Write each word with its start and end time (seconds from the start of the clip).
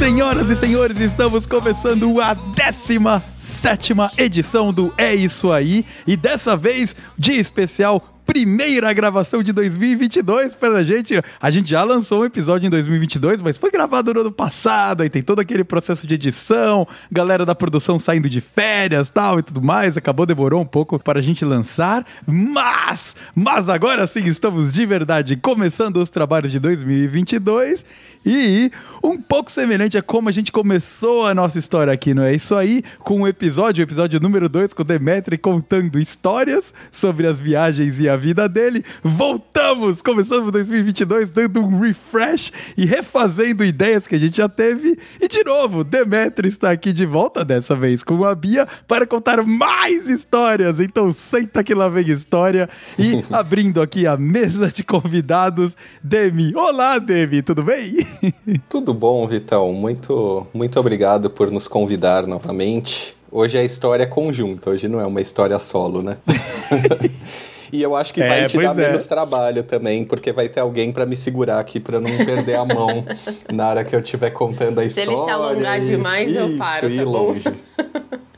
Senhoras 0.00 0.48
e 0.48 0.56
senhores, 0.56 0.98
estamos 0.98 1.44
começando 1.44 2.22
a 2.22 2.32
17 2.32 3.92
edição 4.16 4.72
do 4.72 4.90
É 4.96 5.14
Isso 5.14 5.52
Aí. 5.52 5.84
E 6.06 6.16
dessa 6.16 6.56
vez, 6.56 6.96
dia 7.18 7.38
especial 7.38 8.02
primeira 8.30 8.92
gravação 8.92 9.42
de 9.42 9.52
2022 9.52 10.54
pra 10.54 10.84
gente. 10.84 11.20
A 11.42 11.50
gente 11.50 11.68
já 11.68 11.82
lançou 11.82 12.20
um 12.20 12.24
episódio 12.24 12.68
em 12.68 12.70
2022, 12.70 13.40
mas 13.40 13.58
foi 13.58 13.72
gravado 13.72 14.14
no 14.14 14.20
ano 14.20 14.30
passado, 14.30 15.02
aí 15.02 15.10
tem 15.10 15.20
todo 15.20 15.40
aquele 15.40 15.64
processo 15.64 16.06
de 16.06 16.14
edição, 16.14 16.86
galera 17.10 17.44
da 17.44 17.56
produção 17.56 17.98
saindo 17.98 18.30
de 18.30 18.40
férias 18.40 19.10
tal 19.10 19.40
e 19.40 19.42
tudo 19.42 19.60
mais. 19.60 19.96
Acabou, 19.96 20.24
demorou 20.26 20.62
um 20.62 20.66
pouco 20.66 20.96
para 20.96 21.18
a 21.18 21.22
gente 21.22 21.44
lançar, 21.44 22.06
mas, 22.24 23.16
mas 23.34 23.68
agora 23.68 24.06
sim 24.06 24.24
estamos 24.26 24.72
de 24.72 24.86
verdade 24.86 25.34
começando 25.34 25.96
os 25.96 26.08
trabalhos 26.08 26.52
de 26.52 26.60
2022 26.60 27.84
e 28.24 28.70
um 29.02 29.16
pouco 29.16 29.50
semelhante 29.50 29.96
a 29.96 30.02
como 30.02 30.28
a 30.28 30.32
gente 30.32 30.52
começou 30.52 31.26
a 31.26 31.34
nossa 31.34 31.58
história 31.58 31.92
aqui, 31.92 32.12
não 32.12 32.22
é 32.22 32.34
isso 32.34 32.54
aí? 32.54 32.82
Com 33.00 33.22
o 33.22 33.28
episódio, 33.28 33.82
o 33.82 33.86
episódio 33.86 34.20
número 34.20 34.48
2, 34.48 34.74
com 34.74 34.82
o 34.82 34.84
Demetri 34.84 35.38
contando 35.38 35.98
histórias 35.98 36.72
sobre 36.92 37.26
as 37.26 37.40
viagens 37.40 37.98
e 37.98 38.08
a 38.08 38.19
vida 38.20 38.48
dele. 38.48 38.84
Voltamos! 39.02 40.00
Começamos 40.00 40.52
2022 40.52 41.30
dando 41.30 41.60
um 41.60 41.80
refresh 41.80 42.52
e 42.76 42.84
refazendo 42.84 43.64
ideias 43.64 44.06
que 44.06 44.14
a 44.14 44.18
gente 44.18 44.36
já 44.36 44.48
teve. 44.48 44.96
E 45.20 45.26
de 45.26 45.42
novo, 45.42 45.82
Demetri 45.82 46.48
está 46.48 46.70
aqui 46.70 46.92
de 46.92 47.04
volta 47.04 47.44
dessa 47.44 47.74
vez 47.74 48.04
com 48.04 48.24
a 48.24 48.34
Bia 48.34 48.68
para 48.86 49.06
contar 49.06 49.42
mais 49.44 50.08
histórias. 50.08 50.78
Então 50.78 51.10
senta 51.10 51.64
que 51.64 51.74
lá 51.74 51.88
vem 51.88 52.08
história. 52.08 52.68
E 52.98 53.24
abrindo 53.34 53.82
aqui 53.82 54.06
a 54.06 54.16
mesa 54.16 54.68
de 54.68 54.84
convidados, 54.84 55.76
Demi. 56.04 56.54
Olá, 56.54 56.98
Demi, 56.98 57.42
tudo 57.42 57.64
bem? 57.64 58.06
Tudo 58.68 58.92
bom, 58.92 59.26
Vitão. 59.26 59.72
Muito, 59.72 60.46
muito 60.52 60.78
obrigado 60.78 61.30
por 61.30 61.50
nos 61.50 61.66
convidar 61.66 62.26
novamente. 62.26 63.16
Hoje 63.32 63.56
é 63.56 63.64
história 63.64 64.06
conjunta, 64.06 64.70
hoje 64.70 64.88
não 64.88 65.00
é 65.00 65.06
uma 65.06 65.20
história 65.20 65.58
solo, 65.60 66.02
né? 66.02 66.16
E 67.72 67.82
eu 67.82 67.94
acho 67.94 68.12
que 68.12 68.22
é, 68.22 68.28
vai 68.28 68.46
te 68.46 68.56
dar 68.58 68.72
é. 68.72 68.86
menos 68.86 69.06
trabalho 69.06 69.62
também, 69.62 70.04
porque 70.04 70.32
vai 70.32 70.48
ter 70.48 70.60
alguém 70.60 70.92
para 70.92 71.06
me 71.06 71.16
segurar 71.16 71.58
aqui 71.58 71.80
para 71.80 72.00
não 72.00 72.10
perder 72.24 72.56
a 72.56 72.64
mão 72.64 73.04
na 73.52 73.68
hora 73.68 73.84
que 73.84 73.94
eu 73.94 74.00
estiver 74.00 74.30
contando 74.30 74.80
a 74.80 74.84
história. 74.84 75.10
Se 75.10 75.16
ele 75.16 75.24
se 75.24 75.30
alongar 75.30 75.82
e... 75.82 75.86
demais, 75.86 76.30
Isso, 76.30 76.40
eu 76.40 76.56
paro, 76.58 76.88
tá 76.88 77.04
bom? 77.04 77.10
longe. 77.10 77.44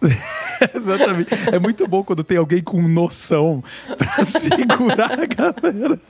Exatamente. 0.75 1.31
É 1.53 1.59
muito 1.59 1.87
bom 1.89 2.05
quando 2.05 2.23
tem 2.23 2.37
alguém 2.37 2.63
com 2.63 2.81
noção 2.83 3.63
pra 3.99 4.25
segurar 4.27 5.13
a 5.13 5.27
galera. 5.27 6.01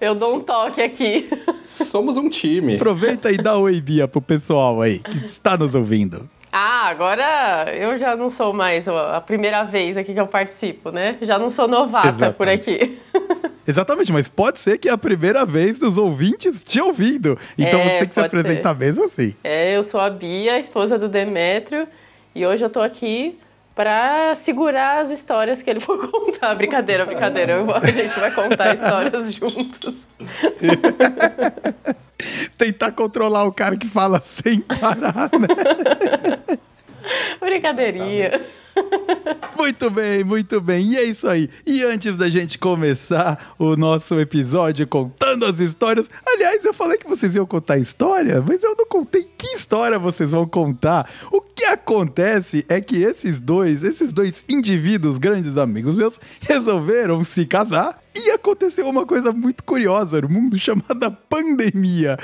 Eu 0.00 0.14
dou 0.14 0.36
um 0.36 0.40
toque 0.40 0.80
aqui. 0.80 1.28
Somos 1.66 2.16
um 2.16 2.28
time. 2.28 2.76
Aproveita 2.76 3.30
e 3.30 3.36
dá 3.36 3.56
oi, 3.56 3.80
Bia, 3.80 4.08
pro 4.08 4.22
pessoal 4.22 4.80
aí 4.80 4.98
que 4.98 5.24
está 5.24 5.56
nos 5.56 5.74
ouvindo. 5.74 6.28
Ah, 6.54 6.88
agora 6.88 7.74
eu 7.74 7.98
já 7.98 8.14
não 8.14 8.28
sou 8.28 8.52
mais 8.52 8.86
a 8.86 9.22
primeira 9.22 9.64
vez 9.64 9.96
aqui 9.96 10.12
que 10.12 10.20
eu 10.20 10.26
participo, 10.26 10.90
né? 10.90 11.16
Já 11.22 11.38
não 11.38 11.50
sou 11.50 11.66
novata 11.66 12.08
Exatamente. 12.08 12.36
por 12.36 12.46
aqui. 12.48 12.98
Exatamente, 13.66 14.12
mas 14.12 14.28
pode 14.28 14.58
ser 14.58 14.76
que 14.76 14.86
é 14.86 14.92
a 14.92 14.98
primeira 14.98 15.46
vez 15.46 15.78
dos 15.78 15.96
ouvintes 15.96 16.62
te 16.62 16.78
ouvindo. 16.78 17.38
Então 17.56 17.80
é, 17.80 17.84
você 17.88 17.98
tem 18.00 18.08
que 18.08 18.14
se 18.14 18.20
apresentar 18.20 18.74
ser. 18.74 18.78
mesmo 18.78 19.04
assim. 19.04 19.34
É, 19.42 19.74
eu 19.74 19.82
sou 19.82 19.98
a 19.98 20.10
Bia, 20.10 20.58
esposa 20.58 20.98
do 20.98 21.08
Demétrio, 21.08 21.88
e 22.34 22.44
hoje 22.44 22.62
eu 22.62 22.68
tô 22.68 22.82
aqui 22.82 23.38
para 23.74 24.34
segurar 24.34 25.00
as 25.00 25.10
histórias 25.10 25.62
que 25.62 25.70
ele 25.70 25.80
for 25.80 25.96
contar. 26.10 26.54
Brincadeira, 26.54 27.06
brincadeira. 27.06 27.64
A 27.82 27.90
gente 27.90 28.20
vai 28.20 28.30
contar 28.30 28.74
histórias 28.74 29.32
juntos. 29.32 29.94
Tentar 32.56 32.92
controlar 32.92 33.44
o 33.44 33.52
cara 33.52 33.76
que 33.76 33.86
fala 33.86 34.20
sem 34.20 34.60
parar, 34.60 35.30
né? 35.38 36.58
Brincadeirinha. 37.40 38.40
Muito 39.56 39.90
bem, 39.90 40.24
muito 40.24 40.60
bem. 40.60 40.84
E 40.84 40.96
é 40.96 41.04
isso 41.04 41.28
aí. 41.28 41.48
E 41.66 41.82
antes 41.82 42.16
da 42.16 42.28
gente 42.28 42.58
começar 42.58 43.54
o 43.58 43.76
nosso 43.76 44.18
episódio 44.18 44.86
contando 44.86 45.44
as 45.44 45.60
histórias. 45.60 46.10
Aliás, 46.26 46.64
eu 46.64 46.72
falei 46.72 46.96
que 46.98 47.06
vocês 47.06 47.34
iam 47.34 47.46
contar 47.46 47.78
história, 47.78 48.42
mas 48.46 48.62
eu 48.62 48.74
não 48.76 48.86
contei 48.86 49.28
que 49.36 49.54
história 49.54 49.98
vocês 49.98 50.30
vão 50.30 50.46
contar. 50.46 51.08
O 51.30 51.40
que 51.40 51.64
acontece 51.66 52.64
é 52.68 52.80
que 52.80 53.02
esses 53.02 53.40
dois, 53.40 53.82
esses 53.82 54.12
dois 54.12 54.44
indivíduos, 54.48 55.18
grandes 55.18 55.56
amigos 55.56 55.94
meus, 55.94 56.18
resolveram 56.40 57.22
se 57.22 57.46
casar 57.46 58.02
e 58.14 58.30
aconteceu 58.30 58.88
uma 58.88 59.06
coisa 59.06 59.32
muito 59.32 59.64
curiosa 59.64 60.20
no 60.20 60.28
mundo 60.28 60.56
chamada 60.58 61.10
pandemia. 61.10 62.18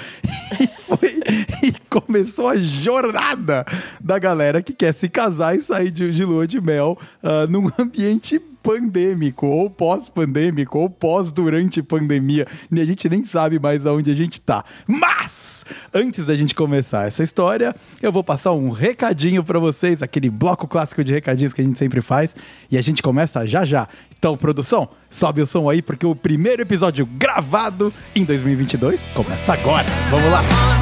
E, 1.03 1.09
foi, 1.09 1.23
e 1.69 1.75
começou 1.89 2.49
a 2.49 2.57
jornada 2.57 3.65
da 4.01 4.19
galera 4.19 4.63
que 4.63 4.73
quer 4.73 4.93
se 4.93 5.09
casar 5.09 5.57
e 5.57 5.63
sair 5.63 5.91
de, 5.91 6.11
de 6.11 6.25
lua 6.25 6.47
de 6.47 6.61
mel 6.61 6.99
uh, 7.23 7.51
num 7.51 7.71
ambiente 7.79 8.41
pandêmico, 8.63 9.47
ou 9.47 9.71
pós-pandêmico, 9.71 10.79
ou 10.79 10.91
pós-durante 10.91 11.83
pandemia. 11.83 12.47
E 12.71 12.81
a 12.81 12.85
gente 12.85 13.09
nem 13.09 13.25
sabe 13.25 13.59
mais 13.59 13.87
aonde 13.87 14.11
a 14.11 14.15
gente 14.15 14.41
tá. 14.41 14.65
Mas, 14.87 15.65
antes 15.95 16.27
da 16.27 16.35
gente 16.35 16.55
começar 16.55 17.07
essa 17.07 17.23
história, 17.23 17.75
eu 18.03 18.13
vou 18.13 18.23
passar 18.23 18.53
um 18.53 18.71
recadinho 18.71 19.43
para 19.43 19.59
vocês, 19.59 20.03
aquele 20.03 20.29
bloco 20.29 20.67
clássico 20.67 21.03
de 21.03 21.13
recadinhos 21.13 21.55
que 21.55 21.61
a 21.61 21.65
gente 21.65 21.79
sempre 21.79 22.01
faz. 22.03 22.37
E 22.71 22.77
a 22.77 22.83
gente 22.83 23.03
começa 23.03 23.47
já 23.47 23.65
já. 23.65 23.89
Então, 24.19 24.37
produção, 24.37 24.89
sobe 25.09 25.41
o 25.41 25.47
som 25.47 25.71
aí, 25.71 25.81
porque 25.81 26.05
o 26.05 26.15
primeiro 26.15 26.61
episódio 26.61 27.07
gravado 27.07 27.93
em 28.15 28.25
2022 28.25 29.01
começa 29.15 29.53
agora. 29.55 29.87
Vamos 30.11 30.31
lá! 30.31 30.78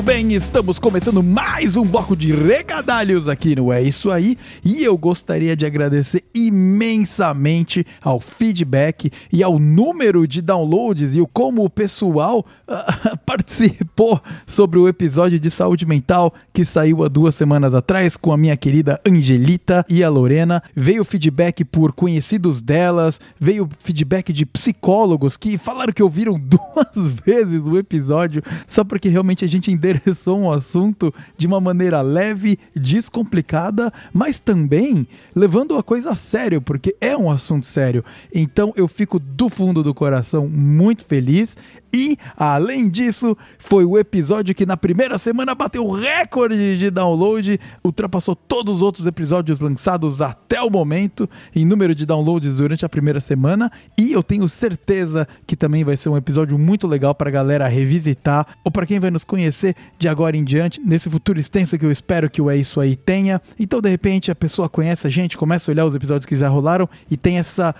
YouTube. 0.00 0.09
Bem, 0.22 0.34
estamos 0.34 0.78
começando 0.78 1.22
mais 1.22 1.78
um 1.78 1.84
bloco 1.84 2.14
de 2.14 2.30
recadalhos 2.30 3.26
aqui 3.26 3.56
no 3.56 3.72
É 3.72 3.80
Isso 3.80 4.10
Aí 4.10 4.36
e 4.62 4.84
eu 4.84 4.94
gostaria 4.98 5.56
de 5.56 5.64
agradecer 5.64 6.22
imensamente 6.34 7.86
ao 8.02 8.20
feedback 8.20 9.10
e 9.32 9.42
ao 9.42 9.58
número 9.58 10.28
de 10.28 10.42
downloads 10.42 11.14
e 11.14 11.22
o 11.22 11.26
como 11.26 11.64
o 11.64 11.70
pessoal 11.70 12.44
uh, 12.68 13.16
participou 13.24 14.20
sobre 14.46 14.78
o 14.78 14.86
episódio 14.86 15.40
de 15.40 15.50
saúde 15.50 15.86
mental 15.86 16.34
que 16.52 16.66
saiu 16.66 17.02
há 17.02 17.08
duas 17.08 17.34
semanas 17.34 17.74
atrás 17.74 18.18
com 18.18 18.30
a 18.30 18.36
minha 18.36 18.58
querida 18.58 19.00
Angelita 19.08 19.86
e 19.88 20.04
a 20.04 20.10
Lorena. 20.10 20.62
Veio 20.74 21.02
feedback 21.02 21.64
por 21.64 21.94
conhecidos 21.94 22.60
delas, 22.60 23.18
veio 23.40 23.66
feedback 23.78 24.34
de 24.34 24.44
psicólogos 24.44 25.38
que 25.38 25.56
falaram 25.56 25.94
que 25.94 26.02
ouviram 26.02 26.36
duas 26.38 27.10
vezes 27.24 27.62
o 27.66 27.78
episódio 27.78 28.42
só 28.66 28.84
porque 28.84 29.08
realmente 29.08 29.46
a 29.46 29.48
gente 29.48 29.72
endereçou 29.72 30.09
endereçou 30.10 30.38
um 30.38 30.50
assunto 30.50 31.14
de 31.36 31.46
uma 31.46 31.60
maneira 31.60 32.00
leve, 32.00 32.58
descomplicada, 32.74 33.92
mas 34.12 34.38
também 34.38 35.06
levando 35.34 35.76
a 35.76 35.82
coisa 35.82 36.10
a 36.10 36.14
sério, 36.14 36.60
porque 36.60 36.94
é 37.00 37.16
um 37.16 37.30
assunto 37.30 37.64
sério. 37.64 38.04
Então 38.34 38.72
eu 38.76 38.88
fico 38.88 39.18
do 39.18 39.48
fundo 39.48 39.82
do 39.82 39.94
coração 39.94 40.48
muito 40.48 41.04
feliz. 41.04 41.56
E, 41.92 42.16
além 42.36 42.88
disso, 42.88 43.36
foi 43.58 43.84
o 43.84 43.98
episódio 43.98 44.54
que 44.54 44.64
na 44.64 44.76
primeira 44.76 45.18
semana 45.18 45.54
bateu 45.54 45.88
recorde 45.90 46.78
de 46.78 46.90
download, 46.90 47.58
ultrapassou 47.84 48.36
todos 48.36 48.76
os 48.76 48.82
outros 48.82 49.06
episódios 49.06 49.60
lançados 49.60 50.20
até 50.20 50.60
o 50.62 50.70
momento 50.70 51.28
em 51.54 51.64
número 51.64 51.94
de 51.94 52.06
downloads 52.06 52.56
durante 52.58 52.84
a 52.84 52.88
primeira 52.88 53.20
semana. 53.20 53.70
E 53.98 54.12
eu 54.12 54.22
tenho 54.22 54.48
certeza 54.48 55.26
que 55.46 55.56
também 55.56 55.84
vai 55.84 55.96
ser 55.96 56.08
um 56.08 56.16
episódio 56.16 56.58
muito 56.58 56.86
legal 56.86 57.14
para 57.14 57.28
a 57.28 57.32
galera 57.32 57.66
revisitar 57.68 58.46
ou 58.64 58.70
para 58.70 58.86
quem 58.86 59.00
vai 59.00 59.10
nos 59.10 59.24
conhecer 59.24 59.74
de 59.98 60.08
agora 60.08 60.36
em 60.36 60.44
diante, 60.44 60.80
nesse 60.80 61.10
futuro 61.10 61.40
extenso 61.40 61.78
que 61.78 61.84
eu 61.84 61.90
espero 61.90 62.30
que 62.30 62.40
o 62.40 62.50
É 62.50 62.56
Isso 62.56 62.80
Aí 62.80 62.96
tenha. 62.96 63.40
Então, 63.58 63.80
de 63.80 63.88
repente, 63.88 64.30
a 64.30 64.34
pessoa 64.34 64.68
conhece 64.68 65.06
a 65.06 65.10
gente, 65.10 65.36
começa 65.36 65.70
a 65.70 65.72
olhar 65.72 65.86
os 65.86 65.94
episódios 65.94 66.26
que 66.26 66.36
já 66.36 66.48
rolaram 66.48 66.88
e 67.10 67.16
tem 67.16 67.38
essa 67.38 67.74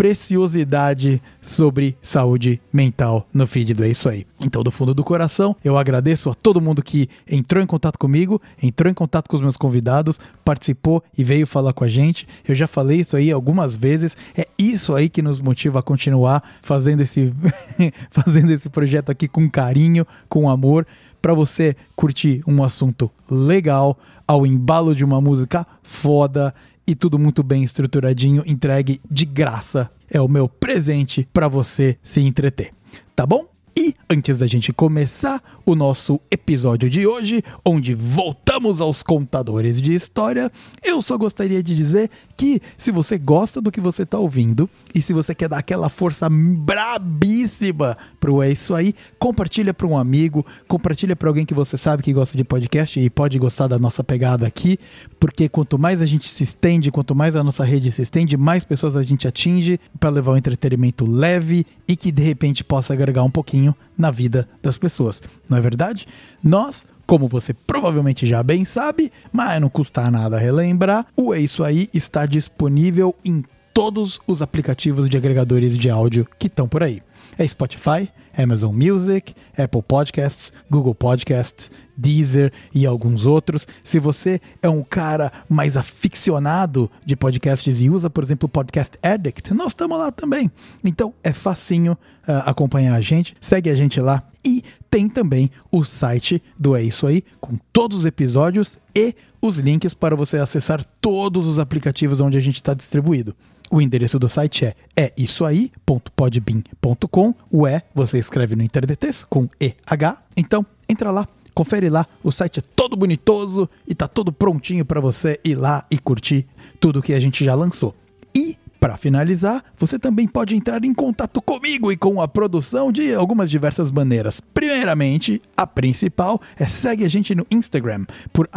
preciosidade 0.00 1.20
sobre 1.42 1.94
saúde 2.00 2.58
mental 2.72 3.28
no 3.34 3.46
feed 3.46 3.74
do 3.74 3.84
É 3.84 3.88
Isso 3.90 4.08
Aí. 4.08 4.26
Então, 4.40 4.62
do 4.62 4.70
fundo 4.70 4.94
do 4.94 5.04
coração, 5.04 5.54
eu 5.62 5.76
agradeço 5.76 6.30
a 6.30 6.34
todo 6.34 6.58
mundo 6.58 6.82
que 6.82 7.06
entrou 7.30 7.62
em 7.62 7.66
contato 7.66 7.98
comigo, 7.98 8.40
entrou 8.62 8.90
em 8.90 8.94
contato 8.94 9.28
com 9.28 9.36
os 9.36 9.42
meus 9.42 9.58
convidados, 9.58 10.18
participou 10.42 11.04
e 11.18 11.22
veio 11.22 11.46
falar 11.46 11.74
com 11.74 11.84
a 11.84 11.88
gente. 11.90 12.26
Eu 12.48 12.54
já 12.54 12.66
falei 12.66 13.00
isso 13.00 13.14
aí 13.14 13.30
algumas 13.30 13.76
vezes. 13.76 14.16
É 14.34 14.48
isso 14.58 14.94
aí 14.94 15.10
que 15.10 15.20
nos 15.20 15.38
motiva 15.38 15.80
a 15.80 15.82
continuar 15.82 16.42
fazendo 16.62 17.02
esse, 17.02 17.34
fazendo 18.10 18.50
esse 18.52 18.70
projeto 18.70 19.10
aqui 19.10 19.28
com 19.28 19.50
carinho, 19.50 20.06
com 20.30 20.48
amor 20.48 20.86
para 21.20 21.34
você 21.34 21.76
curtir 21.94 22.42
um 22.46 22.64
assunto 22.64 23.10
legal 23.30 23.98
ao 24.26 24.46
embalo 24.46 24.94
de 24.94 25.04
uma 25.04 25.20
música 25.20 25.66
foda 25.82 26.54
e 26.90 26.94
tudo 26.96 27.20
muito 27.20 27.44
bem 27.44 27.62
estruturadinho, 27.62 28.42
entregue 28.44 29.00
de 29.08 29.24
graça. 29.24 29.88
É 30.10 30.20
o 30.20 30.26
meu 30.26 30.48
presente 30.48 31.28
para 31.32 31.46
você 31.46 31.96
se 32.02 32.20
entreter. 32.20 32.72
Tá 33.14 33.24
bom? 33.24 33.46
E 33.82 33.94
antes 34.10 34.36
da 34.38 34.46
gente 34.46 34.74
começar 34.74 35.42
o 35.64 35.74
nosso 35.74 36.20
episódio 36.30 36.90
de 36.90 37.06
hoje, 37.06 37.42
onde 37.64 37.94
voltamos 37.94 38.78
aos 38.78 39.02
contadores 39.02 39.80
de 39.80 39.94
história, 39.94 40.52
eu 40.82 41.00
só 41.00 41.16
gostaria 41.16 41.62
de 41.62 41.74
dizer 41.74 42.10
que 42.36 42.60
se 42.76 42.90
você 42.90 43.16
gosta 43.16 43.58
do 43.58 43.72
que 43.72 43.80
você 43.80 44.02
está 44.02 44.18
ouvindo 44.18 44.68
e 44.94 45.00
se 45.00 45.14
você 45.14 45.34
quer 45.34 45.48
dar 45.48 45.56
aquela 45.56 45.88
força 45.88 46.28
brabíssima 46.28 47.96
pro 48.18 48.42
É 48.42 48.52
Isso 48.52 48.74
Aí, 48.74 48.94
compartilha 49.18 49.72
para 49.72 49.86
um 49.86 49.96
amigo, 49.96 50.44
compartilha 50.68 51.16
para 51.16 51.30
alguém 51.30 51.46
que 51.46 51.54
você 51.54 51.78
sabe 51.78 52.02
que 52.02 52.12
gosta 52.12 52.36
de 52.36 52.44
podcast 52.44 53.00
e 53.00 53.08
pode 53.08 53.38
gostar 53.38 53.66
da 53.66 53.78
nossa 53.78 54.04
pegada 54.04 54.46
aqui, 54.46 54.78
porque 55.18 55.48
quanto 55.48 55.78
mais 55.78 56.02
a 56.02 56.06
gente 56.06 56.28
se 56.28 56.42
estende, 56.42 56.90
quanto 56.90 57.14
mais 57.14 57.34
a 57.34 57.42
nossa 57.42 57.64
rede 57.64 57.90
se 57.90 58.02
estende, 58.02 58.36
mais 58.36 58.62
pessoas 58.62 58.94
a 58.94 59.02
gente 59.02 59.26
atinge 59.26 59.80
para 59.98 60.10
levar 60.10 60.32
um 60.32 60.36
entretenimento 60.36 61.06
leve 61.06 61.64
e 61.90 61.96
que 61.96 62.12
de 62.12 62.22
repente 62.22 62.62
possa 62.62 62.92
agregar 62.92 63.24
um 63.24 63.30
pouquinho 63.30 63.74
na 63.98 64.12
vida 64.12 64.48
das 64.62 64.78
pessoas. 64.78 65.20
Não 65.48 65.58
é 65.58 65.60
verdade? 65.60 66.06
Nós 66.40 66.86
como 67.04 67.26
você 67.26 67.52
provavelmente 67.52 68.24
já 68.24 68.40
bem 68.40 68.64
sabe, 68.64 69.10
mas 69.32 69.60
não 69.60 69.68
custa 69.68 70.08
nada 70.12 70.38
relembrar, 70.38 71.04
o 71.16 71.34
É 71.34 71.40
Isso 71.40 71.64
Aí 71.64 71.90
está 71.92 72.24
disponível 72.24 73.12
em 73.24 73.42
todos 73.74 74.20
os 74.28 74.40
aplicativos 74.40 75.10
de 75.10 75.16
agregadores 75.16 75.76
de 75.76 75.90
áudio 75.90 76.24
que 76.38 76.46
estão 76.46 76.68
por 76.68 76.84
aí. 76.84 77.02
É 77.36 77.48
Spotify, 77.48 78.08
Amazon 78.38 78.72
Music, 78.72 79.34
Apple 79.58 79.82
Podcasts, 79.82 80.52
Google 80.70 80.94
Podcasts, 80.94 81.68
Deezer 82.00 82.52
e 82.74 82.86
alguns 82.86 83.26
outros. 83.26 83.66
Se 83.84 83.98
você 83.98 84.40
é 84.62 84.68
um 84.68 84.82
cara 84.82 85.32
mais 85.48 85.76
aficionado 85.76 86.90
de 87.04 87.14
podcasts 87.16 87.80
e 87.80 87.90
usa, 87.90 88.08
por 88.08 88.24
exemplo, 88.24 88.46
o 88.46 88.48
Podcast 88.48 88.98
Addict, 89.02 89.52
nós 89.54 89.68
estamos 89.68 89.98
lá 89.98 90.10
também. 90.10 90.50
Então 90.82 91.12
é 91.22 91.32
facinho 91.32 91.92
uh, 91.92 92.42
acompanhar 92.46 92.94
a 92.94 93.00
gente. 93.00 93.36
Segue 93.40 93.70
a 93.70 93.74
gente 93.74 94.00
lá. 94.00 94.22
E 94.44 94.64
tem 94.90 95.08
também 95.08 95.50
o 95.70 95.84
site 95.84 96.42
do 96.58 96.74
É 96.74 96.82
Isso 96.82 97.06
Aí, 97.06 97.22
com 97.40 97.58
todos 97.72 97.98
os 97.98 98.06
episódios 98.06 98.78
e 98.94 99.14
os 99.40 99.58
links 99.58 99.94
para 99.94 100.16
você 100.16 100.38
acessar 100.38 100.84
todos 101.00 101.46
os 101.46 101.58
aplicativos 101.58 102.20
onde 102.20 102.38
a 102.38 102.40
gente 102.40 102.56
está 102.56 102.74
distribuído. 102.74 103.34
O 103.70 103.80
endereço 103.80 104.18
do 104.18 104.28
site 104.28 104.64
é 104.64 104.74
é 104.96 105.12
isso 105.16 105.44
aí.podbean.com. 105.44 107.34
O 107.50 107.66
é 107.66 107.82
você 107.94 108.18
escreve 108.18 108.56
no 108.56 108.62
internetes 108.62 109.24
com 109.24 109.48
EH. 109.60 110.18
Então, 110.36 110.66
entra 110.88 111.12
lá, 111.12 111.28
confere 111.54 111.88
lá. 111.88 112.06
O 112.22 112.30
site 112.30 112.60
é 112.60 112.62
todo 112.74 112.96
bonitoso 112.96 113.68
e 113.86 113.94
tá 113.94 114.08
todo 114.08 114.32
prontinho 114.32 114.84
para 114.84 115.00
você 115.00 115.38
ir 115.44 115.54
lá 115.54 115.84
e 115.90 115.98
curtir 115.98 116.46
tudo 116.78 117.02
que 117.02 117.12
a 117.12 117.20
gente 117.20 117.44
já 117.44 117.54
lançou. 117.54 117.94
E 118.34 118.56
para 118.80 118.96
finalizar, 118.96 119.62
você 119.76 119.98
também 119.98 120.26
pode 120.26 120.56
entrar 120.56 120.82
em 120.84 120.94
contato 120.94 121.42
comigo 121.42 121.92
e 121.92 121.96
com 121.98 122.20
a 122.20 122.26
produção 122.26 122.90
de 122.90 123.14
algumas 123.14 123.50
diversas 123.50 123.90
maneiras. 123.90 124.40
Primeiramente, 124.40 125.42
a 125.54 125.66
principal 125.66 126.40
é 126.58 126.66
segue 126.66 127.04
a 127.04 127.08
gente 127.08 127.34
no 127.34 127.46
Instagram 127.50 128.06
por 128.32 128.48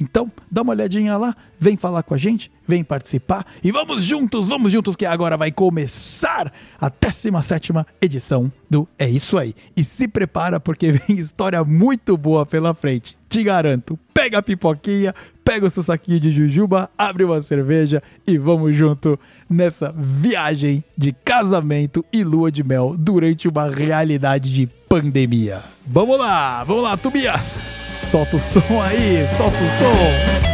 Então, 0.00 0.30
dá 0.50 0.62
uma 0.62 0.72
olhadinha 0.72 1.16
lá, 1.16 1.36
vem 1.58 1.76
falar 1.76 2.02
com 2.02 2.14
a 2.14 2.18
gente, 2.18 2.50
vem 2.66 2.82
participar 2.82 3.46
e 3.62 3.70
vamos 3.70 4.04
juntos, 4.04 4.48
vamos 4.48 4.72
juntos 4.72 4.96
que 4.96 5.06
agora 5.06 5.36
vai 5.36 5.52
começar 5.52 6.52
a 6.80 6.88
17 6.88 7.72
edição 8.00 8.50
do 8.68 8.88
É 8.98 9.08
Isso 9.08 9.38
Aí. 9.38 9.54
E 9.76 9.84
se 9.84 10.08
prepara 10.08 10.58
porque 10.58 10.90
vem 10.92 11.18
história 11.18 11.62
muito 11.62 12.16
boa 12.16 12.44
pela 12.44 12.74
frente. 12.74 13.16
Te 13.28 13.42
garanto. 13.42 13.98
Pega 14.12 14.38
a 14.38 14.42
pipoquinha, 14.42 15.14
pega 15.44 15.66
o 15.66 15.70
seu 15.70 15.82
saquinho 15.82 16.20
de 16.20 16.30
jujuba, 16.30 16.90
abre 16.96 17.24
uma 17.24 17.40
cerveja 17.40 18.02
e 18.26 18.36
vamos 18.36 18.76
junto 18.76 19.18
nessa 19.48 19.92
viagem 19.96 20.84
de 20.96 21.12
casamento 21.12 22.04
e 22.12 22.22
lua 22.24 22.50
de 22.50 22.62
mel 22.62 22.94
durante 22.98 23.48
uma 23.48 23.68
realidade 23.68 24.52
de 24.52 24.66
pandemia. 24.88 25.62
Vamos 25.86 26.18
lá, 26.18 26.62
vamos 26.64 26.82
lá, 26.82 26.96
Tobias! 26.96 27.81
Solta 28.12 28.36
o 28.36 28.40
som 28.42 28.78
aí, 28.78 29.26
solta 29.38 29.56
o 29.56 29.68
som! 29.78 30.51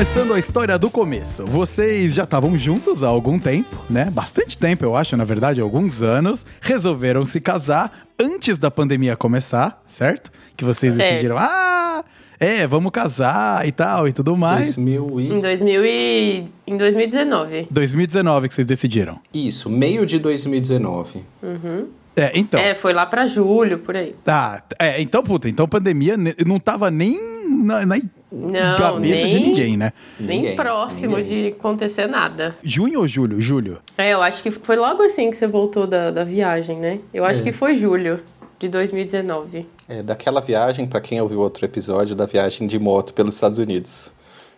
Começando 0.00 0.32
a 0.32 0.38
história 0.38 0.78
do 0.78 0.88
começo. 0.88 1.44
Vocês 1.44 2.14
já 2.14 2.24
estavam 2.24 2.56
juntos 2.56 3.02
há 3.02 3.06
algum 3.06 3.38
tempo, 3.38 3.76
né? 3.90 4.08
Bastante 4.10 4.56
tempo, 4.56 4.82
eu 4.82 4.96
acho, 4.96 5.14
na 5.14 5.24
verdade, 5.24 5.60
alguns 5.60 6.00
anos. 6.00 6.46
Resolveram 6.58 7.26
se 7.26 7.38
casar 7.38 8.06
antes 8.18 8.56
da 8.56 8.70
pandemia 8.70 9.14
começar, 9.14 9.84
certo? 9.86 10.32
Que 10.56 10.64
vocês 10.64 10.94
certo. 10.94 11.06
decidiram, 11.06 11.36
ah, 11.38 12.02
é, 12.40 12.66
vamos 12.66 12.90
casar 12.92 13.68
e 13.68 13.72
tal 13.72 14.08
e 14.08 14.12
tudo 14.14 14.34
mais. 14.38 14.74
2000 14.76 15.20
e... 15.20 15.32
Em, 15.32 15.40
2000 15.42 15.84
e... 15.84 16.48
em 16.66 16.78
2019. 16.78 17.68
2019 17.70 18.48
que 18.48 18.54
vocês 18.54 18.66
decidiram. 18.66 19.20
Isso, 19.34 19.68
meio 19.68 20.06
de 20.06 20.18
2019. 20.18 21.22
Uhum. 21.42 21.88
É, 22.16 22.32
então. 22.34 22.58
É, 22.58 22.74
foi 22.74 22.94
lá 22.94 23.04
pra 23.04 23.26
julho, 23.26 23.80
por 23.80 23.94
aí. 23.94 24.14
Tá, 24.24 24.62
é, 24.78 24.98
então, 25.02 25.22
puta, 25.22 25.46
então 25.46 25.68
pandemia 25.68 26.16
não 26.46 26.58
tava 26.58 26.90
nem 26.90 27.39
na, 27.60 27.84
na 27.84 27.96
não, 28.32 28.76
cabeça 28.76 29.26
nem, 29.26 29.30
de 29.30 29.40
ninguém, 29.40 29.76
né? 29.76 29.92
Nem 30.18 30.40
ninguém, 30.40 30.56
próximo 30.56 31.16
ninguém. 31.16 31.42
de 31.44 31.56
acontecer 31.56 32.06
nada. 32.06 32.56
Junho 32.62 33.00
ou 33.00 33.08
julho? 33.08 33.40
Julho. 33.40 33.80
É, 33.98 34.12
eu 34.12 34.22
acho 34.22 34.42
que 34.42 34.50
foi 34.50 34.76
logo 34.76 35.02
assim 35.02 35.30
que 35.30 35.36
você 35.36 35.46
voltou 35.46 35.86
da, 35.86 36.10
da 36.10 36.24
viagem, 36.24 36.78
né? 36.78 37.00
Eu 37.12 37.24
acho 37.24 37.40
é. 37.40 37.42
que 37.42 37.52
foi 37.52 37.74
julho 37.74 38.20
de 38.58 38.68
2019. 38.68 39.66
É, 39.88 40.02
daquela 40.02 40.40
viagem, 40.40 40.86
para 40.86 41.00
quem 41.00 41.20
ouviu 41.20 41.40
outro 41.40 41.64
episódio, 41.64 42.14
da 42.14 42.26
viagem 42.26 42.66
de 42.66 42.78
moto 42.78 43.14
pelos 43.14 43.34
Estados 43.34 43.58
Unidos. 43.58 44.12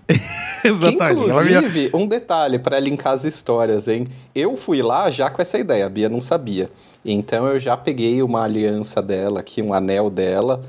Exatamente. 0.64 1.30
Inclusive, 1.30 1.90
um 1.94 2.06
detalhe 2.06 2.58
para 2.58 2.78
linkar 2.78 3.14
as 3.14 3.24
histórias, 3.24 3.88
hein? 3.88 4.06
Eu 4.34 4.56
fui 4.56 4.82
lá 4.82 5.10
já 5.10 5.30
com 5.30 5.40
essa 5.40 5.58
ideia, 5.58 5.86
a 5.86 5.88
Bia 5.88 6.08
não 6.08 6.20
sabia. 6.20 6.70
Então 7.04 7.46
eu 7.46 7.58
já 7.58 7.76
peguei 7.76 8.22
uma 8.22 8.44
aliança 8.44 9.00
dela 9.02 9.40
aqui, 9.40 9.62
um 9.62 9.72
anel 9.72 10.10
dela, 10.10 10.62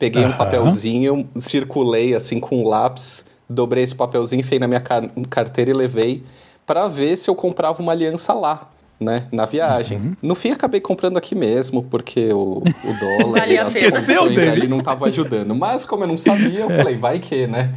peguei 0.00 0.24
uhum. 0.24 0.30
um 0.30 0.32
papelzinho, 0.32 1.28
circulei 1.36 2.14
assim 2.14 2.40
com 2.40 2.62
um 2.62 2.66
lápis, 2.66 3.22
dobrei 3.46 3.84
esse 3.84 3.94
papelzinho, 3.94 4.40
enfiei 4.40 4.58
na 4.58 4.66
minha 4.66 4.82
carteira 5.28 5.70
e 5.70 5.74
levei 5.74 6.24
para 6.66 6.88
ver 6.88 7.18
se 7.18 7.28
eu 7.28 7.34
comprava 7.34 7.80
uma 7.82 7.92
aliança 7.92 8.32
lá. 8.32 8.68
Né, 8.98 9.26
na 9.32 9.46
viagem. 9.46 9.96
Uhum. 9.96 10.16
No 10.20 10.34
fim, 10.34 10.50
acabei 10.50 10.78
comprando 10.78 11.16
aqui 11.16 11.34
mesmo, 11.34 11.82
porque 11.82 12.34
o, 12.34 12.58
o 12.62 13.22
dólar 13.22 13.50
e 13.50 13.56
as 13.56 13.72
condições 13.72 14.38
ali 14.38 14.68
não 14.68 14.80
estavam 14.80 15.08
ajudando. 15.08 15.54
Mas, 15.54 15.86
como 15.86 16.04
eu 16.04 16.08
não 16.08 16.18
sabia, 16.18 16.60
eu 16.60 16.68
falei, 16.68 16.96
vai 16.96 17.18
que, 17.18 17.46
né? 17.46 17.74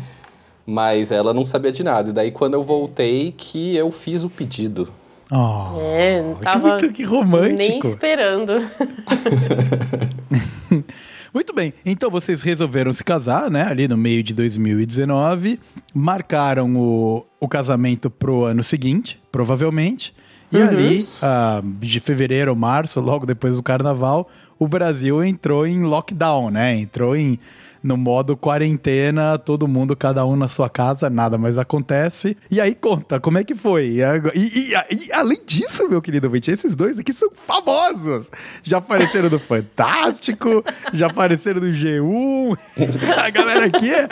Mas 0.66 1.14
ela 1.14 1.34
não 1.34 1.46
sabia 1.46 1.72
de 1.72 1.82
nada. 1.82 2.10
E 2.10 2.12
daí, 2.12 2.30
quando 2.30 2.56
eu 2.56 2.64
voltei, 2.64 3.34
que 3.38 3.74
eu 3.74 3.90
fiz 3.90 4.26
o 4.26 4.30
pedido. 4.30 4.92
Oh, 5.32 5.80
é, 5.80 6.22
não 6.22 6.36
tava 6.36 6.76
que, 6.76 6.92
que 6.92 7.04
romântico. 7.06 7.58
nem 7.58 7.80
esperando. 7.80 8.52
Muito 11.34 11.52
bem, 11.52 11.74
então 11.84 12.12
vocês 12.12 12.44
resolveram 12.44 12.94
se 12.94 13.04
casar, 13.04 13.50
né? 13.50 13.64
Ali 13.64 13.88
no 13.88 13.98
meio 13.98 14.22
de 14.22 14.36
2019, 14.36 15.60
marcaram 15.92 16.76
o, 16.76 17.26
o 17.40 17.48
casamento 17.48 18.08
pro 18.08 18.44
ano 18.44 18.62
seguinte, 18.62 19.20
provavelmente. 19.32 20.14
E 20.54 20.58
uhum. 20.58 20.68
ali, 20.68 21.02
uh, 21.02 21.68
de 21.80 22.00
fevereiro 22.00 22.52
ou 22.52 22.58
março, 22.58 23.02
logo 23.02 23.26
depois 23.26 23.56
do 23.56 23.64
carnaval, 23.64 24.30
o 24.60 24.68
Brasil 24.68 25.24
entrou 25.24 25.66
em 25.66 25.82
lockdown, 25.82 26.52
né? 26.52 26.78
Entrou 26.78 27.16
em 27.16 27.40
no 27.84 27.98
modo 27.98 28.38
quarentena, 28.38 29.38
todo 29.38 29.68
mundo, 29.68 29.96
cada 29.96 30.26
um 30.26 30.38
na 30.38 30.48
sua 30.48 30.70
casa, 30.70 31.10
nada 31.10 31.38
mais 31.38 31.58
acontece. 31.58 32.38
E 32.50 32.62
aí 32.62 32.74
conta, 32.74 33.20
como 33.20 33.38
é 33.38 33.44
que 33.44 33.54
foi? 33.54 33.98
E, 33.98 34.02
e, 34.34 34.72
e, 34.72 35.08
e 35.08 35.12
além 35.12 35.40
disso, 35.46 35.90
meu 35.90 36.02
querido 36.02 36.28
ouvinte, 36.28 36.50
esses 36.50 36.76
dois 36.76 36.98
aqui 36.98 37.12
são 37.12 37.30
famosos. 37.36 38.32
Já 38.64 38.78
apareceram 38.78 39.30
no 39.30 39.38
Fantástico, 39.38 40.64
já 40.94 41.08
apareceram 41.08 41.60
no 41.60 41.68
G1. 41.68 42.58
A 43.18 43.30
galera 43.30 43.66
aqui 43.66 43.94
é, 43.94 44.08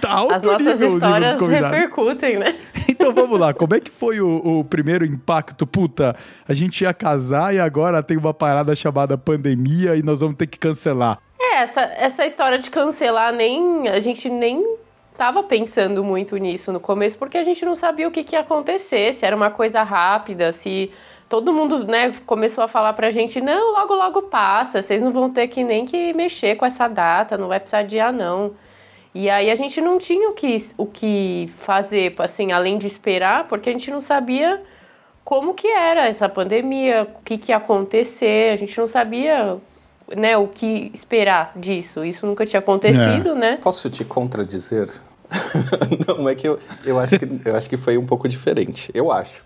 tá 0.00 0.10
alto 0.10 0.34
As 0.34 0.42
nossas 0.42 0.66
nível, 0.66 0.94
histórias 0.94 1.36
repercutem, 1.36 2.38
né? 2.38 2.54
Então 3.06 3.12
vamos 3.12 3.38
lá, 3.38 3.52
como 3.52 3.74
é 3.74 3.80
que 3.80 3.90
foi 3.90 4.20
o, 4.20 4.60
o 4.60 4.64
primeiro 4.64 5.04
impacto? 5.04 5.66
Puta, 5.66 6.16
a 6.46 6.54
gente 6.54 6.82
ia 6.82 6.94
casar 6.94 7.54
e 7.54 7.58
agora 7.58 8.02
tem 8.02 8.16
uma 8.16 8.32
parada 8.32 8.74
chamada 8.74 9.18
pandemia 9.18 9.96
e 9.96 10.02
nós 10.02 10.20
vamos 10.20 10.36
ter 10.36 10.46
que 10.46 10.58
cancelar. 10.58 11.18
É, 11.38 11.62
essa, 11.62 11.80
essa 11.82 12.26
história 12.26 12.58
de 12.58 12.70
cancelar 12.70 13.32
nem. 13.32 13.88
A 13.88 14.00
gente 14.00 14.28
nem 14.28 14.76
tava 15.16 15.42
pensando 15.42 16.04
muito 16.04 16.36
nisso 16.36 16.72
no 16.72 16.80
começo, 16.80 17.18
porque 17.18 17.38
a 17.38 17.44
gente 17.44 17.64
não 17.64 17.74
sabia 17.74 18.06
o 18.06 18.10
que, 18.10 18.22
que 18.22 18.34
ia 18.34 18.40
acontecer, 18.40 19.14
se 19.14 19.24
era 19.24 19.34
uma 19.34 19.50
coisa 19.50 19.82
rápida, 19.82 20.52
se 20.52 20.90
todo 21.28 21.52
mundo, 21.52 21.84
né, 21.86 22.12
começou 22.26 22.62
a 22.62 22.68
falar 22.68 22.92
pra 22.92 23.10
gente, 23.10 23.40
não, 23.40 23.72
logo, 23.72 23.94
logo 23.94 24.22
passa, 24.22 24.82
vocês 24.82 25.02
não 25.02 25.12
vão 25.12 25.30
ter 25.30 25.48
que 25.48 25.64
nem 25.64 25.86
que 25.86 26.12
mexer 26.12 26.56
com 26.56 26.66
essa 26.66 26.86
data, 26.86 27.38
não 27.38 27.48
vai 27.48 27.58
precisar 27.58 27.78
adiar, 27.78 28.12
não. 28.12 28.52
E 29.18 29.30
aí 29.30 29.50
a 29.50 29.54
gente 29.54 29.80
não 29.80 29.96
tinha 29.98 30.28
o 30.28 30.34
que, 30.34 30.54
o 30.76 30.84
que 30.84 31.50
fazer, 31.60 32.14
assim, 32.18 32.52
além 32.52 32.76
de 32.76 32.86
esperar, 32.86 33.48
porque 33.48 33.70
a 33.70 33.72
gente 33.72 33.90
não 33.90 34.02
sabia 34.02 34.60
como 35.24 35.54
que 35.54 35.66
era 35.66 36.06
essa 36.06 36.28
pandemia, 36.28 37.08
o 37.18 37.22
que, 37.24 37.38
que 37.38 37.50
ia 37.50 37.56
acontecer, 37.56 38.52
a 38.52 38.56
gente 38.56 38.76
não 38.76 38.86
sabia 38.86 39.56
né, 40.14 40.36
o 40.36 40.46
que 40.46 40.90
esperar 40.92 41.52
disso. 41.56 42.04
Isso 42.04 42.26
nunca 42.26 42.44
tinha 42.44 42.60
acontecido, 42.60 43.30
é. 43.30 43.34
né? 43.34 43.58
Posso 43.62 43.88
te 43.88 44.04
contradizer? 44.04 44.90
não, 46.06 46.28
é 46.28 46.34
que 46.34 46.46
eu, 46.46 46.58
eu, 46.84 47.00
acho 47.00 47.18
que 47.18 47.26
eu 47.42 47.56
acho 47.56 47.70
que 47.70 47.78
foi 47.78 47.96
um 47.96 48.04
pouco 48.04 48.28
diferente. 48.28 48.90
Eu 48.92 49.10
acho. 49.10 49.42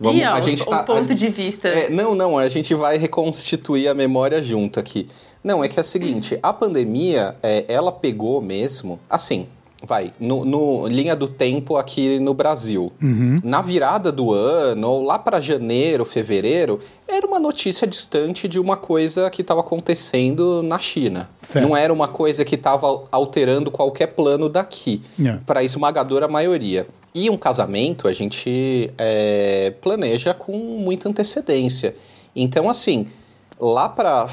Vamos, 0.00 0.22
e, 0.22 0.24
ó, 0.24 0.32
a 0.32 0.40
gente 0.40 0.62
o, 0.62 0.64
tá, 0.64 0.84
ponto 0.84 1.12
a, 1.12 1.14
de 1.14 1.28
vista. 1.28 1.68
É, 1.68 1.90
não, 1.90 2.14
não, 2.14 2.38
a 2.38 2.48
gente 2.48 2.74
vai 2.74 2.96
reconstituir 2.96 3.88
a 3.88 3.94
memória 3.94 4.42
junto 4.42 4.80
aqui. 4.80 5.06
Não, 5.42 5.62
é 5.62 5.68
que 5.68 5.78
é 5.78 5.82
o 5.82 5.84
seguinte, 5.84 6.38
a 6.42 6.52
pandemia, 6.52 7.36
é, 7.42 7.64
ela 7.68 7.90
pegou 7.90 8.40
mesmo, 8.40 9.00
assim, 9.10 9.46
vai, 9.84 10.12
no, 10.18 10.44
no, 10.44 10.86
linha 10.86 11.16
do 11.16 11.26
tempo 11.26 11.76
aqui 11.76 12.20
no 12.20 12.32
Brasil. 12.32 12.92
Uhum. 13.02 13.36
Na 13.42 13.60
virada 13.60 14.12
do 14.12 14.32
ano, 14.32 14.88
ou 14.88 15.02
lá 15.02 15.18
para 15.18 15.40
janeiro, 15.40 16.04
fevereiro, 16.04 16.80
era 17.08 17.26
uma 17.26 17.40
notícia 17.40 17.86
distante 17.86 18.46
de 18.46 18.60
uma 18.60 18.76
coisa 18.76 19.28
que 19.28 19.42
estava 19.42 19.60
acontecendo 19.60 20.62
na 20.62 20.78
China. 20.78 21.28
Certo. 21.42 21.66
Não 21.66 21.76
era 21.76 21.92
uma 21.92 22.08
coisa 22.08 22.44
que 22.44 22.54
estava 22.54 23.04
alterando 23.10 23.70
qualquer 23.70 24.08
plano 24.08 24.48
daqui, 24.48 25.02
yeah. 25.18 25.42
Para 25.44 25.60
a 25.60 25.64
esmagadora 25.64 26.28
maioria. 26.28 26.86
E 27.14 27.28
um 27.28 27.36
casamento 27.36 28.08
a 28.08 28.12
gente 28.12 28.90
é, 28.96 29.74
planeja 29.82 30.32
com 30.32 30.56
muita 30.56 31.08
antecedência. 31.08 31.94
Então, 32.34 32.70
assim, 32.70 33.08
lá 33.60 33.88
para, 33.88 34.28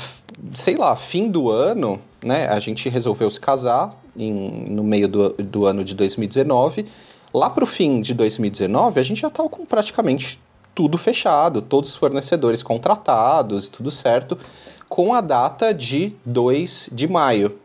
sei 0.54 0.76
lá, 0.76 0.96
fim 0.96 1.30
do 1.30 1.50
ano, 1.50 2.00
né, 2.24 2.48
a 2.48 2.60
gente 2.60 2.90
resolveu 2.90 3.30
se 3.30 3.40
casar 3.40 3.92
em, 4.16 4.34
no 4.70 4.84
meio 4.84 5.08
do, 5.08 5.30
do 5.34 5.66
ano 5.66 5.84
de 5.84 5.96
2019. 5.96 6.86
Lá 7.34 7.50
para 7.50 7.64
o 7.64 7.68
fim 7.68 8.02
de 8.02 8.14
2019, 8.14 9.00
a 9.00 9.04
gente 9.04 9.22
já 9.22 9.28
estava 9.28 9.50
com 9.50 9.66
praticamente 9.66 10.40
tudo 10.74 10.98
fechado, 10.98 11.62
todos 11.62 11.92
os 11.92 11.96
fornecedores 11.96 12.64
contratados, 12.64 13.70
tudo 13.70 13.92
certo, 13.92 14.38
com 14.88 15.14
a 15.14 15.22
data 15.22 15.74
de 15.74 16.14
2 16.26 16.90
de 16.92 17.08
maio. 17.08 17.58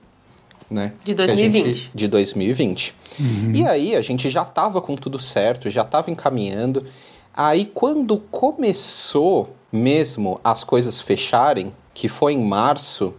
Né? 0.71 0.93
De 1.05 1.15
2020. 1.15 1.65
Gente, 1.65 1.91
de 1.95 2.09
2020. 2.09 2.95
Uhum. 3.21 3.53
E 3.55 3.67
aí 3.67 3.95
a 3.95 4.01
gente 4.01 4.29
já 4.29 4.43
estava 4.43 4.81
com 4.81 4.97
tudo 4.97 5.19
certo, 5.19 5.71
já 5.71 5.83
estava 5.83 6.11
encaminhando. 6.11 6.85
Aí 7.33 7.65
quando 7.67 8.19
começou 8.19 9.55
mesmo 9.71 10.41
as 10.43 10.65
coisas 10.65 11.01
fecharem, 11.01 11.73
que 11.95 12.09
foi 12.09 12.35
em 12.35 12.45
março, 12.45 13.15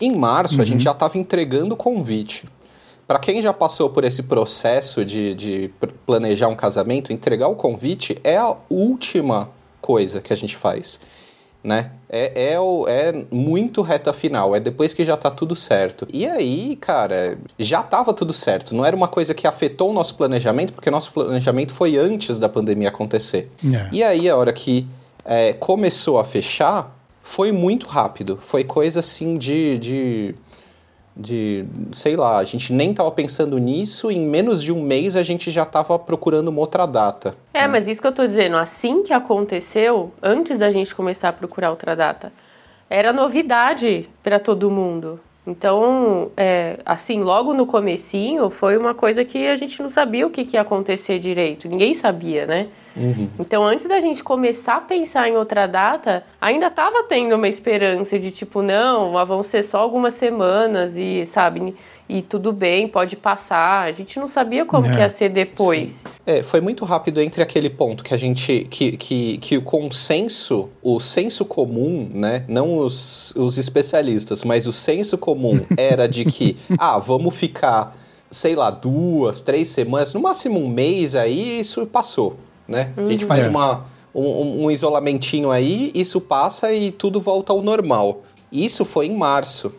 em 0.00 0.16
março 0.16 0.56
uhum. 0.56 0.62
a 0.62 0.64
gente 0.64 0.84
já 0.84 0.92
estava 0.92 1.18
entregando 1.18 1.74
o 1.74 1.76
convite 1.76 2.46
para 3.06 3.18
quem 3.18 3.42
já 3.42 3.52
passou 3.52 3.90
por 3.90 4.04
esse 4.04 4.22
processo 4.22 5.04
de, 5.04 5.34
de 5.34 5.70
planejar 6.06 6.48
um 6.48 6.56
casamento, 6.56 7.12
entregar 7.12 7.48
o 7.48 7.54
convite 7.54 8.18
é 8.24 8.36
a 8.36 8.54
última 8.70 9.50
coisa 9.80 10.20
que 10.20 10.32
a 10.32 10.36
gente 10.36 10.56
faz. 10.56 10.98
Né? 11.62 11.92
É, 12.10 12.52
é, 12.52 12.56
é 12.88 13.24
muito 13.30 13.80
reta 13.80 14.12
final, 14.12 14.54
é 14.54 14.60
depois 14.60 14.92
que 14.92 15.02
já 15.04 15.16
tá 15.16 15.30
tudo 15.30 15.56
certo. 15.56 16.06
E 16.12 16.26
aí, 16.26 16.76
cara, 16.76 17.38
já 17.58 17.82
tava 17.82 18.12
tudo 18.12 18.34
certo. 18.34 18.74
Não 18.74 18.84
era 18.84 18.94
uma 18.94 19.08
coisa 19.08 19.32
que 19.32 19.46
afetou 19.46 19.90
o 19.90 19.92
nosso 19.92 20.14
planejamento, 20.14 20.74
porque 20.74 20.90
nosso 20.90 21.10
planejamento 21.12 21.72
foi 21.72 21.96
antes 21.96 22.38
da 22.38 22.50
pandemia 22.50 22.88
acontecer. 22.88 23.50
É. 23.64 23.88
E 23.92 24.02
aí, 24.02 24.28
a 24.28 24.36
hora 24.36 24.52
que 24.52 24.86
é, 25.24 25.54
começou 25.54 26.18
a 26.18 26.24
fechar, 26.24 26.94
foi 27.24 27.50
muito 27.50 27.86
rápido. 27.88 28.38
Foi 28.40 28.62
coisa 28.62 29.00
assim 29.00 29.36
de, 29.36 29.78
de 29.78 30.34
de, 31.16 31.64
sei 31.92 32.16
lá, 32.16 32.38
a 32.38 32.44
gente 32.44 32.72
nem 32.72 32.90
estava 32.90 33.08
pensando 33.08 33.56
nisso, 33.56 34.10
em 34.10 34.20
menos 34.20 34.60
de 34.60 34.72
um 34.72 34.82
mês 34.82 35.14
a 35.14 35.22
gente 35.22 35.48
já 35.48 35.62
estava 35.62 35.96
procurando 35.96 36.48
uma 36.48 36.58
outra 36.58 36.86
data. 36.86 37.36
É, 37.52 37.62
né? 37.62 37.68
mas 37.68 37.86
isso 37.86 38.00
que 38.00 38.06
eu 38.08 38.10
estou 38.10 38.26
dizendo, 38.26 38.56
assim 38.56 39.04
que 39.04 39.12
aconteceu, 39.12 40.12
antes 40.20 40.58
da 40.58 40.72
gente 40.72 40.92
começar 40.92 41.28
a 41.28 41.32
procurar 41.32 41.70
outra 41.70 41.94
data, 41.94 42.32
era 42.90 43.12
novidade 43.12 44.08
para 44.24 44.40
todo 44.40 44.68
mundo. 44.68 45.20
Então, 45.46 46.32
é, 46.36 46.80
assim, 46.84 47.22
logo 47.22 47.54
no 47.54 47.64
comecinho, 47.64 48.50
foi 48.50 48.76
uma 48.76 48.92
coisa 48.92 49.24
que 49.24 49.46
a 49.46 49.54
gente 49.54 49.80
não 49.80 49.88
sabia 49.88 50.26
o 50.26 50.30
que, 50.30 50.44
que 50.44 50.56
ia 50.56 50.62
acontecer 50.62 51.20
direito. 51.20 51.68
Ninguém 51.68 51.94
sabia, 51.94 52.44
né? 52.44 52.66
Uhum. 52.96 53.28
Então, 53.38 53.64
antes 53.64 53.86
da 53.86 53.98
gente 54.00 54.22
começar 54.22 54.76
a 54.76 54.80
pensar 54.80 55.28
em 55.28 55.36
outra 55.36 55.66
data, 55.66 56.24
ainda 56.40 56.68
estava 56.68 57.02
tendo 57.04 57.34
uma 57.34 57.48
esperança 57.48 58.18
de 58.18 58.30
tipo, 58.30 58.62
não, 58.62 59.12
vão 59.26 59.42
ser 59.42 59.62
só 59.62 59.78
algumas 59.78 60.14
semanas 60.14 60.96
e, 60.96 61.26
sabe, 61.26 61.74
e 62.08 62.22
tudo 62.22 62.52
bem, 62.52 62.86
pode 62.86 63.16
passar. 63.16 63.86
A 63.86 63.92
gente 63.92 64.18
não 64.18 64.28
sabia 64.28 64.64
como 64.64 64.86
é. 64.86 64.92
que 64.92 64.98
ia 64.98 65.08
ser 65.08 65.30
depois. 65.30 66.04
É, 66.26 66.42
foi 66.42 66.60
muito 66.60 66.84
rápido 66.84 67.20
entre 67.20 67.42
aquele 67.42 67.70
ponto 67.70 68.04
que 68.04 68.14
a 68.14 68.16
gente. 68.16 68.66
que, 68.70 68.96
que, 68.96 69.38
que 69.38 69.56
o 69.56 69.62
consenso, 69.62 70.68
o 70.82 71.00
senso 71.00 71.44
comum, 71.44 72.08
né? 72.12 72.44
Não 72.46 72.76
os, 72.78 73.34
os 73.34 73.58
especialistas, 73.58 74.44
mas 74.44 74.66
o 74.66 74.72
senso 74.72 75.18
comum 75.18 75.60
era 75.76 76.06
de 76.06 76.24
que, 76.24 76.56
ah, 76.78 76.98
vamos 76.98 77.34
ficar, 77.34 77.96
sei 78.30 78.54
lá, 78.54 78.70
duas, 78.70 79.40
três 79.40 79.68
semanas, 79.68 80.14
no 80.14 80.20
máximo 80.20 80.60
um 80.60 80.68
mês 80.68 81.14
aí, 81.14 81.60
isso 81.60 81.86
passou 81.86 82.36
né? 82.68 82.92
Uhum. 82.96 83.04
A 83.04 83.10
gente 83.10 83.24
faz 83.24 83.46
é. 83.46 83.48
uma, 83.48 83.84
um, 84.14 84.64
um 84.64 84.70
isolamentinho 84.70 85.50
aí, 85.50 85.90
isso 85.94 86.20
passa 86.20 86.72
e 86.72 86.90
tudo 86.90 87.20
volta 87.20 87.52
ao 87.52 87.62
normal. 87.62 88.22
Isso 88.50 88.84
foi 88.84 89.06
em 89.06 89.16
março, 89.16 89.72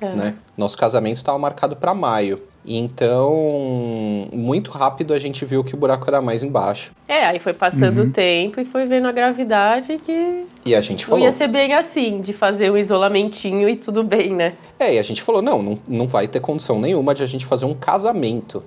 é. 0.00 0.14
né? 0.14 0.34
Nosso 0.56 0.78
casamento 0.78 1.16
estava 1.16 1.38
marcado 1.38 1.74
para 1.74 1.94
maio. 1.94 2.40
Então, 2.64 4.28
muito 4.32 4.70
rápido 4.70 5.14
a 5.14 5.18
gente 5.18 5.44
viu 5.46 5.64
que 5.64 5.74
o 5.74 5.78
buraco 5.78 6.04
era 6.06 6.20
mais 6.20 6.42
embaixo. 6.42 6.92
É, 7.08 7.24
aí 7.24 7.38
foi 7.38 7.54
passando 7.54 8.02
uhum. 8.02 8.08
o 8.08 8.10
tempo 8.10 8.60
e 8.60 8.66
foi 8.66 8.84
vendo 8.84 9.08
a 9.08 9.12
gravidade 9.12 9.98
que. 9.98 10.44
E 10.66 10.74
a 10.74 10.80
gente 10.80 11.06
falou. 11.06 11.20
Não 11.20 11.26
ia 11.26 11.32
ser 11.32 11.48
bem 11.48 11.72
assim, 11.72 12.20
de 12.20 12.34
fazer 12.34 12.70
um 12.70 12.76
isolamentinho 12.76 13.68
e 13.68 13.76
tudo 13.76 14.04
bem, 14.04 14.34
né? 14.34 14.54
É, 14.78 14.94
e 14.94 14.98
a 14.98 15.02
gente 15.02 15.22
falou: 15.22 15.40
não, 15.40 15.62
não, 15.62 15.78
não 15.88 16.06
vai 16.06 16.28
ter 16.28 16.40
condição 16.40 16.78
nenhuma 16.78 17.14
de 17.14 17.22
a 17.22 17.26
gente 17.26 17.46
fazer 17.46 17.64
um 17.64 17.74
casamento 17.74 18.62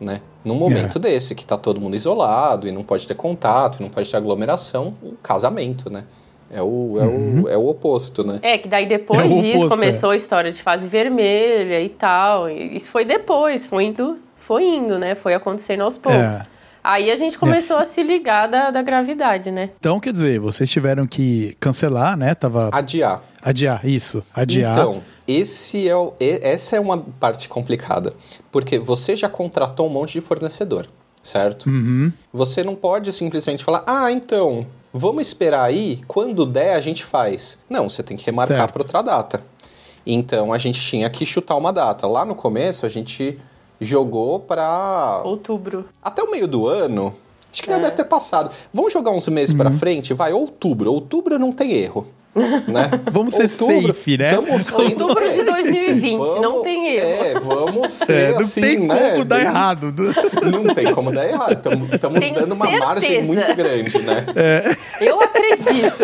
né? 0.00 0.20
Num 0.44 0.54
momento 0.54 0.98
é. 0.98 1.00
desse, 1.00 1.34
que 1.34 1.44
tá 1.44 1.56
todo 1.56 1.80
mundo 1.80 1.96
isolado 1.96 2.68
e 2.68 2.72
não 2.72 2.82
pode 2.82 3.06
ter 3.06 3.14
contato, 3.14 3.80
não 3.80 3.88
pode 3.88 4.10
ter 4.10 4.16
aglomeração, 4.16 4.94
um 5.02 5.14
casamento, 5.22 5.90
né? 5.90 6.04
É 6.50 6.62
o, 6.62 6.96
é, 7.00 7.04
uhum. 7.04 7.42
o, 7.42 7.48
é 7.48 7.56
o 7.56 7.66
oposto, 7.68 8.24
né? 8.24 8.38
É, 8.42 8.56
que 8.56 8.68
daí 8.68 8.86
depois 8.86 9.20
é 9.20 9.40
disso 9.40 9.58
oposto, 9.58 9.68
começou 9.68 10.10
é. 10.12 10.14
a 10.14 10.16
história 10.16 10.52
de 10.52 10.62
fase 10.62 10.86
vermelha 10.86 11.80
e 11.80 11.88
tal. 11.88 12.48
E 12.48 12.76
isso 12.76 12.90
foi 12.90 13.04
depois, 13.04 13.66
foi 13.66 13.84
indo, 13.84 14.18
foi 14.36 14.64
indo, 14.64 14.98
né? 14.98 15.14
Foi 15.16 15.34
acontecendo 15.34 15.82
aos 15.82 15.98
poucos. 15.98 16.20
É. 16.20 16.46
Aí 16.86 17.10
a 17.10 17.16
gente 17.16 17.36
começou 17.36 17.78
é. 17.78 17.82
a 17.82 17.84
se 17.84 18.00
ligar 18.00 18.46
da, 18.46 18.70
da 18.70 18.80
gravidade, 18.80 19.50
né? 19.50 19.70
Então, 19.76 19.98
quer 19.98 20.12
dizer, 20.12 20.38
vocês 20.38 20.70
tiveram 20.70 21.04
que 21.04 21.56
cancelar, 21.58 22.16
né? 22.16 22.32
Tava... 22.32 22.70
Adiar. 22.72 23.24
Adiar, 23.42 23.84
isso. 23.84 24.22
Adiar. 24.32 24.78
Então, 24.78 25.02
esse 25.26 25.88
é 25.88 25.96
o, 25.96 26.14
essa 26.20 26.76
é 26.76 26.80
uma 26.80 26.98
parte 27.18 27.48
complicada. 27.48 28.14
Porque 28.52 28.78
você 28.78 29.16
já 29.16 29.28
contratou 29.28 29.88
um 29.88 29.90
monte 29.90 30.12
de 30.12 30.20
fornecedor, 30.20 30.86
certo? 31.20 31.68
Uhum. 31.68 32.12
Você 32.32 32.62
não 32.62 32.76
pode 32.76 33.12
simplesmente 33.12 33.64
falar, 33.64 33.82
ah, 33.84 34.12
então, 34.12 34.64
vamos 34.92 35.26
esperar 35.26 35.64
aí, 35.64 35.98
quando 36.06 36.46
der 36.46 36.76
a 36.76 36.80
gente 36.80 37.04
faz. 37.04 37.58
Não, 37.68 37.90
você 37.90 38.00
tem 38.00 38.16
que 38.16 38.24
remarcar 38.26 38.72
para 38.72 38.82
outra 38.84 39.02
data. 39.02 39.42
Então 40.06 40.52
a 40.52 40.58
gente 40.58 40.80
tinha 40.80 41.10
que 41.10 41.26
chutar 41.26 41.56
uma 41.56 41.72
data. 41.72 42.06
Lá 42.06 42.24
no 42.24 42.36
começo 42.36 42.86
a 42.86 42.88
gente 42.88 43.36
jogou 43.80 44.40
para 44.40 45.22
outubro. 45.24 45.86
Até 46.02 46.22
o 46.22 46.30
meio 46.30 46.46
do 46.46 46.66
ano. 46.66 47.14
Acho 47.52 47.62
que 47.62 47.70
é. 47.70 47.74
já 47.74 47.80
deve 47.80 47.96
ter 47.96 48.04
passado. 48.04 48.50
Vamos 48.72 48.92
jogar 48.92 49.12
uns 49.12 49.26
meses 49.28 49.52
uhum. 49.52 49.58
para 49.58 49.70
frente, 49.70 50.12
vai 50.12 50.32
outubro. 50.32 50.92
Outubro 50.92 51.38
não 51.38 51.52
tem 51.52 51.72
erro. 51.72 52.06
Né? 52.68 52.90
Vamos 53.10 53.34
ser 53.34 53.44
outubro, 53.44 53.94
safe, 53.94 54.18
né? 54.18 54.36
Outubro 54.36 55.32
de 55.32 55.42
2020, 55.42 56.18
vamos, 56.18 56.42
não 56.42 56.62
tem 56.62 56.88
erro. 56.88 57.24
É, 57.24 57.40
vamos 57.40 57.90
ser 57.96 58.12
é, 58.12 58.32
não 58.32 58.38
assim, 58.40 58.60
tem 58.60 58.78
né? 58.80 59.10
como 59.12 59.24
dar 59.24 59.40
errado. 59.40 59.94
Não 60.52 60.74
tem 60.74 60.92
como 60.92 61.12
dar 61.12 61.26
errado. 61.26 61.52
Estamos 61.52 61.88
dando 61.88 62.52
uma 62.54 62.66
certeza. 62.66 62.86
margem 62.86 63.22
muito 63.22 63.54
grande, 63.54 63.98
né? 64.00 64.26
É. 64.36 64.76
Eu 65.00 65.20
acredito. 65.20 66.02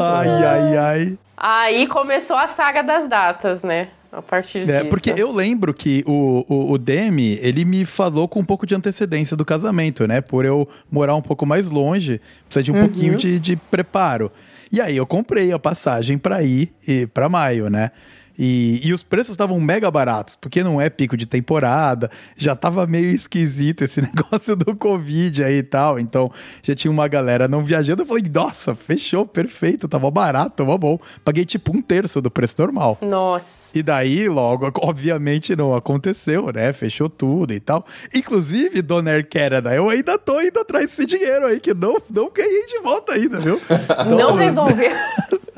ai, 0.00 0.44
ai, 0.44 0.76
ai. 0.78 1.18
Aí 1.36 1.86
começou 1.86 2.36
a 2.36 2.48
saga 2.48 2.82
das 2.82 3.06
datas, 3.06 3.62
né? 3.62 3.88
A 4.10 4.22
partir 4.22 4.58
é, 4.58 4.78
disso. 4.78 4.84
Porque 4.86 5.14
eu 5.16 5.32
lembro 5.32 5.72
que 5.74 6.02
o, 6.06 6.44
o, 6.48 6.72
o, 6.72 6.78
Demi, 6.78 7.38
ele 7.42 7.64
me 7.64 7.84
falou 7.84 8.26
com 8.26 8.40
um 8.40 8.44
pouco 8.44 8.66
de 8.66 8.74
antecedência 8.74 9.36
do 9.36 9.44
casamento, 9.44 10.06
né? 10.06 10.20
Por 10.20 10.44
eu 10.44 10.68
morar 10.90 11.14
um 11.14 11.22
pouco 11.22 11.44
mais 11.44 11.70
longe, 11.70 12.20
precisa 12.46 12.62
de 12.62 12.72
um 12.72 12.76
uhum. 12.76 12.80
pouquinho 12.82 13.16
de, 13.16 13.38
de 13.38 13.56
preparo. 13.56 14.32
E 14.70 14.80
aí 14.80 14.96
eu 14.96 15.06
comprei 15.06 15.52
a 15.52 15.58
passagem 15.58 16.18
para 16.18 16.42
ir 16.42 16.72
para 17.12 17.28
maio, 17.28 17.70
né? 17.70 17.90
E, 18.38 18.80
e 18.84 18.92
os 18.92 19.02
preços 19.02 19.32
estavam 19.32 19.60
mega 19.60 19.90
baratos, 19.90 20.36
porque 20.36 20.62
não 20.62 20.80
é 20.80 20.88
pico 20.88 21.16
de 21.16 21.26
temporada, 21.26 22.10
já 22.36 22.54
tava 22.54 22.86
meio 22.86 23.10
esquisito 23.10 23.82
esse 23.82 24.00
negócio 24.02 24.54
do 24.54 24.76
Covid 24.76 25.42
aí 25.42 25.58
e 25.58 25.62
tal. 25.62 25.98
Então 25.98 26.30
já 26.62 26.74
tinha 26.74 26.90
uma 26.90 27.08
galera 27.08 27.48
não 27.48 27.64
viajando. 27.64 28.02
Eu 28.02 28.06
falei, 28.06 28.24
nossa, 28.32 28.74
fechou, 28.74 29.26
perfeito, 29.26 29.88
tava 29.88 30.10
barato, 30.10 30.64
tava 30.64 30.78
bom. 30.78 30.98
Paguei 31.24 31.44
tipo 31.44 31.76
um 31.76 31.82
terço 31.82 32.20
do 32.22 32.30
preço 32.30 32.54
normal. 32.58 32.98
Nossa. 33.02 33.58
E 33.74 33.82
daí, 33.82 34.28
logo, 34.28 34.70
obviamente 34.80 35.54
não 35.54 35.74
aconteceu, 35.74 36.50
né? 36.52 36.72
Fechou 36.72 37.08
tudo 37.08 37.52
e 37.52 37.60
tal. 37.60 37.84
Inclusive, 38.14 38.82
Dona 38.82 39.10
Air 39.10 39.28
Canada, 39.28 39.74
eu 39.74 39.88
ainda 39.88 40.18
tô 40.18 40.40
indo 40.40 40.58
atrás 40.58 40.86
desse 40.86 41.04
dinheiro 41.04 41.46
aí, 41.46 41.60
que 41.60 41.74
não, 41.74 42.00
não 42.10 42.30
ganhei 42.30 42.66
de 42.66 42.78
volta 42.80 43.12
ainda, 43.12 43.38
viu? 43.38 43.60
não 44.16 44.34
resolveu. 44.34 44.92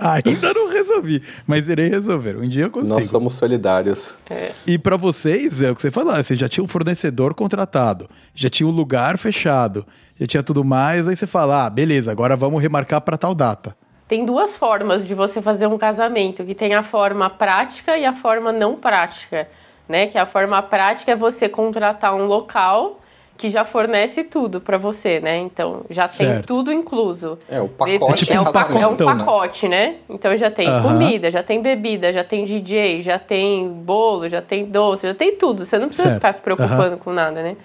Ainda 0.00 0.54
não 0.54 0.68
resolvi, 0.68 1.22
mas 1.46 1.68
irei 1.68 1.88
resolver. 1.88 2.36
Um 2.36 2.48
dia 2.48 2.64
eu 2.64 2.70
consigo. 2.70 2.94
Nós 2.94 3.08
somos 3.08 3.34
solidários. 3.34 4.14
É. 4.28 4.52
E 4.66 4.78
para 4.78 4.96
vocês, 4.96 5.60
é 5.60 5.70
o 5.70 5.74
que 5.74 5.82
você 5.82 5.90
falou, 5.90 6.14
você 6.14 6.34
já 6.34 6.48
tinha 6.48 6.64
um 6.64 6.68
fornecedor 6.68 7.34
contratado, 7.34 8.08
já 8.34 8.48
tinha 8.48 8.66
um 8.66 8.72
lugar 8.72 9.18
fechado, 9.18 9.86
já 10.18 10.26
tinha 10.26 10.42
tudo 10.42 10.64
mais, 10.64 11.06
aí 11.06 11.14
você 11.14 11.26
fala, 11.26 11.66
ah, 11.66 11.70
beleza, 11.70 12.10
agora 12.10 12.36
vamos 12.36 12.62
remarcar 12.62 13.00
para 13.00 13.16
tal 13.16 13.34
data 13.34 13.76
tem 14.10 14.24
duas 14.24 14.56
formas 14.56 15.06
de 15.06 15.14
você 15.14 15.40
fazer 15.40 15.68
um 15.68 15.78
casamento, 15.78 16.42
que 16.42 16.52
tem 16.52 16.74
a 16.74 16.82
forma 16.82 17.30
prática 17.30 17.96
e 17.96 18.04
a 18.04 18.12
forma 18.12 18.50
não 18.50 18.74
prática, 18.74 19.48
né? 19.88 20.08
Que 20.08 20.18
a 20.18 20.26
forma 20.26 20.60
prática 20.60 21.12
é 21.12 21.14
você 21.14 21.48
contratar 21.48 22.12
um 22.12 22.26
local 22.26 22.99
que 23.40 23.48
já 23.48 23.64
fornece 23.64 24.22
tudo 24.22 24.60
para 24.60 24.76
você, 24.76 25.18
né? 25.18 25.38
Então 25.38 25.80
já 25.88 26.06
certo. 26.06 26.30
tem 26.30 26.42
tudo 26.42 26.70
incluso. 26.70 27.38
É 27.48 27.58
o 27.58 27.70
pacote. 27.70 27.94
É, 27.94 28.26
tipo 28.26 28.32
é, 28.34 28.38
um, 28.38 28.82
é 28.82 28.86
um 28.86 28.96
pacote, 28.96 29.66
né? 29.66 29.94
Então 30.10 30.36
já 30.36 30.50
tem 30.50 30.66
comida, 30.82 31.30
já 31.30 31.42
tem 31.42 31.62
bebida, 31.62 32.12
já 32.12 32.22
tem 32.22 32.44
DJ, 32.44 33.00
já 33.00 33.18
tem 33.18 33.66
bolo, 33.66 34.28
já 34.28 34.42
tem 34.42 34.66
doce, 34.66 35.06
já 35.06 35.14
tem 35.14 35.36
tudo. 35.36 35.64
Você 35.64 35.78
não 35.78 35.86
precisa 35.86 36.08
certo. 36.08 36.16
ficar 36.16 36.32
se 36.32 36.40
preocupando 36.42 36.98
com 36.98 37.14
nada, 37.14 37.42
né? 37.42 37.56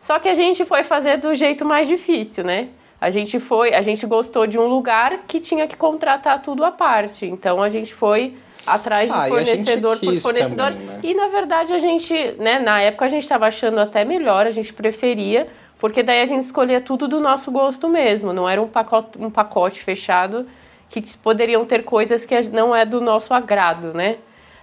Só 0.00 0.18
que 0.18 0.26
a 0.26 0.32
gente 0.32 0.64
foi 0.64 0.84
fazer 0.84 1.18
do 1.18 1.34
jeito 1.34 1.66
mais 1.66 1.86
difícil, 1.86 2.42
né? 2.42 2.68
a 2.98 3.10
gente 3.10 3.40
foi, 3.40 3.72
a 3.74 3.80
gente 3.80 4.06
gostou 4.06 4.46
de 4.46 4.58
um 4.58 4.66
lugar 4.66 5.20
que 5.26 5.40
tinha 5.40 5.66
que 5.66 5.74
contratar 5.74 6.42
tudo 6.42 6.64
à 6.64 6.70
parte. 6.70 7.24
Então 7.24 7.62
a 7.62 7.70
gente 7.70 7.94
foi 7.94 8.36
atrás 8.66 9.10
de 9.10 9.16
ah, 9.16 9.28
fornecedor 9.28 9.98
por 9.98 10.20
fornecedor. 10.20 10.72
Também, 10.72 10.86
né? 10.86 11.00
E 11.02 11.14
na 11.14 11.28
verdade 11.28 11.72
a 11.72 11.78
gente, 11.78 12.14
né, 12.38 12.58
na 12.58 12.80
época 12.80 13.04
a 13.04 13.08
gente 13.08 13.22
estava 13.22 13.46
achando 13.46 13.78
até 13.78 14.04
melhor, 14.04 14.46
a 14.46 14.50
gente 14.50 14.72
preferia, 14.72 15.48
porque 15.78 16.02
daí 16.02 16.20
a 16.20 16.26
gente 16.26 16.42
escolhia 16.42 16.80
tudo 16.80 17.08
do 17.08 17.20
nosso 17.20 17.50
gosto 17.50 17.88
mesmo, 17.88 18.32
não 18.32 18.48
era 18.48 18.60
um 18.60 18.68
pacote, 18.68 19.18
um 19.18 19.30
pacote 19.30 19.82
fechado 19.82 20.46
que 20.88 21.00
poderiam 21.18 21.64
ter 21.64 21.84
coisas 21.84 22.26
que 22.26 22.38
não 22.50 22.74
é 22.74 22.84
do 22.84 23.00
nosso 23.00 23.32
agrado, 23.32 23.94
né? 23.94 24.16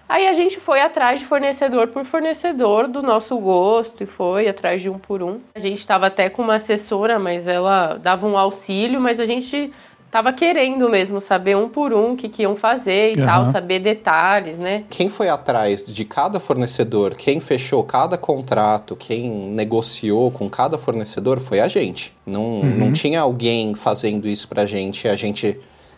Aí 0.10 0.26
a 0.26 0.34
gente 0.34 0.58
foi 0.58 0.80
atrás 0.80 1.20
de 1.20 1.26
fornecedor 1.26 1.88
por 1.88 2.06
fornecedor 2.06 2.88
do 2.88 3.04
nosso 3.04 3.38
gosto 3.38 4.04
e 4.04 4.06
foi 4.06 4.48
atrás 4.48 4.82
de 4.82 4.90
um 4.90 4.98
por 4.98 5.22
um. 5.22 5.42
A 5.54 5.60
gente 5.60 5.80
estava 5.80 6.08
até 6.08 6.30
com 6.30 6.42
uma 6.42 6.56
assessora, 6.56 7.20
mas 7.20 7.46
ela 7.46 7.96
dava 7.96 8.26
um 8.26 8.38
auxílio, 8.38 9.02
mas 9.02 9.20
a 9.20 9.26
gente 9.26 9.74
tava 10.18 10.34
querendo 10.34 10.90
mesmo 10.90 11.22
saber 11.22 11.56
um 11.56 11.70
por 11.70 11.94
um 11.94 12.14
o 12.14 12.16
que, 12.16 12.28
que 12.28 12.42
iam 12.42 12.56
fazer 12.56 13.16
e 13.16 13.20
uhum. 13.20 13.26
tal, 13.28 13.52
saber 13.52 13.78
detalhes, 13.80 14.58
né? 14.58 14.84
Quem 14.90 15.12
foi 15.12 15.30
atrás 15.30 15.86
de 15.86 16.06
cada 16.06 16.40
fornecedor, 16.40 17.16
quem 17.16 17.40
fechou 17.40 17.84
cada 17.84 18.18
contrato, 18.18 18.96
quem 18.96 19.30
negociou 19.30 20.32
com 20.32 20.50
cada 20.50 20.80
fornecedor 20.80 21.40
foi 21.40 21.60
a 21.60 21.68
gente. 21.68 22.12
Não, 22.26 22.62
uhum. 22.62 22.78
não 22.78 22.94
tinha 22.94 23.22
alguém 23.22 23.76
fazendo 23.76 24.28
isso 24.28 24.48
pra 24.48 24.66
gente, 24.66 25.08
a 25.08 25.16
gente 25.16 25.56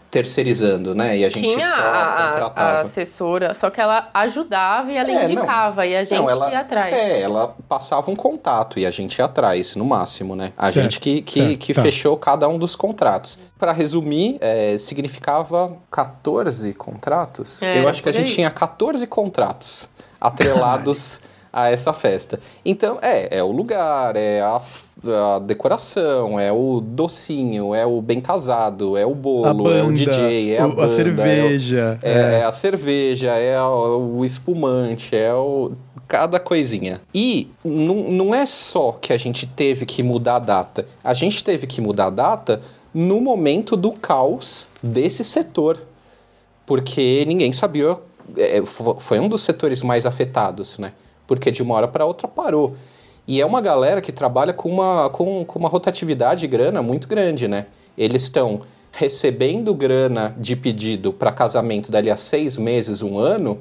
terceirizando, 0.09 0.95
né? 0.95 1.17
E 1.17 1.25
a 1.25 1.29
gente 1.29 1.47
Tinha 1.47 1.69
só 1.69 1.81
a, 1.81 2.29
contratava. 2.31 2.77
a 2.77 2.79
assessora, 2.81 3.53
só 3.53 3.69
que 3.69 3.79
ela 3.79 4.09
ajudava 4.13 4.91
e 4.91 4.97
ela 4.97 5.11
é, 5.11 5.25
indicava 5.25 5.81
não, 5.81 5.89
e 5.89 5.95
a 5.95 6.03
gente 6.03 6.19
não, 6.19 6.29
ela, 6.29 6.51
ia 6.51 6.59
atrás. 6.59 6.93
É, 6.93 7.21
ela 7.21 7.55
passava 7.67 8.09
um 8.09 8.15
contato 8.15 8.79
e 8.79 8.85
a 8.85 8.91
gente 8.91 9.17
ia 9.19 9.25
atrás, 9.25 9.75
no 9.75 9.85
máximo, 9.85 10.35
né? 10.35 10.51
A 10.57 10.71
certo, 10.71 10.83
gente 10.83 10.99
que, 10.99 11.21
que, 11.21 11.57
que 11.57 11.73
tá. 11.73 11.81
fechou 11.81 12.17
cada 12.17 12.47
um 12.47 12.57
dos 12.57 12.75
contratos. 12.75 13.37
Para 13.57 13.71
resumir, 13.71 14.37
é, 14.41 14.77
significava 14.77 15.77
14 15.91 16.73
contratos. 16.73 17.61
É, 17.61 17.79
Eu 17.83 17.87
acho 17.87 18.01
que 18.01 18.09
a 18.09 18.13
gente 18.13 18.33
tinha 18.33 18.49
14 18.49 19.05
contratos 19.05 19.87
atrelados 20.19 21.19
a 21.51 21.69
essa 21.69 21.93
festa. 21.93 22.39
Então, 22.63 22.99
é, 23.01 23.37
é 23.37 23.43
o 23.43 23.51
lugar, 23.51 24.15
é 24.15 24.41
a, 24.41 24.61
a 25.35 25.39
decoração, 25.39 26.39
é 26.39 26.51
o 26.51 26.79
docinho, 26.79 27.73
é 27.73 27.85
o 27.85 28.01
bem 28.01 28.21
casado, 28.21 28.97
é 28.97 29.05
o 29.05 29.15
bolo, 29.15 29.63
banda, 29.63 29.79
é 29.79 29.83
o 29.83 29.91
DJ, 29.91 30.53
é 30.53 30.59
a, 30.59 30.67
banda, 30.67 30.85
a 30.85 30.89
cerveja. 30.89 31.99
É, 32.01 32.11
é. 32.11 32.39
é, 32.39 32.43
a 32.43 32.51
cerveja, 32.51 33.31
é 33.31 33.61
o 33.61 34.23
espumante, 34.23 35.15
é 35.15 35.33
o 35.33 35.71
cada 36.07 36.39
coisinha. 36.39 36.99
E 37.13 37.49
não 37.63 38.33
é 38.33 38.45
só 38.45 38.91
que 38.93 39.13
a 39.13 39.17
gente 39.17 39.45
teve 39.45 39.85
que 39.85 40.01
mudar 40.01 40.37
a 40.37 40.39
data, 40.39 40.85
a 41.03 41.13
gente 41.13 41.43
teve 41.43 41.67
que 41.67 41.79
mudar 41.79 42.07
a 42.07 42.09
data 42.09 42.61
no 42.93 43.21
momento 43.21 43.75
do 43.75 43.91
caos 43.91 44.67
desse 44.81 45.23
setor, 45.23 45.79
porque 46.65 47.23
ninguém 47.27 47.53
sabia. 47.53 47.97
É, 48.37 48.61
foi 48.63 49.19
um 49.19 49.27
dos 49.27 49.41
setores 49.41 49.81
mais 49.81 50.05
afetados, 50.05 50.77
né? 50.77 50.93
Porque 51.29 51.51
de 51.51 51.61
uma 51.61 51.75
hora 51.75 51.87
para 51.87 52.05
outra 52.05 52.27
parou. 52.27 52.75
E 53.27 53.39
é 53.39 53.45
uma 53.45 53.61
galera 53.61 54.01
que 54.01 54.11
trabalha 54.11 54.51
com 54.51 54.67
uma, 54.67 55.11
com, 55.11 55.45
com 55.45 55.59
uma 55.59 55.69
rotatividade 55.69 56.41
de 56.41 56.47
grana 56.47 56.81
muito 56.81 57.07
grande, 57.07 57.47
né? 57.47 57.67
Eles 57.95 58.23
estão 58.23 58.61
recebendo 58.91 59.71
grana 59.75 60.33
de 60.39 60.55
pedido 60.55 61.13
para 61.13 61.31
casamento 61.31 61.91
dali 61.91 62.09
a 62.09 62.17
seis 62.17 62.57
meses, 62.57 63.03
um 63.03 63.19
ano, 63.19 63.59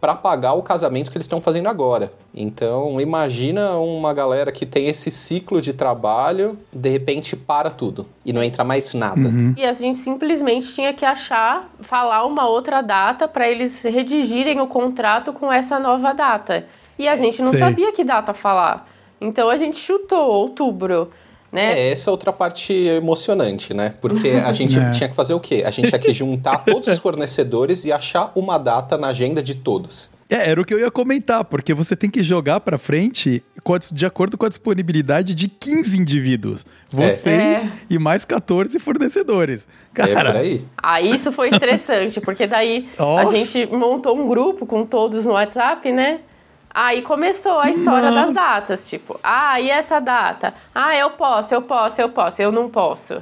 para 0.00 0.14
pagar 0.14 0.54
o 0.54 0.62
casamento 0.62 1.10
que 1.10 1.18
eles 1.18 1.26
estão 1.26 1.42
fazendo 1.42 1.66
agora. 1.66 2.10
Então, 2.34 2.98
imagina 2.98 3.76
uma 3.76 4.14
galera 4.14 4.50
que 4.50 4.64
tem 4.64 4.86
esse 4.86 5.10
ciclo 5.10 5.60
de 5.60 5.74
trabalho, 5.74 6.58
de 6.72 6.88
repente 6.88 7.36
para 7.36 7.70
tudo 7.70 8.06
e 8.24 8.32
não 8.32 8.42
entra 8.42 8.64
mais 8.64 8.94
nada. 8.94 9.20
Uhum. 9.20 9.52
E 9.58 9.64
a 9.66 9.74
gente 9.74 9.98
simplesmente 9.98 10.74
tinha 10.74 10.94
que 10.94 11.04
achar, 11.04 11.68
falar 11.80 12.24
uma 12.24 12.48
outra 12.48 12.80
data 12.80 13.28
para 13.28 13.46
eles 13.46 13.82
redigirem 13.82 14.58
o 14.58 14.66
contrato 14.66 15.34
com 15.34 15.52
essa 15.52 15.78
nova 15.78 16.14
data. 16.14 16.64
E 17.00 17.08
a 17.08 17.16
gente 17.16 17.40
não 17.40 17.50
Sim. 17.50 17.58
sabia 17.58 17.92
que 17.92 18.04
data 18.04 18.34
falar. 18.34 18.86
Então 19.18 19.48
a 19.48 19.56
gente 19.56 19.78
chutou 19.78 20.30
outubro. 20.30 21.10
Né? 21.50 21.72
É, 21.72 21.92
essa 21.92 22.08
é 22.08 22.12
outra 22.12 22.30
parte 22.30 22.74
emocionante, 22.74 23.72
né? 23.72 23.94
Porque 24.02 24.28
a 24.28 24.52
gente 24.52 24.76
é. 24.78 24.90
tinha 24.90 25.08
que 25.08 25.16
fazer 25.16 25.32
o 25.32 25.40
quê? 25.40 25.64
A 25.66 25.70
gente 25.70 25.88
tinha 25.88 25.98
que 25.98 26.12
juntar 26.12 26.58
todos 26.62 26.86
os 26.88 26.98
fornecedores 26.98 27.86
e 27.86 27.90
achar 27.90 28.32
uma 28.34 28.58
data 28.58 28.98
na 28.98 29.08
agenda 29.08 29.42
de 29.42 29.54
todos. 29.54 30.10
É, 30.28 30.50
era 30.50 30.60
o 30.60 30.64
que 30.64 30.74
eu 30.74 30.78
ia 30.78 30.90
comentar, 30.90 31.42
porque 31.42 31.72
você 31.72 31.96
tem 31.96 32.10
que 32.10 32.22
jogar 32.22 32.60
pra 32.60 32.76
frente 32.76 33.42
de 33.90 34.04
acordo 34.06 34.36
com 34.36 34.44
a 34.44 34.48
disponibilidade 34.50 35.34
de 35.34 35.48
15 35.48 35.98
indivíduos. 35.98 36.66
Vocês 36.92 37.64
é. 37.64 37.72
e 37.88 37.98
mais 37.98 38.26
14 38.26 38.78
fornecedores. 38.78 39.66
Cara, 39.94 40.36
é 40.36 40.38
aí. 40.38 40.64
Ah, 40.76 41.00
isso 41.00 41.32
foi 41.32 41.48
estressante, 41.48 42.20
porque 42.20 42.46
daí 42.46 42.90
Nossa. 42.98 43.30
a 43.30 43.34
gente 43.34 43.66
montou 43.74 44.16
um 44.16 44.28
grupo 44.28 44.66
com 44.66 44.84
todos 44.84 45.24
no 45.24 45.32
WhatsApp, 45.32 45.90
né? 45.90 46.20
Aí 46.72 47.02
começou 47.02 47.58
a 47.58 47.68
história 47.68 48.10
Nossa. 48.10 48.26
das 48.26 48.34
datas, 48.34 48.88
tipo, 48.88 49.18
ah, 49.22 49.60
e 49.60 49.68
essa 49.68 50.00
data? 50.00 50.54
Ah, 50.72 50.96
eu 50.96 51.10
posso, 51.10 51.52
eu 51.52 51.62
posso, 51.62 52.00
eu 52.00 52.08
posso, 52.08 52.40
eu 52.40 52.52
não 52.52 52.70
posso. 52.70 53.20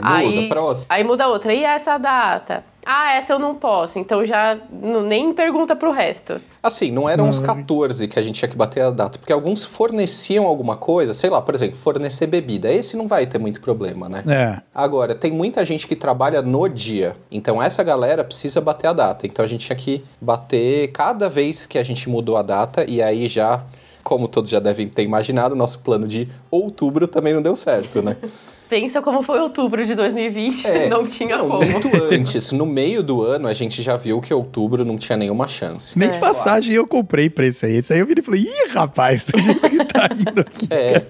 Aí 0.00 0.26
muda, 0.26 0.40
aí, 0.40 0.48
próximo. 0.48 0.86
Aí 0.88 1.04
muda 1.04 1.28
outra, 1.28 1.52
e 1.52 1.64
essa 1.64 1.98
data? 1.98 2.64
Ah, 2.84 3.14
essa 3.14 3.32
eu 3.32 3.38
não 3.38 3.54
posso, 3.54 3.98
então 3.98 4.24
já 4.24 4.58
não, 4.70 5.02
nem 5.02 5.32
pergunta 5.32 5.76
pro 5.76 5.92
resto. 5.92 6.40
Assim, 6.60 6.90
não 6.90 7.08
eram 7.08 7.28
uns 7.28 7.38
14 7.38 8.08
que 8.08 8.18
a 8.18 8.22
gente 8.22 8.40
tinha 8.40 8.48
que 8.48 8.56
bater 8.56 8.82
a 8.82 8.90
data, 8.90 9.18
porque 9.18 9.32
alguns 9.32 9.64
forneciam 9.64 10.46
alguma 10.46 10.76
coisa, 10.76 11.14
sei 11.14 11.30
lá, 11.30 11.40
por 11.40 11.54
exemplo, 11.54 11.76
fornecer 11.76 12.26
bebida. 12.26 12.72
Esse 12.72 12.96
não 12.96 13.06
vai 13.06 13.24
ter 13.26 13.38
muito 13.38 13.60
problema, 13.60 14.08
né? 14.08 14.24
É. 14.26 14.60
Agora, 14.74 15.14
tem 15.14 15.30
muita 15.30 15.64
gente 15.64 15.86
que 15.86 15.94
trabalha 15.94 16.42
no 16.42 16.68
dia, 16.68 17.14
então 17.30 17.62
essa 17.62 17.84
galera 17.84 18.24
precisa 18.24 18.60
bater 18.60 18.88
a 18.88 18.92
data. 18.92 19.26
Então 19.26 19.44
a 19.44 19.48
gente 19.48 19.64
tinha 19.64 19.76
que 19.76 20.04
bater 20.20 20.88
cada 20.88 21.28
vez 21.28 21.66
que 21.66 21.78
a 21.78 21.84
gente 21.84 22.08
mudou 22.08 22.36
a 22.36 22.42
data, 22.42 22.84
e 22.88 23.00
aí 23.00 23.28
já, 23.28 23.62
como 24.02 24.26
todos 24.26 24.50
já 24.50 24.58
devem 24.58 24.88
ter 24.88 25.04
imaginado, 25.04 25.54
nosso 25.54 25.78
plano 25.78 26.08
de 26.08 26.28
outubro 26.50 27.06
também 27.06 27.32
não 27.32 27.42
deu 27.42 27.54
certo, 27.54 28.02
né? 28.02 28.16
pensa 28.72 29.02
como 29.02 29.22
foi 29.22 29.38
outubro 29.38 29.84
de 29.84 29.94
2020, 29.94 30.66
é, 30.66 30.88
não 30.88 31.06
tinha 31.06 31.36
não, 31.36 31.46
como. 31.46 31.70
Muito 31.70 31.90
antes, 32.10 32.52
no 32.52 32.64
meio 32.64 33.02
do 33.02 33.20
ano, 33.20 33.46
a 33.46 33.52
gente 33.52 33.82
já 33.82 33.98
viu 33.98 34.18
que 34.18 34.32
outubro 34.32 34.82
não 34.82 34.96
tinha 34.96 35.14
nenhuma 35.14 35.46
chance. 35.46 35.98
Nem 35.98 36.08
é. 36.08 36.18
passagem 36.18 36.72
eu 36.72 36.86
comprei 36.86 37.28
pra 37.28 37.46
esse 37.46 37.66
aí. 37.66 37.76
Esse 37.76 37.92
aí 37.92 38.00
eu 38.00 38.06
vi 38.06 38.14
e 38.16 38.22
falei, 38.22 38.40
ih, 38.40 38.72
rapaz, 38.72 39.26
que 39.28 39.84
tá 39.84 40.08
indo 40.18 40.40
aqui. 40.40 40.68
É. 40.70 41.02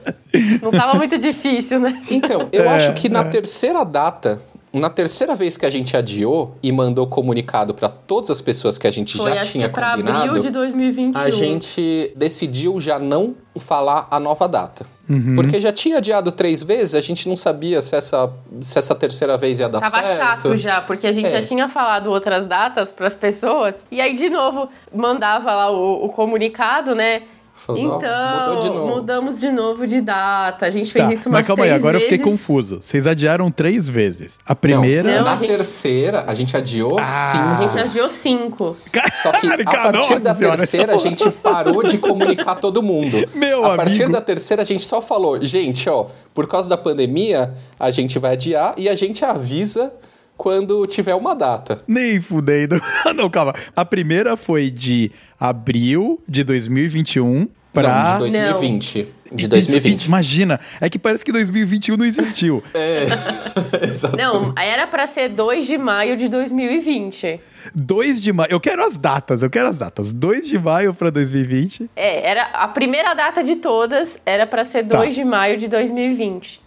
Não 0.60 0.72
tava 0.72 0.94
muito 0.94 1.16
difícil, 1.16 1.78
né? 1.78 2.02
Então, 2.10 2.48
eu 2.50 2.64
é, 2.64 2.68
acho 2.68 2.94
que 2.94 3.08
na 3.08 3.20
é. 3.20 3.24
terceira 3.30 3.84
data 3.84 4.42
na 4.80 4.88
terceira 4.88 5.34
vez 5.36 5.56
que 5.56 5.66
a 5.66 5.70
gente 5.70 5.96
adiou 5.96 6.56
e 6.62 6.72
mandou 6.72 7.06
comunicado 7.06 7.74
para 7.74 7.88
todas 7.88 8.30
as 8.30 8.40
pessoas 8.40 8.78
que 8.78 8.86
a 8.86 8.90
gente 8.90 9.18
Foi, 9.18 9.34
já 9.34 9.40
tinha 9.42 9.68
que 9.68 9.74
combinado, 9.74 10.28
abril 10.30 10.42
de 10.42 10.50
2021. 10.50 11.20
a 11.20 11.30
gente 11.30 12.12
decidiu 12.16 12.80
já 12.80 12.98
não 12.98 13.34
falar 13.58 14.08
a 14.10 14.18
nova 14.18 14.48
data. 14.48 14.86
Uhum. 15.08 15.34
Porque 15.34 15.60
já 15.60 15.72
tinha 15.72 15.98
adiado 15.98 16.32
três 16.32 16.62
vezes, 16.62 16.94
a 16.94 17.00
gente 17.00 17.28
não 17.28 17.36
sabia 17.36 17.82
se 17.82 17.94
essa, 17.94 18.32
se 18.60 18.78
essa 18.78 18.94
terceira 18.94 19.36
vez 19.36 19.58
ia 19.58 19.68
dar 19.68 19.80
Tava 19.80 20.02
certo. 20.02 20.18
Tava 20.18 20.36
chato 20.36 20.56
já, 20.56 20.80
porque 20.80 21.06
a 21.06 21.12
gente 21.12 21.26
é. 21.26 21.30
já 21.30 21.42
tinha 21.42 21.68
falado 21.68 22.06
outras 22.06 22.46
datas 22.46 22.90
para 22.90 23.06
as 23.06 23.14
pessoas. 23.14 23.74
E 23.90 24.00
aí, 24.00 24.14
de 24.14 24.30
novo, 24.30 24.70
mandava 24.94 25.54
lá 25.54 25.70
o, 25.70 26.06
o 26.06 26.08
comunicado, 26.08 26.94
né? 26.94 27.22
Falou, 27.64 27.96
então, 27.96 28.58
de 28.58 28.70
mudamos 28.70 29.38
de 29.38 29.48
novo 29.48 29.86
de 29.86 30.00
data. 30.00 30.66
A 30.66 30.70
gente 30.70 30.92
fez 30.92 31.06
tá, 31.06 31.12
isso 31.12 31.28
umas 31.28 31.40
Mas 31.40 31.46
calma 31.46 31.62
aí, 31.62 31.70
agora 31.70 31.96
vezes. 31.96 32.10
eu 32.12 32.18
fiquei 32.18 32.32
confuso. 32.32 32.82
Vocês 32.82 33.06
adiaram 33.06 33.52
três 33.52 33.88
vezes. 33.88 34.36
A 34.44 34.52
primeira. 34.52 35.18
Não, 35.18 35.24
na 35.24 35.34
a 35.34 35.36
gente... 35.36 35.48
terceira, 35.48 36.24
a 36.26 36.34
gente 36.34 36.56
adiou 36.56 36.98
ah. 36.98 37.04
cinco. 37.04 37.44
A 37.44 37.66
gente 37.68 37.78
adiou 37.78 38.10
cinco. 38.10 38.76
Só 39.22 39.30
que 39.30 39.46
a 39.46 39.56
partir 39.64 40.18
da 40.18 40.34
terceira, 40.34 40.94
a 40.94 40.98
gente 40.98 41.30
parou 41.30 41.84
de 41.84 41.98
comunicar 41.98 42.56
todo 42.56 42.82
mundo. 42.82 43.24
Meu 43.32 43.64
a 43.64 43.74
amigo. 43.74 43.84
partir 43.84 44.08
da 44.10 44.20
terceira, 44.20 44.62
a 44.62 44.64
gente 44.64 44.84
só 44.84 45.00
falou, 45.00 45.40
gente, 45.44 45.88
ó, 45.88 46.06
por 46.34 46.48
causa 46.48 46.68
da 46.68 46.76
pandemia, 46.76 47.54
a 47.78 47.92
gente 47.92 48.18
vai 48.18 48.32
adiar 48.32 48.74
e 48.76 48.88
a 48.88 48.96
gente 48.96 49.24
avisa 49.24 49.92
quando 50.36 50.86
tiver 50.86 51.14
uma 51.14 51.34
data. 51.34 51.82
Nem 51.86 52.20
fudendo. 52.20 52.80
não, 53.14 53.30
calma. 53.30 53.54
A 53.74 53.84
primeira 53.84 54.36
foi 54.36 54.70
de 54.70 55.10
abril 55.38 56.20
de 56.28 56.44
2021 56.44 57.48
para 57.72 58.14
de 58.14 58.18
2020. 58.18 58.98
Não. 58.98 59.36
De 59.36 59.48
2020. 59.48 60.04
Imagina, 60.04 60.60
é 60.78 60.90
que 60.90 60.98
parece 60.98 61.24
que 61.24 61.32
2021 61.32 61.96
não 61.96 62.04
existiu. 62.04 62.62
é. 62.74 63.06
Exatamente. 63.88 64.22
Não, 64.22 64.54
era 64.58 64.86
para 64.86 65.06
ser 65.06 65.30
2 65.30 65.66
de 65.66 65.78
maio 65.78 66.16
de 66.16 66.28
2020. 66.28 67.40
2 67.74 68.20
de 68.20 68.32
maio. 68.32 68.50
Eu 68.50 68.60
quero 68.60 68.84
as 68.84 68.98
datas, 68.98 69.42
eu 69.42 69.48
quero 69.48 69.68
as 69.68 69.78
datas. 69.78 70.12
2 70.12 70.48
de 70.48 70.58
maio 70.58 70.92
para 70.92 71.10
2020. 71.10 71.88
É, 71.96 72.28
era 72.28 72.42
a 72.42 72.68
primeira 72.68 73.14
data 73.14 73.42
de 73.42 73.56
todas 73.56 74.18
era 74.26 74.46
para 74.46 74.64
ser 74.64 74.82
2 74.82 75.08
tá. 75.08 75.14
de 75.14 75.24
maio 75.24 75.56
de 75.56 75.68
2020. 75.68 76.60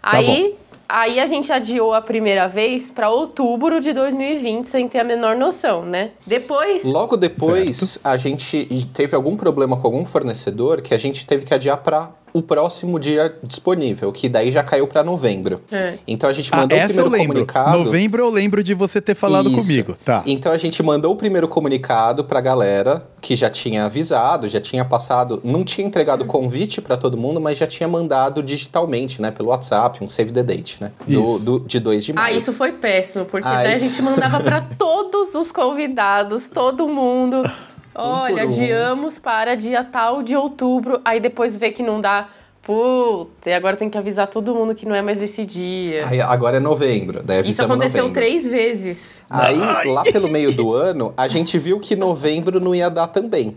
Tá 0.00 0.18
Aí 0.18 0.26
bom. 0.26 0.65
Aí 0.88 1.18
a 1.18 1.26
gente 1.26 1.52
adiou 1.52 1.92
a 1.92 2.00
primeira 2.00 2.46
vez 2.46 2.88
para 2.88 3.10
outubro 3.10 3.80
de 3.80 3.92
2020, 3.92 4.66
sem 4.66 4.88
ter 4.88 5.00
a 5.00 5.04
menor 5.04 5.36
noção, 5.36 5.84
né? 5.84 6.12
Depois. 6.26 6.84
Logo 6.84 7.16
depois, 7.16 7.76
certo. 7.76 8.06
a 8.06 8.16
gente 8.16 8.86
teve 8.92 9.16
algum 9.16 9.36
problema 9.36 9.76
com 9.76 9.86
algum 9.86 10.04
fornecedor 10.04 10.80
que 10.80 10.94
a 10.94 10.98
gente 10.98 11.26
teve 11.26 11.44
que 11.44 11.52
adiar 11.52 11.78
para 11.78 12.10
o 12.36 12.42
próximo 12.42 13.00
dia 13.00 13.34
disponível, 13.42 14.12
que 14.12 14.28
daí 14.28 14.52
já 14.52 14.62
caiu 14.62 14.86
para 14.86 15.02
novembro. 15.02 15.62
É. 15.72 15.94
Então 16.06 16.28
a 16.28 16.32
gente 16.34 16.50
ah, 16.52 16.58
mandou 16.58 16.78
ah, 16.78 16.84
o 16.84 16.88
primeiro 16.88 17.10
comunicado. 17.10 17.78
Novembro 17.78 18.22
eu 18.22 18.30
lembro 18.30 18.62
de 18.62 18.74
você 18.74 19.00
ter 19.00 19.14
falado 19.14 19.48
Isso. 19.48 19.58
comigo. 19.58 19.94
Tá. 20.04 20.22
Então 20.26 20.52
a 20.52 20.58
gente 20.58 20.82
mandou 20.82 21.12
o 21.12 21.16
primeiro 21.16 21.48
comunicado 21.48 22.24
pra 22.24 22.42
galera 22.42 23.06
que 23.22 23.34
já 23.34 23.48
tinha 23.48 23.86
avisado, 23.86 24.50
já 24.50 24.60
tinha 24.60 24.84
passado, 24.84 25.40
não 25.42 25.64
tinha 25.64 25.86
entregado 25.86 26.26
convite 26.26 26.82
para 26.82 26.96
todo 26.98 27.16
mundo, 27.16 27.40
mas 27.40 27.56
já 27.56 27.66
tinha 27.66 27.88
mandado 27.88 28.42
digitalmente, 28.42 29.22
né, 29.22 29.30
pelo 29.30 29.48
WhatsApp, 29.48 30.04
um 30.04 30.08
save 30.08 30.30
the 30.30 30.42
date, 30.42 30.76
né, 30.80 30.92
do, 31.06 31.38
do 31.38 31.60
de 31.60 31.80
2 31.80 32.04
de 32.04 32.12
maio. 32.12 32.34
Ah, 32.34 32.36
isso 32.36 32.52
foi 32.52 32.72
péssimo, 32.72 33.24
porque 33.24 33.48
né, 33.48 33.74
a 33.74 33.78
gente 33.78 34.00
mandava 34.02 34.40
para 34.40 34.60
todos 34.78 35.34
os 35.34 35.50
convidados, 35.50 36.46
todo 36.46 36.86
mundo 36.86 37.40
Olha, 37.96 38.44
um 38.44 38.48
adiamos 38.48 39.18
para 39.18 39.54
dia 39.54 39.82
tal 39.82 40.22
de 40.22 40.36
outubro, 40.36 41.00
aí 41.04 41.18
depois 41.18 41.56
vê 41.56 41.70
que 41.70 41.82
não 41.82 42.00
dá. 42.00 42.28
Puta, 42.62 43.48
e 43.48 43.52
agora 43.54 43.76
tem 43.76 43.88
que 43.88 43.96
avisar 43.96 44.26
todo 44.26 44.52
mundo 44.52 44.74
que 44.74 44.84
não 44.84 44.94
é 44.94 45.00
mais 45.00 45.22
esse 45.22 45.46
dia. 45.46 46.04
Aí, 46.08 46.20
agora 46.20 46.56
é 46.56 46.60
novembro, 46.60 47.22
daí 47.22 47.48
Isso 47.48 47.62
aconteceu 47.62 48.08
novembro. 48.08 48.20
três 48.20 48.44
vezes. 48.44 49.18
Aí, 49.30 49.60
Ai. 49.62 49.86
lá 49.86 50.02
pelo 50.02 50.28
meio 50.30 50.52
do 50.52 50.74
ano, 50.74 51.14
a 51.16 51.28
gente 51.28 51.58
viu 51.58 51.78
que 51.78 51.94
novembro 51.94 52.58
não 52.58 52.74
ia 52.74 52.90
dar 52.90 53.06
também. 53.06 53.56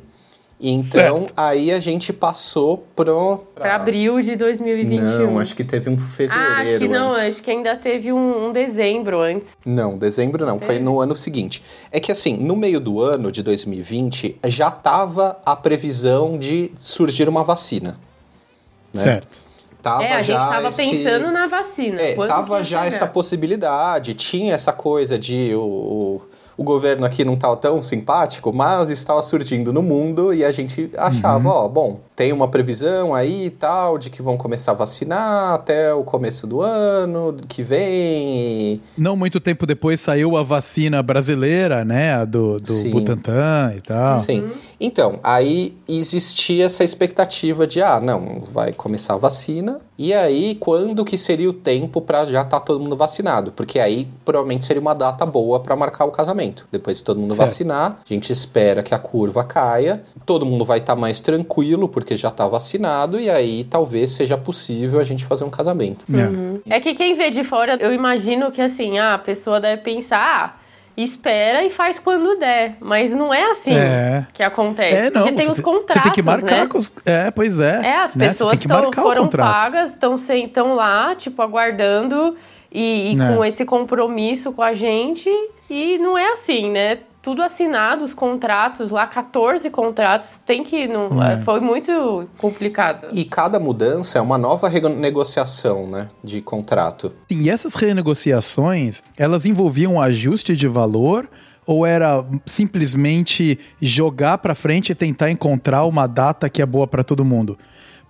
Então, 0.61 1.19
certo. 1.19 1.33
aí 1.37 1.71
a 1.71 1.79
gente 1.79 2.11
passou 2.11 2.85
pro... 2.93 3.37
Pra... 3.55 3.63
pra 3.63 3.75
abril 3.75 4.21
de 4.21 4.35
2021. 4.35 5.01
Não, 5.01 5.39
acho 5.39 5.55
que 5.55 5.63
teve 5.63 5.89
um 5.89 5.97
fevereiro 5.97 6.51
ah, 6.51 6.57
acho 6.57 6.77
que 6.79 6.87
não, 6.89 7.11
antes. 7.11 7.23
acho 7.23 7.43
que 7.43 7.51
ainda 7.51 7.77
teve 7.77 8.11
um, 8.11 8.47
um 8.47 8.51
dezembro 8.51 9.21
antes. 9.21 9.57
Não, 9.65 9.97
dezembro 9.97 10.45
não, 10.45 10.59
foi 10.59 10.77
no 10.77 10.99
ano 10.99 11.15
seguinte. 11.15 11.63
É 11.89 11.99
que 12.01 12.11
assim, 12.11 12.35
no 12.35 12.57
meio 12.57 12.81
do 12.81 13.01
ano 13.01 13.31
de 13.31 13.41
2020, 13.41 14.37
já 14.47 14.69
tava 14.69 15.39
a 15.45 15.55
previsão 15.55 16.37
de 16.37 16.71
surgir 16.75 17.29
uma 17.29 17.43
vacina. 17.43 17.97
Né? 18.93 19.01
Certo. 19.01 19.49
Tava 19.81 20.03
é, 20.03 20.11
a 20.11 20.21
gente 20.21 20.37
tava 20.37 20.67
esse... 20.67 20.81
pensando 20.81 21.31
na 21.31 21.47
vacina. 21.47 22.01
É, 22.01 22.15
tava 22.27 22.61
já 22.65 22.85
essa 22.85 23.07
possibilidade, 23.07 24.13
tinha 24.13 24.53
essa 24.53 24.73
coisa 24.73 25.17
de 25.17 25.53
o, 25.55 25.61
o 25.61 26.21
o 26.59 26.63
governo 26.63 27.05
aqui 27.05 27.23
não 27.23 27.37
tá 27.37 27.55
tão 27.55 27.81
simpático, 27.81 28.51
mas 28.51 28.89
estava 28.89 29.21
surgindo 29.21 29.71
no 29.71 29.81
mundo 29.81 30.33
e 30.33 30.43
a 30.43 30.51
gente 30.51 30.91
achava, 30.97 31.47
uhum. 31.47 31.55
ó, 31.55 31.67
bom, 31.69 31.99
tem 32.19 32.33
uma 32.33 32.49
previsão 32.49 33.15
aí 33.15 33.45
e 33.45 33.49
tal 33.49 33.97
de 33.97 34.09
que 34.09 34.21
vão 34.21 34.35
começar 34.35 34.71
a 34.71 34.73
vacinar 34.73 35.53
até 35.53 35.93
o 35.93 36.03
começo 36.03 36.45
do 36.45 36.61
ano 36.61 37.33
que 37.47 37.63
vem. 37.63 38.81
Não 38.97 39.15
muito 39.15 39.39
tempo 39.39 39.65
depois 39.65 40.01
saiu 40.01 40.35
a 40.35 40.43
vacina 40.43 41.01
brasileira, 41.01 41.85
né, 41.85 42.25
do, 42.25 42.59
do 42.59 42.89
Butantan 42.91 43.73
e 43.77 43.79
tal. 43.79 44.19
Sim. 44.19 44.41
Uhum. 44.41 44.51
Então, 44.81 45.19
aí 45.23 45.77
existia 45.87 46.65
essa 46.65 46.83
expectativa 46.83 47.65
de, 47.65 47.81
ah, 47.81 48.01
não, 48.01 48.41
vai 48.41 48.73
começar 48.73 49.13
a 49.13 49.17
vacina, 49.17 49.79
e 49.97 50.13
aí 50.13 50.55
quando 50.55 51.03
que 51.03 51.17
seria 51.17 51.49
o 51.49 51.53
tempo 51.53 52.01
para 52.01 52.23
já 52.23 52.41
estar 52.41 52.61
tá 52.61 52.65
todo 52.65 52.79
mundo 52.79 52.95
vacinado? 52.95 53.51
Porque 53.51 53.77
aí 53.77 54.07
provavelmente 54.23 54.63
seria 54.63 54.79
uma 54.79 54.93
data 54.93 55.25
boa 55.25 55.59
para 55.59 55.75
marcar 55.75 56.05
o 56.05 56.11
casamento. 56.11 56.65
Depois 56.71 56.99
de 56.99 57.03
todo 57.03 57.19
mundo 57.19 57.35
certo. 57.35 57.49
vacinar, 57.49 57.99
a 58.09 58.13
gente 58.13 58.31
espera 58.31 58.81
que 58.81 58.95
a 58.95 58.99
curva 58.99 59.43
caia, 59.43 60.01
todo 60.25 60.45
mundo 60.45 60.63
vai 60.63 60.77
estar 60.77 60.95
tá 60.95 60.99
mais 60.99 61.19
tranquilo 61.19 61.89
porque 61.89 62.08
já 62.15 62.29
está 62.29 62.47
vacinado, 62.47 63.19
e 63.19 63.29
aí 63.29 63.63
talvez 63.63 64.11
seja 64.11 64.37
possível 64.37 64.99
a 64.99 65.03
gente 65.03 65.25
fazer 65.25 65.43
um 65.43 65.49
casamento. 65.49 66.05
É. 66.13 66.25
Uhum. 66.25 66.61
É 66.69 66.79
que 66.79 66.93
quem 66.95 67.15
vê 67.15 67.29
de 67.29 67.43
fora, 67.43 67.77
eu 67.79 67.93
imagino 67.93 68.51
que 68.51 68.61
assim, 68.61 68.97
ah, 68.97 69.15
a 69.15 69.17
pessoa 69.17 69.59
deve 69.59 69.81
pensar, 69.81 70.55
ah, 70.55 70.59
espera 70.97 71.63
e 71.63 71.69
faz 71.69 71.99
quando 71.99 72.37
der. 72.37 72.75
Mas 72.79 73.11
não 73.11 73.33
é 73.33 73.51
assim 73.51 73.73
é. 73.73 74.25
que 74.33 74.43
acontece. 74.43 75.07
É, 75.07 75.09
não. 75.09 75.23
Porque 75.23 75.37
tem 75.37 75.51
os 75.51 75.59
contratos. 75.59 75.95
Você 75.95 76.01
tem 76.01 76.11
que 76.11 76.21
marcar 76.21 76.61
né? 76.61 76.67
com 76.67 76.77
os. 76.77 76.93
É, 77.05 77.31
pois 77.31 77.59
é. 77.59 77.81
É, 77.83 77.97
as 77.97 78.15
né? 78.15 78.27
pessoas 78.27 78.59
tão, 78.59 78.91
foram 78.91 79.27
pagas, 79.27 79.91
estão 79.93 80.75
lá, 80.75 81.15
tipo, 81.15 81.41
aguardando 81.41 82.35
e, 82.71 83.13
e 83.13 83.21
é. 83.21 83.35
com 83.35 83.45
esse 83.45 83.65
compromisso 83.65 84.51
com 84.51 84.61
a 84.61 84.73
gente. 84.73 85.29
E 85.69 85.97
não 85.99 86.17
é 86.17 86.33
assim, 86.33 86.71
né? 86.71 86.99
Tudo 87.29 87.43
assinado, 87.43 88.03
os 88.03 88.15
contratos, 88.15 88.89
lá 88.89 89.05
14 89.05 89.69
contratos, 89.69 90.41
tem 90.43 90.63
que. 90.63 90.87
Não, 90.87 91.21
é. 91.21 91.39
Foi 91.41 91.59
muito 91.59 92.27
complicado. 92.39 93.07
E 93.13 93.23
cada 93.23 93.59
mudança 93.59 94.17
é 94.17 94.21
uma 94.21 94.35
nova 94.35 94.67
renegociação 94.67 95.87
né, 95.87 96.09
de 96.23 96.41
contrato. 96.41 97.13
E 97.29 97.47
essas 97.47 97.75
renegociações, 97.75 99.03
elas 99.15 99.45
envolviam 99.45 100.01
ajuste 100.01 100.55
de 100.55 100.67
valor 100.67 101.29
ou 101.67 101.85
era 101.85 102.25
simplesmente 102.47 103.59
jogar 103.79 104.39
para 104.39 104.55
frente 104.55 104.91
e 104.91 104.95
tentar 104.95 105.29
encontrar 105.29 105.85
uma 105.85 106.07
data 106.07 106.49
que 106.49 106.63
é 106.63 106.65
boa 106.65 106.87
para 106.87 107.03
todo 107.03 107.23
mundo? 107.23 107.59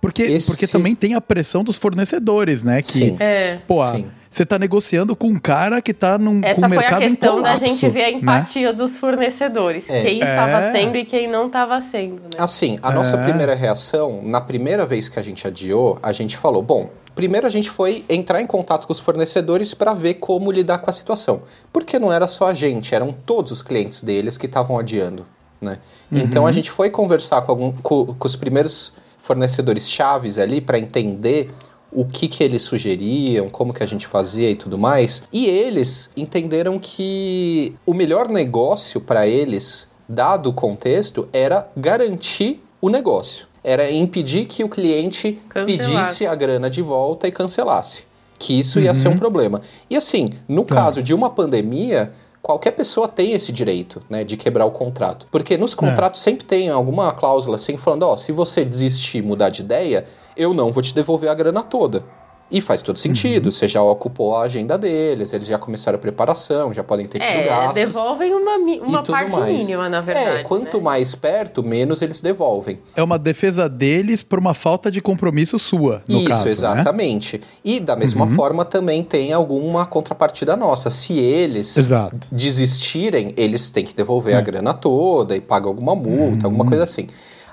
Porque, 0.00 0.22
Esse... 0.22 0.46
porque 0.46 0.66
também 0.66 0.94
tem 0.94 1.14
a 1.14 1.20
pressão 1.20 1.62
dos 1.62 1.76
fornecedores, 1.76 2.64
né? 2.64 2.80
Que, 2.80 2.88
Sim. 2.88 3.16
É. 3.20 3.58
Pô, 3.66 3.84
Sim. 3.90 4.06
você 4.30 4.46
tá 4.46 4.58
negociando 4.58 5.14
com 5.14 5.28
um 5.28 5.38
cara 5.38 5.82
que 5.82 5.92
tá 5.92 6.16
num 6.16 6.40
Essa 6.42 6.60
com 6.60 6.66
o 6.66 6.70
mercado 6.70 7.02
em 7.02 7.14
colapso. 7.14 7.42
da 7.42 7.66
gente 7.66 7.88
ver 7.90 8.04
a 8.04 8.10
né? 8.10 8.16
empatia 8.16 8.70
né? 8.70 8.72
dos 8.72 8.96
fornecedores. 8.96 9.88
É. 9.90 10.00
Quem 10.00 10.20
estava 10.20 10.64
é. 10.64 10.72
sendo 10.72 10.96
e 10.96 11.04
quem 11.04 11.30
não 11.30 11.48
estava 11.48 11.80
sendo, 11.82 12.22
né? 12.22 12.38
Assim, 12.38 12.78
a 12.82 12.90
nossa 12.90 13.16
é. 13.16 13.24
primeira 13.24 13.54
reação, 13.54 14.22
na 14.24 14.40
primeira 14.40 14.86
vez 14.86 15.08
que 15.08 15.18
a 15.18 15.22
gente 15.22 15.46
adiou, 15.46 15.98
a 16.02 16.12
gente 16.12 16.38
falou, 16.38 16.62
bom, 16.62 16.88
primeiro 17.14 17.46
a 17.46 17.50
gente 17.50 17.68
foi 17.68 18.02
entrar 18.08 18.40
em 18.40 18.46
contato 18.46 18.86
com 18.86 18.92
os 18.94 19.00
fornecedores 19.00 19.74
para 19.74 19.92
ver 19.92 20.14
como 20.14 20.50
lidar 20.50 20.78
com 20.78 20.88
a 20.88 20.92
situação. 20.94 21.42
Porque 21.70 21.98
não 21.98 22.10
era 22.10 22.26
só 22.26 22.48
a 22.48 22.54
gente, 22.54 22.94
eram 22.94 23.12
todos 23.12 23.52
os 23.52 23.62
clientes 23.62 24.00
deles 24.00 24.38
que 24.38 24.46
estavam 24.46 24.78
adiando. 24.78 25.26
Né? 25.60 25.78
Uhum. 26.10 26.18
Então 26.20 26.46
a 26.46 26.52
gente 26.52 26.70
foi 26.70 26.88
conversar 26.88 27.42
com, 27.42 27.52
algum, 27.52 27.72
com, 27.82 28.14
com 28.14 28.26
os 28.26 28.34
primeiros 28.34 28.94
fornecedores 29.30 29.88
chaves 29.88 30.40
ali 30.40 30.60
para 30.60 30.76
entender 30.76 31.52
o 31.92 32.04
que, 32.04 32.26
que 32.26 32.42
eles 32.42 32.64
sugeriam, 32.64 33.48
como 33.48 33.72
que 33.72 33.80
a 33.80 33.86
gente 33.86 34.04
fazia 34.04 34.50
e 34.50 34.56
tudo 34.56 34.76
mais. 34.76 35.22
E 35.32 35.46
eles 35.46 36.10
entenderam 36.16 36.80
que 36.80 37.72
o 37.86 37.94
melhor 37.94 38.28
negócio 38.28 39.00
para 39.00 39.28
eles, 39.28 39.88
dado 40.08 40.50
o 40.50 40.52
contexto, 40.52 41.28
era 41.32 41.68
garantir 41.76 42.60
o 42.80 42.88
negócio. 42.88 43.46
Era 43.62 43.88
impedir 43.88 44.46
que 44.46 44.64
o 44.64 44.68
cliente 44.68 45.40
pedisse 45.64 46.26
a 46.26 46.34
grana 46.34 46.68
de 46.68 46.82
volta 46.82 47.28
e 47.28 47.32
cancelasse. 47.32 48.02
Que 48.36 48.58
isso 48.58 48.80
uhum. 48.80 48.86
ia 48.86 48.94
ser 48.94 49.08
um 49.08 49.12
uhum. 49.12 49.18
problema. 49.18 49.62
E 49.88 49.96
assim, 49.96 50.32
no 50.48 50.64
tá. 50.64 50.74
caso 50.74 51.02
de 51.04 51.14
uma 51.14 51.30
pandemia, 51.30 52.12
qualquer 52.42 52.72
pessoa 52.72 53.06
tem 53.06 53.32
esse 53.32 53.52
direito, 53.52 54.02
né, 54.08 54.24
de 54.24 54.36
quebrar 54.36 54.64
o 54.66 54.70
contrato. 54.70 55.26
Porque 55.30 55.56
nos 55.56 55.74
contratos 55.74 56.20
é. 56.20 56.24
sempre 56.24 56.44
tem 56.44 56.68
alguma 56.68 57.12
cláusula 57.12 57.56
assim 57.56 57.76
falando, 57.76 58.04
ó, 58.04 58.16
se 58.16 58.32
você 58.32 58.64
desistir, 58.64 59.22
mudar 59.22 59.50
de 59.50 59.62
ideia, 59.62 60.04
eu 60.36 60.54
não 60.54 60.72
vou 60.72 60.82
te 60.82 60.94
devolver 60.94 61.30
a 61.30 61.34
grana 61.34 61.62
toda. 61.62 62.04
E 62.50 62.60
faz 62.60 62.82
todo 62.82 62.98
sentido. 62.98 63.46
Uhum. 63.46 63.50
Você 63.52 63.68
já 63.68 63.82
ocupou 63.82 64.34
a 64.34 64.42
agenda 64.42 64.76
deles, 64.76 65.32
eles 65.32 65.46
já 65.46 65.58
começaram 65.58 65.96
a 65.96 66.00
preparação, 66.00 66.72
já 66.72 66.82
podem 66.82 67.06
ter 67.06 67.20
tido 67.20 67.28
é, 67.28 67.44
gastos. 67.44 67.74
devolvem 67.74 68.34
uma, 68.34 68.56
uma 68.56 69.02
parte 69.02 69.32
mais. 69.32 69.56
mínima, 69.56 69.88
na 69.88 70.00
verdade. 70.00 70.40
É, 70.40 70.42
quanto 70.42 70.78
né? 70.78 70.82
mais 70.82 71.14
perto, 71.14 71.62
menos 71.62 72.02
eles 72.02 72.20
devolvem. 72.20 72.80
É 72.96 73.02
uma 73.02 73.18
defesa 73.18 73.68
deles 73.68 74.22
por 74.22 74.38
uma 74.38 74.52
falta 74.52 74.90
de 74.90 75.00
compromisso 75.00 75.58
sua, 75.58 76.02
no 76.08 76.18
Isso, 76.18 76.28
caso, 76.28 76.44
né? 76.46 76.50
exatamente. 76.50 77.38
Né? 77.38 77.44
E 77.64 77.78
da 77.78 77.94
mesma 77.94 78.24
uhum. 78.24 78.30
forma 78.30 78.64
também 78.64 79.04
tem 79.04 79.32
alguma 79.32 79.86
contrapartida 79.86 80.56
nossa. 80.56 80.90
Se 80.90 81.18
eles 81.18 81.76
Exato. 81.76 82.26
desistirem, 82.32 83.32
eles 83.36 83.70
têm 83.70 83.84
que 83.84 83.94
devolver 83.94 84.34
a 84.34 84.38
é. 84.38 84.42
grana 84.42 84.74
toda 84.74 85.36
e 85.36 85.40
pagar 85.40 85.68
alguma 85.68 85.94
multa, 85.94 86.46
uhum. 86.46 86.52
alguma 86.52 86.66
coisa 86.66 86.82
assim. 86.82 87.06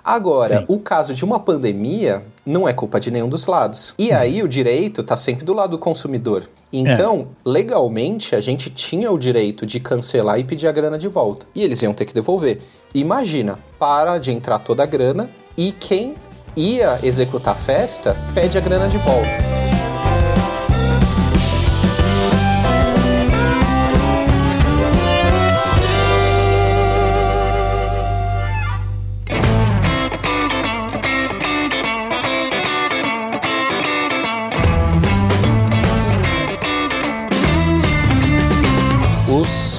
Agora, 0.07 0.59
Sim. 0.59 0.65
o 0.69 0.79
caso 0.79 1.13
de 1.13 1.25
uma 1.25 1.37
pandemia 1.37 2.23
não 2.45 2.65
é 2.65 2.71
culpa 2.71 2.97
de 2.97 3.11
nenhum 3.11 3.27
dos 3.27 3.45
lados. 3.45 3.93
E 3.99 4.11
uhum. 4.11 4.17
aí 4.17 4.41
o 4.41 4.47
direito 4.47 5.01
está 5.01 5.17
sempre 5.17 5.43
do 5.43 5.51
lado 5.51 5.71
do 5.71 5.77
consumidor. 5.77 6.49
Então, 6.71 7.27
é. 7.45 7.49
legalmente, 7.49 8.33
a 8.33 8.39
gente 8.39 8.69
tinha 8.69 9.11
o 9.11 9.17
direito 9.17 9.65
de 9.65 9.81
cancelar 9.81 10.39
e 10.39 10.45
pedir 10.45 10.65
a 10.65 10.71
grana 10.71 10.97
de 10.97 11.09
volta. 11.09 11.45
E 11.53 11.61
eles 11.61 11.81
iam 11.81 11.93
ter 11.93 12.05
que 12.05 12.13
devolver. 12.13 12.61
Imagina, 12.93 13.59
para 13.77 14.17
de 14.17 14.31
entrar 14.31 14.59
toda 14.59 14.81
a 14.81 14.85
grana 14.85 15.29
e 15.57 15.73
quem 15.73 16.15
ia 16.55 16.97
executar 17.03 17.53
a 17.53 17.57
festa 17.57 18.15
pede 18.33 18.57
a 18.57 18.61
grana 18.61 18.87
de 18.87 18.97
volta. 18.99 19.56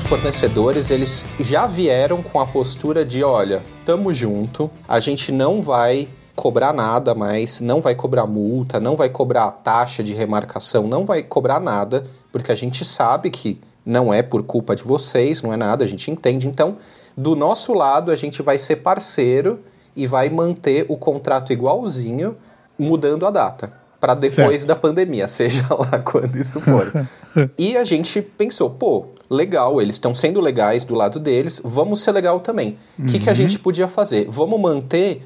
Fornecedores, 0.09 0.89
eles 0.89 1.27
já 1.39 1.67
vieram 1.67 2.23
com 2.23 2.41
a 2.41 2.47
postura 2.47 3.05
de, 3.05 3.23
olha, 3.23 3.63
tamo 3.85 4.15
junto, 4.15 4.71
a 4.89 4.99
gente 5.01 5.31
não 5.31 5.61
vai 5.61 6.09
cobrar 6.35 6.73
nada 6.73 7.15
mais, 7.15 7.61
não 7.61 7.83
vai 7.83 7.95
cobrar 7.95 8.27
multa, 8.27 8.81
não 8.81 8.97
vai 8.97 9.11
cobrar 9.11 9.51
taxa 9.51 10.03
de 10.03 10.15
remarcação, 10.15 10.87
não 10.87 11.05
vai 11.05 11.23
cobrar 11.23 11.61
nada, 11.61 12.07
porque 12.33 12.51
a 12.51 12.55
gente 12.55 12.87
sabe 12.87 13.29
que 13.29 13.61
não 13.85 14.13
é 14.13 14.23
por 14.23 14.43
culpa 14.45 14.75
de 14.75 14.83
vocês, 14.83 15.43
não 15.43 15.53
é 15.53 15.59
nada, 15.59 15.85
a 15.85 15.87
gente 15.87 16.11
entende. 16.11 16.49
Então, 16.49 16.79
do 17.15 17.37
nosso 17.37 17.75
lado, 17.75 18.11
a 18.11 18.17
gente 18.17 18.41
vai 18.41 18.57
ser 18.57 18.77
parceiro 18.77 19.61
e 19.95 20.07
vai 20.07 20.31
manter 20.31 20.87
o 20.89 20.97
contrato 20.97 21.53
igualzinho, 21.53 22.35
mudando 22.79 23.27
a 23.27 23.31
data 23.31 23.88
para 24.01 24.15
depois 24.15 24.63
certo. 24.63 24.67
da 24.67 24.77
pandemia, 24.77 25.27
seja 25.29 25.67
lá 25.71 26.01
quando 26.05 26.37
isso 26.37 26.61
for. 26.61 26.91
e 27.59 27.77
a 27.77 27.85
gente 27.85 28.23
pensou, 28.23 28.71
pô, 28.71 29.07
legal, 29.31 29.81
eles 29.81 29.97
estão 29.97 30.15
sendo 30.15 30.41
legais 30.41 30.85
do 30.85 30.95
lado 30.95 31.19
deles, 31.19 31.61
vamos 31.65 32.01
ser 32.01 32.13
legal 32.13 32.41
também. 32.41 32.79
O 32.99 33.03
uhum. 33.03 33.09
que, 33.09 33.19
que 33.19 33.29
a 33.29 33.33
uhum. 33.33 33.37
gente 33.37 33.59
podia 33.59 33.89
fazer? 33.89 34.27
Vamos 34.29 34.61
manter 34.61 35.23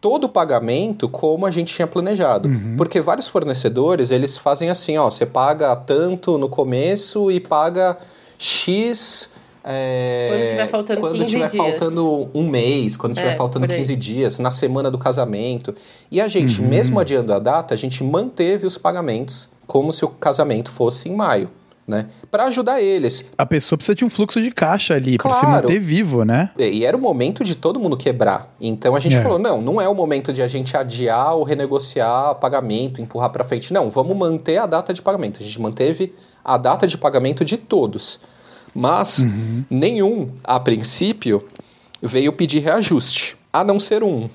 todo 0.00 0.24
o 0.24 0.28
pagamento 0.28 1.08
como 1.08 1.46
a 1.46 1.50
gente 1.50 1.74
tinha 1.74 1.86
planejado. 1.86 2.48
Uhum. 2.48 2.74
Porque 2.76 3.00
vários 3.00 3.28
fornecedores, 3.28 4.10
eles 4.10 4.36
fazem 4.36 4.68
assim, 4.68 4.98
ó, 4.98 5.08
você 5.08 5.24
paga 5.24 5.74
tanto 5.76 6.36
no 6.38 6.48
começo 6.48 7.30
e 7.30 7.38
paga 7.40 7.96
X... 8.38 9.31
É, 9.64 10.28
quando 10.28 10.42
estiver 10.42 10.68
faltando 10.68 11.00
quando 11.00 11.26
tiver 11.26 11.50
dias. 11.50 11.54
faltando 11.54 12.30
um 12.34 12.48
mês, 12.48 12.96
quando 12.96 13.12
estiver 13.12 13.32
é, 13.32 13.36
faltando 13.36 13.68
15 13.68 13.94
dias, 13.96 14.38
na 14.38 14.50
semana 14.50 14.90
do 14.90 14.98
casamento. 14.98 15.74
E 16.10 16.20
a 16.20 16.28
gente, 16.28 16.60
uhum. 16.60 16.68
mesmo 16.68 16.98
adiando 16.98 17.32
a 17.32 17.38
data, 17.38 17.72
a 17.72 17.76
gente 17.76 18.02
manteve 18.02 18.66
os 18.66 18.76
pagamentos 18.76 19.48
como 19.66 19.92
se 19.92 20.04
o 20.04 20.08
casamento 20.08 20.70
fosse 20.70 21.08
em 21.08 21.14
maio 21.14 21.48
né? 21.86 22.06
Para 22.30 22.44
ajudar 22.44 22.80
eles. 22.80 23.30
A 23.36 23.44
pessoa 23.44 23.76
precisa 23.76 23.94
de 23.94 24.04
um 24.04 24.10
fluxo 24.10 24.40
de 24.40 24.50
caixa 24.50 24.94
ali 24.94 25.18
claro. 25.18 25.38
para 25.38 25.46
se 25.46 25.52
manter 25.52 25.78
vivo, 25.78 26.24
né? 26.24 26.50
E 26.56 26.84
era 26.84 26.96
o 26.96 27.00
momento 27.00 27.42
de 27.42 27.54
todo 27.54 27.80
mundo 27.80 27.96
quebrar. 27.96 28.54
Então 28.60 28.94
a 28.94 29.00
gente 29.00 29.16
é. 29.16 29.22
falou: 29.22 29.38
não, 29.38 29.60
não 29.60 29.80
é 29.80 29.88
o 29.88 29.94
momento 29.94 30.32
de 30.32 30.42
a 30.42 30.46
gente 30.46 30.76
adiar 30.76 31.34
ou 31.34 31.42
renegociar 31.42 32.34
pagamento, 32.36 33.02
empurrar 33.02 33.30
para 33.30 33.44
frente. 33.44 33.72
Não, 33.72 33.90
vamos 33.90 34.16
manter 34.16 34.58
a 34.58 34.66
data 34.66 34.92
de 34.94 35.02
pagamento. 35.02 35.40
A 35.40 35.44
gente 35.44 35.60
manteve 35.60 36.14
a 36.44 36.56
data 36.56 36.86
de 36.86 36.96
pagamento 36.96 37.44
de 37.44 37.56
todos. 37.56 38.20
Mas 38.74 39.18
uhum. 39.20 39.64
nenhum, 39.70 40.30
a 40.42 40.58
princípio, 40.58 41.46
veio 42.00 42.32
pedir 42.32 42.60
reajuste 42.60 43.36
a 43.52 43.62
não 43.62 43.78
ser 43.78 44.02
um. 44.02 44.28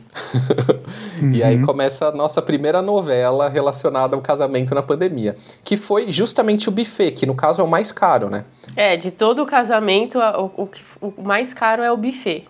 uhum. 1.22 1.34
E 1.34 1.42
aí 1.44 1.58
uhum. 1.58 1.66
começa 1.66 2.08
a 2.08 2.12
nossa 2.12 2.42
primeira 2.42 2.82
novela 2.82 3.50
relacionada 3.50 4.16
ao 4.16 4.22
casamento 4.22 4.76
na 4.76 4.84
pandemia, 4.84 5.36
que 5.64 5.76
foi 5.76 6.12
justamente 6.12 6.70
o 6.70 6.72
buffet, 6.72 7.12
que 7.12 7.26
no 7.26 7.34
caso 7.34 7.62
é 7.62 7.64
o 7.64 7.68
mais 7.68 7.92
caro, 7.92 8.30
né? 8.30 8.46
É, 8.76 8.96
de 8.96 9.10
todo 9.10 9.42
o 9.42 9.46
casamento, 9.46 10.20
o, 10.20 10.70
o, 11.02 11.14
o 11.18 11.24
mais 11.24 11.54
caro 11.54 11.82
é 11.82 11.92
o 11.92 11.98
buffet. 11.98 12.46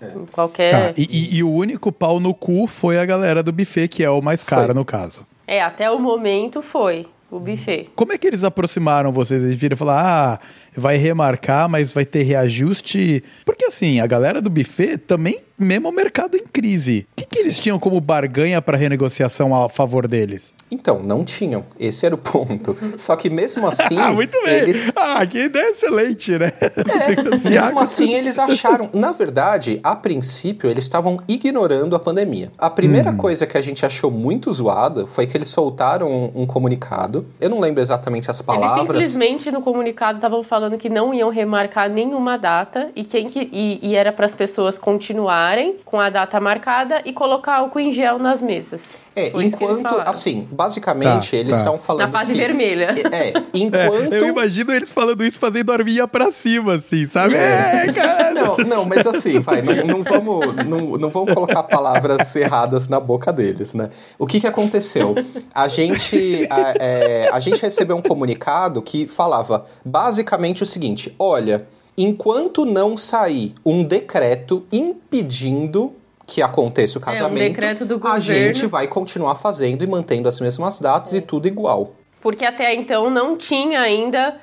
É. 0.00 0.10
Qualquer. 0.30 0.70
Tá, 0.70 0.94
e, 0.96 1.08
e, 1.10 1.36
e, 1.38 1.42
o 1.42 1.50
único 1.50 1.90
pau 1.90 2.20
no 2.20 2.34
cu 2.34 2.66
foi 2.66 2.98
a 2.98 3.06
galera 3.06 3.42
do 3.42 3.52
buffet, 3.52 3.88
que 3.88 4.02
é 4.02 4.10
o 4.10 4.20
mais 4.20 4.44
caro 4.44 4.66
foi. 4.66 4.74
no 4.74 4.84
caso. 4.84 5.26
É, 5.46 5.62
até 5.62 5.90
o 5.90 5.98
momento 5.98 6.60
foi 6.60 7.06
o 7.30 7.38
buffet. 7.38 7.88
Como 7.94 8.12
é 8.12 8.18
que 8.18 8.26
eles 8.26 8.44
aproximaram 8.44 9.12
vocês? 9.12 9.42
Eles 9.42 9.58
viram 9.58 9.74
e 9.74 9.78
falaram, 9.78 10.06
ah, 10.06 10.38
vai 10.76 10.96
remarcar, 10.96 11.68
mas 11.68 11.92
vai 11.92 12.04
ter 12.04 12.22
reajuste. 12.22 13.22
Porque 13.44 13.66
assim, 13.66 14.00
a 14.00 14.06
galera 14.06 14.40
do 14.42 14.50
buffet 14.50 14.98
também, 14.98 15.40
mesmo 15.60 15.88
o 15.88 15.92
mercado 15.92 16.36
em 16.36 16.44
crise. 16.44 17.06
O 17.12 17.16
que, 17.16 17.26
que 17.26 17.38
eles 17.40 17.58
tinham 17.58 17.78
como 17.78 18.00
barganha 18.00 18.62
para 18.62 18.76
renegociação 18.76 19.54
a 19.54 19.68
favor 19.68 20.08
deles? 20.08 20.54
Então, 20.70 21.02
não 21.02 21.24
tinham. 21.24 21.64
Esse 21.78 22.06
era 22.06 22.14
o 22.14 22.18
ponto. 22.18 22.76
Só 22.96 23.16
que 23.16 23.28
mesmo 23.28 23.66
assim. 23.68 23.98
ah, 23.98 24.12
muito 24.12 24.40
bem. 24.44 24.54
Eles... 24.54 24.92
Ah, 24.96 25.26
que 25.26 25.38
ideia 25.38 25.70
excelente, 25.70 26.38
né? 26.38 26.52
É, 26.60 27.20
mesmo 27.50 27.80
assim, 27.80 28.14
eles 28.14 28.38
acharam. 28.38 28.88
Na 28.92 29.12
verdade, 29.12 29.80
a 29.82 29.94
princípio, 29.94 30.70
eles 30.70 30.84
estavam 30.84 31.20
ignorando 31.28 31.94
a 31.94 31.98
pandemia. 31.98 32.50
A 32.56 32.70
primeira 32.70 33.10
hum. 33.10 33.16
coisa 33.16 33.46
que 33.46 33.58
a 33.58 33.60
gente 33.60 33.84
achou 33.84 34.10
muito 34.10 34.52
zoada 34.52 35.06
foi 35.06 35.26
que 35.26 35.36
eles 35.36 35.48
soltaram 35.48 36.10
um, 36.10 36.42
um 36.42 36.46
comunicado. 36.46 37.26
Eu 37.40 37.50
não 37.50 37.60
lembro 37.60 37.82
exatamente 37.82 38.30
as 38.30 38.40
palavras. 38.40 38.70
Eles 38.70 39.08
simplesmente 39.10 39.50
no 39.50 39.60
comunicado 39.60 40.18
estavam 40.18 40.42
falando 40.42 40.70
falando 40.70 40.78
que 40.78 40.88
não 40.88 41.12
iam 41.12 41.30
remarcar 41.30 41.88
nenhuma 41.88 42.36
data 42.36 42.90
e, 42.94 43.02
quem 43.02 43.28
que, 43.28 43.48
e, 43.52 43.78
e 43.82 43.96
era 43.96 44.12
para 44.12 44.26
as 44.26 44.34
pessoas 44.34 44.78
continuarem 44.78 45.49
com 45.84 46.00
a 46.00 46.10
data 46.10 46.40
marcada 46.40 47.02
e 47.04 47.12
colocar 47.12 47.56
álcool 47.56 47.80
em 47.80 47.92
gel 47.92 48.18
nas 48.18 48.40
mesas. 48.40 48.80
É, 49.14 49.28
enquanto, 49.42 50.00
assim, 50.06 50.46
basicamente, 50.50 51.32
tá, 51.32 51.36
eles 51.36 51.56
estão 51.56 51.76
tá. 51.76 51.78
falando. 51.82 52.06
Na 52.06 52.12
fase 52.12 52.32
que, 52.32 52.38
vermelha. 52.38 52.94
É, 53.10 53.32
enquanto. 53.52 54.12
É, 54.12 54.18
eu 54.18 54.28
imagino 54.28 54.72
eles 54.72 54.92
falando 54.92 55.24
isso 55.24 55.38
fazendo 55.38 55.72
a 55.72 55.74
arminha 55.74 56.06
pra 56.06 56.30
cima, 56.30 56.74
assim, 56.74 57.06
sabe? 57.06 57.34
É, 57.34 57.86
é 57.88 57.92
cara. 57.92 58.30
Não, 58.30 58.56
não, 58.58 58.84
mas 58.86 59.04
assim, 59.06 59.40
vai, 59.40 59.62
não, 59.62 59.74
não, 59.84 60.02
vamos, 60.04 60.56
não, 60.64 60.80
não 60.96 61.10
vamos 61.10 61.34
colocar 61.34 61.64
palavras 61.64 62.34
erradas 62.36 62.88
na 62.88 63.00
boca 63.00 63.32
deles, 63.32 63.74
né? 63.74 63.90
O 64.18 64.26
que 64.26 64.40
que 64.40 64.46
aconteceu? 64.46 65.14
A 65.52 65.66
gente, 65.66 66.46
a, 66.48 66.74
é, 66.78 67.28
a 67.32 67.40
gente 67.40 67.60
recebeu 67.60 67.96
um 67.96 68.02
comunicado 68.02 68.80
que 68.80 69.08
falava 69.08 69.66
basicamente 69.84 70.62
o 70.62 70.66
seguinte: 70.66 71.14
olha 71.18 71.66
enquanto 72.02 72.64
não 72.64 72.96
sair 72.96 73.54
um 73.64 73.82
decreto 73.82 74.64
impedindo 74.72 75.92
que 76.26 76.40
aconteça 76.40 76.98
o 76.98 77.00
casamento, 77.00 77.60
é, 77.60 77.94
um 77.96 78.06
a 78.06 78.18
gente 78.20 78.66
vai 78.66 78.86
continuar 78.86 79.34
fazendo 79.34 79.82
e 79.82 79.86
mantendo 79.86 80.28
as 80.28 80.40
mesmas 80.40 80.78
datas 80.78 81.12
é. 81.12 81.18
e 81.18 81.20
tudo 81.20 81.48
igual. 81.48 81.92
Porque 82.20 82.44
até 82.44 82.74
então 82.74 83.10
não 83.10 83.36
tinha 83.36 83.80
ainda 83.80 84.36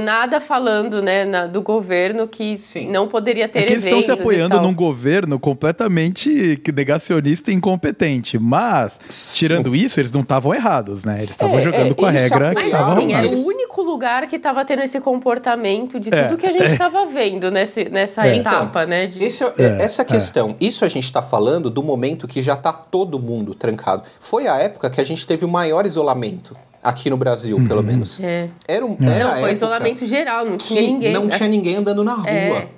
nada 0.00 0.40
falando 0.40 1.02
né, 1.02 1.24
na, 1.24 1.46
do 1.46 1.60
governo 1.60 2.28
que 2.28 2.56
Sim. 2.56 2.90
não 2.90 3.08
poderia 3.08 3.48
ter 3.48 3.60
é 3.60 3.62
que 3.64 3.72
eles 3.72 3.84
estão 3.84 4.00
se 4.00 4.10
apoiando 4.10 4.60
num 4.60 4.74
governo 4.74 5.38
completamente 5.38 6.60
negacionista 6.74 7.50
e 7.50 7.54
incompetente. 7.54 8.38
Mas, 8.38 8.98
Sim. 9.08 9.38
tirando 9.38 9.74
isso, 9.74 10.00
eles 10.00 10.12
não 10.12 10.20
estavam 10.20 10.54
errados, 10.54 11.04
né? 11.04 11.18
Eles 11.18 11.30
estavam 11.30 11.58
é, 11.58 11.62
jogando 11.62 11.90
é, 11.90 11.94
com 11.94 12.06
a 12.06 12.10
regra 12.10 12.54
que 12.54 12.64
estava 12.64 12.98
assim, 12.98 13.12
Era 13.12 13.26
o 13.28 13.46
único 13.46 13.82
lugar 13.82 14.26
que 14.28 14.36
estava 14.36 14.64
tendo 14.64 14.82
esse 14.82 15.00
comportamento 15.00 15.98
de 15.98 16.14
é, 16.14 16.28
tudo 16.28 16.38
que 16.38 16.46
a 16.46 16.52
gente 16.52 16.72
estava 16.72 17.00
é. 17.00 17.06
vendo 17.06 17.50
nesse, 17.50 17.84
nessa 17.86 18.26
é. 18.28 18.36
etapa, 18.36 18.80
então, 18.82 18.86
né? 18.86 19.06
De... 19.08 19.22
Esse, 19.22 19.44
essa 19.58 20.04
questão, 20.04 20.56
isso 20.60 20.84
a 20.84 20.88
gente 20.88 21.04
está 21.04 21.22
falando 21.22 21.68
do 21.68 21.82
momento 21.82 22.28
que 22.28 22.40
já 22.40 22.54
está 22.54 22.72
todo 22.72 23.18
mundo 23.18 23.54
trancado. 23.54 24.04
Foi 24.20 24.46
a 24.46 24.56
época 24.58 24.88
que 24.90 25.00
a 25.00 25.04
gente 25.04 25.26
teve 25.26 25.44
o 25.44 25.48
maior 25.48 25.86
isolamento 25.86 26.56
aqui 26.82 27.08
no 27.08 27.16
Brasil, 27.16 27.56
uhum. 27.56 27.66
pelo 27.66 27.82
menos. 27.82 28.18
É. 28.20 28.48
Era 28.66 28.84
um, 28.84 28.96
era 29.00 29.34
não, 29.34 29.40
foi 29.40 29.52
isolamento 29.52 30.04
geral, 30.06 30.44
não 30.44 30.56
tinha 30.56 30.82
ninguém. 30.82 31.12
Não 31.12 31.28
tinha 31.28 31.48
ninguém 31.48 31.76
andando 31.76 32.02
na 32.02 32.28
é. 32.28 32.48
rua. 32.48 32.58
É. 32.58 32.68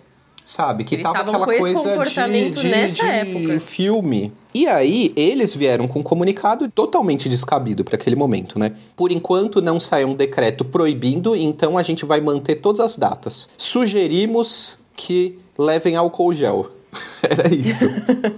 Sabe? 0.45 0.85
Que 0.85 0.97
eles 0.97 1.05
tava 1.05 1.21
aquela 1.21 1.47
coisa 1.47 1.97
de, 2.29 2.51
de, 2.51 3.47
de 3.47 3.61
filme. 3.61 4.31
E 4.53 4.67
aí, 4.67 5.11
eles 5.17 5.55
vieram 5.55 5.89
com 5.89 6.01
um 6.01 6.03
comunicado 6.03 6.69
totalmente 6.69 7.31
descabido 7.31 7.83
para 7.83 7.97
aquele 7.97 8.15
momento, 8.15 8.59
né? 8.59 8.73
Por 8.95 9.11
enquanto 9.11 9.63
não 9.63 9.81
saiu 9.81 10.09
um 10.09 10.15
decreto 10.15 10.63
proibindo, 10.65 11.35
então 11.35 11.79
a 11.79 11.83
gente 11.83 12.05
vai 12.05 12.21
manter 12.21 12.57
todas 12.57 12.81
as 12.81 12.97
datas. 12.97 13.49
Sugerimos 13.57 14.79
que 14.95 15.39
levem 15.59 15.97
álcool 15.97 16.33
gel. 16.35 16.71
Era 17.23 17.55
isso. 17.55 17.87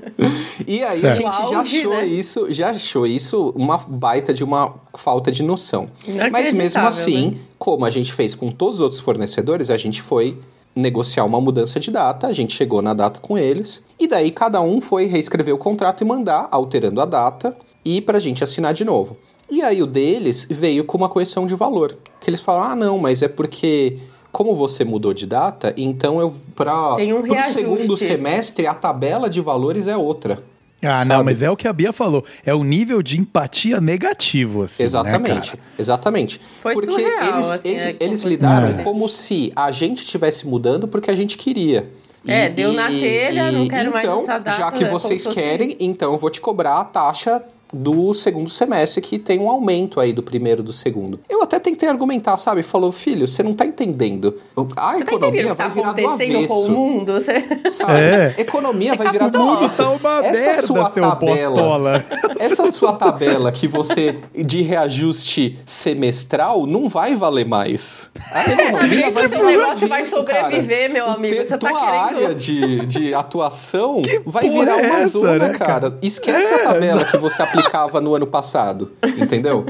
e 0.66 0.82
aí 0.82 0.98
certo. 0.98 1.12
a 1.12 1.14
gente 1.14 1.42
auge, 1.42 1.50
já 1.50 1.60
achou 1.60 1.94
né? 1.94 2.06
isso, 2.06 2.52
já 2.52 2.70
achou 2.70 3.06
isso 3.06 3.52
uma 3.56 3.78
baita 3.78 4.32
de 4.32 4.44
uma 4.44 4.74
falta 4.94 5.30
de 5.30 5.42
noção. 5.42 5.88
Mas 6.30 6.52
mesmo 6.52 6.82
assim, 6.82 7.30
né? 7.30 7.38
como 7.58 7.84
a 7.84 7.90
gente 7.90 8.12
fez 8.12 8.34
com 8.34 8.50
todos 8.50 8.76
os 8.76 8.80
outros 8.80 9.00
fornecedores, 9.00 9.70
a 9.70 9.76
gente 9.76 10.02
foi 10.02 10.38
negociar 10.74 11.24
uma 11.24 11.40
mudança 11.40 11.80
de 11.80 11.90
data, 11.90 12.26
a 12.26 12.32
gente 12.32 12.54
chegou 12.54 12.82
na 12.82 12.92
data 12.92 13.18
com 13.18 13.38
eles, 13.38 13.82
e 13.98 14.06
daí 14.06 14.30
cada 14.30 14.60
um 14.60 14.80
foi 14.80 15.06
reescrever 15.06 15.54
o 15.54 15.58
contrato 15.58 16.02
e 16.02 16.04
mandar, 16.04 16.48
alterando 16.50 17.00
a 17.00 17.06
data, 17.06 17.56
e 17.82 18.00
pra 18.00 18.18
gente 18.18 18.44
assinar 18.44 18.74
de 18.74 18.84
novo. 18.84 19.16
E 19.50 19.62
aí 19.62 19.82
o 19.82 19.86
deles 19.86 20.46
veio 20.50 20.84
com 20.84 20.98
uma 20.98 21.08
correção 21.08 21.46
de 21.46 21.54
valor. 21.54 21.96
Que 22.20 22.28
eles 22.28 22.40
falaram, 22.40 22.72
ah 22.72 22.76
não, 22.76 22.98
mas 22.98 23.22
é 23.22 23.28
porque 23.28 23.96
como 24.36 24.54
você 24.54 24.84
mudou 24.84 25.14
de 25.14 25.26
data, 25.26 25.72
então 25.78 26.20
eu 26.20 26.30
para 26.54 26.96
um 26.96 27.20
o 27.20 27.42
segundo 27.44 27.96
semestre 27.96 28.66
a 28.66 28.74
tabela 28.74 29.30
de 29.30 29.40
valores 29.40 29.86
é 29.86 29.96
outra. 29.96 30.42
Ah, 30.82 30.98
sabe? 30.98 31.08
não, 31.08 31.24
mas 31.24 31.40
é 31.40 31.50
o 31.50 31.56
que 31.56 31.66
a 31.66 31.72
Bia 31.72 31.90
falou. 31.90 32.22
É 32.44 32.54
o 32.54 32.62
nível 32.62 33.02
de 33.02 33.18
empatia 33.18 33.80
negativo, 33.80 34.64
assim. 34.64 34.82
Né, 34.82 34.86
exatamente, 34.88 35.56
né, 35.56 35.62
exatamente. 35.78 36.40
Foi 36.60 36.74
porque 36.74 36.90
surreal, 36.90 37.34
eles, 37.34 37.50
assim, 37.50 37.68
eles, 37.70 37.82
é 37.82 37.96
eles 37.98 38.22
lidaram 38.24 38.78
é. 38.78 38.82
como 38.82 39.08
se 39.08 39.50
a 39.56 39.70
gente 39.70 40.04
estivesse 40.04 40.46
mudando 40.46 40.86
porque 40.86 41.10
a 41.10 41.16
gente 41.16 41.38
queria. 41.38 41.90
É, 42.28 42.44
e, 42.44 42.50
deu 42.50 42.74
na 42.74 42.88
telha, 42.88 43.50
e, 43.50 43.54
não 43.54 43.68
quero 43.68 43.88
então, 43.88 44.16
mais 44.16 44.22
essa 44.28 44.38
data. 44.38 44.58
Já 44.58 44.70
que 44.70 44.84
é 44.84 44.88
vocês 44.88 45.26
querem, 45.26 45.78
então 45.80 46.12
eu 46.12 46.18
vou 46.18 46.28
te 46.28 46.42
cobrar 46.42 46.78
a 46.78 46.84
taxa 46.84 47.42
do 47.72 48.14
segundo 48.14 48.48
semestre, 48.48 49.00
que 49.00 49.18
tem 49.18 49.38
um 49.38 49.48
aumento 49.48 50.00
aí 50.00 50.12
do 50.12 50.22
primeiro 50.22 50.62
do 50.62 50.72
segundo. 50.72 51.20
Eu 51.28 51.42
até 51.42 51.58
tentei 51.58 51.88
argumentar, 51.88 52.36
sabe? 52.36 52.62
Falou, 52.62 52.92
filho, 52.92 53.26
você 53.26 53.42
não 53.42 53.54
tá 53.54 53.66
entendendo. 53.66 54.36
A 54.76 54.92
você 54.92 55.04
tá 55.04 55.12
economia 55.12 55.54
tá 55.54 55.68
vai 55.68 55.70
virar 55.70 55.92
do 55.92 56.08
avesso. 56.08 56.48
Com 56.48 56.64
o 56.64 56.70
mundo? 56.70 57.12
Você... 57.14 57.44
Sabe? 57.70 58.00
É. 58.00 58.34
Economia 58.38 58.90
você 58.90 58.96
vai 58.96 59.12
virar 59.12 59.28
do 59.28 59.40
avesso. 59.40 59.82
Tá 59.82 59.90
uma 59.90 60.26
essa 60.26 60.46
merda, 60.46 60.62
sua 60.62 60.90
tabela, 60.90 62.04
essa 62.38 62.72
sua 62.72 62.92
tabela 62.92 63.52
que 63.52 63.66
você 63.66 64.18
de 64.34 64.62
reajuste 64.62 65.58
semestral 65.64 66.66
não 66.66 66.88
vai 66.88 67.14
valer 67.14 67.46
mais. 67.46 68.10
A 68.32 68.42
economia 68.50 69.10
vai 69.10 69.28
seu 69.28 69.44
negócio 69.44 69.88
vai 69.88 70.04
sobreviver, 70.04 70.88
cara. 70.88 70.92
meu 70.92 71.06
amigo. 71.08 71.34
Você 71.36 71.58
tá 71.58 71.72
querendo... 71.72 71.86
área 71.86 72.34
de, 72.34 72.86
de 72.86 73.14
atuação 73.14 74.02
que 74.02 74.22
vai 74.24 74.48
virar 74.48 74.78
é 74.78 74.86
uma 74.86 74.98
essa, 74.98 75.08
zona, 75.08 75.48
né, 75.48 75.50
cara. 75.50 75.98
Esquece 76.02 76.52
é, 76.52 76.62
a 76.62 76.72
tabela 76.72 77.04
que 77.04 77.16
você 77.16 77.42
aplicava 77.58 78.00
no 78.00 78.14
ano 78.14 78.26
passado, 78.26 78.92
entendeu? 79.16 79.66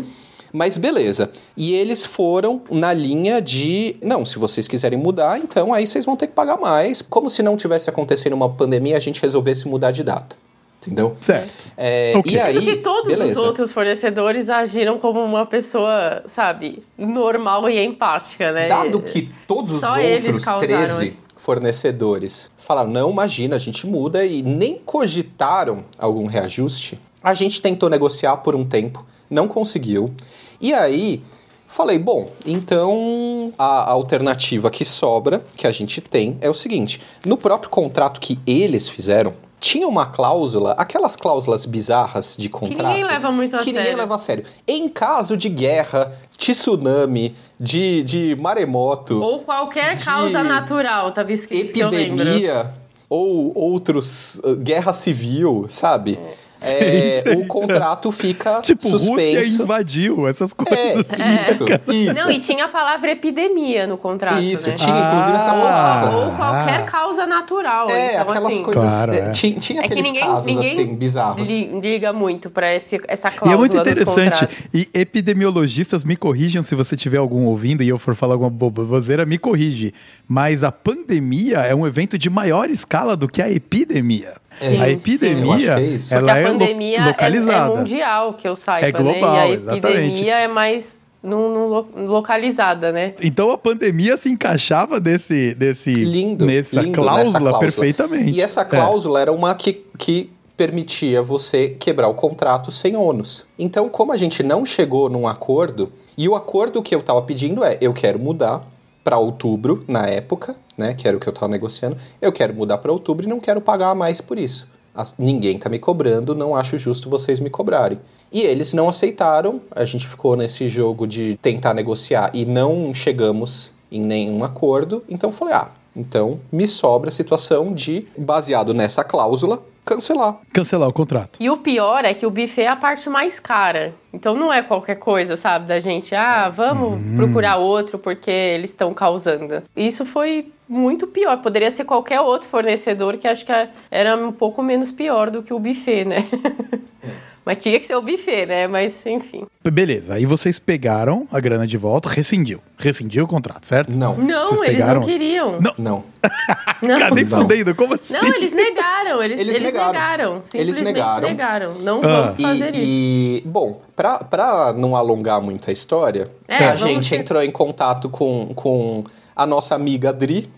Mas 0.52 0.78
beleza. 0.78 1.30
E 1.56 1.74
eles 1.74 2.04
foram 2.04 2.62
na 2.70 2.92
linha 2.92 3.42
de, 3.42 3.96
não, 4.00 4.24
se 4.24 4.38
vocês 4.38 4.66
quiserem 4.66 4.98
mudar, 4.98 5.38
então 5.38 5.74
aí 5.74 5.86
vocês 5.86 6.04
vão 6.04 6.16
ter 6.16 6.28
que 6.28 6.32
pagar 6.32 6.58
mais. 6.58 7.02
Como 7.02 7.28
se 7.28 7.42
não 7.42 7.56
tivesse 7.56 7.90
acontecendo 7.90 8.32
uma 8.32 8.48
pandemia, 8.48 8.96
a 8.96 9.00
gente 9.00 9.20
resolvesse 9.20 9.68
mudar 9.68 9.90
de 9.90 10.02
data. 10.02 10.36
Entendeu? 10.80 11.16
Certo. 11.20 11.66
É, 11.76 12.14
okay. 12.16 12.34
E 12.36 12.38
aí, 12.38 12.60
que 12.60 12.76
todos 12.76 13.08
beleza. 13.08 13.32
os 13.40 13.46
outros 13.46 13.72
fornecedores 13.72 14.48
agiram 14.48 14.98
como 14.98 15.22
uma 15.22 15.44
pessoa, 15.44 16.22
sabe, 16.26 16.82
normal 16.96 17.68
e 17.68 17.84
empática, 17.84 18.52
né? 18.52 18.68
Dado 18.68 19.00
que 19.02 19.28
todos 19.48 19.74
os 19.74 19.80
Só 19.80 19.96
outros 19.98 20.44
13 20.44 21.18
fornecedores 21.36 22.50
falaram, 22.56 22.88
não, 22.88 23.10
imagina, 23.10 23.56
a 23.56 23.58
gente 23.58 23.86
muda 23.86 24.24
e 24.24 24.42
nem 24.42 24.78
cogitaram 24.78 25.84
algum 25.98 26.26
reajuste, 26.26 27.00
a 27.26 27.34
gente 27.34 27.60
tentou 27.60 27.90
negociar 27.90 28.36
por 28.36 28.54
um 28.54 28.64
tempo, 28.64 29.04
não 29.28 29.48
conseguiu. 29.48 30.14
E 30.60 30.72
aí, 30.72 31.20
falei, 31.66 31.98
bom, 31.98 32.30
então 32.46 33.52
a 33.58 33.90
alternativa 33.90 34.70
que 34.70 34.84
sobra, 34.84 35.44
que 35.56 35.66
a 35.66 35.72
gente 35.72 36.00
tem, 36.00 36.38
é 36.40 36.48
o 36.48 36.54
seguinte: 36.54 37.02
no 37.24 37.36
próprio 37.36 37.68
contrato 37.68 38.20
que 38.20 38.38
eles 38.46 38.88
fizeram, 38.88 39.34
tinha 39.58 39.88
uma 39.88 40.06
cláusula, 40.06 40.76
aquelas 40.78 41.16
cláusulas 41.16 41.66
bizarras 41.66 42.36
de 42.38 42.48
contrato. 42.48 42.76
Que 42.76 42.82
ninguém 42.84 43.04
leva 43.04 43.32
muito 43.32 43.56
a 43.56 43.58
que 43.58 43.64
sério. 43.64 43.80
ninguém 43.80 43.96
leva 43.96 44.14
a 44.14 44.18
sério. 44.18 44.44
Em 44.64 44.88
caso 44.88 45.36
de 45.36 45.48
guerra, 45.48 46.16
de 46.38 46.52
tsunami, 46.52 47.34
de, 47.58 48.04
de 48.04 48.36
maremoto. 48.36 49.20
Ou 49.20 49.40
qualquer 49.40 50.00
causa 50.00 50.44
natural, 50.44 51.10
tava 51.10 51.32
escrito. 51.32 51.76
Epidemia, 51.76 52.72
ou 53.08 53.52
outros. 53.58 54.40
Uh, 54.44 54.54
guerra 54.54 54.92
civil, 54.92 55.66
sabe? 55.68 56.20
É 56.22 56.45
é, 56.70 57.22
o 57.36 57.46
contrato 57.46 58.10
fica 58.12 58.60
tipo, 58.60 58.88
suspenso. 58.88 59.12
Rússia 59.12 59.62
invadiu 59.62 60.28
essas 60.28 60.52
coisas. 60.52 60.76
É, 60.78 60.92
assim, 60.92 61.52
isso, 61.52 61.64
né, 61.64 61.80
isso. 61.88 62.14
Não, 62.14 62.30
e 62.30 62.40
tinha 62.40 62.64
a 62.64 62.68
palavra 62.68 63.12
epidemia 63.12 63.86
no 63.86 63.96
contrato. 63.98 64.42
Isso, 64.42 64.68
né? 64.68 64.74
tinha 64.74 64.94
ah, 64.94 65.08
inclusive 65.08 65.36
essa 65.36 65.50
palavra. 65.50 66.16
Ou 66.16 66.36
qualquer 66.36 66.84
causa 66.86 67.26
natural. 67.26 67.90
É, 67.90 68.14
então, 68.14 68.30
aquelas 68.30 68.52
assim, 68.52 68.62
coisas. 68.62 68.82
Claro, 68.82 69.14
é. 69.14 69.30
Tinha, 69.30 69.58
tinha 69.58 69.82
é 69.82 69.84
aqueles 69.84 70.04
ninguém, 70.04 70.22
casos 70.22 70.46
ninguém 70.46 70.72
assim, 70.72 70.94
bizarros. 70.94 71.48
liga 71.48 72.12
muito 72.12 72.50
pra 72.50 72.74
esse, 72.74 73.00
essa 73.08 73.30
cláusula. 73.30 73.50
E 73.50 73.54
é 73.54 73.56
muito 73.56 73.76
interessante. 73.76 74.48
E 74.72 74.88
epidemiologistas 74.92 76.04
me 76.04 76.16
corrijam 76.16 76.62
se 76.62 76.74
você 76.74 76.96
tiver 76.96 77.18
algum 77.18 77.44
ouvindo 77.44 77.82
e 77.82 77.88
eu 77.88 77.98
for 77.98 78.14
falar 78.14 78.34
alguma 78.34 78.50
boboseira, 78.50 79.24
me 79.26 79.38
corrige. 79.38 79.92
Mas 80.28 80.64
a 80.64 80.72
pandemia 80.72 81.58
é 81.58 81.74
um 81.74 81.86
evento 81.86 82.18
de 82.18 82.28
maior 82.28 82.70
escala 82.70 83.16
do 83.16 83.28
que 83.28 83.40
a 83.42 83.50
epidemia. 83.50 84.34
Sim, 84.58 84.80
a 84.80 84.88
epidemia, 84.88 85.76
sim, 85.98 86.14
é 86.14 86.18
ela 86.18 86.38
é 86.38 86.44
pandemia 86.44 87.06
localizada. 87.06 87.70
É, 87.70 87.74
é, 87.74 87.78
mundial, 87.78 88.34
que 88.34 88.48
eu 88.48 88.56
saiba, 88.56 88.86
É 88.86 88.92
global, 88.92 89.48
né? 89.48 89.48
E 89.48 89.52
a 89.52 89.54
epidemia 89.54 89.56
exatamente. 89.56 90.28
é 90.28 90.48
mais 90.48 90.96
no, 91.22 91.84
no, 91.94 92.06
localizada, 92.06 92.92
né? 92.92 93.14
Então 93.20 93.50
a 93.50 93.58
pandemia 93.58 94.16
se 94.16 94.30
encaixava 94.30 95.00
desse, 95.00 95.54
desse 95.54 95.92
lindo, 95.92 96.46
nessa, 96.46 96.80
lindo 96.80 96.92
cláusula 96.92 97.24
nessa 97.24 97.38
cláusula 97.38 97.58
perfeitamente. 97.58 98.30
E 98.30 98.40
essa 98.40 98.64
cláusula 98.64 99.18
é. 99.18 99.22
era 99.22 99.32
uma 99.32 99.54
que, 99.54 99.84
que 99.98 100.30
permitia 100.56 101.22
você 101.22 101.70
quebrar 101.70 102.08
o 102.08 102.14
contrato 102.14 102.70
sem 102.70 102.96
ônus. 102.96 103.46
Então, 103.58 103.88
como 103.88 104.12
a 104.12 104.16
gente 104.16 104.42
não 104.42 104.64
chegou 104.64 105.10
num 105.10 105.26
acordo, 105.26 105.92
e 106.16 106.28
o 106.28 106.34
acordo 106.34 106.82
que 106.82 106.94
eu 106.94 107.00
estava 107.00 107.20
pedindo 107.22 107.64
é: 107.64 107.76
eu 107.80 107.92
quero 107.92 108.18
mudar 108.18 108.64
para 109.04 109.18
outubro, 109.18 109.84
na 109.86 110.06
época, 110.06 110.56
né, 110.76 110.94
que 110.94 111.06
era 111.06 111.16
o 111.16 111.20
que 111.20 111.28
eu 111.28 111.32
estava 111.32 111.48
negociando, 111.48 111.96
eu 112.20 112.32
quero 112.32 112.54
mudar 112.54 112.78
para 112.78 112.92
outubro 112.92 113.24
e 113.24 113.28
não 113.28 113.40
quero 113.40 113.60
pagar 113.60 113.94
mais 113.94 114.20
por 114.20 114.38
isso. 114.38 114.68
As, 114.94 115.14
ninguém 115.18 115.56
está 115.56 115.68
me 115.68 115.78
cobrando, 115.78 116.34
não 116.34 116.56
acho 116.56 116.78
justo 116.78 117.10
vocês 117.10 117.38
me 117.38 117.50
cobrarem. 117.50 118.00
E 118.32 118.40
eles 118.40 118.72
não 118.72 118.88
aceitaram, 118.88 119.60
a 119.70 119.84
gente 119.84 120.06
ficou 120.06 120.36
nesse 120.36 120.68
jogo 120.68 121.06
de 121.06 121.38
tentar 121.40 121.74
negociar 121.74 122.30
e 122.32 122.44
não 122.44 122.92
chegamos 122.94 123.72
em 123.90 124.00
nenhum 124.00 124.42
acordo, 124.42 125.04
então 125.08 125.30
falei, 125.30 125.54
ah, 125.54 125.70
então 125.96 126.38
me 126.52 126.68
sobra 126.68 127.08
a 127.08 127.12
situação 127.12 127.72
de, 127.72 128.06
baseado 128.16 128.74
nessa 128.74 129.02
cláusula, 129.02 129.62
cancelar. 129.84 130.38
Cancelar 130.52 130.88
o 130.88 130.92
contrato. 130.92 131.38
E 131.40 131.48
o 131.48 131.56
pior 131.56 132.04
é 132.04 132.12
que 132.12 132.26
o 132.26 132.30
buffet 132.30 132.62
é 132.62 132.68
a 132.68 132.76
parte 132.76 133.08
mais 133.08 133.40
cara. 133.40 133.94
Então 134.12 134.34
não 134.34 134.52
é 134.52 134.62
qualquer 134.62 134.96
coisa, 134.96 135.36
sabe? 135.36 135.66
Da 135.66 135.80
gente, 135.80 136.14
ah, 136.14 136.48
vamos 136.48 137.00
hum. 137.00 137.16
procurar 137.16 137.56
outro 137.56 137.98
porque 137.98 138.30
eles 138.30 138.70
estão 138.70 138.92
causando. 138.92 139.62
Isso 139.76 140.04
foi 140.04 140.52
muito 140.68 141.06
pior. 141.06 141.40
Poderia 141.40 141.70
ser 141.70 141.84
qualquer 141.84 142.20
outro 142.20 142.48
fornecedor 142.48 143.16
que 143.16 143.28
acho 143.28 143.46
que 143.46 143.52
era 143.90 144.16
um 144.16 144.32
pouco 144.32 144.62
menos 144.62 144.90
pior 144.90 145.30
do 145.30 145.42
que 145.42 145.54
o 145.54 145.58
buffet, 145.58 146.04
né? 146.04 146.26
Mas 147.46 147.58
tinha 147.58 147.78
que 147.78 147.86
ser 147.86 147.94
o 147.94 148.02
buffet, 148.02 148.44
né? 148.44 148.66
Mas 148.66 149.06
enfim. 149.06 149.46
Beleza, 149.62 150.14
aí 150.14 150.26
vocês 150.26 150.58
pegaram 150.58 151.28
a 151.30 151.38
grana 151.38 151.64
de 151.64 151.76
volta, 151.76 152.08
rescindiu. 152.08 152.60
Rescindiu 152.76 153.24
o 153.24 153.28
contrato, 153.28 153.66
certo? 153.66 153.96
Não. 153.96 154.16
Não, 154.16 154.46
vocês 154.46 154.60
eles 154.62 154.72
pegaram... 154.72 155.00
não 155.00 155.06
queriam. 155.06 155.60
Não. 155.60 155.72
Não. 155.78 156.04
não. 156.82 157.14
nem 157.14 157.24
fudendo, 157.24 157.72
como 157.76 157.94
assim? 157.94 158.14
Não, 158.14 158.34
eles 158.34 158.52
negaram. 158.52 159.22
Eles, 159.22 159.40
eles, 159.40 159.56
eles 159.56 159.62
negaram. 159.62 159.92
negaram. 159.92 160.42
Eles 160.52 160.80
negaram. 160.80 161.28
negaram. 161.28 161.72
Não 161.80 161.98
ah. 162.02 162.32
vamos 162.32 162.42
fazer 162.42 162.74
e, 162.74 162.78
isso. 162.82 163.44
E, 163.46 163.48
bom, 163.48 163.80
pra, 163.94 164.18
pra 164.18 164.72
não 164.72 164.96
alongar 164.96 165.40
muito 165.40 165.70
a 165.70 165.72
história, 165.72 166.28
é, 166.48 166.64
a 166.64 166.74
gente 166.74 167.08
ter... 167.08 167.20
entrou 167.20 167.40
em 167.40 167.52
contato 167.52 168.10
com, 168.10 168.52
com 168.56 169.04
a 169.36 169.46
nossa 169.46 169.76
amiga 169.76 170.12
Dri, 170.12 170.50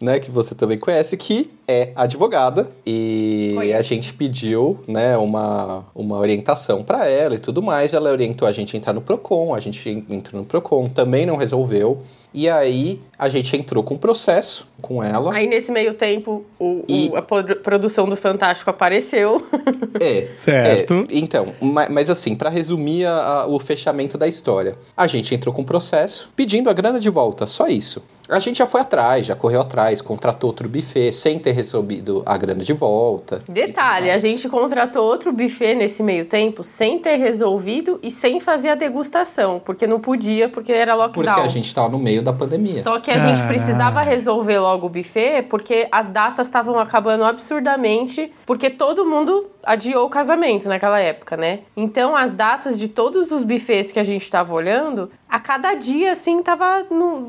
né, 0.00 0.18
que 0.18 0.30
você 0.30 0.54
também 0.54 0.78
conhece, 0.78 1.16
que 1.16 1.50
é 1.66 1.90
advogada 1.94 2.70
e 2.86 3.54
Oi. 3.58 3.72
a 3.72 3.82
gente 3.82 4.14
pediu, 4.14 4.78
né, 4.86 5.16
uma, 5.16 5.84
uma 5.94 6.16
orientação 6.18 6.82
para 6.82 7.08
ela 7.08 7.34
e 7.34 7.38
tudo 7.38 7.62
mais. 7.62 7.92
Ela 7.92 8.10
orientou 8.10 8.46
a 8.46 8.52
gente 8.52 8.76
a 8.76 8.78
entrar 8.78 8.92
no 8.92 9.00
Procon, 9.00 9.54
a 9.54 9.60
gente 9.60 9.88
entrou 10.08 10.40
no 10.40 10.46
Procon, 10.46 10.88
também 10.88 11.26
não 11.26 11.36
resolveu. 11.36 12.02
E 12.32 12.48
aí 12.48 13.00
a 13.18 13.28
gente 13.28 13.56
entrou 13.56 13.82
com 13.82 13.94
um 13.94 13.98
processo 13.98 14.68
com 14.82 15.02
ela. 15.02 15.34
Aí 15.34 15.46
nesse 15.46 15.72
meio 15.72 15.94
tempo 15.94 16.44
o, 16.58 16.84
e... 16.86 17.08
o, 17.08 17.16
a 17.16 17.22
produção 17.22 18.06
do 18.06 18.16
Fantástico 18.16 18.70
apareceu. 18.70 19.44
É. 20.00 20.28
certo. 20.38 21.06
É, 21.10 21.18
então, 21.18 21.52
mas, 21.60 21.88
mas 21.88 22.10
assim, 22.10 22.36
para 22.36 22.48
resumir 22.50 23.04
a, 23.04 23.16
a, 23.16 23.46
o 23.46 23.58
fechamento 23.58 24.16
da 24.16 24.28
história, 24.28 24.76
a 24.96 25.06
gente 25.08 25.34
entrou 25.34 25.52
com 25.52 25.62
um 25.62 25.64
processo 25.64 26.30
pedindo 26.36 26.70
a 26.70 26.72
grana 26.72 27.00
de 27.00 27.10
volta, 27.10 27.46
só 27.46 27.66
isso. 27.66 28.00
A 28.28 28.38
gente 28.38 28.58
já 28.58 28.66
foi 28.66 28.82
atrás, 28.82 29.24
já 29.24 29.34
correu 29.34 29.62
atrás, 29.62 30.02
contratou 30.02 30.50
outro 30.50 30.68
buffet 30.68 31.12
sem 31.12 31.38
ter 31.38 31.52
recebido 31.52 32.22
a 32.26 32.36
grana 32.36 32.62
de 32.62 32.74
volta. 32.74 33.42
Detalhe, 33.48 34.10
a 34.10 34.18
gente 34.18 34.48
contratou 34.48 35.02
outro 35.02 35.32
buffet 35.32 35.74
nesse 35.74 36.02
meio 36.02 36.26
tempo 36.26 36.62
sem 36.62 36.98
ter 36.98 37.16
resolvido 37.16 37.98
e 38.02 38.10
sem 38.10 38.38
fazer 38.38 38.68
a 38.68 38.74
degustação, 38.74 39.60
porque 39.64 39.86
não 39.86 39.98
podia, 39.98 40.48
porque 40.48 40.72
era 40.72 40.94
lockdown. 40.94 41.24
Porque 41.24 41.40
a 41.40 41.48
gente 41.48 41.66
estava 41.66 41.88
no 41.88 41.98
meio 41.98 42.22
da 42.22 42.32
pandemia. 42.32 42.82
Só 42.82 43.00
que 43.00 43.10
a 43.10 43.18
gente 43.18 43.46
precisava 43.46 44.02
resolver 44.02 44.58
logo 44.58 44.86
o 44.86 44.90
buffet, 44.90 45.42
porque 45.48 45.88
as 45.90 46.10
datas 46.10 46.46
estavam 46.46 46.78
acabando 46.78 47.24
absurdamente, 47.24 48.30
porque 48.44 48.68
todo 48.68 49.06
mundo 49.06 49.46
adiou 49.64 50.06
o 50.06 50.10
casamento 50.10 50.68
naquela 50.68 50.98
época, 51.00 51.36
né? 51.36 51.60
Então 51.76 52.16
as 52.16 52.34
datas 52.34 52.78
de 52.78 52.88
todos 52.88 53.30
os 53.30 53.42
buffets 53.42 53.92
que 53.92 53.98
a 53.98 54.04
gente 54.04 54.22
estava 54.22 54.52
olhando, 54.52 55.10
a 55.28 55.38
cada 55.40 55.74
dia 55.74 56.12
assim 56.12 56.42
tava 56.42 56.84
no, 56.90 57.28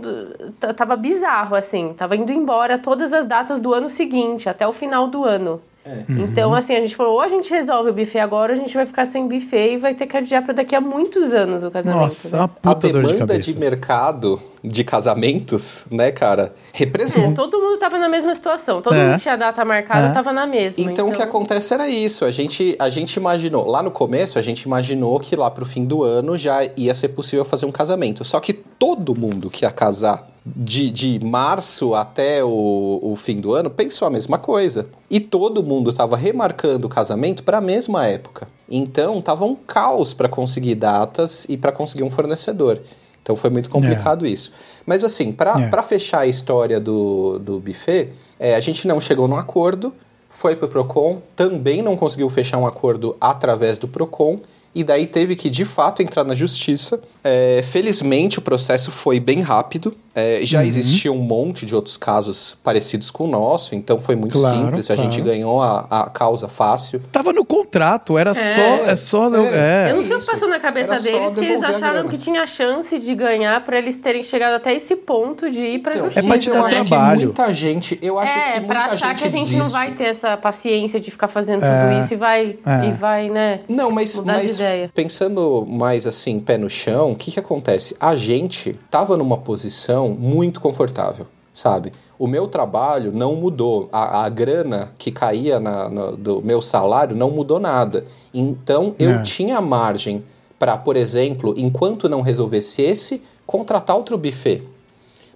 tava 0.75 0.95
bizarro 0.95 1.55
assim, 1.55 1.93
tava 1.97 2.15
indo 2.15 2.31
embora 2.31 2.77
todas 2.77 3.13
as 3.13 3.25
datas 3.25 3.59
do 3.59 3.73
ano 3.73 3.89
seguinte, 3.89 4.49
até 4.49 4.67
o 4.67 4.73
final 4.73 5.07
do 5.07 5.23
ano. 5.23 5.61
É. 5.85 6.03
Então, 6.09 6.53
assim, 6.53 6.75
a 6.75 6.81
gente 6.81 6.95
falou, 6.95 7.13
ou 7.13 7.21
a 7.21 7.27
gente 7.27 7.49
resolve 7.49 7.89
o 7.89 7.93
buffet 7.93 8.19
agora, 8.19 8.53
ou 8.53 8.59
a 8.59 8.61
gente 8.61 8.73
vai 8.73 8.85
ficar 8.85 9.05
sem 9.05 9.27
buffet 9.27 9.73
e 9.73 9.77
vai 9.77 9.95
ter 9.95 10.05
que 10.05 10.17
adiar 10.17 10.43
para 10.43 10.53
daqui 10.53 10.75
a 10.75 10.81
muitos 10.81 11.31
anos 11.33 11.63
o 11.63 11.71
casamento. 11.71 12.01
Nossa, 12.01 12.37
né? 12.37 12.43
a 12.43 12.47
puta 12.47 12.87
a 12.87 12.91
demanda 12.91 13.39
de, 13.39 13.53
de, 13.53 13.59
mercado 13.59 14.41
de 14.61 14.83
casamentos, 14.83 15.85
né, 15.89 16.11
cara, 16.11 16.53
representa. 16.73 17.29
É, 17.29 17.31
todo 17.31 17.59
mundo 17.59 17.79
tava 17.79 17.97
na 17.97 18.09
mesma 18.09 18.35
situação, 18.35 18.81
todo 18.81 18.93
é. 18.93 19.07
mundo 19.07 19.19
tinha 19.19 19.37
data 19.37 19.63
marcada, 19.63 20.07
é. 20.07 20.11
tava 20.11 20.33
na 20.33 20.45
mesma. 20.45 20.81
Então, 20.81 20.93
então, 20.93 21.07
o 21.07 21.11
que 21.11 21.17
então 21.17 21.29
acontece 21.29 21.73
era 21.73 21.87
isso, 21.87 22.25
a 22.25 22.31
gente, 22.31 22.75
a 22.77 22.89
gente 22.89 23.15
imaginou, 23.15 23.65
lá 23.65 23.81
no 23.81 23.89
começo, 23.89 24.37
a 24.37 24.41
gente 24.41 24.63
imaginou 24.63 25.19
que 25.19 25.35
lá 25.35 25.49
pro 25.49 25.65
fim 25.65 25.85
do 25.85 26.03
ano 26.03 26.37
já 26.37 26.59
ia 26.75 26.93
ser 26.93 27.09
possível 27.09 27.45
fazer 27.45 27.65
um 27.65 27.71
casamento. 27.71 28.23
Só 28.25 28.39
que 28.39 28.53
todo 28.53 29.15
mundo 29.15 29.49
que 29.49 29.63
ia 29.63 29.71
casar 29.71 30.27
de, 30.55 30.89
de 30.89 31.19
março 31.23 31.93
até 31.93 32.43
o, 32.43 32.99
o 33.01 33.15
fim 33.15 33.37
do 33.37 33.53
ano 33.53 33.69
pensou 33.69 34.07
a 34.07 34.11
mesma 34.11 34.37
coisa. 34.37 34.87
E 35.09 35.19
todo 35.19 35.63
mundo 35.63 35.89
estava 35.89 36.15
remarcando 36.15 36.87
o 36.87 36.89
casamento 36.89 37.43
para 37.43 37.57
a 37.57 37.61
mesma 37.61 38.05
época. 38.07 38.47
Então 38.69 39.21
tava 39.21 39.45
um 39.45 39.55
caos 39.55 40.13
para 40.13 40.29
conseguir 40.29 40.75
datas 40.75 41.45
e 41.49 41.57
para 41.57 41.71
conseguir 41.71 42.03
um 42.03 42.09
fornecedor. 42.09 42.79
Então 43.21 43.35
foi 43.35 43.49
muito 43.49 43.69
complicado 43.69 44.25
é. 44.25 44.29
isso. 44.29 44.51
Mas 44.85 45.03
assim, 45.03 45.31
para 45.31 45.55
é. 45.59 45.83
fechar 45.83 46.21
a 46.21 46.27
história 46.27 46.79
do, 46.79 47.39
do 47.39 47.59
buffet, 47.59 48.09
é, 48.39 48.55
a 48.55 48.59
gente 48.59 48.87
não 48.87 48.99
chegou 48.99 49.27
num 49.27 49.35
acordo, 49.35 49.93
foi 50.29 50.55
para 50.55 50.65
o 50.65 50.69
PROCON, 50.69 51.21
também 51.35 51.81
não 51.81 51.95
conseguiu 51.95 52.29
fechar 52.29 52.57
um 52.57 52.65
acordo 52.65 53.15
através 53.19 53.77
do 53.77 53.87
PROCON 53.87 54.39
e 54.73 54.83
daí 54.83 55.07
teve 55.07 55.35
que 55.35 55.49
de 55.49 55.65
fato 55.65 56.01
entrar 56.01 56.23
na 56.23 56.35
justiça. 56.35 57.01
É, 57.23 57.63
felizmente 57.63 58.39
o 58.39 58.41
processo 58.41 58.91
foi 58.91 59.19
bem 59.19 59.41
rápido. 59.41 59.95
É, 60.15 60.39
já 60.43 60.59
uhum. 60.59 60.65
existia 60.65 61.11
um 61.11 61.17
monte 61.17 61.65
de 61.65 61.75
outros 61.75 61.95
casos 61.95 62.57
parecidos 62.63 63.11
com 63.11 63.25
o 63.25 63.27
nosso, 63.27 63.75
então 63.75 64.01
foi 64.01 64.15
muito 64.15 64.37
claro, 64.37 64.65
simples. 64.65 64.87
Claro. 64.87 65.01
A 65.01 65.03
gente 65.03 65.21
ganhou 65.21 65.61
a, 65.61 65.85
a 65.89 66.09
causa 66.09 66.49
fácil. 66.49 67.01
Tava 67.11 67.31
no 67.31 67.45
contrato, 67.45 68.17
era 68.17 68.31
é. 68.31 68.33
só. 68.33 68.85
É 68.85 68.95
só 68.95 69.35
é. 69.35 69.87
é. 69.87 69.91
Eu 69.91 69.97
não 69.97 70.03
sei 70.03 70.17
o 70.17 70.19
que 70.19 70.25
passou 70.25 70.49
na 70.49 70.59
cabeça 70.59 70.93
era 70.93 71.01
deles, 71.01 71.35
que 71.35 71.45
eles 71.45 71.63
acharam 71.63 72.07
que 72.07 72.17
tinha 72.17 72.45
chance 72.47 72.97
de 72.99 73.15
ganhar 73.15 73.63
para 73.63 73.77
eles 73.77 73.97
terem 73.97 74.23
chegado 74.23 74.55
até 74.55 74.73
esse 74.73 74.95
ponto 74.95 75.49
de 75.49 75.61
ir 75.61 75.79
pra 75.79 75.93
então, 75.93 76.05
justiça. 76.05 76.25
É 76.25 76.29
mas 76.29 76.47
eu 76.47 76.65
acho 76.65 76.85
trabalho. 76.85 77.19
que 77.19 77.25
muita 77.25 77.53
gente. 77.53 77.99
Eu 78.01 78.19
acho 78.19 78.31
é, 78.31 78.43
que 78.43 78.59
muita 78.59 78.67
pra 78.67 78.85
achar 78.85 79.15
que 79.15 79.23
a 79.23 79.29
gente 79.29 79.41
desiste. 79.41 79.57
não 79.57 79.69
vai 79.69 79.91
ter 79.91 80.05
essa 80.05 80.35
paciência 80.35 80.99
de 80.99 81.11
ficar 81.11 81.27
fazendo 81.27 81.61
tudo 81.61 82.03
isso 82.03 82.13
e 82.13 82.17
vai, 82.17 82.57
e 82.87 82.91
vai, 82.91 83.29
né? 83.29 83.61
Não, 83.69 83.91
mas, 83.91 84.19
mas 84.19 84.57
pensando 84.93 85.65
mais 85.67 86.05
assim, 86.05 86.39
pé 86.39 86.57
no 86.57 86.69
chão, 86.69 87.08
o 87.11 87.15
que, 87.15 87.31
que 87.31 87.39
acontece? 87.39 87.95
A 87.99 88.15
gente 88.15 88.77
tava 88.89 89.15
numa 89.17 89.37
posição 89.37 90.09
muito 90.09 90.59
confortável, 90.59 91.27
sabe? 91.53 91.91
O 92.17 92.27
meu 92.27 92.47
trabalho 92.47 93.11
não 93.11 93.35
mudou, 93.35 93.87
a, 93.91 94.25
a 94.25 94.29
grana 94.29 94.91
que 94.97 95.11
caía 95.11 95.59
na, 95.59 95.89
na, 95.89 96.11
do 96.11 96.41
meu 96.41 96.61
salário 96.61 97.15
não 97.15 97.31
mudou 97.31 97.59
nada. 97.59 98.05
Então 98.33 98.93
eu 98.99 99.11
é. 99.11 99.21
tinha 99.21 99.61
margem 99.61 100.23
para, 100.57 100.77
por 100.77 100.97
exemplo, 100.97 101.53
enquanto 101.57 102.09
não 102.09 102.21
resolvesse 102.21 102.81
esse, 102.81 103.21
contratar 103.45 103.95
outro 103.95 104.17
buffet. 104.17 104.63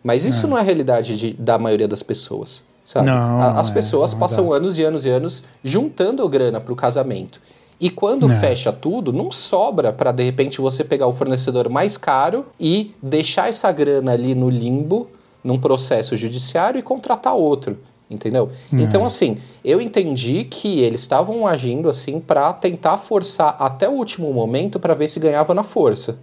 Mas 0.03 0.25
isso 0.25 0.45
é. 0.45 0.49
não 0.49 0.57
é 0.57 0.61
a 0.61 0.63
realidade 0.63 1.17
de, 1.17 1.33
da 1.33 1.57
maioria 1.57 1.87
das 1.87 2.03
pessoas. 2.03 2.65
Sabe? 2.83 3.07
Não, 3.07 3.41
As 3.41 3.69
é, 3.69 3.73
pessoas 3.73 4.13
passam 4.13 4.43
exato. 4.43 4.53
anos 4.55 4.77
e 4.77 4.83
anos 4.83 5.05
e 5.05 5.09
anos 5.09 5.43
juntando 5.63 6.27
grana 6.27 6.59
para 6.59 6.73
o 6.73 6.75
casamento. 6.75 7.39
E 7.79 7.89
quando 7.89 8.27
não. 8.27 8.39
fecha 8.39 8.71
tudo, 8.71 9.11
não 9.11 9.31
sobra 9.31 9.91
para 9.91 10.11
de 10.11 10.23
repente 10.23 10.61
você 10.61 10.83
pegar 10.83 11.07
o 11.07 11.13
fornecedor 11.13 11.69
mais 11.69 11.97
caro 11.97 12.45
e 12.59 12.93
deixar 13.01 13.49
essa 13.49 13.71
grana 13.71 14.13
ali 14.13 14.33
no 14.35 14.49
limbo, 14.49 15.09
num 15.43 15.59
processo 15.59 16.15
judiciário 16.15 16.79
e 16.79 16.81
contratar 16.81 17.35
outro. 17.35 17.77
Entendeu? 18.09 18.51
Então, 18.71 19.03
assim, 19.03 19.37
eu 19.65 19.81
entendi 19.81 20.43
que 20.43 20.79
eles 20.81 21.01
estavam 21.01 21.47
agindo 21.47 21.89
assim 21.89 22.19
para 22.19 22.53
tentar 22.53 22.97
forçar 22.97 23.55
até 23.57 23.89
o 23.89 23.93
último 23.93 24.31
momento 24.31 24.79
para 24.79 24.93
ver 24.93 25.07
se 25.07 25.19
ganhava 25.19 25.53
na 25.55 25.63
força. 25.63 26.19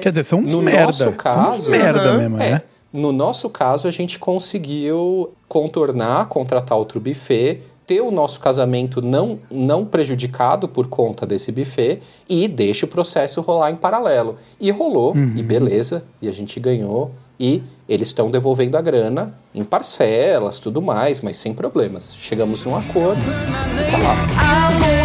Quer 0.00 0.10
dizer, 0.10 0.22
são 0.22 0.38
uns 0.38 0.54
no 0.54 0.62
merda. 0.62 0.86
Nosso 0.86 1.12
caso, 1.12 1.62
são 1.64 1.70
merda 1.72 2.16
mesmo, 2.16 2.36
é. 2.40 2.50
né? 2.52 2.62
No 2.92 3.12
nosso 3.12 3.48
caso, 3.50 3.86
a 3.86 3.90
gente 3.90 4.18
conseguiu 4.18 5.32
contornar, 5.46 6.26
contratar 6.26 6.76
outro 6.76 6.98
buffet, 6.98 7.60
ter 7.90 8.00
o 8.00 8.12
nosso 8.12 8.38
casamento 8.38 9.02
não, 9.02 9.40
não 9.50 9.84
prejudicado 9.84 10.68
por 10.68 10.86
conta 10.86 11.26
desse 11.26 11.50
buffet 11.50 11.98
e 12.28 12.46
deixa 12.46 12.86
o 12.86 12.88
processo 12.88 13.40
rolar 13.40 13.72
em 13.72 13.74
paralelo. 13.74 14.36
E 14.60 14.70
rolou, 14.70 15.12
uhum. 15.12 15.32
e 15.34 15.42
beleza, 15.42 16.04
e 16.22 16.28
a 16.28 16.32
gente 16.32 16.60
ganhou. 16.60 17.10
E 17.40 17.64
eles 17.88 18.06
estão 18.06 18.30
devolvendo 18.30 18.76
a 18.76 18.80
grana 18.80 19.34
em 19.52 19.64
parcelas, 19.64 20.60
tudo 20.60 20.80
mais, 20.80 21.20
mas 21.20 21.38
sem 21.38 21.52
problemas. 21.52 22.14
Chegamos 22.14 22.64
num 22.64 22.76
acordo 22.76 23.20
e 23.20 23.90
tá 23.90 23.98
lá. 23.98 24.99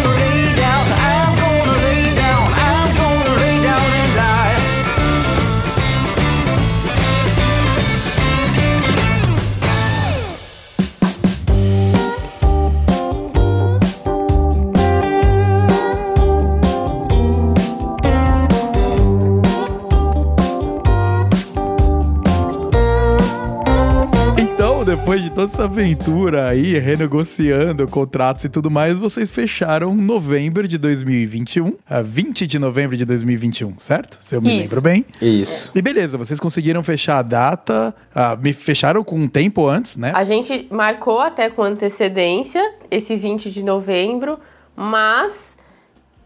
Toda 25.36 25.52
essa 25.52 25.64
aventura 25.64 26.48
aí, 26.48 26.78
renegociando 26.78 27.86
contratos 27.86 28.44
e 28.44 28.48
tudo 28.48 28.70
mais, 28.70 28.98
vocês 28.98 29.30
fecharam 29.30 29.94
novembro 29.94 30.66
de 30.66 30.78
2021, 30.78 31.74
a 31.86 32.00
20 32.00 32.46
de 32.46 32.58
novembro 32.58 32.96
de 32.96 33.04
2021, 33.04 33.78
certo? 33.78 34.16
Se 34.22 34.34
eu 34.34 34.40
me 34.40 34.48
Isso. 34.48 34.56
lembro 34.56 34.80
bem. 34.80 35.04
Isso. 35.20 35.72
E 35.74 35.82
beleza, 35.82 36.16
vocês 36.16 36.40
conseguiram 36.40 36.82
fechar 36.82 37.18
a 37.18 37.22
data, 37.22 37.94
uh, 38.12 38.42
me 38.42 38.54
fecharam 38.54 39.04
com 39.04 39.16
um 39.16 39.28
tempo 39.28 39.66
antes, 39.66 39.98
né? 39.98 40.10
A 40.14 40.24
gente 40.24 40.68
marcou 40.70 41.20
até 41.20 41.50
com 41.50 41.62
antecedência 41.62 42.62
esse 42.90 43.14
20 43.14 43.50
de 43.50 43.62
novembro, 43.62 44.38
mas 44.74 45.54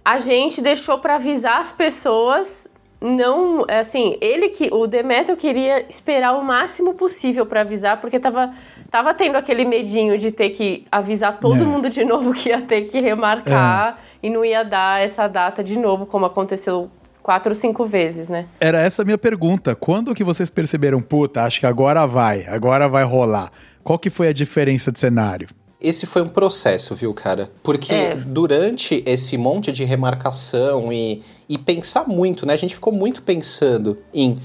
a 0.05 0.19
gente 0.19 0.63
deixou 0.63 0.99
para 0.99 1.17
avisar 1.17 1.61
as 1.61 1.73
pessoas 1.73 2.71
não, 3.01 3.65
assim, 3.67 4.19
ele 4.21 4.51
que 4.51 4.69
o 4.71 4.87
Demetrio 4.87 5.37
queria 5.37 5.87
esperar 5.89 6.35
o 6.35 6.45
máximo 6.45 6.93
possível 6.93 7.47
para 7.47 7.63
avisar, 7.63 7.99
porque 7.99 8.21
tava, 8.21 8.55
tava 8.91 9.15
tendo 9.15 9.37
aquele 9.37 9.65
medinho 9.65 10.19
de 10.19 10.31
ter 10.33 10.51
que 10.51 10.87
avisar 10.91 11.39
todo 11.39 11.63
é. 11.63 11.65
mundo 11.65 11.89
de 11.89 12.05
novo 12.05 12.33
que 12.33 12.49
ia 12.49 12.61
ter 12.61 12.83
que 12.83 13.01
remarcar. 13.01 13.99
É. 14.23 14.27
e 14.27 14.31
não 14.31 14.45
ia 14.45 14.63
dar 14.63 15.01
essa 15.01 15.27
data 15.27 15.65
de 15.65 15.79
novo, 15.79 16.05
como 16.05 16.27
aconteceu 16.27 16.91
quatro 17.23 17.53
ou 17.53 17.55
cinco 17.55 17.87
vezes, 17.87 18.29
né? 18.29 18.47
Era 18.61 18.81
essa 18.81 19.03
a 19.03 19.05
minha 19.05 19.19
pergunta. 19.19 19.75
Quando 19.75 20.15
que 20.15 20.25
vocês 20.25 20.51
perceberam, 20.51 21.01
puta, 21.01 21.43
acho 21.43 21.61
que 21.61 21.67
agora 21.67 22.07
vai, 22.07 22.45
agora 22.47 22.89
vai 22.89 23.05
rolar? 23.05 23.51
Qual 23.83 23.99
que 23.99 24.11
foi 24.11 24.29
a 24.29 24.33
diferença 24.33 24.91
de 24.91 24.99
cenário? 24.99 25.49
Esse 25.81 26.05
foi 26.05 26.21
um 26.21 26.29
processo, 26.29 26.95
viu, 26.95 27.15
cara? 27.15 27.51
Porque 27.63 27.95
é. 27.95 28.15
durante 28.15 29.03
esse 29.07 29.39
monte 29.39 29.73
de 29.73 29.85
remarcação 29.85 30.93
e, 30.93 31.23
e 31.49 31.57
pensar 31.57 32.07
muito, 32.07 32.45
né? 32.45 32.53
A 32.53 32.57
gente 32.57 32.75
ficou 32.75 32.93
muito 32.93 33.23
pensando 33.23 33.97
em 34.13 34.39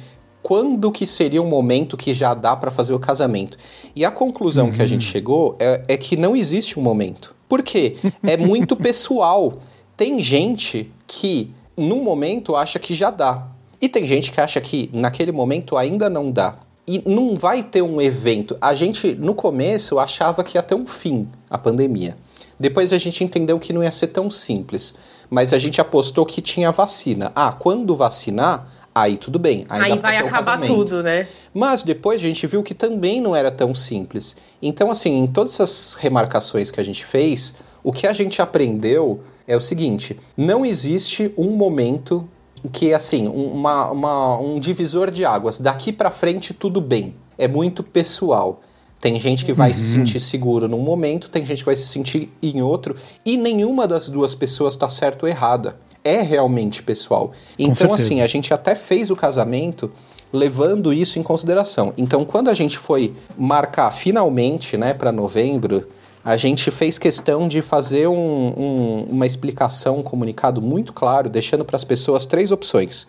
quando 0.45 0.91
que 0.91 1.07
seria 1.07 1.41
um 1.41 1.47
momento 1.47 1.97
que 1.97 2.13
já 2.13 2.35
dá 2.35 2.55
para 2.55 2.69
fazer 2.69 2.93
o 2.93 2.99
casamento. 2.99 3.57
E 3.95 4.05
a 4.05 4.11
conclusão 4.11 4.67
uhum. 4.67 4.73
que 4.73 4.79
a 4.79 4.85
gente 4.85 5.03
uhum. 5.03 5.11
chegou 5.11 5.55
é, 5.59 5.81
é 5.87 5.97
que 5.97 6.15
não 6.15 6.35
existe 6.35 6.79
um 6.79 6.83
momento. 6.83 7.33
Por 7.49 7.63
quê? 7.63 7.97
É 8.21 8.37
muito 8.37 8.75
pessoal. 8.77 9.57
Tem 9.97 10.19
gente 10.19 10.91
que, 11.07 11.49
num 11.75 12.03
momento, 12.03 12.55
acha 12.55 12.77
que 12.77 12.93
já 12.93 13.09
dá. 13.09 13.47
E 13.81 13.89
tem 13.89 14.05
gente 14.05 14.31
que 14.31 14.39
acha 14.39 14.61
que 14.61 14.87
naquele 14.93 15.31
momento 15.31 15.75
ainda 15.75 16.11
não 16.11 16.29
dá. 16.29 16.59
E 16.87 17.01
não 17.03 17.35
vai 17.35 17.63
ter 17.63 17.81
um 17.81 17.99
evento. 17.99 18.55
A 18.61 18.75
gente, 18.75 19.15
no 19.15 19.33
começo, 19.33 19.97
achava 19.97 20.43
que 20.43 20.59
ia 20.59 20.61
ter 20.61 20.75
um 20.75 20.85
fim 20.85 21.27
a 21.49 21.57
pandemia. 21.57 22.15
Depois 22.59 22.93
a 22.93 22.99
gente 22.99 23.23
entendeu 23.23 23.57
que 23.57 23.73
não 23.73 23.83
ia 23.83 23.89
ser 23.89 24.07
tão 24.09 24.29
simples. 24.29 24.93
Mas 25.27 25.53
a 25.53 25.57
gente 25.57 25.81
apostou 25.81 26.23
que 26.23 26.39
tinha 26.39 26.71
vacina. 26.71 27.31
Ah, 27.35 27.51
quando 27.51 27.95
vacinar, 27.95 28.74
aí 28.95 29.17
tudo 29.17 29.37
bem. 29.37 29.65
Aí, 29.67 29.91
aí 29.91 29.99
vai 29.99 30.15
acabar 30.15 30.61
tudo, 30.61 31.03
né? 31.03 31.27
Mas 31.53 31.83
depois 31.83 32.21
a 32.21 32.23
gente 32.23 32.47
viu 32.47 32.63
que 32.63 32.73
também 32.73 33.19
não 33.19 33.35
era 33.35 33.51
tão 33.51 33.75
simples. 33.75 34.37
Então, 34.61 34.89
assim, 34.89 35.19
em 35.19 35.27
todas 35.27 35.53
essas 35.53 35.95
remarcações 35.95 36.71
que 36.71 36.79
a 36.79 36.83
gente 36.83 37.05
fez, 37.05 37.55
o 37.83 37.91
que 37.91 38.07
a 38.07 38.13
gente 38.13 38.41
aprendeu 38.41 39.21
é 39.45 39.55
o 39.57 39.61
seguinte: 39.61 40.17
não 40.37 40.65
existe 40.65 41.33
um 41.37 41.51
momento 41.51 42.27
que 42.71 42.93
assim, 42.93 43.27
uma, 43.27 43.91
uma, 43.91 44.39
um 44.39 44.59
divisor 44.59 45.11
de 45.11 45.25
águas. 45.25 45.59
Daqui 45.59 45.91
para 45.91 46.09
frente 46.09 46.53
tudo 46.53 46.81
bem. 46.81 47.13
É 47.37 47.47
muito 47.47 47.83
pessoal. 47.83 48.61
Tem 48.99 49.19
gente 49.19 49.45
que 49.45 49.53
vai 49.53 49.69
uhum. 49.69 49.73
se 49.75 49.91
sentir 49.91 50.19
seguro 50.19 50.67
num 50.67 50.79
momento, 50.79 51.29
tem 51.29 51.45
gente 51.45 51.59
que 51.59 51.65
vai 51.65 51.75
se 51.75 51.87
sentir 51.87 52.31
em 52.41 52.61
outro, 52.61 52.95
e 53.23 53.37
nenhuma 53.37 53.85
das 53.85 54.09
duas 54.09 54.33
pessoas 54.33 54.73
está 54.73 54.89
certo 54.89 55.23
ou 55.23 55.29
errada. 55.29 55.77
É 56.05 56.21
realmente 56.21 56.83
pessoal. 56.83 57.31
então, 57.57 57.91
assim, 57.91 58.21
a 58.21 58.27
gente 58.27 58.53
até 58.53 58.75
fez 58.75 59.09
o 59.09 59.15
casamento 59.15 59.91
levando 60.31 60.93
isso 60.93 61.17
em 61.17 61.23
consideração. 61.23 61.93
Então, 61.97 62.23
quando 62.23 62.49
a 62.49 62.53
gente 62.53 62.77
foi 62.77 63.15
marcar 63.35 63.89
finalmente, 63.89 64.77
né, 64.77 64.93
para 64.93 65.11
novembro, 65.11 65.87
a 66.23 66.37
gente 66.37 66.69
fez 66.69 66.99
questão 66.99 67.47
de 67.47 67.61
fazer 67.61 68.07
um, 68.07 68.15
um, 68.15 69.07
uma 69.09 69.25
explicação, 69.25 69.97
um 69.97 70.03
comunicado 70.03 70.61
muito 70.61 70.93
claro, 70.93 71.27
deixando 71.27 71.65
para 71.65 71.75
as 71.75 71.83
pessoas 71.83 72.25
três 72.25 72.51
opções. 72.51 73.07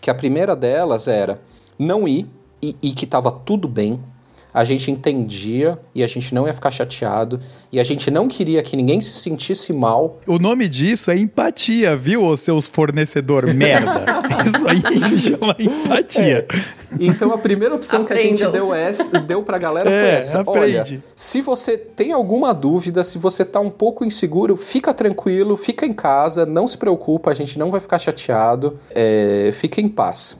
Que 0.00 0.10
a 0.10 0.14
primeira 0.14 0.56
delas 0.56 1.08
era 1.08 1.40
não 1.78 2.08
ir 2.08 2.26
e, 2.62 2.74
e 2.82 2.92
que 2.92 3.04
estava 3.04 3.30
tudo 3.30 3.68
bem, 3.68 4.00
a 4.52 4.64
gente 4.64 4.90
entendia 4.90 5.78
e 5.94 6.02
a 6.02 6.06
gente 6.06 6.34
não 6.34 6.46
ia 6.46 6.54
ficar 6.54 6.70
chateado 6.70 7.40
e 7.72 7.78
a 7.78 7.84
gente 7.84 8.10
não 8.10 8.28
queria 8.28 8.62
que 8.62 8.76
ninguém 8.76 9.00
se 9.00 9.12
sentisse 9.12 9.72
mal. 9.72 10.20
O 10.26 10.38
nome 10.38 10.68
disso 10.68 11.10
é 11.10 11.16
empatia, 11.16 11.96
viu, 11.96 12.26
os 12.26 12.40
seus 12.40 12.66
fornecedor 12.66 13.46
merda? 13.54 14.04
Isso 14.46 14.68
aí 14.68 15.08
se 15.08 15.18
chama 15.30 15.56
empatia. 15.58 16.46
É. 16.48 16.80
Então 16.98 17.32
a 17.32 17.38
primeira 17.38 17.74
opção 17.74 18.04
que 18.04 18.12
a 18.12 18.16
gente 18.16 18.44
deu, 18.48 18.74
essa, 18.74 19.18
deu 19.20 19.42
pra 19.42 19.58
galera 19.58 19.88
é, 19.88 20.00
foi 20.00 20.10
essa. 20.18 20.40
Aprende. 20.40 20.78
Olha, 20.78 21.02
se 21.14 21.40
você 21.40 21.76
tem 21.76 22.12
alguma 22.12 22.52
dúvida, 22.52 23.04
se 23.04 23.18
você 23.18 23.44
tá 23.44 23.60
um 23.60 23.70
pouco 23.70 24.04
inseguro, 24.04 24.56
fica 24.56 24.92
tranquilo, 24.92 25.56
fica 25.56 25.86
em 25.86 25.92
casa, 25.92 26.44
não 26.44 26.66
se 26.66 26.76
preocupa, 26.76 27.30
a 27.30 27.34
gente 27.34 27.58
não 27.58 27.70
vai 27.70 27.80
ficar 27.80 27.98
chateado, 27.98 28.78
é, 28.90 29.50
fica 29.54 29.80
em 29.80 29.88
paz. 29.88 30.36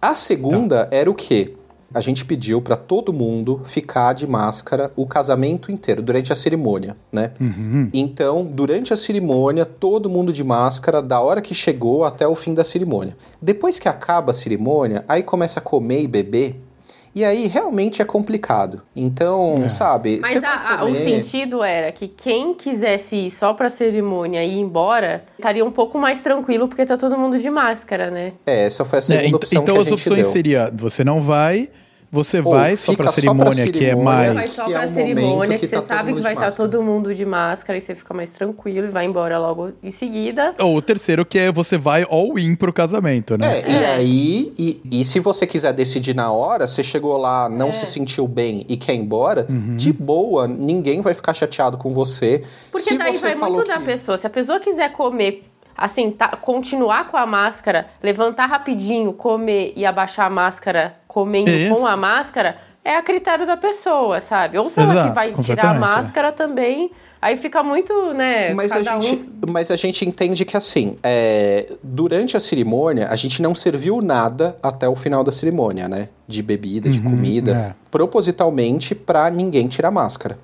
A 0.00 0.14
segunda 0.14 0.86
tá. 0.86 0.96
era 0.96 1.10
o 1.10 1.14
quê? 1.14 1.54
A 1.92 2.00
gente 2.00 2.24
pediu 2.24 2.62
para 2.62 2.76
todo 2.76 3.12
mundo 3.12 3.62
ficar 3.64 4.12
de 4.12 4.26
máscara 4.26 4.90
o 4.96 5.06
casamento 5.06 5.72
inteiro, 5.72 6.02
durante 6.02 6.32
a 6.32 6.36
cerimônia, 6.36 6.96
né? 7.12 7.32
Uhum. 7.40 7.90
Então, 7.92 8.44
durante 8.44 8.92
a 8.92 8.96
cerimônia, 8.96 9.64
todo 9.64 10.08
mundo 10.08 10.32
de 10.32 10.44
máscara, 10.44 11.02
da 11.02 11.20
hora 11.20 11.40
que 11.40 11.54
chegou 11.54 12.04
até 12.04 12.26
o 12.26 12.34
fim 12.34 12.54
da 12.54 12.64
cerimônia. 12.64 13.16
Depois 13.40 13.78
que 13.78 13.88
acaba 13.88 14.30
a 14.30 14.34
cerimônia, 14.34 15.04
aí 15.08 15.22
começa 15.22 15.60
a 15.60 15.62
comer 15.62 16.02
e 16.02 16.06
beber. 16.06 16.60
E 17.14 17.24
aí 17.24 17.46
realmente 17.46 18.00
é 18.00 18.04
complicado. 18.04 18.82
Então, 18.94 19.56
é. 19.62 19.68
sabe. 19.68 20.20
Mas 20.20 20.42
a, 20.42 20.80
a, 20.80 20.84
o 20.84 20.94
sentido 20.94 21.62
era 21.62 21.90
que 21.90 22.06
quem 22.06 22.54
quisesse 22.54 23.16
ir 23.16 23.30
só 23.30 23.52
pra 23.52 23.68
cerimônia 23.68 24.44
e 24.44 24.54
ir 24.54 24.60
embora 24.60 25.24
estaria 25.36 25.64
um 25.64 25.70
pouco 25.70 25.98
mais 25.98 26.20
tranquilo 26.20 26.68
porque 26.68 26.86
tá 26.86 26.96
todo 26.96 27.18
mundo 27.18 27.38
de 27.38 27.50
máscara, 27.50 28.10
né? 28.10 28.32
É, 28.46 28.64
essa 28.66 28.84
foi 28.84 29.00
a 29.00 29.02
segunda 29.02 29.28
é, 29.28 29.34
opção. 29.34 29.62
Então 29.62 29.80
as 29.80 29.90
opções 29.90 30.22
deu. 30.22 30.30
seria: 30.30 30.72
você 30.74 31.02
não 31.02 31.20
vai, 31.20 31.68
você 32.12 32.40
vai 32.40 32.76
só 32.76 32.94
pra 32.94 33.06
cerimônia, 33.06 33.52
só 33.52 33.62
pra 33.62 33.72
que 33.72 33.86
é 33.86 33.94
mais. 33.94 34.34
Vai 34.34 34.46
só 34.48 34.64
pra 34.64 34.82
é 34.82 34.88
um 34.88 34.94
cerimônia, 34.94 35.54
que, 35.56 35.60
que 35.60 35.68
você 35.68 35.80
tá 35.80 35.82
sabe 35.82 36.12
que 36.12 36.20
vai 36.20 36.32
estar 36.34 36.50
tá 36.50 36.56
todo 36.56 36.82
mundo 36.82 37.14
de 37.14 37.24
máscara 37.24 37.78
e 37.78 37.80
você 37.80 37.94
fica 37.94 38.12
mais 38.12 38.30
tranquilo 38.30 38.88
e 38.88 38.90
vai 38.90 39.04
embora 39.04 39.38
logo 39.38 39.72
em 39.80 39.92
seguida. 39.92 40.54
Ou 40.58 40.76
o 40.76 40.82
terceiro, 40.82 41.24
que 41.24 41.38
é 41.38 41.52
você 41.52 41.78
vai 41.78 42.04
all 42.10 42.36
in 42.36 42.56
pro 42.56 42.72
casamento, 42.72 43.38
né? 43.38 43.60
É, 43.60 43.60
é. 43.60 43.70
e 43.70 43.84
aí, 43.84 44.52
e, 44.58 44.80
e, 44.90 45.04
se 45.04 45.20
você 45.20 45.46
quiser 45.46 45.72
decidir 45.72 46.14
na 46.14 46.32
hora, 46.32 46.66
você 46.66 46.82
chegou 46.82 47.16
lá, 47.16 47.48
não 47.48 47.68
é. 47.68 47.72
se 47.72 47.86
sentiu 47.86 48.26
bem 48.26 48.66
e 48.68 48.76
quer 48.76 48.94
ir 48.94 48.98
embora, 48.98 49.46
uhum. 49.48 49.76
de 49.76 49.92
boa, 49.92 50.48
ninguém 50.48 51.00
vai 51.02 51.14
ficar 51.14 51.32
chateado 51.32 51.78
com 51.78 51.94
você. 51.94 52.42
Porque 52.72 52.88
se 52.88 52.98
daí 52.98 53.16
vai 53.16 53.34
muito 53.36 53.62
que... 53.62 53.68
da 53.68 53.80
pessoa. 53.80 54.18
Se 54.18 54.26
a 54.26 54.30
pessoa 54.30 54.58
quiser 54.58 54.90
comer 54.92 55.44
assim, 55.76 56.10
tá, 56.10 56.28
continuar 56.28 57.08
com 57.08 57.16
a 57.16 57.24
máscara, 57.24 57.86
levantar 58.02 58.46
rapidinho, 58.46 59.12
comer 59.14 59.72
e 59.74 59.86
abaixar 59.86 60.26
a 60.26 60.30
máscara 60.30 60.99
comendo 61.10 61.50
Isso. 61.50 61.74
com 61.74 61.86
a 61.86 61.96
máscara, 61.96 62.56
é 62.84 62.96
a 62.96 63.02
critério 63.02 63.46
da 63.46 63.56
pessoa, 63.56 64.20
sabe? 64.20 64.56
Ou 64.56 64.70
se 64.70 64.80
ela 64.80 65.08
que 65.08 65.14
vai 65.14 65.32
tirar 65.32 65.72
a 65.72 65.74
é. 65.74 65.78
máscara 65.78 66.28
é. 66.28 66.32
também. 66.32 66.90
Aí 67.20 67.36
fica 67.36 67.62
muito, 67.62 68.14
né? 68.14 68.54
Mas, 68.54 68.72
a 68.72 68.82
gente, 68.82 69.14
um... 69.14 69.52
mas 69.52 69.70
a 69.70 69.76
gente 69.76 70.08
entende 70.08 70.42
que, 70.46 70.56
assim, 70.56 70.96
é, 71.02 71.70
durante 71.82 72.34
a 72.34 72.40
cerimônia, 72.40 73.08
a 73.08 73.16
gente 73.16 73.42
não 73.42 73.54
serviu 73.54 74.00
nada 74.00 74.56
até 74.62 74.88
o 74.88 74.96
final 74.96 75.22
da 75.22 75.30
cerimônia, 75.30 75.86
né? 75.86 76.08
De 76.26 76.42
bebida, 76.42 76.88
de 76.88 76.98
uhum, 76.98 77.10
comida, 77.10 77.52
é. 77.52 77.74
propositalmente 77.90 78.94
para 78.94 79.28
ninguém 79.28 79.68
tirar 79.68 79.90
máscara. 79.90 80.38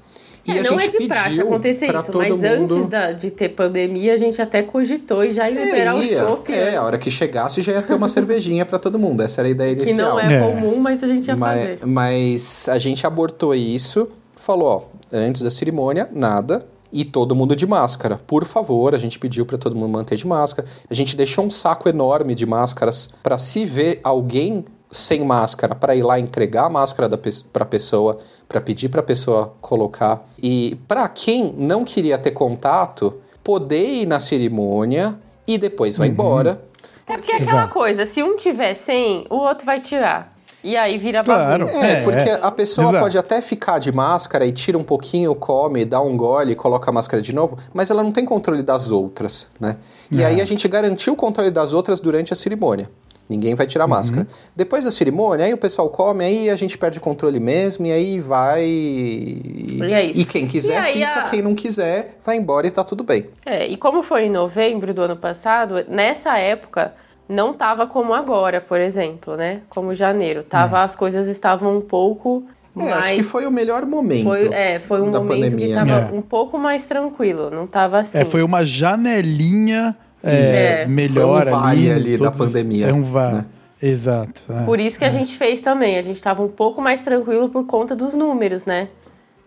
E 0.46 0.58
é, 0.58 0.62
não 0.62 0.78
é 0.78 0.86
de 0.86 1.06
praxe 1.08 1.40
acontecer 1.40 1.86
isso, 1.86 2.12
mas 2.14 2.30
mundo... 2.30 2.44
antes 2.44 2.86
da, 2.86 3.12
de 3.12 3.30
ter 3.30 3.50
pandemia, 3.50 4.14
a 4.14 4.16
gente 4.16 4.40
até 4.40 4.62
cogitou 4.62 5.24
e 5.24 5.32
já 5.32 5.50
ia 5.50 5.64
liberar 5.64 5.94
o 5.96 6.02
chopp. 6.02 6.52
É, 6.52 6.76
a 6.76 6.82
hora 6.82 6.98
que 6.98 7.10
chegasse 7.10 7.62
já 7.62 7.72
ia 7.72 7.82
ter 7.82 7.94
uma 7.94 8.06
cervejinha 8.08 8.64
para 8.64 8.78
todo 8.78 8.98
mundo. 8.98 9.22
Essa 9.22 9.40
era 9.40 9.48
a 9.48 9.50
ideia 9.50 9.72
inicial. 9.72 10.18
Que 10.18 10.28
não 10.28 10.30
é, 10.30 10.34
é. 10.34 10.40
comum, 10.40 10.78
mas 10.78 11.02
a 11.02 11.06
gente 11.06 11.26
ia 11.26 11.36
mas, 11.36 11.58
fazer. 11.58 11.86
Mas 11.86 12.68
a 12.68 12.78
gente 12.78 13.06
abortou 13.06 13.54
isso, 13.54 14.08
falou, 14.36 14.68
ó, 14.68 14.82
antes 15.12 15.42
da 15.42 15.50
cerimônia, 15.50 16.08
nada, 16.12 16.64
e 16.92 17.04
todo 17.04 17.34
mundo 17.34 17.54
de 17.56 17.66
máscara. 17.66 18.20
Por 18.26 18.44
favor, 18.44 18.94
a 18.94 18.98
gente 18.98 19.18
pediu 19.18 19.44
para 19.44 19.58
todo 19.58 19.74
mundo 19.74 19.90
manter 19.90 20.16
de 20.16 20.26
máscara. 20.26 20.68
A 20.88 20.94
gente 20.94 21.16
deixou 21.16 21.44
um 21.44 21.50
saco 21.50 21.88
enorme 21.88 22.34
de 22.34 22.46
máscaras 22.46 23.10
para 23.22 23.36
se 23.36 23.64
ver 23.64 24.00
alguém 24.02 24.64
sem 24.96 25.24
máscara 25.24 25.74
para 25.74 25.94
ir 25.94 26.02
lá 26.02 26.18
entregar 26.18 26.66
a 26.66 26.70
máscara 26.70 27.08
para 27.52 27.62
a 27.62 27.66
pessoa, 27.66 28.18
para 28.48 28.60
pedir 28.60 28.88
para 28.88 29.00
a 29.00 29.04
pessoa 29.04 29.54
colocar. 29.60 30.26
E 30.42 30.76
para 30.88 31.08
quem 31.08 31.54
não 31.56 31.84
queria 31.84 32.18
ter 32.18 32.30
contato, 32.30 33.14
poder 33.44 33.88
ir 33.88 34.06
na 34.06 34.18
cerimônia 34.18 35.16
e 35.46 35.58
depois 35.58 35.96
vai 35.96 36.08
uhum. 36.08 36.14
embora. 36.14 36.62
É 37.06 37.16
porque 37.16 37.32
é 37.32 37.36
aquela 37.36 37.62
Exato. 37.62 37.72
coisa, 37.72 38.04
se 38.04 38.22
um 38.22 38.36
tiver 38.36 38.74
sem, 38.74 39.26
o 39.30 39.36
outro 39.36 39.64
vai 39.64 39.80
tirar. 39.80 40.36
E 40.64 40.76
aí 40.76 40.98
vira 40.98 41.22
claro, 41.22 41.66
bagunça. 41.66 41.86
É, 41.86 41.92
é, 41.92 42.02
porque 42.02 42.30
a 42.42 42.50
pessoa 42.50 42.88
Exato. 42.88 43.04
pode 43.04 43.16
até 43.16 43.40
ficar 43.40 43.78
de 43.78 43.92
máscara 43.92 44.44
e 44.44 44.50
tira 44.50 44.76
um 44.76 44.82
pouquinho, 44.82 45.32
come, 45.36 45.84
dá 45.84 46.00
um 46.00 46.16
gole 46.16 46.52
e 46.52 46.56
coloca 46.56 46.90
a 46.90 46.92
máscara 46.92 47.22
de 47.22 47.32
novo, 47.32 47.56
mas 47.72 47.88
ela 47.88 48.02
não 48.02 48.10
tem 48.10 48.24
controle 48.24 48.64
das 48.64 48.90
outras, 48.90 49.48
né? 49.60 49.76
E 50.10 50.22
é. 50.22 50.26
aí 50.26 50.40
a 50.40 50.44
gente 50.44 50.66
garantiu 50.66 51.12
o 51.12 51.16
controle 51.16 51.52
das 51.52 51.72
outras 51.72 52.00
durante 52.00 52.32
a 52.32 52.36
cerimônia. 52.36 52.90
Ninguém 53.28 53.54
vai 53.54 53.66
tirar 53.66 53.84
uhum. 53.84 53.90
máscara. 53.90 54.26
Depois 54.54 54.84
da 54.84 54.90
cerimônia, 54.90 55.46
aí 55.46 55.52
o 55.52 55.58
pessoal 55.58 55.90
come, 55.90 56.24
aí 56.24 56.48
a 56.48 56.56
gente 56.56 56.78
perde 56.78 56.98
o 56.98 57.00
controle 57.00 57.40
mesmo, 57.40 57.86
e 57.86 57.92
aí 57.92 58.20
vai. 58.20 58.64
E, 58.64 59.80
é 59.82 60.04
e 60.06 60.24
quem 60.24 60.46
quiser 60.46 60.90
e 60.90 60.92
fica, 60.92 61.14
a... 61.14 61.22
quem 61.24 61.42
não 61.42 61.54
quiser 61.54 62.18
vai 62.24 62.36
embora 62.36 62.66
e 62.66 62.70
tá 62.70 62.84
tudo 62.84 63.02
bem. 63.02 63.26
É, 63.44 63.66
e 63.66 63.76
como 63.76 64.02
foi 64.02 64.26
em 64.26 64.30
novembro 64.30 64.94
do 64.94 65.02
ano 65.02 65.16
passado, 65.16 65.84
nessa 65.88 66.38
época 66.38 66.94
não 67.28 67.52
tava 67.52 67.86
como 67.86 68.14
agora, 68.14 68.60
por 68.60 68.80
exemplo, 68.80 69.36
né? 69.36 69.62
Como 69.68 69.92
janeiro. 69.92 70.44
Tava, 70.44 70.78
uhum. 70.78 70.84
As 70.84 70.94
coisas 70.94 71.26
estavam 71.26 71.76
um 71.76 71.80
pouco 71.80 72.44
é, 72.76 72.90
mais... 72.90 72.96
acho 72.96 73.14
que 73.14 73.22
foi 73.22 73.46
o 73.46 73.50
melhor 73.50 73.84
momento. 73.86 74.24
Foi, 74.24 74.48
é, 74.52 74.78
foi 74.78 75.00
um 75.00 75.06
momento 75.06 75.26
pandemia. 75.26 75.68
que 75.68 75.74
tava 75.74 76.14
é. 76.14 76.16
um 76.16 76.22
pouco 76.22 76.58
mais 76.58 76.84
tranquilo, 76.84 77.50
não 77.50 77.66
tava 77.66 77.98
assim. 77.98 78.18
É, 78.18 78.24
foi 78.24 78.42
uma 78.42 78.64
janelinha 78.64 79.96
é, 80.22 80.82
é. 80.82 80.86
melhor 80.86 81.48
um 81.48 81.56
ali, 81.56 81.90
ali 81.90 82.18
todos, 82.18 82.38
da 82.38 82.44
pandemia. 82.44 82.86
É 82.86 82.92
um 82.92 83.02
vá. 83.02 83.32
Né? 83.32 83.46
Exato. 83.82 84.42
É, 84.48 84.64
por 84.64 84.80
isso 84.80 84.98
que 84.98 85.04
a 85.04 85.08
é. 85.08 85.12
gente 85.12 85.36
fez 85.36 85.60
também. 85.60 85.98
A 85.98 86.02
gente 86.02 86.16
estava 86.16 86.42
um 86.42 86.48
pouco 86.48 86.80
mais 86.80 87.00
tranquilo 87.00 87.48
por 87.48 87.66
conta 87.66 87.94
dos 87.94 88.14
números, 88.14 88.64
né? 88.64 88.88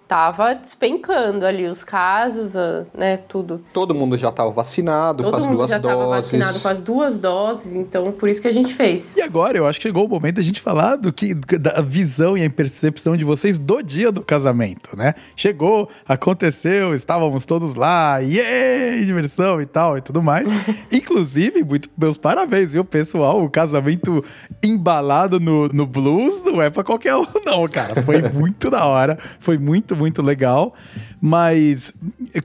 Tava 0.10 0.56
despencando 0.56 1.46
ali 1.46 1.68
os 1.68 1.84
casos, 1.84 2.54
né, 2.98 3.18
tudo. 3.18 3.64
Todo 3.72 3.94
mundo 3.94 4.18
já 4.18 4.30
estava 4.30 4.50
vacinado 4.50 5.22
Todo 5.22 5.32
com 5.32 5.38
as 5.38 5.46
mundo 5.46 5.58
duas 5.58 5.70
já 5.70 5.78
doses. 5.78 5.98
Tava 6.00 6.10
vacinado 6.10 6.60
com 6.62 6.68
as 6.68 6.82
duas 6.82 7.18
doses, 7.20 7.76
então 7.76 8.12
por 8.12 8.28
isso 8.28 8.42
que 8.42 8.48
a 8.48 8.52
gente 8.52 8.74
fez. 8.74 9.16
E 9.16 9.22
agora 9.22 9.56
eu 9.56 9.68
acho 9.68 9.80
que 9.80 9.84
chegou 9.84 10.08
o 10.08 10.10
momento 10.10 10.38
da 10.38 10.42
gente 10.42 10.62
falar 10.62 10.96
do 10.96 11.14
que 11.14 11.36
da 11.36 11.80
visão 11.82 12.36
e 12.36 12.44
a 12.44 12.50
percepção 12.50 13.16
de 13.16 13.24
vocês 13.24 13.60
do 13.60 13.84
dia 13.84 14.12
do 14.12 14.24
casamento, 14.24 14.98
né? 14.98 15.14
Chegou, 15.36 15.88
aconteceu, 16.08 16.96
estávamos 16.96 17.46
todos 17.46 17.76
lá, 17.76 18.18
yeah, 18.18 19.06
diversão 19.06 19.62
e 19.62 19.68
tal 19.68 19.96
e 19.96 20.02
tudo 20.02 20.24
mais. 20.24 20.50
Inclusive, 20.92 21.64
muito 21.64 21.88
meus 21.96 22.18
parabéns, 22.18 22.72
viu, 22.72 22.84
pessoal? 22.84 23.44
O 23.44 23.50
casamento 23.50 24.26
embalado 24.64 25.40
no, 25.40 25.68
no 25.68 25.86
blues 25.86 26.44
não 26.44 26.60
é 26.60 26.72
para 26.72 26.84
qualquer 26.84 27.16
um, 27.16 27.28
não, 27.46 27.68
cara. 27.68 28.02
Foi 28.02 28.20
muito 28.34 28.72
da 28.72 28.86
hora, 28.86 29.20
foi 29.40 29.60
muito, 29.60 29.99
muito 30.00 30.22
legal. 30.22 30.74
Mas 31.22 31.94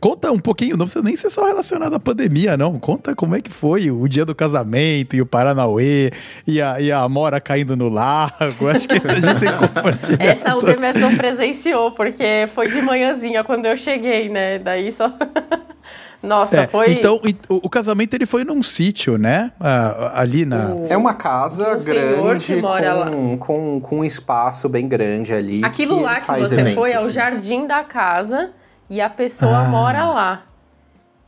conta 0.00 0.32
um 0.32 0.38
pouquinho, 0.38 0.76
não 0.76 0.86
precisa 0.86 1.04
nem 1.04 1.14
ser 1.14 1.30
só 1.30 1.46
relacionado 1.46 1.94
à 1.94 2.00
pandemia, 2.00 2.56
não. 2.56 2.78
Conta 2.80 3.14
como 3.14 3.36
é 3.36 3.40
que 3.40 3.50
foi 3.50 3.90
o 3.90 4.08
dia 4.08 4.24
do 4.24 4.34
casamento 4.34 5.14
e 5.14 5.22
o 5.22 5.26
Paranauê 5.26 6.12
e 6.46 6.60
a, 6.60 6.80
e 6.80 6.90
a 6.90 7.00
Amora 7.00 7.40
caindo 7.40 7.76
no 7.76 7.88
lago. 7.88 8.68
Acho 8.74 8.88
que 8.88 8.94
a 8.94 9.14
gente 9.14 9.40
tem 9.40 9.52
que 9.52 9.68
compartilhar. 9.68 10.24
Essa 10.24 10.56
o 10.56 10.62
Demerton 10.62 11.16
presenciou, 11.16 11.92
porque 11.92 12.48
foi 12.54 12.68
de 12.68 12.82
manhãzinha 12.82 13.44
quando 13.44 13.66
eu 13.66 13.76
cheguei, 13.76 14.28
né? 14.28 14.58
Daí 14.58 14.90
só. 14.90 15.12
Nossa, 16.24 16.56
é, 16.56 16.66
foi. 16.66 16.92
Então, 16.92 17.20
o, 17.48 17.66
o, 17.66 17.68
casamento 17.68 18.14
ele 18.14 18.24
foi 18.24 18.44
num 18.44 18.62
sítio, 18.62 19.18
né? 19.18 19.52
Ah, 19.60 20.12
ali 20.20 20.46
na. 20.46 20.74
É 20.88 20.96
uma 20.96 21.12
casa 21.12 21.76
grande 21.76 22.62
com, 22.62 23.38
com, 23.38 23.80
com, 23.80 23.98
um 23.98 24.04
espaço 24.04 24.68
bem 24.68 24.88
grande 24.88 25.34
ali. 25.34 25.62
Aquilo 25.64 25.98
que 25.98 26.02
lá 26.02 26.20
que 26.20 26.26
você 26.26 26.54
eventos, 26.54 26.74
foi 26.74 26.92
é 26.92 27.00
o 27.00 27.10
jardim 27.10 27.66
da 27.66 27.84
casa 27.84 28.50
e 28.88 29.00
a 29.00 29.10
pessoa 29.10 29.58
Ah. 29.58 29.64
mora 29.64 30.06
lá. 30.06 30.42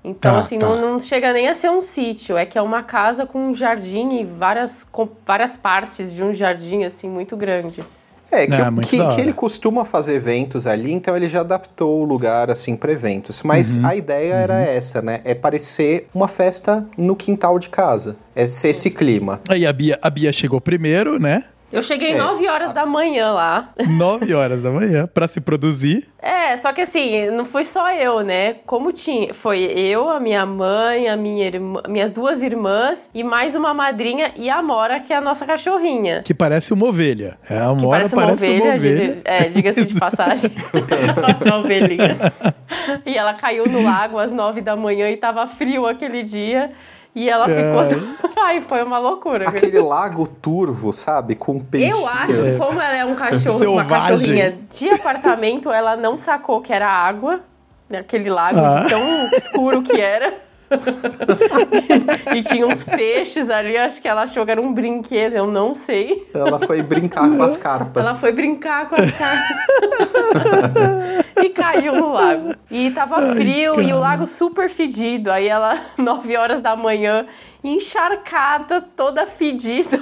Então, 0.03 0.35
Tá, 0.35 0.39
assim, 0.39 0.59
tá. 0.59 0.67
Não, 0.67 0.93
não 0.93 1.01
chega 1.01 1.33
nem 1.33 1.49
a 1.49 1.55
ser 1.55 1.69
um 1.69 1.83
sítio, 1.83 2.37
é 2.37 2.47
que 2.47 2.57
é 2.57 2.63
uma 2.63 2.83
casa 2.83 3.27
com 3.27 3.49
um 3.49 3.53
jardim 3.53 4.21
e 4.21 4.25
várias, 4.25 4.85
com 4.85 5.09
várias 5.27 5.57
partes 5.57 6.13
de 6.13 6.23
um 6.23 6.33
jardim, 6.33 6.85
assim, 6.85 7.09
muito 7.09 7.37
grande. 7.37 7.85
É, 8.31 8.47
que, 8.47 8.71
muito 8.71 8.89
que, 8.89 9.07
que 9.15 9.21
ele 9.21 9.33
costuma 9.33 9.85
fazer 9.85 10.15
eventos 10.15 10.67
ali, 10.67 10.93
então 10.93 11.17
ele 11.17 11.29
já 11.29 11.41
adaptou 11.41 12.01
o 12.01 12.05
lugar, 12.05 12.51
assim, 12.51 12.75
para 12.77 12.91
eventos. 12.93 13.43
Mas 13.43 13.77
Uhum. 13.79 13.87
a 13.87 13.95
ideia 13.97 14.35
era 14.35 14.61
essa, 14.61 15.01
né? 15.01 15.21
É 15.25 15.35
parecer 15.35 16.09
uma 16.15 16.27
festa 16.29 16.85
no 16.99 17.15
quintal 17.15 17.59
de 17.59 17.69
casa. 17.69 18.17
É 18.35 18.47
ser 18.47 18.69
esse 18.69 18.91
clima. 18.91 19.41
Aí 19.49 19.65
a 19.67 19.73
Bia, 19.73 19.99
a 20.03 20.11
Bia 20.11 20.33
chegou 20.33 20.61
primeiro, 20.61 21.19
né? 21.19 21.45
Eu 21.73 21.83
cheguei 21.83 22.13
É. 22.13 22.17
9 22.17 22.47
horas 22.49 22.73
da 22.73 22.87
manhã 22.87 23.33
lá. 23.33 23.71
9 23.89 24.33
horas 24.35 24.63
da 24.63 24.71
manhã, 24.71 25.07
pra 25.13 25.27
se 25.27 25.41
produzir. 25.41 26.07
É, 26.23 26.57
só 26.57 26.73
que 26.73 26.81
assim, 26.83 27.27
não 27.31 27.45
fui 27.45 27.65
só 27.65 27.91
eu, 27.93 28.21
né? 28.21 28.55
Como 28.65 28.93
tinha, 28.93 29.35
foi 29.35 29.59
eu, 29.65 30.09
a 30.09 30.21
minha 30.21 30.47
mãe, 30.47 31.09
a 31.09 31.17
minha 31.17 31.45
irmã, 31.47 31.83
minhas 31.89 32.13
duas 32.13 32.41
irmãs 32.43 33.11
e 33.13 33.25
mais 33.25 33.55
uma 33.57 33.75
madrinha 33.75 34.31
e 34.37 34.49
a 34.49 34.63
Mora, 34.63 35.01
que 35.01 35.13
é 35.13 35.17
a 35.17 35.21
nossa 35.21 35.45
cachorrinha. 35.45 36.23
Que 36.23 36.33
parece 36.33 36.73
uma 36.73 36.87
ovelha. 36.87 37.37
É, 37.51 37.59
a 37.59 37.75
Que 37.75 37.83
Mora 37.83 38.09
parece 38.09 38.15
uma 38.15 38.33
ovelha. 38.33 38.79
diga- 38.79 39.21
é, 39.25 39.43
diga-se 39.49 39.85
de 39.87 39.95
passagem. 39.99 40.51
Nossa 41.21 41.57
ovelhinha. 41.57 42.17
E 43.05 43.17
ela 43.17 43.35
caiu 43.35 43.65
no 43.67 43.83
lago 43.83 44.19
às 44.19 44.33
nove 44.33 44.61
da 44.61 44.77
manhã 44.77 45.11
e 45.11 45.17
tava 45.17 45.47
frio 45.49 45.87
aquele 45.87 46.23
dia. 46.23 46.71
E 47.17 47.31
ela 47.31 47.47
ficou. 47.47 48.29
Ai, 48.45 48.63
foi 48.69 48.83
uma 48.85 48.99
loucura. 48.99 49.49
Aquele 49.49 49.81
lago 49.81 50.27
turvo, 50.27 50.93
sabe? 50.93 51.35
Com 51.35 51.59
peixes. 51.59 51.91
Eu 51.99 52.07
acho 52.07 52.43
que 52.43 52.59
como 52.59 52.79
ela 52.81 52.95
é 52.97 53.05
um 53.07 53.15
cachorro, 53.15 53.73
uma 53.73 53.83
Selvagem. 53.83 53.89
cachorrinha 54.19 54.59
de 54.71 54.91
apartamento, 54.91 55.73
ela 55.73 55.97
não 55.97 56.19
sacou 56.19 56.61
que 56.61 56.73
era 56.73 56.87
água, 56.87 57.41
naquele 57.89 58.29
lago 58.29 58.59
Ah. 58.61 58.85
tão 58.87 59.01
escuro 59.33 59.83
que 59.83 59.99
era. 59.99 60.35
e 62.35 62.43
tinha 62.43 62.67
uns 62.67 62.83
peixes 62.85 63.49
ali, 63.51 63.77
acho 63.77 64.01
que 64.01 64.09
ela 64.09 64.23
achou 64.23 64.45
que 64.45 64.51
era 64.51 64.61
um 64.61 64.73
brinquedo, 64.73 65.35
eu 65.35 65.47
não 65.47 65.75
sei. 65.75 66.29
Ela 66.35 66.59
foi 66.59 66.83
brincar 66.83 67.29
com 67.29 67.43
as 67.43 67.57
carpas. 67.59 68.05
Ela 68.05 68.15
foi 68.15 68.33
brincar 68.33 68.89
com 68.89 68.97
as 68.97 69.11
caras. 69.13 69.45
e 71.43 71.49
caiu 71.51 71.93
no 71.95 72.13
lago. 72.13 72.55
E 72.71 72.91
tava 72.91 73.35
frio 73.35 73.81
e 73.81 73.93
o 73.93 73.99
lago 73.99 74.27
super 74.27 74.69
fedido. 74.69 75.31
Aí 75.31 75.47
ela, 75.47 75.81
9 75.97 76.37
horas 76.37 76.61
da 76.61 76.75
manhã, 76.75 77.27
encharcada, 77.63 78.81
toda 78.97 79.27
fedida. 79.27 80.01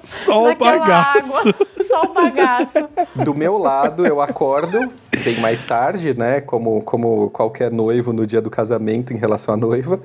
Só 0.00 0.50
o 0.50 0.54
bagaço. 0.54 1.18
água. 1.18 1.54
Só 1.86 2.00
o 2.02 2.14
bagaço. 2.14 2.88
Do 3.24 3.34
meu 3.34 3.58
lado, 3.58 4.06
eu 4.06 4.20
acordo 4.20 4.90
bem 5.20 5.38
mais 5.40 5.64
tarde, 5.64 6.14
né? 6.16 6.40
Como, 6.40 6.82
como 6.82 7.30
qualquer 7.30 7.70
noivo 7.70 8.12
no 8.12 8.26
dia 8.26 8.40
do 8.40 8.50
casamento 8.50 9.12
em 9.12 9.16
relação 9.16 9.54
à 9.54 9.56
noiva. 9.56 10.00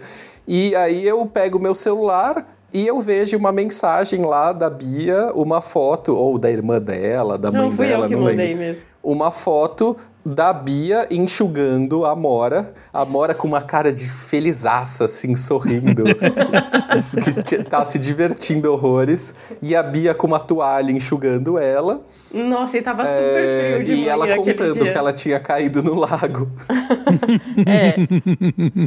E 0.47 0.75
aí 0.75 1.05
eu 1.05 1.25
pego 1.25 1.57
o 1.57 1.61
meu 1.61 1.73
celular 1.73 2.45
e 2.73 2.85
eu 2.85 2.99
vejo 3.01 3.37
uma 3.37 3.51
mensagem 3.51 4.25
lá 4.25 4.51
da 4.51 4.69
Bia, 4.69 5.31
uma 5.33 5.61
foto, 5.61 6.15
ou 6.15 6.37
da 6.37 6.51
irmã 6.51 6.79
dela, 6.79 7.37
da 7.37 7.51
mãe 7.51 7.61
Não 7.61 7.71
fui 7.71 7.87
dela, 7.87 8.05
eu 8.05 8.09
que 8.09 8.15
não 8.15 8.23
mandei 8.23 8.47
lembro. 8.47 8.63
mesmo. 8.63 8.81
Uma 9.01 9.31
foto 9.31 9.95
da 10.25 10.51
Bia 10.51 11.07
enxugando 11.11 12.05
a 12.05 12.15
Mora. 12.15 12.73
A 12.91 13.05
Mora 13.05 13.33
com 13.33 13.47
uma 13.47 13.61
cara 13.61 13.93
de 13.93 14.09
felizaça, 14.09 15.05
assim, 15.05 15.35
sorrindo. 15.35 16.03
que 17.45 17.63
tá 17.63 17.85
se 17.85 17.97
divertindo 17.99 18.71
horrores. 18.71 19.35
E 19.61 19.75
a 19.75 19.83
Bia 19.83 20.13
com 20.13 20.27
uma 20.27 20.39
toalha 20.39 20.91
enxugando 20.91 21.57
ela. 21.57 22.01
Nossa, 22.33 22.77
e 22.77 22.81
tava 22.81 23.03
super 23.03 23.15
É, 23.17 23.73
frio 23.75 23.85
de 23.85 23.93
e 23.93 24.09
ela 24.09 24.27
contando 24.35 24.73
dia. 24.83 24.91
que 24.91 24.97
ela 24.97 25.13
tinha 25.13 25.39
caído 25.39 25.81
no 25.81 25.95
lago. 25.95 26.49
É. 27.67 27.95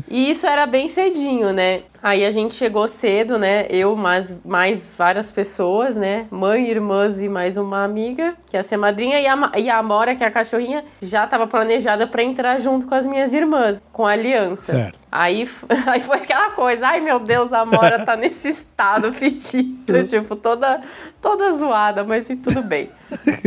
E 0.08 0.30
isso 0.30 0.46
era 0.46 0.66
bem 0.66 0.88
cedinho, 0.88 1.52
né? 1.52 1.82
Aí 2.02 2.24
a 2.24 2.30
gente 2.30 2.54
chegou 2.54 2.86
cedo, 2.86 3.38
né? 3.38 3.66
Eu, 3.68 3.96
mais, 3.96 4.34
mais 4.44 4.86
várias 4.96 5.32
pessoas, 5.32 5.96
né? 5.96 6.26
Mãe, 6.30 6.68
irmãs 6.70 7.20
e 7.20 7.28
mais 7.28 7.56
uma 7.56 7.82
amiga, 7.82 8.34
que 8.48 8.56
ia 8.56 8.62
ser 8.62 8.76
madrinha. 8.76 9.20
E 9.20 9.26
a, 9.26 9.50
e 9.56 9.68
a 9.70 9.78
Amora, 9.78 10.14
que 10.14 10.22
é 10.22 10.26
a 10.26 10.30
cachorrinha, 10.30 10.84
já 11.02 11.24
estava 11.24 11.46
planejada 11.46 12.06
para 12.06 12.22
entrar 12.22 12.60
junto 12.60 12.86
com 12.86 12.94
as 12.94 13.04
minhas 13.04 13.32
irmãs, 13.32 13.80
com 13.92 14.06
a 14.06 14.12
aliança. 14.12 14.72
Certo. 14.72 14.98
Aí, 15.10 15.48
aí 15.86 16.00
foi 16.00 16.18
aquela 16.18 16.50
coisa, 16.50 16.86
ai 16.88 17.00
meu 17.00 17.18
Deus, 17.18 17.52
a 17.52 17.60
Amora 17.60 18.04
tá 18.04 18.14
nesse 18.16 18.48
estado 18.48 19.12
fictício, 19.14 20.06
tipo, 20.06 20.36
toda, 20.36 20.82
toda 21.20 21.52
zoada, 21.52 22.04
mas 22.04 22.28
tudo 22.28 22.62
bem. 22.62 22.90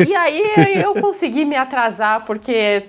E 0.08 0.16
aí 0.16 0.82
eu 0.84 0.94
consegui 0.96 1.46
me 1.46 1.56
atrasar, 1.56 2.26
porque 2.26 2.86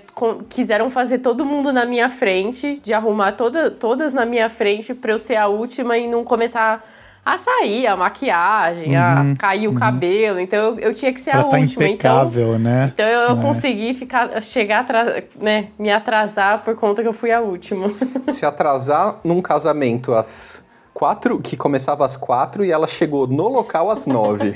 quiseram 0.49 0.89
fazer 0.89 1.19
todo 1.19 1.45
mundo 1.45 1.71
na 1.71 1.85
minha 1.85 2.09
frente, 2.09 2.81
de 2.83 2.93
arrumar 2.93 3.33
toda, 3.33 3.69
todas 3.69 4.13
na 4.13 4.25
minha 4.25 4.49
frente 4.49 4.93
pra 4.93 5.11
eu 5.11 5.19
ser 5.19 5.35
a 5.35 5.47
última 5.47 5.97
e 5.97 6.07
não 6.07 6.23
começar 6.23 6.83
a 7.25 7.37
sair 7.37 7.87
a 7.87 7.95
maquiagem, 7.95 8.95
a 8.97 9.33
cair 9.39 9.67
o 9.67 9.73
cabelo. 9.73 10.39
Então 10.39 10.59
eu, 10.59 10.79
eu 10.79 10.93
tinha 10.93 11.13
que 11.13 11.21
ser 11.21 11.29
Ela 11.31 11.41
a 11.41 11.45
tá 11.45 11.57
última. 11.57 11.83
Então, 11.83 11.87
impecável, 11.93 12.59
né? 12.59 12.91
então 12.93 13.05
eu 13.05 13.27
É. 13.37 13.41
consegui 13.41 13.93
ficar, 13.93 14.41
chegar, 14.41 14.81
atra- 14.81 15.23
né, 15.39 15.67
me 15.79 15.91
atrasar 15.91 16.63
por 16.63 16.75
conta 16.75 17.01
que 17.01 17.07
eu 17.07 17.13
fui 17.13 17.31
a 17.31 17.39
última. 17.39 17.87
Se 18.29 18.45
atrasar 18.45 19.19
num 19.23 19.41
casamento 19.41 20.13
às 20.13 20.61
quatro, 20.93 21.39
que 21.39 21.57
começava 21.57 22.05
às 22.05 22.15
quatro, 22.15 22.63
e 22.63 22.71
ela 22.71 22.85
chegou 22.87 23.25
no 23.25 23.47
local 23.49 23.89
às 23.89 24.05
nove. 24.05 24.53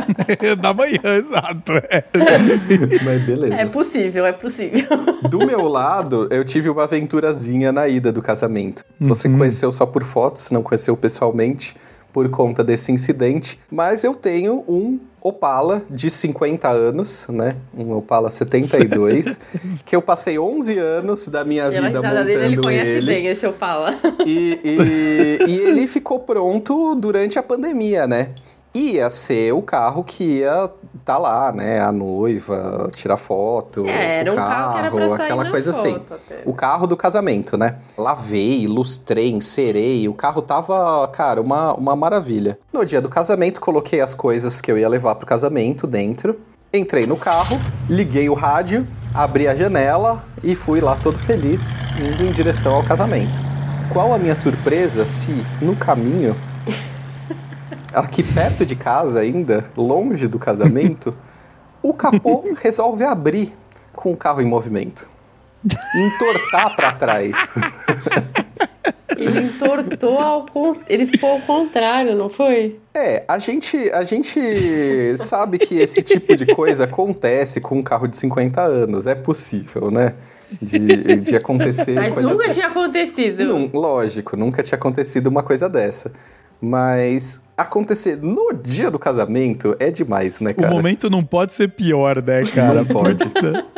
da 0.60 0.72
manhã, 0.72 1.00
exato. 1.16 1.72
É. 1.90 2.04
Mas 3.04 3.24
beleza. 3.26 3.54
É 3.54 3.66
possível, 3.66 4.24
é 4.24 4.32
possível. 4.32 4.86
Do 5.28 5.38
meu 5.38 5.62
lado, 5.66 6.28
eu 6.30 6.44
tive 6.44 6.68
uma 6.70 6.84
aventurazinha 6.84 7.72
na 7.72 7.88
ida 7.88 8.12
do 8.12 8.22
casamento. 8.22 8.84
Você 9.00 9.28
conheceu 9.28 9.70
só 9.70 9.84
por 9.86 10.04
fotos, 10.04 10.50
não 10.50 10.62
conheceu 10.62 10.96
pessoalmente 10.96 11.74
por 12.12 12.28
conta 12.30 12.62
desse 12.62 12.92
incidente. 12.92 13.58
Mas 13.70 14.04
eu 14.04 14.14
tenho 14.14 14.64
um 14.68 14.98
Opala 15.24 15.82
de 15.88 16.10
50 16.10 16.68
anos, 16.68 17.28
né? 17.28 17.54
Um 17.76 17.92
Opala 17.92 18.28
72, 18.28 19.38
que 19.86 19.94
eu 19.94 20.02
passei 20.02 20.36
11 20.36 20.76
anos 20.78 21.28
da 21.28 21.44
minha 21.44 21.70
Pela 21.70 21.86
vida 21.86 22.02
montando 22.02 22.24
dele, 22.26 22.44
ele 22.44 22.56
conhece 22.60 22.90
ele. 22.90 23.06
bem 23.06 23.26
esse 23.28 23.46
Opala. 23.46 24.00
E, 24.26 24.58
e, 24.64 25.38
e 25.48 25.58
ele 25.60 25.86
ficou 25.86 26.18
pronto 26.18 26.96
durante 26.96 27.38
a 27.38 27.42
pandemia, 27.42 28.04
né? 28.04 28.30
Ia 28.74 29.10
ser 29.10 29.52
o 29.52 29.60
carro 29.62 30.02
que 30.02 30.38
ia 30.40 30.70
tá 31.04 31.18
lá, 31.18 31.52
né? 31.52 31.80
A 31.80 31.92
noiva, 31.92 32.88
tirar 32.94 33.16
foto, 33.16 33.86
É, 33.86 34.20
era 34.20 34.30
o 34.30 34.34
um 34.34 34.36
carro 34.36 34.72
que 34.72 34.78
era 34.78 34.90
pra 35.08 35.24
aquela 35.24 35.50
coisa 35.50 35.70
assim. 35.70 35.96
até. 36.10 36.42
O 36.44 36.54
carro 36.54 36.86
do 36.86 36.96
casamento, 36.96 37.56
né? 37.56 37.76
Lavei, 37.98 38.66
lustrei, 38.66 39.30
encerei, 39.30 40.08
o 40.08 40.14
carro 40.14 40.42
tava, 40.42 41.06
cara, 41.08 41.40
uma, 41.40 41.74
uma 41.74 41.96
maravilha. 41.96 42.58
No 42.72 42.84
dia 42.84 43.00
do 43.00 43.08
casamento, 43.08 43.60
coloquei 43.60 44.00
as 44.00 44.14
coisas 44.14 44.60
que 44.60 44.70
eu 44.70 44.78
ia 44.78 44.88
levar 44.88 45.14
pro 45.16 45.26
casamento 45.26 45.86
dentro. 45.86 46.38
Entrei 46.72 47.06
no 47.06 47.16
carro, 47.16 47.60
liguei 47.88 48.30
o 48.30 48.34
rádio, 48.34 48.86
abri 49.12 49.46
a 49.46 49.54
janela 49.54 50.24
e 50.42 50.54
fui 50.54 50.80
lá 50.80 50.96
todo 51.02 51.18
feliz, 51.18 51.82
indo 51.98 52.24
em 52.24 52.32
direção 52.32 52.74
ao 52.76 52.82
casamento. 52.82 53.38
Qual 53.92 54.14
a 54.14 54.18
minha 54.18 54.34
surpresa 54.34 55.04
se 55.04 55.44
no 55.60 55.76
caminho, 55.76 56.34
aqui 57.92 58.22
perto 58.22 58.64
de 58.64 58.76
casa 58.76 59.20
ainda, 59.20 59.64
longe 59.76 60.26
do 60.26 60.38
casamento, 60.38 61.14
o 61.82 61.92
capô 61.92 62.44
resolve 62.60 63.04
abrir. 63.04 63.52
com 63.94 64.12
o 64.12 64.16
carro 64.16 64.40
em 64.40 64.46
movimento. 64.46 65.08
Entortar 65.94 66.74
para 66.74 66.92
trás. 66.92 67.54
Ele 69.16 69.40
entortou 69.40 70.18
ao 70.18 70.46
ele 70.88 71.06
ficou 71.06 71.30
ao 71.30 71.40
contrário, 71.40 72.16
não 72.16 72.28
foi? 72.28 72.80
É, 72.94 73.24
a 73.28 73.38
gente, 73.38 73.76
a 73.90 74.02
gente 74.04 75.16
sabe 75.18 75.58
que 75.58 75.78
esse 75.78 76.02
tipo 76.02 76.34
de 76.34 76.46
coisa 76.46 76.84
acontece 76.84 77.60
com 77.60 77.78
um 77.78 77.82
carro 77.82 78.06
de 78.06 78.16
50 78.16 78.60
anos, 78.60 79.06
é 79.06 79.14
possível, 79.14 79.90
né? 79.90 80.14
De, 80.60 81.16
de 81.16 81.36
acontecer. 81.36 81.94
Mas 81.94 82.14
nunca 82.16 82.46
assim. 82.46 82.54
tinha 82.54 82.66
acontecido. 82.66 83.44
Não, 83.44 83.70
lógico, 83.72 84.36
nunca 84.36 84.62
tinha 84.62 84.76
acontecido 84.76 85.28
uma 85.28 85.42
coisa 85.42 85.68
dessa. 85.68 86.12
Mas 86.60 87.40
acontecer 87.56 88.16
no 88.16 88.52
dia 88.52 88.90
do 88.90 88.98
casamento 88.98 89.76
é 89.78 89.90
demais, 89.90 90.40
né, 90.40 90.52
cara? 90.52 90.68
O 90.68 90.74
momento 90.74 91.10
não 91.10 91.22
pode 91.22 91.52
ser 91.52 91.68
pior, 91.68 92.22
né, 92.22 92.44
cara? 92.46 92.82
Não 92.82 92.86
pode. 92.86 93.24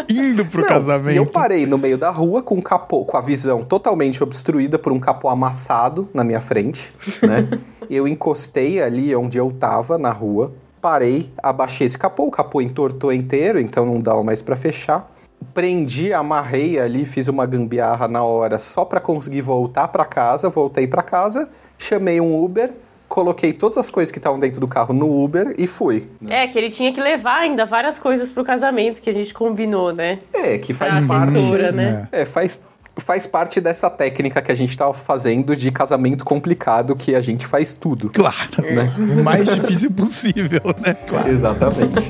Indo 0.08 0.44
pro 0.44 0.62
não, 0.62 0.68
casamento. 0.68 1.16
Eu 1.16 1.26
parei 1.26 1.66
no 1.66 1.76
meio 1.76 1.98
da 1.98 2.10
rua 2.10 2.42
com 2.42 2.56
o 2.56 2.62
capô, 2.62 3.04
com 3.04 3.16
a 3.16 3.20
visão 3.20 3.64
totalmente 3.64 4.22
obstruída 4.22 4.78
por 4.78 4.92
um 4.92 5.00
capô 5.00 5.28
amassado 5.28 6.08
na 6.14 6.22
minha 6.22 6.40
frente, 6.40 6.94
né? 7.22 7.48
eu 7.90 8.06
encostei 8.06 8.80
ali 8.80 9.14
onde 9.14 9.38
eu 9.38 9.50
tava 9.50 9.98
na 9.98 10.10
rua, 10.10 10.52
parei, 10.80 11.30
abaixei 11.42 11.86
esse 11.86 11.98
capô, 11.98 12.26
o 12.26 12.30
capô 12.30 12.60
entortou 12.60 13.12
inteiro, 13.12 13.58
então 13.58 13.84
não 13.84 14.00
dava 14.00 14.22
mais 14.22 14.40
para 14.40 14.56
fechar. 14.56 15.10
Prendi, 15.52 16.12
amarrei 16.12 16.78
ali, 16.78 17.04
fiz 17.04 17.28
uma 17.28 17.44
gambiarra 17.44 18.08
na 18.08 18.22
hora 18.22 18.58
só 18.58 18.84
para 18.84 18.98
conseguir 18.98 19.42
voltar 19.42 19.88
para 19.88 20.04
casa, 20.04 20.48
voltei 20.48 20.86
para 20.86 21.02
casa 21.02 21.48
chamei 21.78 22.20
um 22.20 22.42
Uber, 22.42 22.72
coloquei 23.14 23.52
todas 23.52 23.78
as 23.78 23.88
coisas 23.88 24.10
que 24.10 24.18
estavam 24.18 24.40
dentro 24.40 24.60
do 24.60 24.66
carro 24.66 24.92
no 24.92 25.22
Uber 25.22 25.54
e 25.56 25.68
fui. 25.68 26.08
É, 26.26 26.48
que 26.48 26.58
ele 26.58 26.68
tinha 26.68 26.92
que 26.92 27.00
levar 27.00 27.42
ainda 27.42 27.64
várias 27.64 27.96
coisas 27.96 28.28
pro 28.28 28.42
casamento 28.42 29.00
que 29.00 29.08
a 29.08 29.12
gente 29.12 29.32
combinou, 29.32 29.92
né? 29.92 30.18
É, 30.32 30.58
que 30.58 30.74
faz 30.74 30.98
pra 30.98 31.06
parte. 31.06 31.36
Assessora, 31.36 31.70
né? 31.70 32.08
É, 32.10 32.24
faz, 32.24 32.60
faz 32.96 33.24
parte 33.24 33.60
dessa 33.60 33.88
técnica 33.88 34.42
que 34.42 34.50
a 34.50 34.54
gente 34.56 34.76
tava 34.76 34.92
fazendo 34.92 35.54
de 35.54 35.70
casamento 35.70 36.24
complicado, 36.24 36.96
que 36.96 37.14
a 37.14 37.20
gente 37.20 37.46
faz 37.46 37.72
tudo. 37.72 38.10
Claro, 38.10 38.62
né? 38.62 38.92
O 38.98 39.22
mais 39.22 39.46
difícil 39.46 39.92
possível, 39.92 40.74
né? 40.84 40.94
Claro. 41.06 41.28
Exatamente. 41.28 42.08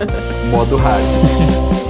Modo 0.50 0.76
hard. 0.76 1.04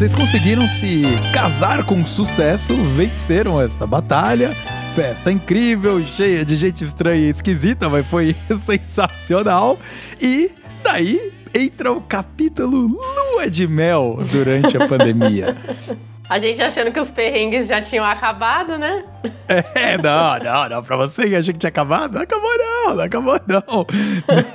vocês 0.00 0.14
conseguiram 0.14 0.66
se 0.66 1.02
casar 1.30 1.84
com 1.84 2.06
sucesso, 2.06 2.74
venceram 2.96 3.60
essa 3.60 3.86
batalha. 3.86 4.56
Festa 4.94 5.30
incrível, 5.30 6.02
cheia 6.06 6.42
de 6.42 6.56
gente 6.56 6.84
estranha 6.84 7.26
e 7.26 7.28
esquisita, 7.28 7.86
mas 7.86 8.06
foi 8.06 8.34
sensacional. 8.64 9.78
E 10.18 10.52
daí 10.82 11.30
entra 11.52 11.92
o 11.92 12.00
capítulo 12.00 12.86
Lua 12.86 13.50
de 13.50 13.68
Mel 13.68 14.20
durante 14.32 14.74
a 14.74 14.88
pandemia. 14.88 15.54
A 16.30 16.38
gente 16.38 16.62
achando 16.62 16.92
que 16.92 17.00
os 17.00 17.10
perrengues 17.10 17.66
já 17.66 17.82
tinham 17.82 18.04
acabado, 18.04 18.78
né? 18.78 19.02
É, 19.74 19.98
não, 19.98 20.38
não, 20.38 20.68
não. 20.68 20.82
Pra 20.84 20.96
você 20.96 21.28
que 21.28 21.34
achou 21.34 21.52
que 21.52 21.58
tinha 21.58 21.68
acabado, 21.68 22.14
não 22.14 22.22
acabou 22.22 22.56
não, 22.56 22.94
não 22.94 23.02
acabou 23.02 23.40
não. 23.48 23.86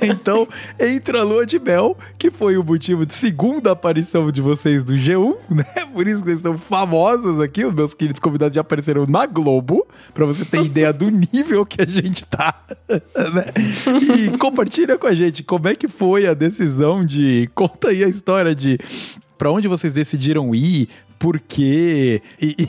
Então, 0.00 0.48
entra 0.80 1.20
a 1.20 1.22
Lua 1.22 1.44
de 1.44 1.58
Mel, 1.58 1.94
que 2.18 2.30
foi 2.30 2.56
o 2.56 2.64
motivo 2.64 3.04
de 3.04 3.12
segunda 3.12 3.72
aparição 3.72 4.32
de 4.32 4.40
vocês 4.40 4.82
do 4.84 4.94
G1, 4.94 5.36
né? 5.50 5.64
Por 5.92 6.08
isso 6.08 6.20
que 6.20 6.30
vocês 6.30 6.40
são 6.40 6.56
famosos 6.56 7.38
aqui. 7.38 7.62
Os 7.62 7.74
meus 7.74 7.92
queridos 7.92 8.18
convidados 8.18 8.54
já 8.54 8.62
apareceram 8.62 9.04
na 9.06 9.26
Globo, 9.26 9.86
pra 10.14 10.24
você 10.24 10.46
ter 10.46 10.64
ideia 10.64 10.94
do 10.94 11.10
nível 11.10 11.66
que 11.66 11.82
a 11.82 11.86
gente 11.86 12.24
tá, 12.24 12.54
né? 12.88 13.52
E 14.16 14.38
compartilha 14.38 14.96
com 14.96 15.06
a 15.06 15.12
gente 15.12 15.42
como 15.42 15.68
é 15.68 15.74
que 15.74 15.88
foi 15.88 16.26
a 16.26 16.32
decisão 16.32 17.04
de... 17.04 17.50
Conta 17.54 17.88
aí 17.88 18.02
a 18.02 18.08
história 18.08 18.54
de 18.54 18.78
para 19.36 19.50
onde 19.50 19.68
vocês 19.68 19.94
decidiram 19.94 20.54
ir, 20.54 20.88
por 21.18 21.40
quê 21.40 22.22
e, 22.40 22.68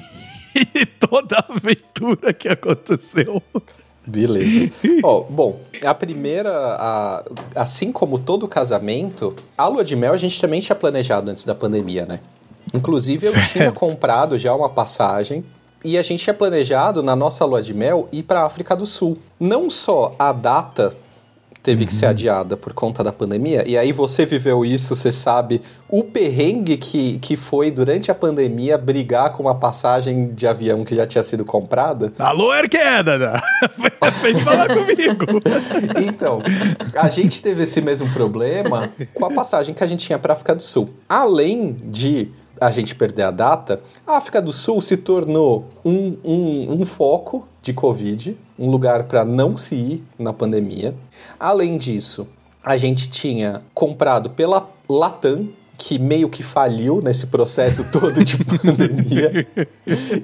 e 0.75 0.85
toda 0.85 1.37
a 1.37 1.53
aventura 1.53 2.33
que 2.33 2.49
aconteceu. 2.49 3.41
Beleza. 4.05 4.71
oh, 5.03 5.21
bom, 5.23 5.59
a 5.85 5.93
primeira, 5.93 6.49
a, 6.51 7.23
assim 7.55 7.91
como 7.91 8.17
todo 8.17 8.47
casamento, 8.47 9.35
a 9.57 9.67
lua 9.67 9.83
de 9.83 9.95
mel 9.95 10.13
a 10.13 10.17
gente 10.17 10.39
também 10.39 10.61
tinha 10.61 10.75
planejado 10.75 11.29
antes 11.29 11.43
da 11.43 11.53
pandemia, 11.53 12.05
né? 12.05 12.21
Inclusive 12.73 13.27
eu 13.27 13.31
certo. 13.31 13.51
tinha 13.51 13.71
comprado 13.71 14.37
já 14.37 14.53
uma 14.55 14.69
passagem 14.69 15.43
e 15.83 15.97
a 15.97 16.01
gente 16.01 16.23
tinha 16.23 16.33
planejado 16.33 17.03
na 17.03 17.15
nossa 17.15 17.45
lua 17.45 17.61
de 17.61 17.73
mel 17.73 18.07
ir 18.11 18.23
para 18.23 18.45
África 18.45 18.75
do 18.75 18.85
Sul. 18.85 19.17
Não 19.39 19.69
só 19.69 20.15
a 20.17 20.31
data 20.31 20.95
teve 21.67 21.81
uhum. 21.81 21.87
que 21.87 21.93
ser 21.93 22.05
uhum. 22.05 22.11
adiada 22.11 22.55
por 22.55 22.71
conta 22.71 23.03
da 23.03 23.11
pandemia. 23.11 23.67
E 23.67 23.77
aí 23.77 23.91
você 23.91 24.25
viveu 24.25 24.63
isso, 24.63 24.95
você 24.95 25.11
sabe 25.11 25.61
o 25.89 26.01
perrengue 26.01 26.77
que, 26.77 27.19
que 27.19 27.35
foi 27.35 27.69
durante 27.69 28.09
a 28.09 28.15
pandemia 28.15 28.77
brigar 28.77 29.33
com 29.33 29.43
uma 29.43 29.55
passagem 29.55 30.33
de 30.33 30.47
avião 30.47 30.85
que 30.85 30.95
já 30.95 31.05
tinha 31.05 31.21
sido 31.21 31.43
comprada. 31.43 32.13
Alô, 32.17 32.51
Air 32.51 32.69
Canada! 32.69 33.43
Vem 34.21 34.39
falar 34.39 34.69
comigo! 34.69 35.41
então, 36.07 36.41
a 36.95 37.09
gente 37.09 37.41
teve 37.41 37.63
esse 37.63 37.81
mesmo 37.81 38.09
problema 38.13 38.89
com 39.13 39.25
a 39.25 39.33
passagem 39.33 39.75
que 39.75 39.83
a 39.83 39.87
gente 39.87 40.05
tinha 40.05 40.17
para 40.17 40.33
África 40.33 40.55
do 40.55 40.63
Sul. 40.63 40.89
Além 41.09 41.75
de 41.83 42.31
a 42.61 42.71
gente 42.71 42.95
perder 42.95 43.23
a 43.23 43.31
data, 43.31 43.81
a 44.05 44.15
África 44.15 44.41
do 44.41 44.53
Sul 44.53 44.81
se 44.81 44.95
tornou 44.95 45.67
um, 45.83 46.15
um, 46.23 46.71
um 46.79 46.85
foco 46.85 47.45
de 47.61 47.73
Covid, 47.73 48.37
um 48.57 48.69
lugar 48.69 49.03
para 49.03 49.23
não 49.23 49.55
se 49.55 49.75
ir 49.75 50.03
na 50.17 50.33
pandemia. 50.33 50.95
Além 51.39 51.77
disso, 51.77 52.27
a 52.63 52.75
gente 52.77 53.09
tinha 53.09 53.61
comprado 53.73 54.29
pela 54.29 54.69
Latam, 54.89 55.47
que 55.77 55.99
meio 55.99 56.27
que 56.27 56.41
faliu 56.41 57.01
nesse 57.01 57.27
processo 57.27 57.85
todo 57.91 58.23
de 58.23 58.43
pandemia. 58.43 59.47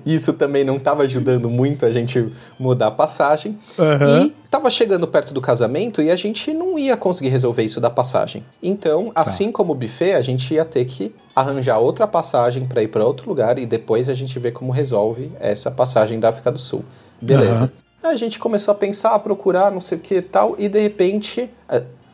Isso 0.06 0.34
também 0.34 0.64
não 0.64 0.78
estava 0.78 1.04
ajudando 1.04 1.50
muito 1.50 1.86
a 1.86 1.92
gente 1.92 2.28
mudar 2.60 2.88
a 2.88 2.92
passagem. 2.92 3.58
Uhum. 3.78 4.26
E 4.26 4.36
estava 4.44 4.70
chegando 4.70 5.08
perto 5.08 5.34
do 5.34 5.40
casamento 5.40 6.02
e 6.02 6.10
a 6.10 6.16
gente 6.16 6.54
não 6.54 6.78
ia 6.78 6.98
conseguir 6.98 7.30
resolver 7.30 7.64
isso 7.64 7.80
da 7.80 7.90
passagem. 7.90 8.44
Então, 8.62 9.12
tá. 9.12 9.22
assim 9.22 9.52
como 9.52 9.74
o 9.74 9.76
buffet, 9.76 10.14
a 10.14 10.22
gente 10.22 10.54
ia 10.54 10.66
ter 10.66 10.86
que 10.86 11.14
arranjar 11.36 11.78
outra 11.78 12.08
passagem 12.08 12.66
para 12.66 12.82
ir 12.82 12.88
para 12.88 13.06
outro 13.06 13.30
lugar 13.30 13.60
e 13.60 13.66
depois 13.66 14.10
a 14.10 14.14
gente 14.14 14.38
vê 14.40 14.52
como 14.52 14.72
resolve 14.72 15.32
essa 15.40 15.70
passagem 15.70 16.20
da 16.20 16.30
África 16.30 16.52
do 16.52 16.60
Sul. 16.60 16.84
Beleza. 17.22 17.66
Uhum. 17.66 17.83
A 18.04 18.16
gente 18.16 18.38
começou 18.38 18.74
a 18.74 18.76
pensar, 18.76 19.16
a 19.16 19.20
procurar, 19.20 19.72
não 19.72 19.82
sei 19.82 19.98
o 19.98 20.02
que 20.02 20.16
e 20.16 20.22
tal, 20.22 20.56
e 20.60 20.68
de 20.68 20.80
repente 20.80 21.50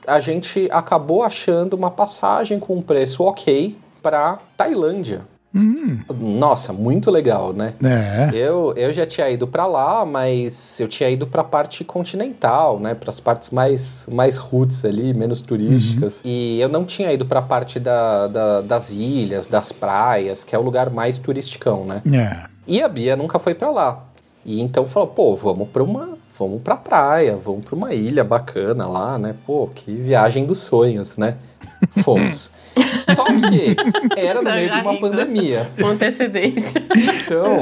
a 0.08 0.20
gente 0.20 0.70
acabou 0.72 1.24
achando 1.24 1.74
uma 1.74 1.92
passagem 1.92 2.60
com 2.60 2.78
um 2.78 2.82
preço 2.82 3.24
ok 3.24 3.76
para 4.02 4.40
Tailândia. 4.56 5.22
Hum. 5.54 6.00
Nossa, 6.20 6.72
muito 6.72 7.10
legal, 7.10 7.54
né? 7.54 7.74
É. 7.84 8.30
Eu, 8.34 8.72
eu 8.76 8.94
já 8.94 9.04
tinha 9.06 9.28
ido 9.30 9.48
para 9.48 9.66
lá, 9.66 10.06
mas 10.06 10.80
eu 10.80 10.88
tinha 10.88 11.10
ido 11.10 11.26
para 11.26 11.42
a 11.42 11.44
parte 11.44 11.84
continental, 11.84 12.80
né? 12.80 12.94
Para 12.94 13.10
as 13.10 13.20
partes 13.20 13.50
mais, 13.50 14.08
mais 14.12 14.38
roots 14.38 14.86
ali, 14.86 15.12
menos 15.12 15.42
turísticas. 15.42 16.18
Uhum. 16.18 16.22
E 16.26 16.62
eu 16.62 16.70
não 16.70 16.86
tinha 16.86 17.12
ido 17.12 17.26
para 17.26 17.40
a 17.40 17.44
parte 17.44 17.80
da, 17.80 18.28
da, 18.28 18.62
das 18.62 18.92
ilhas, 18.92 19.48
das 19.48 19.72
praias, 19.72 20.44
que 20.44 20.56
é 20.56 20.60
o 20.60 20.62
lugar 20.62 20.92
mais 20.92 21.18
turisticão, 21.18 21.84
né? 21.84 22.04
É. 22.14 22.48
E 22.68 22.84
a 22.84 22.88
Bia 22.88 23.16
nunca 23.16 23.40
foi 23.40 23.56
para 23.56 23.72
lá. 23.72 24.04
E 24.46 24.62
então 24.62 24.86
falou, 24.86 25.10
pô, 25.10 25.36
vamos 25.36 25.70
para 25.70 25.84
uma 25.84 26.20
vamos 26.40 26.62
pra 26.62 26.78
praia, 26.78 27.36
vamos 27.36 27.66
pra 27.66 27.76
uma 27.76 27.94
ilha 27.94 28.24
bacana 28.24 28.88
lá, 28.88 29.18
né? 29.18 29.36
Pô, 29.46 29.68
que 29.68 29.92
viagem 29.92 30.46
dos 30.46 30.60
sonhos, 30.60 31.18
né? 31.18 31.36
Fomos. 32.04 32.52
Só 33.02 33.26
que 33.26 33.76
era 34.16 34.42
no 34.42 34.50
meio 34.50 34.70
de 34.70 34.80
uma 34.80 34.98
pandemia. 34.98 35.70
Com 35.80 35.88
antecedência. 35.88 36.82
Então, 37.26 37.60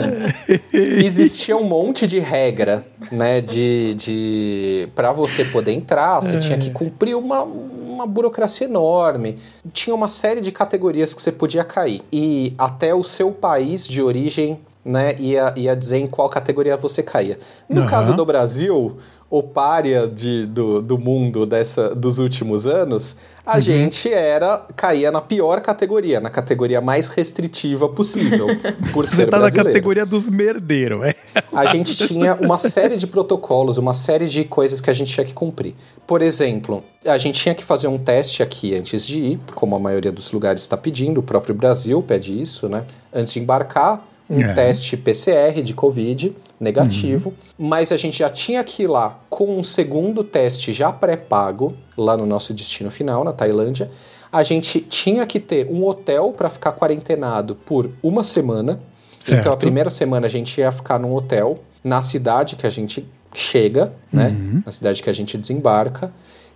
existia 0.72 1.58
um 1.58 1.64
monte 1.64 2.06
de 2.06 2.20
regra, 2.20 2.86
né? 3.12 3.42
De. 3.42 3.96
de 3.96 4.90
para 4.96 5.12
você 5.12 5.44
poder 5.46 5.72
entrar, 5.72 6.20
você 6.20 6.38
tinha 6.40 6.58
que 6.58 6.70
cumprir 6.70 7.16
uma, 7.16 7.44
uma 7.44 8.06
burocracia 8.06 8.68
enorme. 8.68 9.38
Tinha 9.74 9.96
uma 9.96 10.10
série 10.10 10.42
de 10.42 10.52
categorias 10.52 11.14
que 11.14 11.22
você 11.22 11.32
podia 11.32 11.64
cair. 11.64 12.04
E 12.12 12.54
até 12.58 12.94
o 12.94 13.04
seu 13.04 13.32
país 13.32 13.88
de 13.88 14.02
origem 14.02 14.60
né, 14.88 15.16
ia, 15.20 15.54
ia 15.56 15.76
dizer 15.76 15.98
em 15.98 16.08
qual 16.08 16.30
categoria 16.30 16.78
você 16.78 17.04
caía. 17.04 17.38
No 17.70 17.82
uhum. 17.82 17.88
caso 17.88 18.14
do 18.14 18.26
Brasil, 18.26 18.98
o 19.30 19.44
párea 19.44 20.08
de, 20.08 20.46
do, 20.46 20.82
do 20.82 20.98
mundo 20.98 21.46
dessa, 21.46 21.94
dos 21.94 22.18
últimos 22.18 22.66
anos, 22.66 23.18
a 23.46 23.56
uhum. 23.56 23.62
gente 23.62 24.12
era 24.12 24.66
caía 24.74 25.12
na 25.12 25.20
pior 25.20 25.60
categoria, 25.60 26.22
na 26.22 26.30
categoria 26.30 26.80
mais 26.80 27.10
restritiva 27.10 27.90
possível, 27.90 28.48
por 28.94 29.06
ser 29.08 29.16
Você 29.16 29.26
tá 29.26 29.38
brasileiro. 29.38 29.58
na 29.58 29.74
categoria 29.74 30.06
dos 30.06 30.30
merdeiros, 30.30 31.04
é? 31.04 31.16
A 31.52 31.66
gente 31.66 31.96
tinha 32.08 32.36
uma 32.36 32.58
série 32.58 32.96
de 32.96 33.06
protocolos, 33.06 33.78
uma 33.78 33.94
série 33.94 34.28
de 34.28 34.46
coisas 34.46 34.80
que 34.80 34.90
a 34.90 34.94
gente 34.94 35.12
tinha 35.12 35.26
que 35.26 35.34
cumprir. 35.34 35.76
Por 36.06 36.22
exemplo, 36.22 36.82
a 37.06 37.18
gente 37.18 37.38
tinha 37.38 37.54
que 37.54 37.66
fazer 37.66 37.90
um 37.90 37.98
teste 37.98 38.42
aqui 38.42 38.76
antes 38.76 39.06
de 39.06 39.20
ir, 39.20 39.40
como 39.54 39.76
a 39.76 39.80
maioria 39.80 40.12
dos 40.12 40.32
lugares 40.32 40.62
está 40.62 40.78
pedindo, 40.78 41.20
o 41.20 41.24
próprio 41.24 41.54
Brasil 41.54 42.02
pede 42.02 42.40
isso, 42.40 42.70
né? 42.70 42.86
Antes 43.14 43.34
de 43.34 43.42
embarcar, 43.42 44.08
um 44.30 44.42
é. 44.42 44.54
teste 44.54 44.98
PCR 44.98 45.62
de 45.62 45.74
Covid 45.74 46.36
negativo, 46.60 47.30
uhum. 47.30 47.68
mas 47.70 47.92
a 47.92 47.98
gente 47.98 48.20
já 48.20 48.30
tinha 48.30 48.64
que 48.64 48.84
ir 48.84 48.88
lá 48.88 49.20
com 49.30 49.58
um 49.58 49.64
segundo 49.64 50.24
teste 50.24 50.74
já 50.74 50.92
pré-pago, 50.92 51.76
lá 51.98 52.18
no 52.18 52.26
nosso 52.26 52.54
destino 52.54 52.92
final, 52.92 53.24
na 53.24 53.32
Tailândia. 53.32 53.90
A 54.32 54.44
gente 54.44 54.82
tinha 54.82 55.26
que 55.26 55.40
ter 55.40 55.68
um 55.70 55.86
hotel 55.86 56.34
para 56.36 56.50
ficar 56.50 56.74
quarentenado 56.74 57.56
por 57.56 57.90
uma 58.04 58.24
semana. 58.24 58.80
Certo. 59.20 59.42
Então, 59.42 59.54
a 59.54 59.58
primeira 59.58 59.90
semana 59.90 60.28
a 60.28 60.30
gente 60.30 60.60
ia 60.60 60.72
ficar 60.72 61.00
num 61.00 61.14
hotel 61.14 61.60
na 61.84 62.02
cidade 62.02 62.56
que 62.56 62.68
a 62.68 62.70
gente 62.70 63.08
chega, 63.34 63.94
né? 64.12 64.30
Uhum. 64.30 64.62
Na 64.66 64.72
cidade 64.72 65.02
que 65.02 65.10
a 65.10 65.14
gente 65.14 65.38
desembarca 65.38 66.12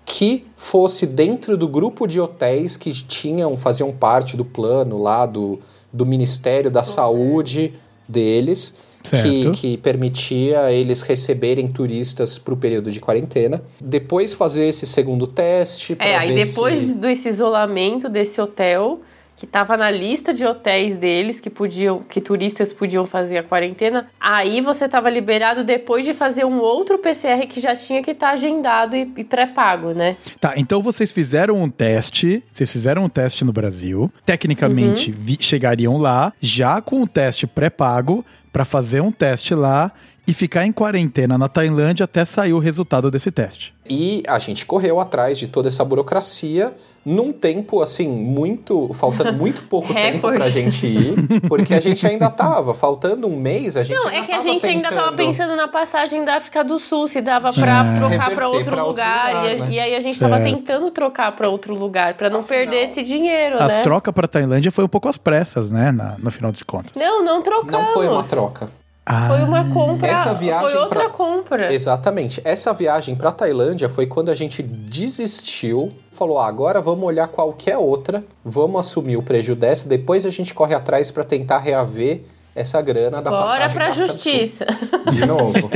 que 0.05 0.45
fosse 0.57 1.05
dentro 1.05 1.57
do 1.57 1.67
grupo 1.67 2.07
de 2.07 2.19
hotéis 2.19 2.75
que 2.75 2.91
tinham, 2.91 3.55
faziam 3.55 3.91
parte 3.91 4.35
do 4.35 4.43
plano 4.43 4.97
lá 4.97 5.25
do, 5.25 5.59
do 5.91 6.05
Ministério 6.05 6.71
da 6.71 6.83
Saúde 6.83 7.73
deles, 8.07 8.77
que, 9.03 9.49
que, 9.51 9.77
permitia 9.77 10.71
eles 10.71 11.01
receberem 11.01 11.67
turistas 11.67 12.37
para 12.37 12.53
o 12.53 12.57
período 12.57 12.91
de 12.91 12.99
quarentena. 12.99 13.61
Depois 13.79 14.33
fazer 14.33 14.67
esse 14.67 14.85
segundo 14.85 15.25
teste. 15.25 15.95
É, 15.99 16.15
aí 16.15 16.35
depois 16.35 16.79
se... 16.79 16.95
desse 16.95 17.29
isolamento 17.29 18.07
desse 18.07 18.39
hotel, 18.39 19.01
que 19.35 19.45
estava 19.45 19.75
na 19.75 19.89
lista 19.89 20.33
de 20.33 20.45
hotéis 20.45 20.95
deles 20.95 21.39
que 21.39 21.49
podiam, 21.49 21.99
que 21.99 22.21
turistas 22.21 22.71
podiam 22.71 23.05
fazer 23.05 23.39
a 23.39 23.43
quarentena. 23.43 24.07
Aí 24.19 24.61
você 24.61 24.85
estava 24.85 25.09
liberado 25.09 25.63
depois 25.63 26.05
de 26.05 26.13
fazer 26.13 26.45
um 26.45 26.59
outro 26.59 26.99
PCR 26.99 27.47
que 27.47 27.59
já 27.59 27.75
tinha 27.75 28.03
que 28.03 28.11
estar 28.11 28.27
tá 28.27 28.33
agendado 28.33 28.95
e, 28.95 29.11
e 29.17 29.23
pré-pago, 29.23 29.93
né? 29.93 30.15
Tá, 30.39 30.53
então 30.57 30.81
vocês 30.81 31.11
fizeram 31.11 31.61
um 31.61 31.69
teste, 31.69 32.43
vocês 32.51 32.71
fizeram 32.71 33.05
um 33.05 33.09
teste 33.09 33.43
no 33.43 33.51
Brasil. 33.51 34.11
Tecnicamente 34.25 35.09
uhum. 35.09 35.17
vi, 35.19 35.37
chegariam 35.39 35.97
lá 35.97 36.31
já 36.39 36.79
com 36.79 37.01
o 37.01 37.07
teste 37.07 37.47
pré-pago 37.47 38.23
para 38.53 38.63
fazer 38.63 39.01
um 39.01 39.11
teste 39.11 39.55
lá 39.55 39.91
e 40.27 40.33
ficar 40.33 40.65
em 40.65 40.71
quarentena 40.71 41.37
na 41.37 41.47
Tailândia 41.47 42.03
até 42.03 42.23
sair 42.23 42.53
o 42.53 42.59
resultado 42.59 43.09
desse 43.09 43.31
teste. 43.31 43.73
E 43.89 44.23
a 44.27 44.39
gente 44.39 44.65
correu 44.65 44.99
atrás 44.99 45.37
de 45.37 45.47
toda 45.47 45.67
essa 45.67 45.83
burocracia 45.83 46.73
num 47.03 47.33
tempo 47.33 47.81
assim 47.81 48.07
muito 48.07 48.93
faltando 48.93 49.33
muito 49.33 49.63
pouco 49.63 49.91
tempo 49.93 50.31
pra 50.31 50.49
gente 50.49 50.85
ir 50.85 51.15
porque 51.49 51.73
a 51.73 51.79
gente 51.79 52.05
ainda 52.05 52.29
tava 52.29 52.73
faltando 52.75 53.27
um 53.27 53.35
mês 53.35 53.75
a 53.75 53.81
gente 53.81 53.97
não 53.97 54.09
é 54.09 54.21
que 54.23 54.31
a 54.31 54.41
gente 54.41 54.61
tentando... 54.61 54.85
ainda 54.85 54.89
tava 54.91 55.11
pensando 55.13 55.55
na 55.55 55.67
passagem 55.67 56.23
da 56.23 56.35
África 56.35 56.63
do 56.63 56.77
Sul 56.77 57.07
se 57.07 57.19
dava 57.19 57.51
para 57.51 57.85
é. 57.85 57.95
trocar 57.95 58.35
para 58.35 58.47
outro, 58.47 58.71
outro, 58.71 58.87
lugar, 58.87 59.33
lugar 59.33 59.55
e, 59.55 59.59
né? 59.59 59.67
e, 59.71 59.79
aí 59.79 59.95
a 59.95 59.99
gente 59.99 60.17
certo. 60.17 60.31
tava 60.31 60.43
tentando 60.43 60.91
trocar 60.91 61.31
para 61.31 61.49
outro 61.49 61.73
lugar 61.73 62.13
para 62.13 62.29
não 62.29 62.41
Afinal, 62.41 62.59
perder 62.59 62.83
esse 62.83 63.01
dinheiro 63.01 63.55
as 63.59 63.77
né? 63.77 63.81
trocas 63.81 64.13
para 64.13 64.27
Tailândia 64.27 64.71
foi 64.71 64.83
um 64.83 64.89
pouco 64.89 65.09
às 65.09 65.17
pressas 65.17 65.71
né 65.71 65.91
na, 65.91 66.17
no 66.19 66.29
final 66.29 66.51
de 66.51 66.63
contas 66.63 66.91
não 66.95 67.23
não 67.23 67.41
trocamos 67.41 67.87
não 67.87 67.93
foi 67.93 68.07
uma 68.07 68.23
troca 68.23 68.80
ah, 69.05 69.27
foi 69.27 69.41
uma 69.41 69.71
compra. 69.73 70.07
Essa 70.07 70.33
viagem 70.33 70.69
foi 70.69 70.77
outra 70.77 70.99
pra... 71.01 71.09
compra. 71.09 71.73
Exatamente. 71.73 72.39
Essa 72.45 72.71
viagem 72.73 73.15
para 73.15 73.31
Tailândia 73.31 73.89
foi 73.89 74.05
quando 74.05 74.29
a 74.29 74.35
gente 74.35 74.61
desistiu, 74.61 75.91
falou: 76.11 76.39
ah, 76.39 76.47
agora 76.47 76.79
vamos 76.81 77.03
olhar 77.05 77.27
qualquer 77.27 77.77
outra, 77.77 78.23
vamos 78.45 78.79
assumir 78.79 79.17
o 79.17 79.23
prejuízo 79.23 79.59
dessa, 79.59 79.89
depois 79.89 80.25
a 80.25 80.29
gente 80.29 80.53
corre 80.53 80.75
atrás 80.75 81.09
para 81.09 81.23
tentar 81.23 81.57
reaver 81.59 82.21
essa 82.55 82.81
grana 82.81 83.21
da 83.21 83.29
Bora 83.29 83.43
passagem. 83.43 83.67
Bora 83.67 83.73
pra 83.73 83.91
justiça. 83.91 84.65
De 85.11 85.25
novo. 85.25 85.53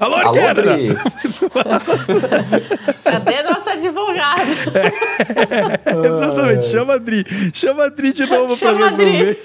Alô, 0.00 0.14
Alô. 0.16 0.32
Cadê 3.02 3.42
nossa 3.42 3.63
advogada? 3.74 4.42
É, 5.84 6.06
exatamente. 6.06 6.64
Chama 6.66 6.94
a 6.94 6.98
Dri. 6.98 7.24
Chama 7.52 7.84
a 7.84 7.88
Dri 7.88 8.12
de 8.12 8.26
novo 8.26 8.56
Chama 8.56 8.78
pra 8.78 8.88
resolver. 8.90 9.38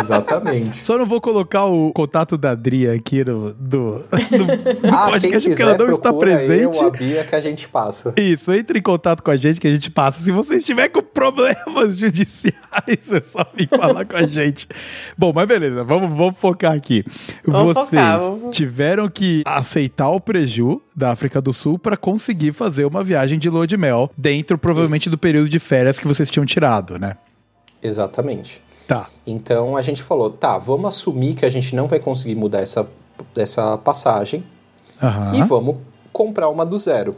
exatamente. 0.00 0.84
Só 0.84 0.98
não 0.98 1.06
vou 1.06 1.20
colocar 1.20 1.64
o 1.66 1.92
contato 1.92 2.36
da 2.36 2.54
Dri 2.54 2.88
aqui 2.88 3.24
no, 3.24 3.52
do, 3.54 4.04
no, 4.30 4.82
no 4.88 4.94
ah, 4.94 5.10
podcast, 5.10 5.48
porque 5.48 5.62
ela 5.62 5.76
não 5.76 5.94
está 5.94 6.12
presente. 6.12 6.78
Eu, 6.78 6.88
a 6.88 6.90
Bia, 6.90 7.24
que 7.24 7.34
a 7.34 7.40
gente 7.40 7.68
passa. 7.68 8.14
Isso, 8.16 8.52
entre 8.52 8.78
em 8.78 8.82
contato 8.82 9.22
com 9.22 9.30
a 9.30 9.36
gente 9.36 9.60
que 9.60 9.66
a 9.66 9.72
gente 9.72 9.90
passa. 9.90 10.20
Se 10.20 10.30
você 10.30 10.56
estiver 10.56 10.88
com 10.88 11.02
problemas 11.02 11.96
judiciais, 11.98 13.12
é 13.12 13.20
só 13.22 13.44
vir 13.54 13.68
falar 13.68 14.04
com 14.04 14.16
a 14.16 14.26
gente. 14.26 14.68
Bom, 15.16 15.32
mas 15.34 15.46
beleza, 15.46 15.84
vamos 15.84 16.06
vamos, 16.06 16.16
vamos 16.16 16.38
focar 16.38 16.72
aqui. 16.72 17.04
Vamos 17.44 17.74
Vocês 17.74 17.90
focar, 17.90 18.18
vamos... 18.18 18.56
tiveram 18.56 19.08
que 19.08 19.42
aceitar 19.46 20.10
o 20.10 20.20
preju 20.20 20.80
da 20.96 21.10
África 21.10 21.40
do 21.42 21.52
Sul 21.52 21.78
para 21.78 21.96
conseguir 21.96 22.52
fazer 22.52 22.86
uma 22.86 23.04
viagem 23.04 23.38
de 23.38 23.50
lua 23.50 23.66
de 23.66 23.76
mel 23.76 24.10
dentro, 24.16 24.56
provavelmente, 24.56 25.02
Isso. 25.02 25.10
do 25.10 25.18
período 25.18 25.48
de 25.48 25.58
férias 25.58 25.98
que 25.98 26.08
vocês 26.08 26.30
tinham 26.30 26.46
tirado, 26.46 26.98
né? 26.98 27.16
Exatamente. 27.82 28.62
Tá. 28.88 29.08
Então 29.26 29.76
a 29.76 29.82
gente 29.82 30.02
falou, 30.02 30.30
tá, 30.30 30.56
vamos 30.56 30.88
assumir 30.88 31.34
que 31.34 31.44
a 31.44 31.50
gente 31.50 31.74
não 31.74 31.86
vai 31.86 31.98
conseguir 31.98 32.36
mudar 32.36 32.60
essa, 32.60 32.88
essa 33.36 33.76
passagem 33.76 34.44
uhum. 35.02 35.34
e 35.34 35.42
vamos 35.42 35.76
comprar 36.12 36.48
uma 36.48 36.64
do 36.64 36.78
zero. 36.78 37.16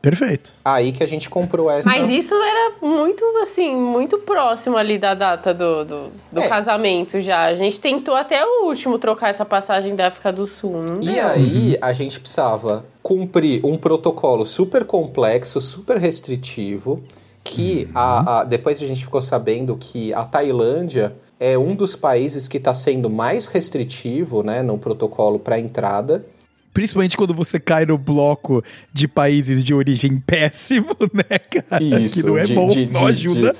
Perfeito. 0.00 0.52
Aí 0.64 0.92
que 0.92 1.02
a 1.02 1.06
gente 1.06 1.28
comprou 1.28 1.70
essa. 1.70 1.88
Mas 1.88 2.08
isso 2.08 2.34
era 2.34 2.72
muito, 2.80 3.22
assim, 3.42 3.76
muito 3.76 4.18
próximo 4.18 4.76
ali 4.76 4.98
da 4.98 5.14
data 5.14 5.52
do, 5.52 5.84
do, 5.84 6.10
do 6.32 6.40
é. 6.40 6.48
casamento 6.48 7.20
já. 7.20 7.44
A 7.44 7.54
gente 7.54 7.78
tentou 7.80 8.14
até 8.14 8.42
o 8.44 8.66
último 8.66 8.98
trocar 8.98 9.28
essa 9.28 9.44
passagem 9.44 9.94
da 9.94 10.06
África 10.06 10.32
do 10.32 10.46
Sul. 10.46 10.82
Não 10.82 11.00
e 11.02 11.20
aí 11.20 11.78
a 11.82 11.92
gente 11.92 12.18
precisava 12.18 12.84
cumprir 13.02 13.64
um 13.64 13.76
protocolo 13.76 14.44
super 14.46 14.84
complexo, 14.84 15.60
super 15.60 15.98
restritivo. 15.98 17.02
Que 17.42 17.86
uhum. 17.86 17.92
a, 17.94 18.40
a, 18.40 18.44
depois 18.44 18.82
a 18.82 18.86
gente 18.86 19.04
ficou 19.04 19.20
sabendo 19.20 19.76
que 19.76 20.12
a 20.14 20.24
Tailândia 20.24 21.14
é 21.38 21.58
um 21.58 21.74
dos 21.74 21.96
países 21.96 22.46
que 22.46 22.58
está 22.58 22.74
sendo 22.74 23.08
mais 23.08 23.46
restritivo 23.46 24.42
né, 24.42 24.62
no 24.62 24.76
protocolo 24.78 25.38
para 25.38 25.58
entrada. 25.58 26.24
Principalmente 26.72 27.16
quando 27.16 27.34
você 27.34 27.58
cai 27.58 27.84
no 27.84 27.98
bloco 27.98 28.62
de 28.92 29.08
países 29.08 29.64
de 29.64 29.74
origem 29.74 30.18
péssimo, 30.24 30.96
né, 31.12 31.38
cara? 31.38 31.82
Isso, 31.82 32.20
que 32.20 32.26
não 32.26 32.38
é 32.38 32.44
de, 32.44 32.54
bom, 32.54 32.68
de, 32.68 32.86
não 32.86 33.00
de, 33.00 33.06
ajuda. 33.06 33.56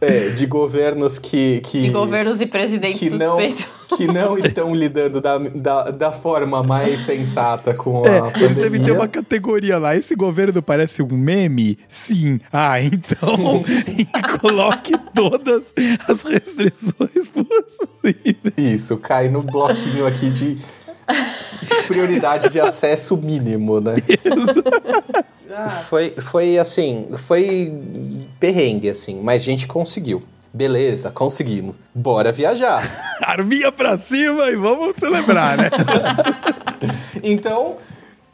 É, 0.00 0.30
de 0.30 0.46
governos 0.46 1.18
que. 1.18 1.60
que 1.64 1.82
de 1.82 1.90
governos 1.90 2.40
e 2.40 2.46
presidentes 2.46 2.98
que 2.98 3.10
não, 3.10 3.38
que 3.96 4.06
não 4.06 4.36
estão 4.36 4.74
lidando 4.74 5.20
da, 5.20 5.38
da, 5.38 5.82
da 5.90 6.12
forma 6.12 6.62
mais 6.62 7.00
sensata 7.00 7.72
com 7.72 8.04
é, 8.06 8.18
a 8.18 8.22
pandemia. 8.22 8.44
Eles 8.44 8.56
devem 8.56 8.82
ter 8.82 8.92
uma 8.92 9.08
categoria 9.08 9.78
lá. 9.78 9.96
Esse 9.96 10.14
governo 10.14 10.62
parece 10.62 11.02
um 11.02 11.16
meme? 11.16 11.78
Sim. 11.88 12.40
Ah, 12.52 12.82
então 12.82 13.62
coloque 14.40 14.92
todas 15.14 15.62
as 16.08 16.22
restrições 16.22 17.28
possíveis. 17.28 18.54
Isso, 18.56 18.96
cai 18.98 19.28
no 19.28 19.42
bloquinho 19.42 20.06
aqui 20.06 20.28
de 20.28 20.56
prioridade 21.86 22.48
de 22.48 22.60
acesso 22.60 23.16
mínimo, 23.16 23.80
né? 23.80 23.96
foi, 25.88 26.10
foi 26.10 26.58
assim, 26.58 27.06
foi 27.16 27.72
perrengue, 28.40 28.88
assim, 28.88 29.20
mas 29.20 29.42
a 29.42 29.44
gente 29.44 29.66
conseguiu. 29.66 30.22
Beleza, 30.52 31.10
conseguimos. 31.10 31.74
Bora 31.92 32.30
viajar. 32.30 32.88
Arminha 33.20 33.72
pra 33.72 33.98
cima 33.98 34.48
e 34.50 34.56
vamos 34.56 34.94
celebrar, 34.94 35.56
né? 35.58 35.68
então, 37.22 37.76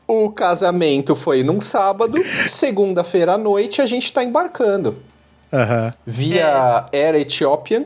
o 0.07 0.31
casamento 0.31 1.15
foi 1.17 1.43
num 1.43 1.61
sábado, 1.61 2.19
segunda-feira 2.47 3.35
à 3.35 3.39
noite 3.39 3.81
a 3.81 3.87
gente 3.87 4.13
tá 4.13 4.23
embarcando. 4.23 4.99
Uhum. 5.51 5.93
Via 6.07 6.87
é. 6.93 7.07
Air 7.07 7.15
Ethiopian 7.23 7.85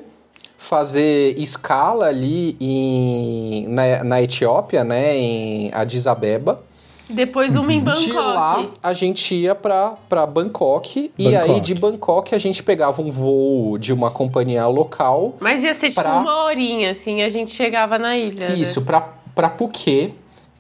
fazer 0.65 1.39
escala 1.39 2.07
ali 2.07 2.57
em, 2.59 3.69
na, 3.69 4.03
na 4.03 4.23
Etiópia, 4.23 4.83
né, 4.83 5.17
em 5.17 5.71
Addis 5.73 6.07
Abeba. 6.07 6.63
Depois 7.09 7.55
uma 7.55 7.71
em 7.71 7.81
Bangkok. 7.81 8.07
De 8.07 8.13
lá, 8.13 8.67
a 8.83 8.95
gente 8.95 9.35
ia 9.35 9.55
pra, 9.55 9.95
pra 10.09 10.25
Bangkok, 10.25 11.01
Bangkok, 11.01 11.15
E 11.19 11.37
aí, 11.37 11.61
de 11.61 11.75
Bangkok, 11.75 12.35
a 12.35 12.39
gente 12.39 12.63
pegava 12.63 13.03
um 13.03 13.11
voo 13.11 13.77
de 13.77 13.93
uma 13.93 14.11
companhia 14.11 14.67
local. 14.67 15.35
Mas 15.39 15.63
ia 15.63 15.75
ser 15.75 15.91
tipo 15.91 16.01
pra... 16.01 16.19
uma 16.19 16.45
horinha, 16.45 16.93
assim, 16.93 17.21
a 17.21 17.29
gente 17.29 17.51
chegava 17.51 17.99
na 17.99 18.17
ilha. 18.17 18.49
Né? 18.49 18.55
Isso, 18.55 18.81
né? 18.81 18.87
pra, 18.87 19.01
pra 19.35 19.51
Phuket 19.51 20.15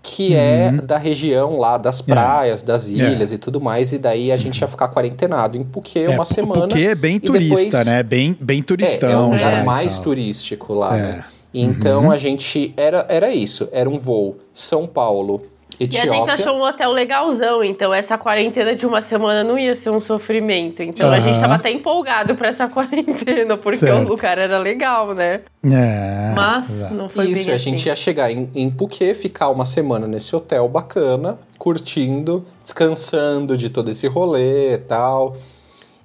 que 0.04 0.34
é 0.34 0.68
uhum. 0.70 0.78
é 0.78 0.82
da 0.82 0.98
região 0.98 1.58
lá 1.58 1.78
das 1.78 2.00
é. 2.00 2.04
praias, 2.04 2.60
yeah. 2.60 2.66
das 2.66 2.88
ilhas 2.88 3.00
yeah. 3.00 3.34
e 3.34 3.38
tudo 3.38 3.58
mais, 3.58 3.92
e 3.92 3.98
daí 3.98 4.30
a 4.30 4.36
gente 4.36 4.60
ia 4.60 4.68
ficar 4.68 4.88
quarentenado 4.88 5.56
em 5.56 5.64
Phuket 5.64 6.04
é, 6.04 6.10
uma 6.10 6.26
semana. 6.26 6.68
Phuket 6.68 6.86
é 6.86 6.94
bem 6.94 7.18
turista, 7.18 7.78
depois... 7.78 7.86
né? 7.86 8.02
Bem, 8.02 8.36
bem 8.38 8.62
turistão. 8.62 9.08
É, 9.08 9.12
é 9.12 9.16
um 9.16 9.30
lugar 9.32 9.64
mais 9.64 9.96
turístico 9.96 10.74
lá, 10.74 10.96
é. 10.96 11.00
né? 11.00 11.24
Então 11.54 12.04
uhum. 12.04 12.10
a 12.10 12.18
gente. 12.18 12.74
Era, 12.76 13.06
era 13.08 13.32
isso. 13.32 13.68
Era 13.72 13.88
um 13.88 13.98
voo 13.98 14.36
São 14.52 14.86
Paulo. 14.86 15.42
Etiópia. 15.78 15.98
E 15.98 16.08
a 16.08 16.12
gente 16.12 16.30
achou 16.30 16.56
um 16.56 16.62
hotel 16.62 16.90
legalzão, 16.92 17.62
então 17.62 17.92
essa 17.92 18.16
quarentena 18.16 18.74
de 18.74 18.86
uma 18.86 19.02
semana 19.02 19.42
não 19.42 19.58
ia 19.58 19.74
ser 19.74 19.90
um 19.90 20.00
sofrimento. 20.00 20.82
Então 20.82 21.08
uhum. 21.08 21.14
a 21.14 21.20
gente 21.20 21.40
tava 21.40 21.54
até 21.54 21.70
empolgado 21.70 22.34
pra 22.36 22.48
essa 22.48 22.66
quarentena, 22.68 23.56
porque 23.56 23.78
certo. 23.78 24.06
o 24.06 24.08
lugar 24.08 24.38
era 24.38 24.58
legal, 24.58 25.14
né? 25.14 25.40
É. 25.64 26.32
Mas 26.34 26.70
exato. 26.70 26.94
não 26.94 27.08
foi 27.08 27.26
Isso, 27.26 27.44
bem 27.44 27.52
a 27.52 27.56
assim. 27.56 27.70
gente 27.70 27.86
ia 27.86 27.96
chegar 27.96 28.30
em, 28.30 28.48
em 28.54 28.70
Phuket, 28.70 29.14
ficar 29.14 29.48
uma 29.50 29.64
semana 29.64 30.06
nesse 30.06 30.34
hotel 30.34 30.68
bacana, 30.68 31.38
curtindo, 31.58 32.44
descansando 32.62 33.56
de 33.56 33.68
todo 33.68 33.90
esse 33.90 34.06
rolê 34.06 34.74
e 34.74 34.78
tal. 34.78 35.36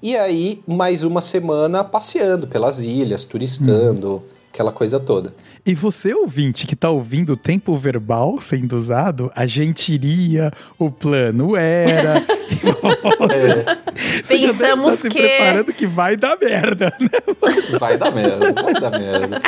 E 0.02 0.16
aí, 0.16 0.62
mais 0.66 1.04
uma 1.04 1.20
semana 1.20 1.84
passeando 1.84 2.48
pelas 2.48 2.80
ilhas, 2.80 3.26
turistando. 3.26 4.14
Uhum 4.14 4.39
aquela 4.54 4.72
coisa 4.72 5.00
toda. 5.00 5.34
E 5.66 5.74
você, 5.74 6.14
ouvinte, 6.14 6.66
que 6.66 6.74
está 6.74 6.90
ouvindo 6.90 7.34
o 7.34 7.38
tempo 7.38 7.76
verbal 7.76 8.40
sendo 8.42 8.76
usado, 8.76 9.32
a 9.36 9.46
gente 9.46 9.94
iria, 9.94 10.52
o 10.78 10.90
plano 10.92 11.56
era. 11.56 12.16
é. 13.32 14.22
Pensamos 14.28 14.96
tá 14.96 15.02
se 15.02 15.10
que. 15.10 15.20
preparando 15.20 15.74
que 15.74 15.86
vai 15.86 16.18
dar 16.18 16.38
merda, 16.40 16.94
né? 17.00 17.10
Vai 17.80 17.98
dar 17.98 18.12
merda, 18.12 18.54
vai 18.54 18.74
dar 18.74 18.92
merda. 18.92 19.42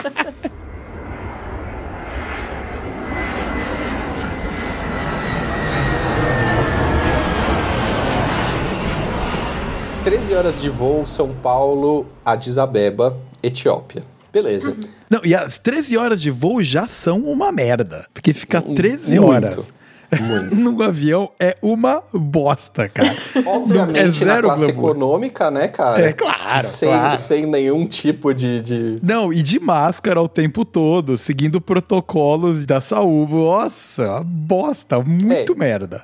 Treze 10.04 10.34
horas 10.34 10.60
de 10.60 10.68
voo, 10.68 11.06
São 11.06 11.32
Paulo, 11.32 12.08
Addis 12.26 12.58
Abeba, 12.58 13.16
Etiópia. 13.44 14.04
Beleza. 14.32 14.76
Não, 15.10 15.22
e 15.24 15.36
as 15.36 15.60
13 15.60 15.98
horas 15.98 16.22
de 16.22 16.32
voo 16.32 16.64
já 16.64 16.88
são 16.88 17.20
uma 17.20 17.52
merda. 17.52 18.06
Porque 18.14 18.34
ficar 18.34 18.62
13 18.62 19.20
Muito. 19.20 19.26
horas. 19.26 19.74
Muito. 20.20 20.56
no 20.60 20.82
avião 20.84 21.32
é 21.40 21.56
uma 21.62 22.04
bosta, 22.14 22.90
cara. 22.90 23.16
Obviamente, 23.46 24.00
é 24.00 24.12
zero 24.12 24.48
na 24.48 24.56
classe 24.56 24.72
glamour. 24.72 24.92
econômica, 24.92 25.52
né, 25.52 25.68
cara? 25.70 26.02
É 26.02 26.14
claro 26.14 26.68
sem, 26.68 26.90
claro. 26.90 27.18
sem 27.18 27.46
nenhum 27.46 27.86
tipo 27.86 28.34
de, 28.34 28.62
de. 28.62 29.00
Não, 29.02 29.32
e 29.32 29.42
de 29.42 29.60
máscara 29.60 30.22
o 30.22 30.28
tempo 30.28 30.66
todo, 30.66 31.18
seguindo 31.18 31.62
protocolos 31.62 32.66
da 32.66 32.82
saúde. 32.82 33.34
Nossa, 33.34 34.22
bosta, 34.26 35.00
muito 35.00 35.54
é. 35.54 35.56
merda. 35.56 36.04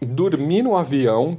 Dormir 0.00 0.62
no 0.62 0.76
avião 0.76 1.38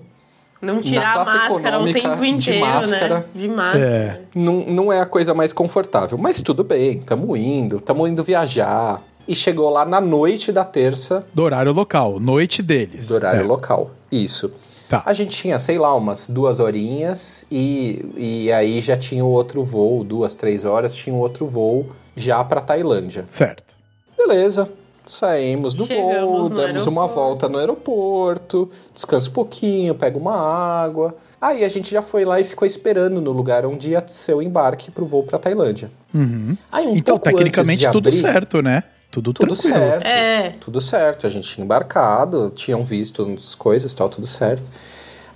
não 0.61 0.81
tirar 0.81 1.17
a 1.17 1.25
máscara 1.25 1.79
o 1.79 1.85
tempo 1.85 2.23
inteiro, 2.25 2.37
de 2.37 2.59
máscara, 2.59 3.15
né? 3.19 3.25
De 3.33 3.47
máscara. 3.47 3.85
É. 3.85 4.21
Não, 4.35 4.65
não 4.65 4.93
é 4.93 4.99
a 4.99 5.05
coisa 5.05 5.33
mais 5.33 5.53
confortável. 5.53 6.17
Mas 6.17 6.41
tudo 6.41 6.63
bem, 6.63 6.99
tamo 6.99 7.35
indo, 7.35 7.79
tamo 7.79 8.07
indo 8.07 8.23
viajar. 8.23 9.01
E 9.27 9.35
chegou 9.35 9.69
lá 9.69 9.85
na 9.85 10.01
noite 10.01 10.51
da 10.51 10.65
terça. 10.65 11.25
Do 11.33 11.43
horário 11.43 11.71
local, 11.71 12.19
noite 12.19 12.61
deles. 12.61 13.07
Do 13.07 13.15
horário 13.15 13.41
é. 13.41 13.45
local, 13.45 13.91
isso. 14.11 14.51
Tá. 14.89 15.03
A 15.05 15.13
gente 15.13 15.37
tinha, 15.37 15.59
sei 15.59 15.77
lá, 15.77 15.95
umas 15.95 16.27
duas 16.27 16.59
horinhas 16.59 17.45
e, 17.49 18.03
e 18.17 18.51
aí 18.51 18.81
já 18.81 18.97
tinha 18.97 19.23
o 19.23 19.29
outro 19.29 19.63
voo, 19.63 20.03
duas, 20.03 20.33
três 20.33 20.65
horas, 20.65 20.95
tinha 20.95 21.15
o 21.15 21.19
outro 21.19 21.45
voo 21.45 21.91
já 22.15 22.43
pra 22.43 22.59
Tailândia. 22.59 23.23
Certo. 23.29 23.75
Beleza, 24.17 24.67
Saímos 25.09 25.73
do 25.73 25.87
Chegamos 25.87 26.39
voo, 26.39 26.49
damos 26.49 26.85
uma 26.85 27.07
volta 27.07 27.49
no 27.49 27.57
aeroporto, 27.57 28.69
descansa 28.93 29.27
um 29.27 29.33
pouquinho, 29.33 29.95
pega 29.95 30.15
uma 30.15 30.35
água. 30.35 31.15
Aí 31.41 31.63
a 31.63 31.67
gente 31.67 31.89
já 31.89 32.03
foi 32.03 32.23
lá 32.23 32.39
e 32.39 32.43
ficou 32.43 32.63
esperando 32.63 33.19
no 33.19 33.31
lugar 33.31 33.65
onde 33.65 33.89
ia 33.89 34.03
ser 34.07 34.35
o 34.35 34.41
embarque 34.41 34.91
pro 34.91 35.07
voo 35.07 35.23
pra 35.23 35.39
Tailândia. 35.39 35.89
Uhum. 36.13 36.55
Aí, 36.71 36.85
um 36.85 36.95
então, 36.95 37.17
tecnicamente, 37.17 37.87
abrir, 37.87 37.99
tudo 37.99 38.11
certo, 38.11 38.61
né? 38.61 38.83
Tudo, 39.09 39.33
tudo 39.33 39.55
tranquilo. 39.55 39.79
certo. 39.79 40.05
É. 40.05 40.53
Tudo 40.59 40.79
certo. 40.79 41.25
A 41.25 41.29
gente 41.29 41.47
tinha 41.47 41.65
embarcado, 41.65 42.51
tinham 42.53 42.83
visto 42.83 43.33
as 43.35 43.55
coisas 43.55 43.91
tal, 43.95 44.09
tudo 44.09 44.27
certo. 44.27 44.69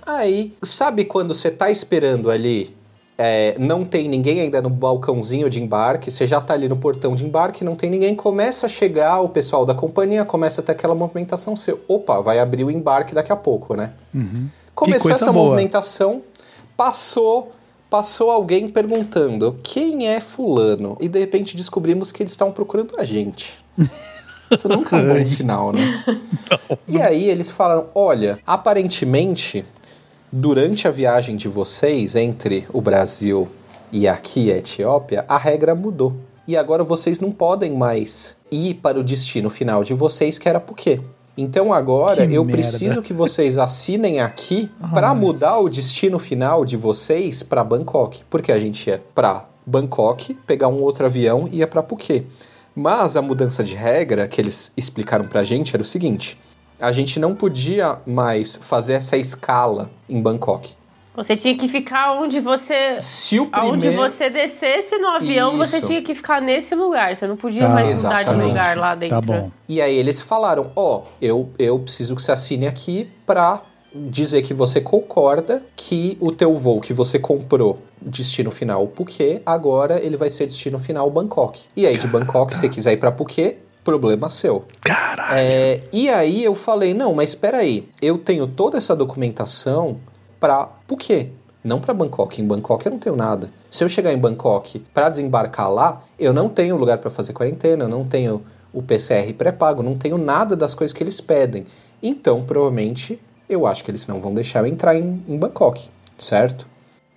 Aí, 0.06 0.54
sabe 0.62 1.04
quando 1.04 1.34
você 1.34 1.50
tá 1.50 1.68
esperando 1.68 2.30
ali 2.30 2.76
é, 3.16 3.56
não 3.58 3.84
tem 3.84 4.08
ninguém 4.08 4.40
ainda 4.40 4.60
no 4.60 4.68
balcãozinho 4.68 5.48
de 5.48 5.62
embarque, 5.62 6.10
você 6.10 6.26
já 6.26 6.38
está 6.38 6.54
ali 6.54 6.68
no 6.68 6.76
portão 6.76 7.14
de 7.14 7.24
embarque, 7.24 7.64
não 7.64 7.76
tem 7.76 7.88
ninguém, 7.88 8.14
começa 8.14 8.66
a 8.66 8.68
chegar 8.68 9.20
o 9.20 9.28
pessoal 9.28 9.64
da 9.64 9.74
companhia, 9.74 10.24
começa 10.24 10.60
a 10.60 10.64
ter 10.64 10.72
aquela 10.72 10.94
movimentação 10.94 11.54
seu. 11.54 11.80
Opa, 11.86 12.20
vai 12.20 12.40
abrir 12.40 12.64
o 12.64 12.70
embarque 12.70 13.14
daqui 13.14 13.30
a 13.30 13.36
pouco, 13.36 13.76
né? 13.76 13.92
Uhum. 14.12 14.48
Começou 14.74 15.12
essa 15.12 15.32
boa. 15.32 15.50
movimentação, 15.50 16.22
passou, 16.76 17.52
passou 17.88 18.30
alguém 18.32 18.68
perguntando 18.68 19.56
quem 19.62 20.08
é 20.08 20.18
fulano, 20.18 20.96
e 21.00 21.08
de 21.08 21.20
repente 21.20 21.56
descobrimos 21.56 22.10
que 22.10 22.22
eles 22.22 22.32
estavam 22.32 22.52
procurando 22.52 22.98
a 22.98 23.04
gente. 23.04 23.62
Isso 24.50 24.68
nunca 24.68 24.96
é 24.96 25.00
um 25.00 25.18
bom 25.18 25.26
sinal, 25.26 25.72
né? 25.72 26.04
Não, 26.86 26.98
e 26.98 27.00
aí 27.00 27.24
eles 27.30 27.50
falaram, 27.50 27.86
olha, 27.94 28.38
aparentemente 28.46 29.64
durante 30.36 30.88
a 30.88 30.90
viagem 30.90 31.36
de 31.36 31.46
vocês 31.46 32.16
entre 32.16 32.66
o 32.72 32.80
Brasil 32.80 33.48
e 33.92 34.08
aqui 34.08 34.50
a 34.50 34.56
Etiópia, 34.56 35.24
a 35.28 35.38
regra 35.38 35.76
mudou. 35.76 36.12
E 36.48 36.56
agora 36.56 36.82
vocês 36.82 37.20
não 37.20 37.30
podem 37.30 37.72
mais 37.72 38.36
ir 38.50 38.74
para 38.74 38.98
o 38.98 39.04
destino 39.04 39.48
final 39.48 39.84
de 39.84 39.94
vocês, 39.94 40.36
que 40.36 40.48
era 40.48 40.58
quê? 40.58 41.00
Então 41.38 41.72
agora 41.72 42.26
que 42.26 42.34
eu 42.34 42.44
merda. 42.44 42.60
preciso 42.60 43.00
que 43.00 43.12
vocês 43.12 43.56
assinem 43.58 44.20
aqui 44.20 44.68
para 44.92 45.14
mudar 45.14 45.58
o 45.58 45.68
destino 45.68 46.18
final 46.18 46.64
de 46.64 46.76
vocês 46.76 47.44
para 47.44 47.62
Bangkok, 47.62 48.24
porque 48.28 48.50
a 48.50 48.58
gente 48.58 48.88
ia 48.88 49.00
para 49.14 49.48
Bangkok, 49.64 50.34
pegar 50.48 50.66
um 50.66 50.82
outro 50.82 51.06
avião 51.06 51.48
e 51.50 51.58
ia 51.58 51.66
para 51.68 51.80
Phuket. 51.80 52.26
Mas 52.74 53.14
a 53.14 53.22
mudança 53.22 53.62
de 53.62 53.76
regra 53.76 54.26
que 54.26 54.40
eles 54.40 54.72
explicaram 54.76 55.28
pra 55.28 55.44
gente 55.44 55.76
era 55.76 55.82
o 55.82 55.86
seguinte: 55.86 56.36
a 56.80 56.92
gente 56.92 57.18
não 57.18 57.34
podia 57.34 57.98
mais 58.06 58.56
fazer 58.56 58.94
essa 58.94 59.16
escala 59.16 59.90
em 60.08 60.20
Bangkok. 60.20 60.74
Você 61.16 61.36
tinha 61.36 61.56
que 61.56 61.68
ficar 61.68 62.12
onde 62.20 62.40
você. 62.40 62.96
Se 62.98 63.38
o 63.38 63.46
primeiro... 63.46 63.74
Onde 63.74 63.90
você 63.90 64.28
descesse 64.28 64.98
no 64.98 65.08
avião, 65.08 65.50
Isso. 65.50 65.58
você 65.58 65.80
tinha 65.80 66.02
que 66.02 66.12
ficar 66.12 66.42
nesse 66.42 66.74
lugar. 66.74 67.14
Você 67.14 67.26
não 67.26 67.36
podia 67.36 67.62
tá. 67.62 67.68
mais 67.68 68.02
mudar 68.02 68.24
de 68.24 68.34
lugar 68.34 68.76
lá 68.76 68.94
dentro. 68.96 69.20
Tá 69.20 69.20
bom. 69.20 69.50
E 69.68 69.80
aí 69.80 69.94
eles 69.94 70.20
falaram: 70.20 70.72
Ó, 70.74 70.98
oh, 70.98 71.02
eu, 71.22 71.50
eu 71.56 71.78
preciso 71.78 72.16
que 72.16 72.22
você 72.22 72.32
assine 72.32 72.66
aqui 72.66 73.08
pra 73.24 73.62
dizer 73.94 74.42
que 74.42 74.52
você 74.52 74.80
concorda 74.80 75.62
que 75.76 76.18
o 76.20 76.32
teu 76.32 76.58
voo 76.58 76.80
que 76.80 76.92
você 76.92 77.16
comprou 77.16 77.78
destino 78.02 78.50
final 78.50 78.90
Phuket, 78.92 79.40
agora 79.46 80.04
ele 80.04 80.16
vai 80.16 80.28
ser 80.28 80.46
destino 80.46 80.80
final 80.80 81.08
Bangkok. 81.08 81.60
E 81.76 81.86
aí 81.86 81.96
de 81.96 82.08
Bangkok, 82.08 82.52
se 82.52 82.60
você 82.60 82.68
quiser 82.68 82.92
ir 82.92 82.96
para 82.96 83.12
Phuket, 83.12 83.56
problema 83.84 84.30
seu. 84.30 84.64
Caralho! 84.80 85.34
É, 85.36 85.80
e 85.92 86.08
aí 86.08 86.42
eu 86.42 86.54
falei, 86.54 86.94
não, 86.94 87.14
mas 87.14 87.30
espera 87.30 87.58
aí, 87.58 87.88
eu 88.00 88.18
tenho 88.18 88.46
toda 88.46 88.78
essa 88.78 88.96
documentação 88.96 89.98
para 90.40 90.64
por 90.86 90.98
quê? 90.98 91.28
Não 91.62 91.80
para 91.80 91.94
Bangkok. 91.94 92.40
Em 92.40 92.46
Bangkok 92.46 92.84
eu 92.84 92.92
não 92.92 92.98
tenho 92.98 93.16
nada. 93.16 93.50
Se 93.70 93.84
eu 93.84 93.88
chegar 93.88 94.12
em 94.12 94.18
Bangkok 94.18 94.80
para 94.92 95.08
desembarcar 95.08 95.70
lá, 95.70 96.02
eu 96.18 96.32
não 96.32 96.48
tenho 96.48 96.76
lugar 96.76 96.98
para 96.98 97.10
fazer 97.10 97.32
quarentena, 97.32 97.84
eu 97.84 97.88
não 97.88 98.04
tenho 98.04 98.44
o 98.72 98.82
PCR 98.82 99.32
pré-pago, 99.32 99.82
não 99.82 99.96
tenho 99.96 100.18
nada 100.18 100.56
das 100.56 100.74
coisas 100.74 100.92
que 100.94 101.02
eles 101.02 101.20
pedem. 101.20 101.64
Então, 102.02 102.42
provavelmente, 102.44 103.20
eu 103.48 103.66
acho 103.66 103.84
que 103.84 103.90
eles 103.90 104.06
não 104.06 104.20
vão 104.20 104.34
deixar 104.34 104.60
eu 104.60 104.66
entrar 104.66 104.96
em, 104.96 105.22
em 105.26 105.38
Bangkok, 105.38 105.88
certo? 106.18 106.66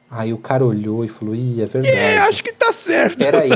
Aí 0.10 0.32
o 0.32 0.38
cara 0.38 0.66
olhou 0.66 1.04
e 1.04 1.08
falou: 1.08 1.36
Ih, 1.36 1.62
é 1.62 1.66
verdade. 1.66 1.96
É, 1.96 2.18
acho 2.20 2.44
que 2.44 2.54
tá 2.54 2.72
certo. 2.72 3.18
Peraí, 3.18 3.50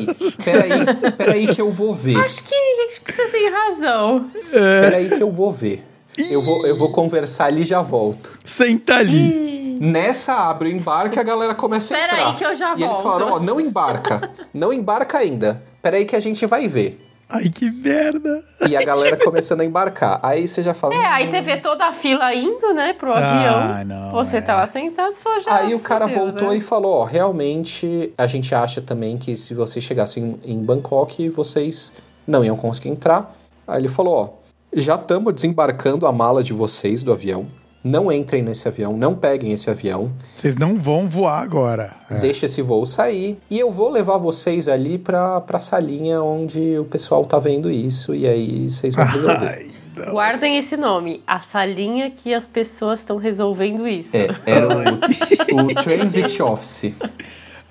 peraí, 0.43 0.71
peraí 1.17 1.47
que 1.47 1.61
eu 1.61 1.71
vou 1.71 1.93
ver. 1.93 2.17
Acho 2.17 2.43
que, 2.43 2.55
acho 2.85 3.01
que 3.01 3.11
você 3.11 3.27
tem 3.27 3.49
razão. 3.49 4.29
É. 4.51 4.81
Peraí 4.81 5.09
que 5.09 5.23
eu 5.23 5.31
vou 5.31 5.51
ver. 5.51 5.83
Eu 6.29 6.41
vou, 6.41 6.67
eu 6.67 6.77
vou 6.77 6.91
conversar 6.91 7.45
ali 7.45 7.61
e 7.61 7.65
já 7.65 7.81
volto. 7.81 8.37
Senta 8.43 8.97
ali. 8.97 9.77
Nessa 9.79 10.33
abre 10.49 10.69
o 10.69 10.71
embarque 10.71 11.17
a 11.17 11.23
galera 11.23 11.55
começa 11.55 11.95
Espera 11.95 12.13
a 12.13 12.15
entrar. 12.15 12.29
aí 12.31 12.35
que 12.35 12.45
eu 12.45 12.53
já 12.55 12.75
e 12.75 12.79
volto. 12.79 12.81
E 12.81 12.83
eles 12.83 13.01
falaram, 13.01 13.31
ó, 13.31 13.39
não 13.39 13.59
embarca. 13.59 14.29
não 14.53 14.73
embarca 14.73 15.17
ainda. 15.17 15.63
Peraí 15.81 16.05
que 16.05 16.15
a 16.15 16.19
gente 16.19 16.45
vai 16.45 16.67
ver. 16.67 16.99
Ai, 17.31 17.49
que 17.49 17.71
merda. 17.71 18.43
E 18.67 18.75
a 18.75 18.83
galera 18.83 19.15
começando 19.15 19.61
a 19.61 19.65
embarcar. 19.65 20.19
Aí 20.21 20.47
você 20.47 20.61
já 20.61 20.73
fala. 20.73 20.93
É, 20.93 21.05
aí 21.05 21.25
você 21.25 21.39
vê 21.39 21.57
toda 21.57 21.85
a 21.85 21.93
fila 21.93 22.33
indo, 22.35 22.73
né, 22.73 22.91
pro 22.91 23.13
ah, 23.13 23.17
avião. 23.17 23.85
Não, 23.85 24.11
você 24.11 24.37
é. 24.37 24.41
tá 24.41 24.55
lá 24.55 24.67
sentado, 24.67 25.13
você 25.13 25.39
já. 25.39 25.55
Aí 25.55 25.73
o 25.73 25.79
cara 25.79 26.07
voltou 26.07 26.49
né? 26.49 26.57
e 26.57 26.61
falou: 26.61 26.97
ó, 26.97 27.03
realmente 27.05 28.13
a 28.17 28.27
gente 28.27 28.53
acha 28.53 28.81
também 28.81 29.17
que 29.17 29.37
se 29.37 29.53
vocês 29.53 29.83
chegassem 29.83 30.37
em 30.43 30.61
Bangkok, 30.61 31.29
vocês 31.29 31.93
não 32.27 32.43
iam 32.43 32.57
conseguir 32.57 32.89
entrar. 32.89 33.33
Aí 33.65 33.79
ele 33.79 33.87
falou: 33.87 34.13
ó, 34.13 34.29
já 34.73 34.95
estamos 34.95 35.33
desembarcando 35.33 36.05
a 36.05 36.11
mala 36.11 36.43
de 36.43 36.51
vocês 36.51 37.01
do 37.01 37.13
avião. 37.13 37.47
Não 37.83 38.11
entrem 38.11 38.43
nesse 38.43 38.67
avião, 38.67 38.95
não 38.95 39.15
peguem 39.15 39.51
esse 39.51 39.69
avião. 39.69 40.11
Vocês 40.35 40.55
não 40.55 40.77
vão 40.77 41.07
voar 41.07 41.41
agora. 41.41 41.95
É. 42.09 42.19
Deixa 42.19 42.45
esse 42.45 42.61
voo 42.61 42.85
sair. 42.85 43.39
E 43.49 43.59
eu 43.59 43.71
vou 43.71 43.89
levar 43.89 44.17
vocês 44.17 44.67
ali 44.67 44.99
pra, 44.99 45.41
pra 45.41 45.59
salinha 45.59 46.21
onde 46.21 46.77
o 46.77 46.85
pessoal 46.85 47.25
tá 47.25 47.39
vendo 47.39 47.71
isso. 47.71 48.13
E 48.13 48.27
aí 48.27 48.69
vocês 48.69 48.93
vão 48.93 49.05
resolver. 49.09 49.47
Ai, 49.47 49.71
Guardem 50.11 50.57
esse 50.57 50.77
nome, 50.77 51.21
a 51.27 51.39
salinha 51.39 52.09
que 52.09 52.33
as 52.33 52.47
pessoas 52.47 52.99
estão 52.99 53.17
resolvendo 53.17 53.87
isso. 53.87 54.15
É, 54.15 54.29
era 54.45 54.67
o, 54.67 55.65
o 55.65 55.67
Transit 55.67 56.41
Office. 56.41 56.93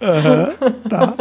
Aham, 0.02 0.54
uhum, 0.60 0.72
tá. 0.88 1.14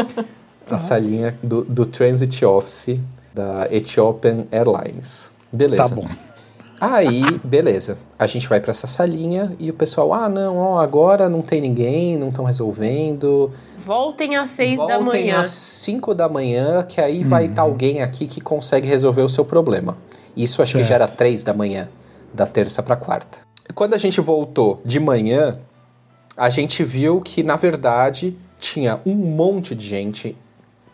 a 0.69 0.77
salinha 0.77 1.37
do, 1.41 1.63
do 1.63 1.85
Transit 1.85 2.43
Office 2.43 2.99
da 3.33 3.67
Ethiopian 3.71 4.45
Airlines. 4.51 5.31
Beleza. 5.51 5.89
Tá 5.89 5.95
bom. 5.95 6.07
Aí, 6.79 7.21
beleza. 7.43 7.97
A 8.17 8.25
gente 8.25 8.47
vai 8.47 8.59
para 8.61 8.71
essa 8.71 8.87
salinha 8.87 9.55
e 9.59 9.69
o 9.69 9.73
pessoal, 9.73 10.13
ah, 10.13 10.29
não, 10.29 10.57
ó, 10.57 10.79
agora 10.79 11.27
não 11.27 11.41
tem 11.41 11.59
ninguém, 11.61 12.17
não 12.17 12.29
estão 12.29 12.45
resolvendo. 12.45 13.51
Voltem 13.77 14.35
às 14.37 14.49
seis 14.51 14.75
Voltem 14.75 14.97
da 14.97 15.03
manhã. 15.03 15.41
às 15.41 15.49
cinco 15.51 16.13
da 16.13 16.29
manhã, 16.29 16.83
que 16.83 17.01
aí 17.01 17.23
vai 17.23 17.45
estar 17.45 17.63
alguém 17.63 18.01
aqui 18.01 18.27
que 18.27 18.39
consegue 18.41 18.87
resolver 18.87 19.21
o 19.21 19.29
seu 19.29 19.43
problema. 19.43 19.97
Isso 20.35 20.61
acho 20.61 20.71
Certo. 20.73 20.83
que 20.83 20.89
já 20.89 20.95
era 20.95 21.07
três 21.07 21.43
da 21.43 21.53
manhã, 21.53 21.89
da 22.33 22.45
terça 22.45 22.81
para 22.81 22.95
quarta. 22.95 23.39
Quando 23.75 23.93
a 23.93 23.97
gente 23.97 24.21
voltou 24.21 24.81
de 24.85 24.99
manhã, 24.99 25.59
a 26.37 26.49
gente 26.49 26.83
viu 26.83 27.19
que, 27.21 27.43
na 27.43 27.55
verdade, 27.55 28.35
tinha 28.57 28.99
um 29.05 29.15
monte 29.15 29.75
de 29.75 29.85
gente 29.87 30.37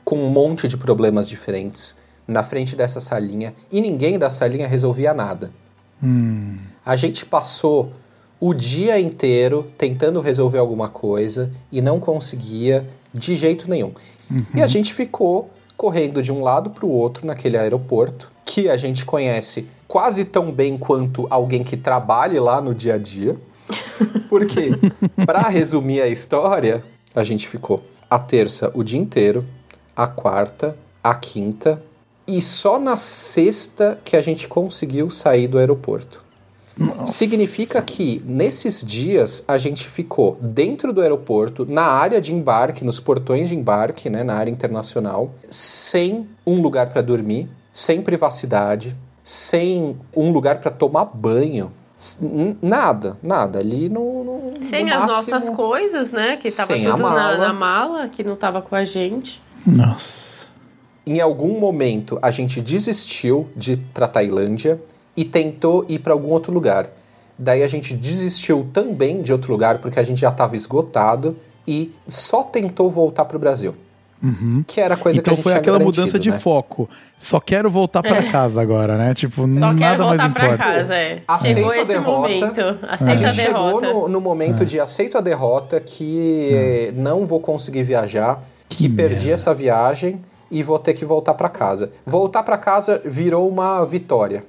com 0.04 0.18
um 0.18 0.30
monte 0.30 0.68
de 0.68 0.78
problemas 0.78 1.28
diferentes 1.28 1.96
na 2.28 2.42
frente 2.44 2.76
dessa 2.76 3.00
salinha 3.00 3.54
e 3.72 3.80
ninguém 3.82 4.18
da 4.18 4.30
salinha 4.30 4.68
resolvia 4.68 5.14
nada. 5.14 5.52
Hum. 6.04 6.58
A 6.86 6.96
gente 6.96 7.26
passou 7.26 7.92
o 8.40 8.54
dia 8.54 9.00
inteiro 9.00 9.72
tentando 9.78 10.20
resolver 10.22 10.58
alguma 10.58 10.90
coisa 10.90 11.52
e 11.72 11.82
não 11.82 12.00
conseguia 12.00 12.88
de 13.14 13.36
jeito 13.36 13.70
nenhum. 13.70 13.94
E 14.54 14.62
a 14.62 14.68
gente 14.68 14.94
ficou 14.94 15.50
correndo 15.78 16.22
de 16.22 16.32
um 16.32 16.42
lado 16.42 16.70
para 16.70 16.86
o 16.86 16.90
outro 16.90 17.26
naquele 17.26 17.58
aeroporto, 17.58 18.32
que 18.44 18.70
a 18.70 18.78
gente 18.78 19.06
conhece 19.06 19.68
quase 19.88 20.26
tão 20.26 20.52
bem 20.52 20.78
quanto 20.78 21.28
alguém 21.30 21.64
que 21.64 21.78
trabalhe 21.78 22.40
lá 22.40 22.62
no 22.62 22.74
dia 22.74 22.96
a 22.96 22.98
dia. 22.98 23.36
Porque, 24.30 24.72
para 25.26 25.42
resumir 25.50 26.02
a 26.02 26.08
história, 26.08 26.84
a 27.16 27.24
gente 27.24 27.48
ficou 27.48 27.84
a 28.10 28.20
terça 28.20 28.72
o 28.74 28.84
dia 28.84 29.00
inteiro, 29.00 29.46
a 29.96 30.08
quarta, 30.08 30.78
a 31.04 31.16
quinta 31.16 31.82
e 32.28 32.42
só 32.42 32.80
na 32.80 32.98
sexta 32.98 34.00
que 34.04 34.16
a 34.18 34.22
gente 34.22 34.48
conseguiu 34.48 35.10
sair 35.10 35.48
do 35.48 35.58
aeroporto. 35.58 36.24
Significa 37.06 37.82
que 37.82 38.22
nesses 38.26 38.84
dias 38.84 39.44
a 39.48 39.58
gente 39.58 39.88
ficou 39.88 40.38
dentro 40.42 40.92
do 40.92 41.02
aeroporto, 41.02 41.66
na 41.66 41.84
área 41.84 42.20
de 42.20 42.34
embarque, 42.34 42.84
nos 42.84 43.00
portões 43.00 43.48
de 43.48 43.56
embarque, 43.56 44.10
né, 44.10 44.24
na 44.24 44.34
área 44.36 44.52
internacional, 44.52 45.34
sem 45.48 46.28
um 46.46 46.60
lugar 46.62 46.90
para 46.90 47.02
dormir, 47.02 47.48
sem 47.72 48.02
privacidade, 48.02 48.96
sem 49.24 49.96
um 50.16 50.32
lugar 50.32 50.60
para 50.60 50.70
tomar 50.70 51.06
banho. 51.06 51.72
Nada, 52.62 53.18
nada. 53.24 53.60
Ali 53.60 53.88
no. 53.88 54.24
no 54.24 54.64
Sem 54.64 54.84
no 54.86 54.94
as 54.94 55.06
máximo- 55.06 55.32
nossas 55.32 55.50
coisas, 55.56 56.12
né? 56.12 56.36
Que 56.36 56.52
tava 56.52 56.74
Sem 56.74 56.86
a 56.86 56.92
tudo 56.92 57.04
na, 57.04 57.10
mala. 57.10 57.38
na 57.38 57.54
mala, 57.54 58.10
que 58.10 58.22
não 58.22 58.36
tava 58.36 58.62
com 58.62 58.76
a 58.76 58.84
gente. 58.84 59.42
Nossa. 59.66 60.35
Em 61.06 61.20
algum 61.22 61.60
momento 61.60 62.18
a 62.22 62.32
gente 62.32 62.62
desistiu 62.62 63.48
de 63.56 63.74
ir 63.74 63.80
para 63.94 64.08
Tailândia 64.08 64.80
e 65.16 65.24
tentou 65.24 65.86
ir 65.88 66.00
para 66.00 66.14
algum 66.14 66.30
outro 66.30 66.52
lugar. 66.54 66.90
Daí 67.38 67.62
a 67.64 67.68
gente 67.68 67.94
desistiu 67.94 68.68
também 68.74 69.22
de 69.22 69.32
outro 69.32 69.52
lugar 69.52 69.78
porque 69.80 70.00
a 70.00 70.04
gente 70.04 70.20
já 70.22 70.30
estava 70.30 70.56
esgotado 70.56 71.38
e 71.68 71.94
só 72.08 72.44
tentou 72.44 72.90
voltar 72.90 73.26
para 73.26 73.38
o 73.38 73.40
Brasil. 73.40 73.76
Que 74.66 74.82
era 74.82 74.96
a 74.96 74.98
coisa 74.98 75.22
que 75.22 75.30
a 75.30 75.34
Então 75.34 75.36
gente 75.36 75.44
foi 75.44 75.54
aquela 75.54 75.78
mudança 75.78 76.18
de 76.18 76.32
né? 76.32 76.40
foco. 76.40 76.90
Só 77.16 77.40
quero 77.40 77.70
voltar 77.70 78.02
pra 78.02 78.24
casa 78.24 78.60
agora, 78.60 78.98
né? 78.98 79.14
Tipo, 79.14 79.42
Só 79.42 79.48
nada 79.48 79.76
quero 79.78 80.04
mais 80.06 80.20
voltar 80.22 80.34
pra 80.34 80.46
importa. 80.46 80.64
casa, 80.64 80.96
é. 80.96 81.22
Aceito 81.28 81.56
Chegou 81.58 81.70
a 81.72 81.78
esse 81.78 81.86
derrota. 81.92 82.12
momento. 82.12 82.62
A 82.62 82.94
Aceita 82.96 83.12
a, 83.12 83.16
gente 83.32 83.36
chegou 83.36 83.82
derrota. 83.82 83.94
no, 83.94 84.08
no 84.08 84.22
momento 84.22 84.64
É. 84.64 84.66
de 84.66 84.80
aceito 84.80 85.16
a 85.20 85.22
derrota 85.22 85.80
que 85.80 86.50
eh, 86.52 86.94
não 86.96 87.24
vou 87.24 87.40
conseguir 87.40 87.84
viajar, 87.84 88.42
que, 88.68 88.78
Que 88.78 88.90
perdi 88.90 89.32
essa 89.32 89.54
viagem 89.54 90.20
e 90.50 90.62
vou 90.64 90.80
ter 90.80 90.94
que 90.94 91.06
voltar 91.06 91.34
para 91.34 91.50
casa. 91.50 91.92
Voltar 92.06 92.44
para 92.44 92.58
casa 92.58 93.02
virou 93.06 93.48
uma 93.50 93.86
vitória. 93.86 94.46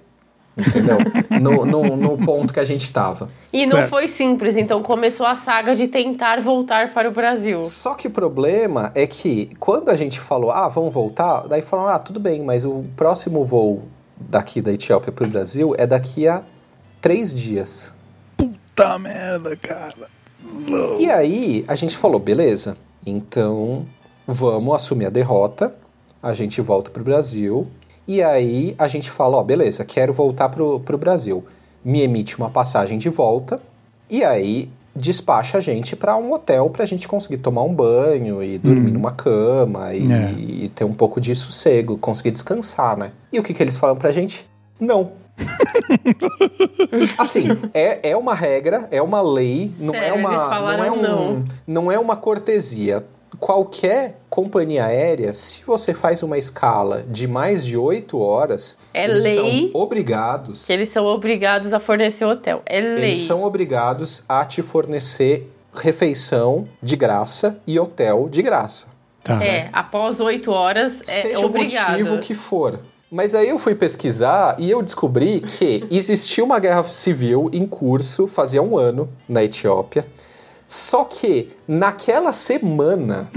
Entendeu? 0.57 0.97
no, 1.39 1.67
no, 1.67 1.97
no 1.97 2.17
ponto 2.17 2.55
que 2.55 2.59
a 2.61 2.65
gente 2.65 2.83
estava. 2.85 3.29
E 3.53 3.67
não 3.67 3.81
É. 3.81 3.87
foi 3.87 4.09
simples, 4.09 4.57
então 4.57 4.83
começou 4.83 5.27
a 5.27 5.35
saga 5.37 5.75
de 5.77 5.87
tentar 5.87 6.41
voltar 6.41 6.95
para 6.95 7.09
o 7.09 7.13
Brasil. 7.13 7.63
Só 7.65 7.95
que 7.95 8.07
o 8.07 8.11
problema 8.11 8.91
é 8.95 9.07
que 9.07 9.51
quando 9.61 9.91
a 9.91 9.97
gente 9.97 10.19
falou, 10.19 10.51
ah, 10.51 10.67
vamos 10.69 10.95
voltar, 10.95 11.47
daí 11.47 11.61
falaram, 11.61 11.91
ah, 11.91 11.99
tudo 11.99 12.19
bem, 12.19 12.43
mas 12.43 12.65
o 12.65 12.85
próximo 12.97 13.45
voo 13.45 13.83
daqui 14.19 14.63
da 14.63 14.73
Etiópia 14.73 15.13
para 15.13 15.27
o 15.27 15.29
Brasil 15.29 15.75
é 15.77 15.87
daqui 15.87 16.27
a 16.27 16.43
três 17.03 17.35
dias. 17.35 17.93
Puta 18.35 18.99
merda, 18.99 19.55
cara. 19.57 20.09
E 20.99 21.11
aí 21.11 21.65
a 21.69 21.75
gente 21.75 21.97
falou, 21.99 22.19
beleza, 22.19 22.79
então 23.05 23.85
vamos 24.27 24.75
assumir 24.75 25.05
a 25.07 25.11
derrota, 25.11 25.75
a 26.27 26.33
gente 26.33 26.61
volta 26.61 26.91
pro 26.91 27.05
Brasil, 27.05 27.67
e 28.07 28.23
aí 28.23 28.75
a 28.79 28.89
gente 28.89 29.11
fala, 29.11 29.37
ó, 29.37 29.43
beleza, 29.43 29.85
quero 29.85 30.13
voltar 30.13 30.49
pro, 30.49 30.81
pro 30.81 30.99
Brasil. 30.99 31.45
Me 31.85 32.03
emite 32.03 32.37
uma 32.37 32.51
passagem 32.51 32.99
de 32.99 33.09
volta, 33.09 33.61
e 34.11 34.25
aí 34.25 34.69
despacha 34.95 35.59
a 35.59 35.61
gente 35.61 35.95
para 35.95 36.17
um 36.17 36.33
hotel 36.33 36.71
pra 36.71 36.85
gente 36.87 37.07
conseguir 37.07 37.39
tomar 37.39 37.63
um 37.63 37.75
banho 37.75 38.43
e 38.43 38.57
dormir 38.59 38.91
numa 38.91 39.13
cama 39.13 39.93
e, 39.93 40.11
É. 40.11 40.33
e 40.33 40.69
ter 40.69 40.85
um 40.85 40.95
pouco 40.95 41.21
de 41.21 41.35
sossego, 41.35 41.99
conseguir 41.99 42.31
descansar, 42.31 42.97
né? 42.97 43.13
E 43.33 43.39
o 43.39 43.43
que, 43.43 43.53
que 43.53 43.63
eles 43.63 43.77
falam 43.77 43.95
pra 43.97 44.11
gente? 44.11 44.47
Não. 44.81 45.13
Assim, 47.19 47.49
é, 47.75 48.11
é 48.11 48.17
uma 48.17 48.35
regra, 48.35 48.89
é 48.91 49.01
uma 49.03 49.21
lei, 49.21 49.71
não 49.79 49.95
é 49.95 49.99
Sério, 50.01 50.17
uma. 50.19 50.31
eles 50.31 50.79
Não 50.79 50.85
é, 50.85 50.91
um, 50.91 51.03
não. 51.03 51.45
não 51.67 51.93
é 51.93 51.99
uma 51.99 52.17
cortesia. 52.17 53.05
Qualquer 53.39 54.19
companhia 54.31 54.87
aérea, 54.87 55.33
se 55.35 55.63
você 55.65 55.93
faz 55.95 56.23
uma 56.23 56.37
escala 56.39 57.05
de 57.09 57.27
mais 57.27 57.65
de 57.65 57.77
8 57.77 58.19
horas, 58.19 58.79
É 58.93 59.05
eles 59.05 59.23
lei. 59.25 59.71
são 59.73 59.81
obrigados. 59.83 60.67
Que 60.67 60.73
eles 60.73 60.89
são 60.89 61.05
obrigados 61.07 61.73
a 61.73 61.81
fornecer 61.81 62.25
hotel. 62.25 62.63
É 62.67 62.81
lei. 62.81 63.11
Eles 63.11 63.21
são 63.21 63.43
obrigados 63.43 64.25
a 64.29 64.45
te 64.45 64.63
fornecer 64.63 65.51
refeição 65.75 66.67
de 66.83 66.97
graça 66.97 67.59
e 67.67 67.79
hotel 67.79 68.29
de 68.29 68.43
graça. 68.43 68.87
Tá. 69.23 69.43
É, 69.45 69.69
após 69.73 70.21
oito 70.21 70.51
horas 70.53 71.01
é 71.09 71.23
seja 71.23 71.45
obrigado. 71.45 71.89
o 71.89 71.99
motivo 71.99 72.19
que 72.19 72.35
for. 72.35 72.79
Mas 73.11 73.35
aí 73.35 73.49
eu 73.49 73.59
fui 73.59 73.75
pesquisar 73.75 74.57
e 74.59 74.71
eu 74.71 74.83
descobri 74.83 75.41
que 75.41 75.85
existia 75.91 76.43
uma 76.45 76.59
guerra 76.59 76.83
civil 76.85 77.49
em 77.53 77.67
curso 77.67 78.27
fazia 78.27 78.63
um 78.63 78.77
ano 78.77 79.09
na 79.29 79.43
Etiópia. 79.45 80.07
Só 80.69 81.05
que 81.05 81.51
naquela 81.67 82.33
semana, 82.33 83.29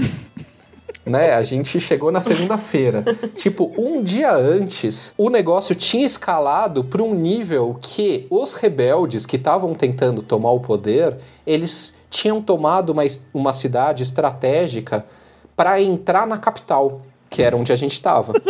né, 1.06 1.34
a 1.34 1.42
gente 1.42 1.78
chegou 1.78 2.10
na 2.10 2.20
segunda-feira. 2.20 3.04
tipo, 3.34 3.72
um 3.78 4.02
dia 4.02 4.34
antes, 4.34 5.14
o 5.16 5.30
negócio 5.30 5.74
tinha 5.74 6.04
escalado 6.04 6.84
para 6.84 7.02
um 7.02 7.14
nível 7.14 7.78
que 7.80 8.26
os 8.30 8.54
rebeldes 8.54 9.26
que 9.26 9.36
estavam 9.36 9.74
tentando 9.74 10.22
tomar 10.22 10.52
o 10.52 10.60
poder, 10.60 11.16
eles 11.46 11.94
tinham 12.08 12.42
tomado 12.42 12.90
uma, 12.90 13.02
uma 13.32 13.52
cidade 13.52 14.02
estratégica 14.02 15.06
para 15.54 15.80
entrar 15.80 16.26
na 16.26 16.38
capital, 16.38 17.02
que 17.28 17.42
era 17.42 17.56
onde 17.56 17.72
a 17.72 17.76
gente 17.76 17.92
estava. 17.92 18.32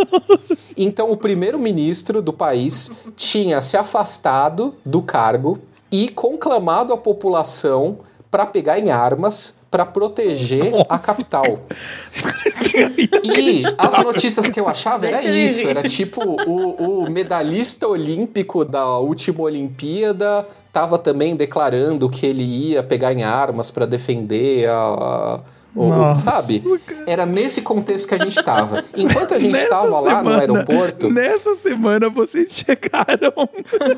Então, 0.77 1.11
o 1.11 1.17
primeiro-ministro 1.17 2.23
do 2.23 2.33
país 2.33 2.91
tinha 3.15 3.61
se 3.61 3.77
afastado 3.77 4.75
do 4.83 5.03
cargo 5.03 5.59
e 5.93 6.09
conclamado 6.09 6.91
a 6.95 6.97
população 6.97 7.99
para 8.31 8.47
pegar 8.47 8.79
em 8.79 8.91
armas 8.91 9.55
para 9.71 9.87
proteger 9.87 10.73
a 10.89 10.99
capital. 10.99 11.45
E 13.25 13.63
as 13.79 13.99
notícias 14.05 14.49
que 14.49 14.59
eu 14.59 14.69
achava 14.69 15.07
era 15.07 15.23
isso, 15.23 15.61
era 15.69 15.83
tipo 15.89 16.21
o, 16.23 17.05
o 17.05 17.11
medalhista 17.11 17.87
olímpico 17.87 18.65
da 18.65 18.99
última 18.99 19.43
Olimpíada 19.43 20.47
tava 20.73 20.99
também 20.99 21.35
declarando 21.37 22.09
que 22.09 22.27
ele 22.27 22.43
ia 22.43 22.83
pegar 22.83 23.13
em 23.13 23.23
armas 23.23 23.71
para 23.71 23.87
defender 23.87 24.69
a, 24.69 24.91
o- 24.91 25.41
Nossa, 25.75 26.31
sabe? 26.31 26.63
Era 27.07 27.25
nesse 27.25 27.63
contexto 27.63 28.09
que 28.09 28.15
a 28.15 28.19
gente 28.19 28.43
tava. 28.43 28.85
Enquanto 28.97 29.35
a 29.35 29.39
gente 29.39 29.53
Nessa 29.53 29.69
tava 29.69 30.01
lá 30.01 30.23
no 30.23 30.31
semana- 30.31 30.39
aeroporto, 30.41 31.11
Nessa 31.11 31.55
semana 31.55 32.09
vocês 32.11 32.49
chegaram. 32.53 33.33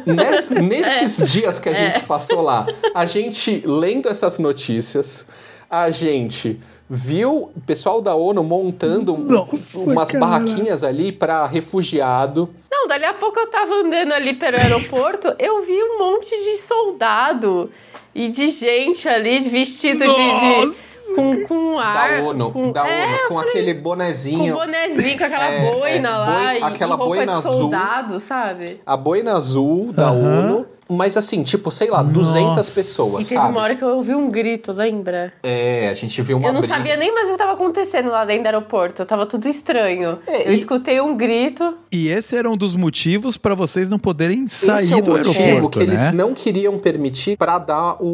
Ness- 0.07 0.51
nesses 0.51 1.21
É. 1.23 1.25
dias 1.41 1.59
que 1.59 1.69
a 1.69 1.73
gente 1.73 2.05
passou 2.05 2.41
lá, 2.43 2.67
a 2.95 3.07
gente 3.07 3.63
lendo 3.65 4.09
essas 4.09 4.39
notícias, 4.39 5.27
a 5.71 5.89
gente 5.91 6.61
viu 6.89 7.51
o 7.57 7.61
pessoal 7.67 8.03
da 8.03 8.15
ONU 8.15 8.45
montando 8.45 9.17
Nossa, 9.17 9.79
umas 9.79 10.13
cara. 10.13 10.21
barraquinhas 10.27 10.85
ali 10.85 11.11
para 11.11 11.47
refugiado. 11.47 12.51
Não, 12.71 12.87
dali 12.87 13.05
a 13.07 13.15
pouco 13.15 13.39
eu 13.41 13.47
tava 13.47 13.73
andando 13.77 14.13
ali 14.13 14.35
pelo 14.35 14.59
aeroporto, 14.59 15.35
eu 15.39 15.63
vi 15.63 15.73
um 15.83 15.99
monte 15.99 16.29
de 16.31 16.59
soldado 16.59 17.71
e 18.15 18.29
de 18.29 18.51
gente 18.51 19.09
ali 19.09 19.41
vestido 19.41 20.01
de, 20.01 20.07
Nossa. 20.07 20.71
de 20.71 21.02
com, 21.15 21.47
com 21.47 21.81
ar. 21.81 22.21
da 22.23 22.29
ONU, 22.29 22.51
com, 22.53 22.73
da 22.73 22.89
é, 22.89 23.07
ONU, 23.07 23.19
com 23.29 23.39
aquele 23.39 23.75
com 23.75 23.83
bonezinho. 23.83 24.55
bonezinho, 24.55 25.19
com 25.19 25.25
aquela 25.25 25.45
É, 25.53 25.71
boina 25.73 26.09
é, 26.09 26.13
lá 26.13 26.27
boi- 26.45 26.59
e 26.59 26.63
aquela 26.63 26.95
roupa 26.97 27.05
boina 27.15 27.33
de 27.33 27.39
azul. 27.39 27.53
soldado, 27.61 28.21
sabe? 28.21 28.81
A 28.87 28.97
boina 28.97 29.33
azul 29.35 29.93
da 29.93 30.09
Aham. 30.09 30.53
ONU, 30.53 30.67
Mas 30.89 31.17
assim, 31.17 31.43
tipo, 31.43 31.71
sei 31.71 31.89
lá, 31.89 32.03
Nossa. 32.03 32.13
200 32.35 32.69
pessoas, 32.71 33.25
e 33.25 33.29
teve 33.31 33.41
sabe? 33.41 33.53
uma 33.53 33.63
hora 33.63 33.75
que 33.75 33.83
eu 33.83 33.89
ouvi 33.97 34.15
um 34.15 34.31
grito, 34.31 34.73
lembra? 34.73 35.33
É, 35.43 35.89
a 35.89 35.95
gente 35.95 36.21
viu 36.21 36.37
uma 36.37 36.49
Eu 36.49 36.53
não 36.53 36.61
briga. 36.61 36.75
sabia 36.77 36.97
nem 36.99 37.11
mais 37.15 37.25
o 37.25 37.29
que 37.29 37.35
estava 37.35 37.53
acontecendo 37.53 38.11
lá 38.11 38.27
dentro 38.27 38.43
do 38.43 38.47
aeroporto. 38.47 39.07
Tava 39.07 39.25
tudo 39.25 39.49
estranho. 39.49 40.19
É, 40.27 40.49
eu 40.49 40.53
e... 40.53 40.59
escutei 40.59 41.01
um 41.01 41.17
grito. 41.17 41.79
E 41.91 42.09
esse 42.09 42.37
era 42.37 42.51
um 42.51 42.59
dos 42.59 42.77
motivos 42.77 43.39
para 43.39 43.55
vocês 43.55 43.89
não 43.89 43.99
poderem 43.99 44.47
sair 44.49 44.83
esse 44.85 44.93
é 44.99 45.01
do 45.01 45.15
aeroporto, 45.15 45.71
que 45.71 45.79
né? 45.79 45.85
eles 45.95 46.13
não 46.13 46.35
queriam 46.35 46.77
permitir 46.79 47.39
para 47.39 47.57
dar 47.59 47.97
o, 47.99 48.07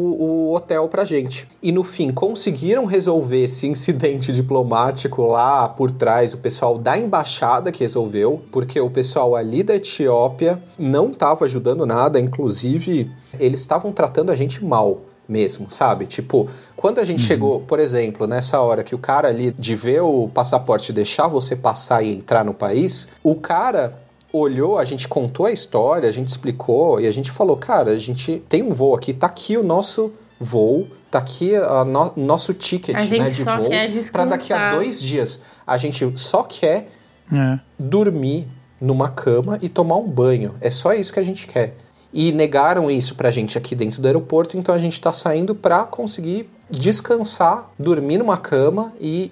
o 0.49 0.55
hotel 0.55 0.87
pra 0.87 1.03
gente. 1.03 1.45
E 1.61 1.73
no 1.73 1.83
fim, 1.83 2.13
conseguiram 2.13 2.85
resolver 2.89 3.43
esse 3.45 3.67
incidente 3.67 4.31
diplomático 4.33 5.21
lá 5.25 5.69
por 5.69 5.91
trás, 5.91 6.33
o 6.33 6.37
pessoal 6.37 6.77
da 6.77 6.97
embaixada 6.97 7.71
que 7.71 7.81
resolveu, 7.81 8.41
porque 8.51 8.79
o 8.79 8.89
pessoal 8.89 9.35
ali 9.35 9.63
da 9.63 9.75
Etiópia 9.75 10.61
não 10.77 11.11
estava 11.11 11.45
ajudando 11.45 11.85
nada, 11.85 12.19
inclusive 12.19 13.09
eles 13.39 13.61
estavam 13.61 13.91
tratando 13.91 14.31
a 14.31 14.35
gente 14.35 14.63
mal 14.63 15.01
mesmo, 15.27 15.69
sabe? 15.69 16.07
Tipo, 16.07 16.49
quando 16.75 16.99
a 16.99 17.05
gente 17.05 17.21
uhum. 17.21 17.27
chegou, 17.27 17.59
por 17.61 17.79
exemplo, 17.79 18.25
nessa 18.25 18.59
hora 18.59 18.83
que 18.83 18.95
o 18.95 18.97
cara 18.97 19.27
ali 19.27 19.51
de 19.57 19.75
ver 19.75 20.01
o 20.01 20.27
passaporte 20.27 20.91
deixar 20.91 21.27
você 21.27 21.55
passar 21.55 22.01
e 22.01 22.11
entrar 22.13 22.43
no 22.43 22.53
país, 22.53 23.07
o 23.23 23.35
cara 23.35 23.99
olhou, 24.33 24.77
a 24.77 24.85
gente 24.85 25.07
contou 25.07 25.45
a 25.45 25.51
história, 25.51 26.09
a 26.09 26.11
gente 26.11 26.29
explicou 26.29 26.99
e 26.99 27.07
a 27.07 27.11
gente 27.11 27.31
falou, 27.31 27.57
cara, 27.57 27.91
a 27.91 27.97
gente 27.97 28.41
tem 28.49 28.63
um 28.63 28.73
voo 28.73 28.95
aqui, 28.95 29.13
tá 29.13 29.27
aqui 29.27 29.57
o 29.57 29.63
nosso 29.63 30.11
voo, 30.39 30.87
tá 31.11 31.19
aqui 31.19 31.51
o 31.57 31.83
no, 31.83 32.13
nosso 32.15 32.53
ticket 32.53 32.95
né, 32.95 33.05
de 33.27 33.43
voo 33.43 33.69
para 34.11 34.25
daqui 34.25 34.53
a 34.53 34.71
dois 34.71 35.01
dias. 35.01 35.41
A 35.67 35.77
gente 35.77 36.11
só 36.15 36.43
quer 36.43 36.89
é. 37.31 37.59
dormir 37.77 38.47
numa 38.79 39.09
cama 39.09 39.59
e 39.61 39.67
tomar 39.67 39.97
um 39.97 40.07
banho. 40.07 40.55
É 40.61 40.69
só 40.69 40.93
isso 40.93 41.11
que 41.11 41.19
a 41.19 41.23
gente 41.23 41.45
quer. 41.45 41.75
E 42.13 42.31
negaram 42.31 42.89
isso 42.89 43.15
pra 43.15 43.29
gente 43.29 43.57
aqui 43.57 43.75
dentro 43.75 44.01
do 44.01 44.05
aeroporto, 44.07 44.57
então 44.57 44.73
a 44.73 44.77
gente 44.77 44.99
tá 44.99 45.11
saindo 45.11 45.53
pra 45.53 45.83
conseguir 45.83 46.49
descansar, 46.69 47.69
dormir 47.79 48.19
numa 48.19 48.37
cama 48.37 48.93
e, 48.99 49.29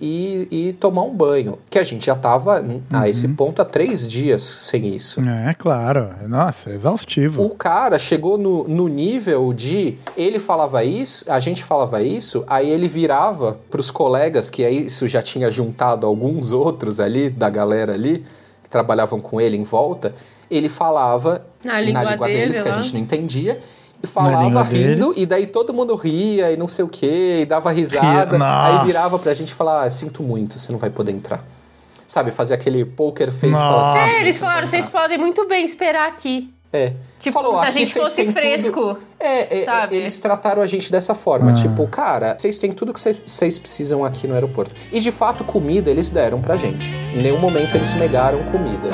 e, 0.51 0.69
e, 0.69 0.73
tomar 0.73 1.03
um 1.03 1.13
banho. 1.13 1.59
Que 1.69 1.77
a 1.77 1.83
gente 1.83 2.05
já 2.05 2.15
tava 2.15 2.61
uhum. 2.61 2.81
a 2.91 3.07
esse 3.07 3.27
ponto 3.27 3.61
há 3.61 3.65
três 3.65 4.07
dias 4.07 4.41
sem 4.41 4.95
isso. 4.95 5.21
É, 5.21 5.53
claro. 5.53 6.09
Nossa, 6.27 6.71
exaustivo. 6.71 7.43
O 7.43 7.49
cara 7.49 7.99
chegou 7.99 8.37
no, 8.37 8.67
no 8.67 8.87
nível 8.87 9.53
de 9.53 9.97
ele 10.15 10.39
falava 10.39 10.83
isso, 10.83 11.25
a 11.31 11.39
gente 11.39 11.63
falava 11.63 12.01
isso, 12.01 12.43
aí 12.47 12.69
ele 12.69 12.87
virava 12.87 13.57
pros 13.69 13.91
colegas, 13.91 14.49
que 14.49 14.67
isso 14.67 15.07
já 15.07 15.21
tinha 15.21 15.51
juntado 15.51 16.07
alguns 16.07 16.51
outros 16.51 16.99
ali, 16.99 17.29
da 17.29 17.49
galera 17.49 17.93
ali, 17.93 18.25
que 18.63 18.69
trabalhavam 18.69 19.21
com 19.21 19.39
ele 19.39 19.55
em 19.55 19.63
volta, 19.63 20.13
ele 20.49 20.69
falava 20.69 21.45
na 21.63 21.79
língua, 21.81 22.03
na 22.03 22.11
língua 22.11 22.27
dele, 22.27 22.39
deles, 22.39 22.59
que 22.61 22.69
a 22.69 22.81
gente 22.81 22.93
não 22.93 23.01
entendia, 23.01 23.59
e 24.01 24.07
falava 24.07 24.63
rindo, 24.63 25.09
deles. 25.09 25.17
e 25.17 25.25
daí 25.25 25.47
todo 25.47 25.73
mundo 25.73 25.95
ria 25.95 26.51
e 26.51 26.57
não 26.57 26.67
sei 26.67 26.85
o 26.85 26.87
que, 26.87 27.41
e 27.41 27.45
dava 27.45 27.71
risada. 27.71 28.37
Aí 28.41 28.85
virava 28.85 29.17
pra 29.19 29.33
gente 29.33 29.53
falar: 29.53 29.83
ah, 29.83 29.89
sinto 29.89 30.23
muito, 30.23 30.57
você 30.57 30.71
não 30.71 30.79
vai 30.79 30.89
poder 30.89 31.11
entrar. 31.11 31.43
Sabe, 32.07 32.31
fazer 32.31 32.53
aquele 32.53 32.85
poker 32.85 33.31
face 33.31 33.53
e 33.53 33.57
falar 33.57 34.05
assim. 34.05 34.17
É, 34.17 34.21
eles 34.21 34.39
falaram: 34.39 34.67
vocês 34.67 34.89
podem 34.89 35.17
muito 35.17 35.47
bem 35.47 35.65
esperar 35.65 36.07
aqui. 36.07 36.53
É. 36.71 36.93
Tipo, 37.17 37.39
Falou, 37.39 37.59
se 37.59 37.65
a 37.65 37.71
gente 37.71 37.93
fosse 37.93 38.31
fresco. 38.31 38.95
Tudo... 38.95 38.99
É, 39.19 39.61
é, 39.61 39.87
eles 39.91 40.19
trataram 40.19 40.61
a 40.61 40.67
gente 40.67 40.91
dessa 40.91 41.15
forma. 41.15 41.51
Ah. 41.51 41.53
Tipo, 41.53 41.87
cara, 41.87 42.35
vocês 42.37 42.59
têm 42.59 42.71
tudo 42.71 42.93
que 42.93 42.99
vocês 42.99 43.57
precisam 43.57 44.03
aqui 44.03 44.27
no 44.27 44.33
aeroporto. 44.33 44.75
E 44.91 44.99
de 44.99 45.11
fato, 45.11 45.43
comida 45.43 45.89
eles 45.89 46.09
deram 46.09 46.41
pra 46.41 46.55
gente. 46.55 46.93
Em 46.93 47.21
nenhum 47.21 47.39
momento 47.39 47.75
eles 47.75 47.93
negaram 47.93 48.43
comida. 48.51 48.89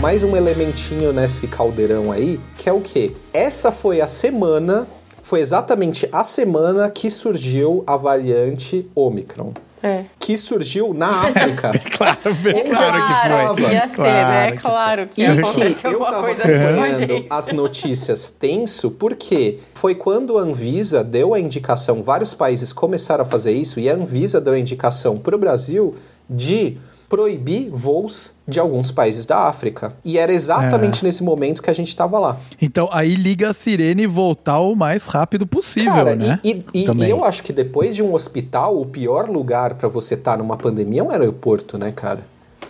Mais 0.00 0.22
um 0.22 0.34
elementinho 0.34 1.12
nesse 1.12 1.46
caldeirão 1.46 2.10
aí, 2.10 2.40
que 2.56 2.70
é 2.70 2.72
o 2.72 2.80
quê? 2.80 3.12
Essa 3.34 3.70
foi 3.70 4.00
a 4.00 4.06
semana, 4.06 4.86
foi 5.22 5.40
exatamente 5.40 6.08
a 6.10 6.24
semana 6.24 6.88
que 6.88 7.10
surgiu 7.10 7.84
a 7.86 7.98
variante 7.98 8.88
Omicron. 8.94 9.52
É. 9.82 10.04
Que 10.18 10.38
surgiu 10.38 10.94
na 10.94 11.08
África. 11.28 11.72
claro, 11.96 12.34
bem 12.42 12.64
claro 12.64 13.06
que 13.06 13.62
foi. 13.62 13.72
Ia 13.72 13.88
ser, 13.88 13.94
claro 13.94 14.28
né? 14.28 14.52
Claro 14.56 15.08
que, 15.08 15.20
ia 15.20 15.32
acontecer 15.32 15.86
eu 15.86 15.98
tava 15.98 16.20
coisa 16.22 16.42
assim 16.44 17.26
as 17.28 17.52
notícias 17.52 18.30
tenso, 18.30 18.90
porque 18.90 19.58
foi 19.74 19.94
quando 19.94 20.38
a 20.38 20.42
Anvisa 20.42 21.04
deu 21.04 21.34
a 21.34 21.40
indicação, 21.40 22.02
vários 22.02 22.32
países 22.32 22.72
começaram 22.72 23.22
a 23.22 23.26
fazer 23.26 23.52
isso, 23.52 23.78
e 23.78 23.88
a 23.88 23.94
Anvisa 23.94 24.40
deu 24.40 24.54
a 24.54 24.58
indicação 24.58 25.18
para 25.18 25.36
o 25.36 25.38
Brasil 25.38 25.94
de 26.28 26.78
proibir 27.10 27.68
voos 27.70 28.32
de 28.46 28.60
alguns 28.60 28.92
países 28.92 29.26
da 29.26 29.48
África. 29.48 29.94
E 30.04 30.16
era 30.16 30.32
exatamente 30.32 31.02
é. 31.02 31.04
nesse 31.04 31.24
momento 31.24 31.60
que 31.60 31.68
a 31.68 31.72
gente 31.72 31.88
estava 31.88 32.18
lá. 32.20 32.38
Então 32.62 32.88
aí 32.92 33.16
liga 33.16 33.50
a 33.50 33.52
sirene 33.52 34.04
e 34.04 34.06
voltar 34.06 34.60
o 34.60 34.76
mais 34.76 35.08
rápido 35.08 35.44
possível, 35.44 35.92
Cara, 35.92 36.16
né? 36.16 36.38
E, 36.44 36.64
e, 36.72 36.84
e, 36.88 37.10
eu 37.10 37.24
acho 37.24 37.42
que 37.42 37.52
depois 37.52 37.96
de 37.96 38.02
um 38.02 38.14
hospital, 38.14 38.80
o 38.80 38.86
pior 38.86 39.28
lugar 39.28 39.74
para 39.74 39.88
você 39.88 40.14
estar 40.14 40.32
tá 40.32 40.38
numa 40.38 40.56
pandemia 40.56 41.00
é 41.00 41.04
um 41.04 41.10
aeroporto, 41.10 41.76
né, 41.76 41.92
cara? 41.94 42.20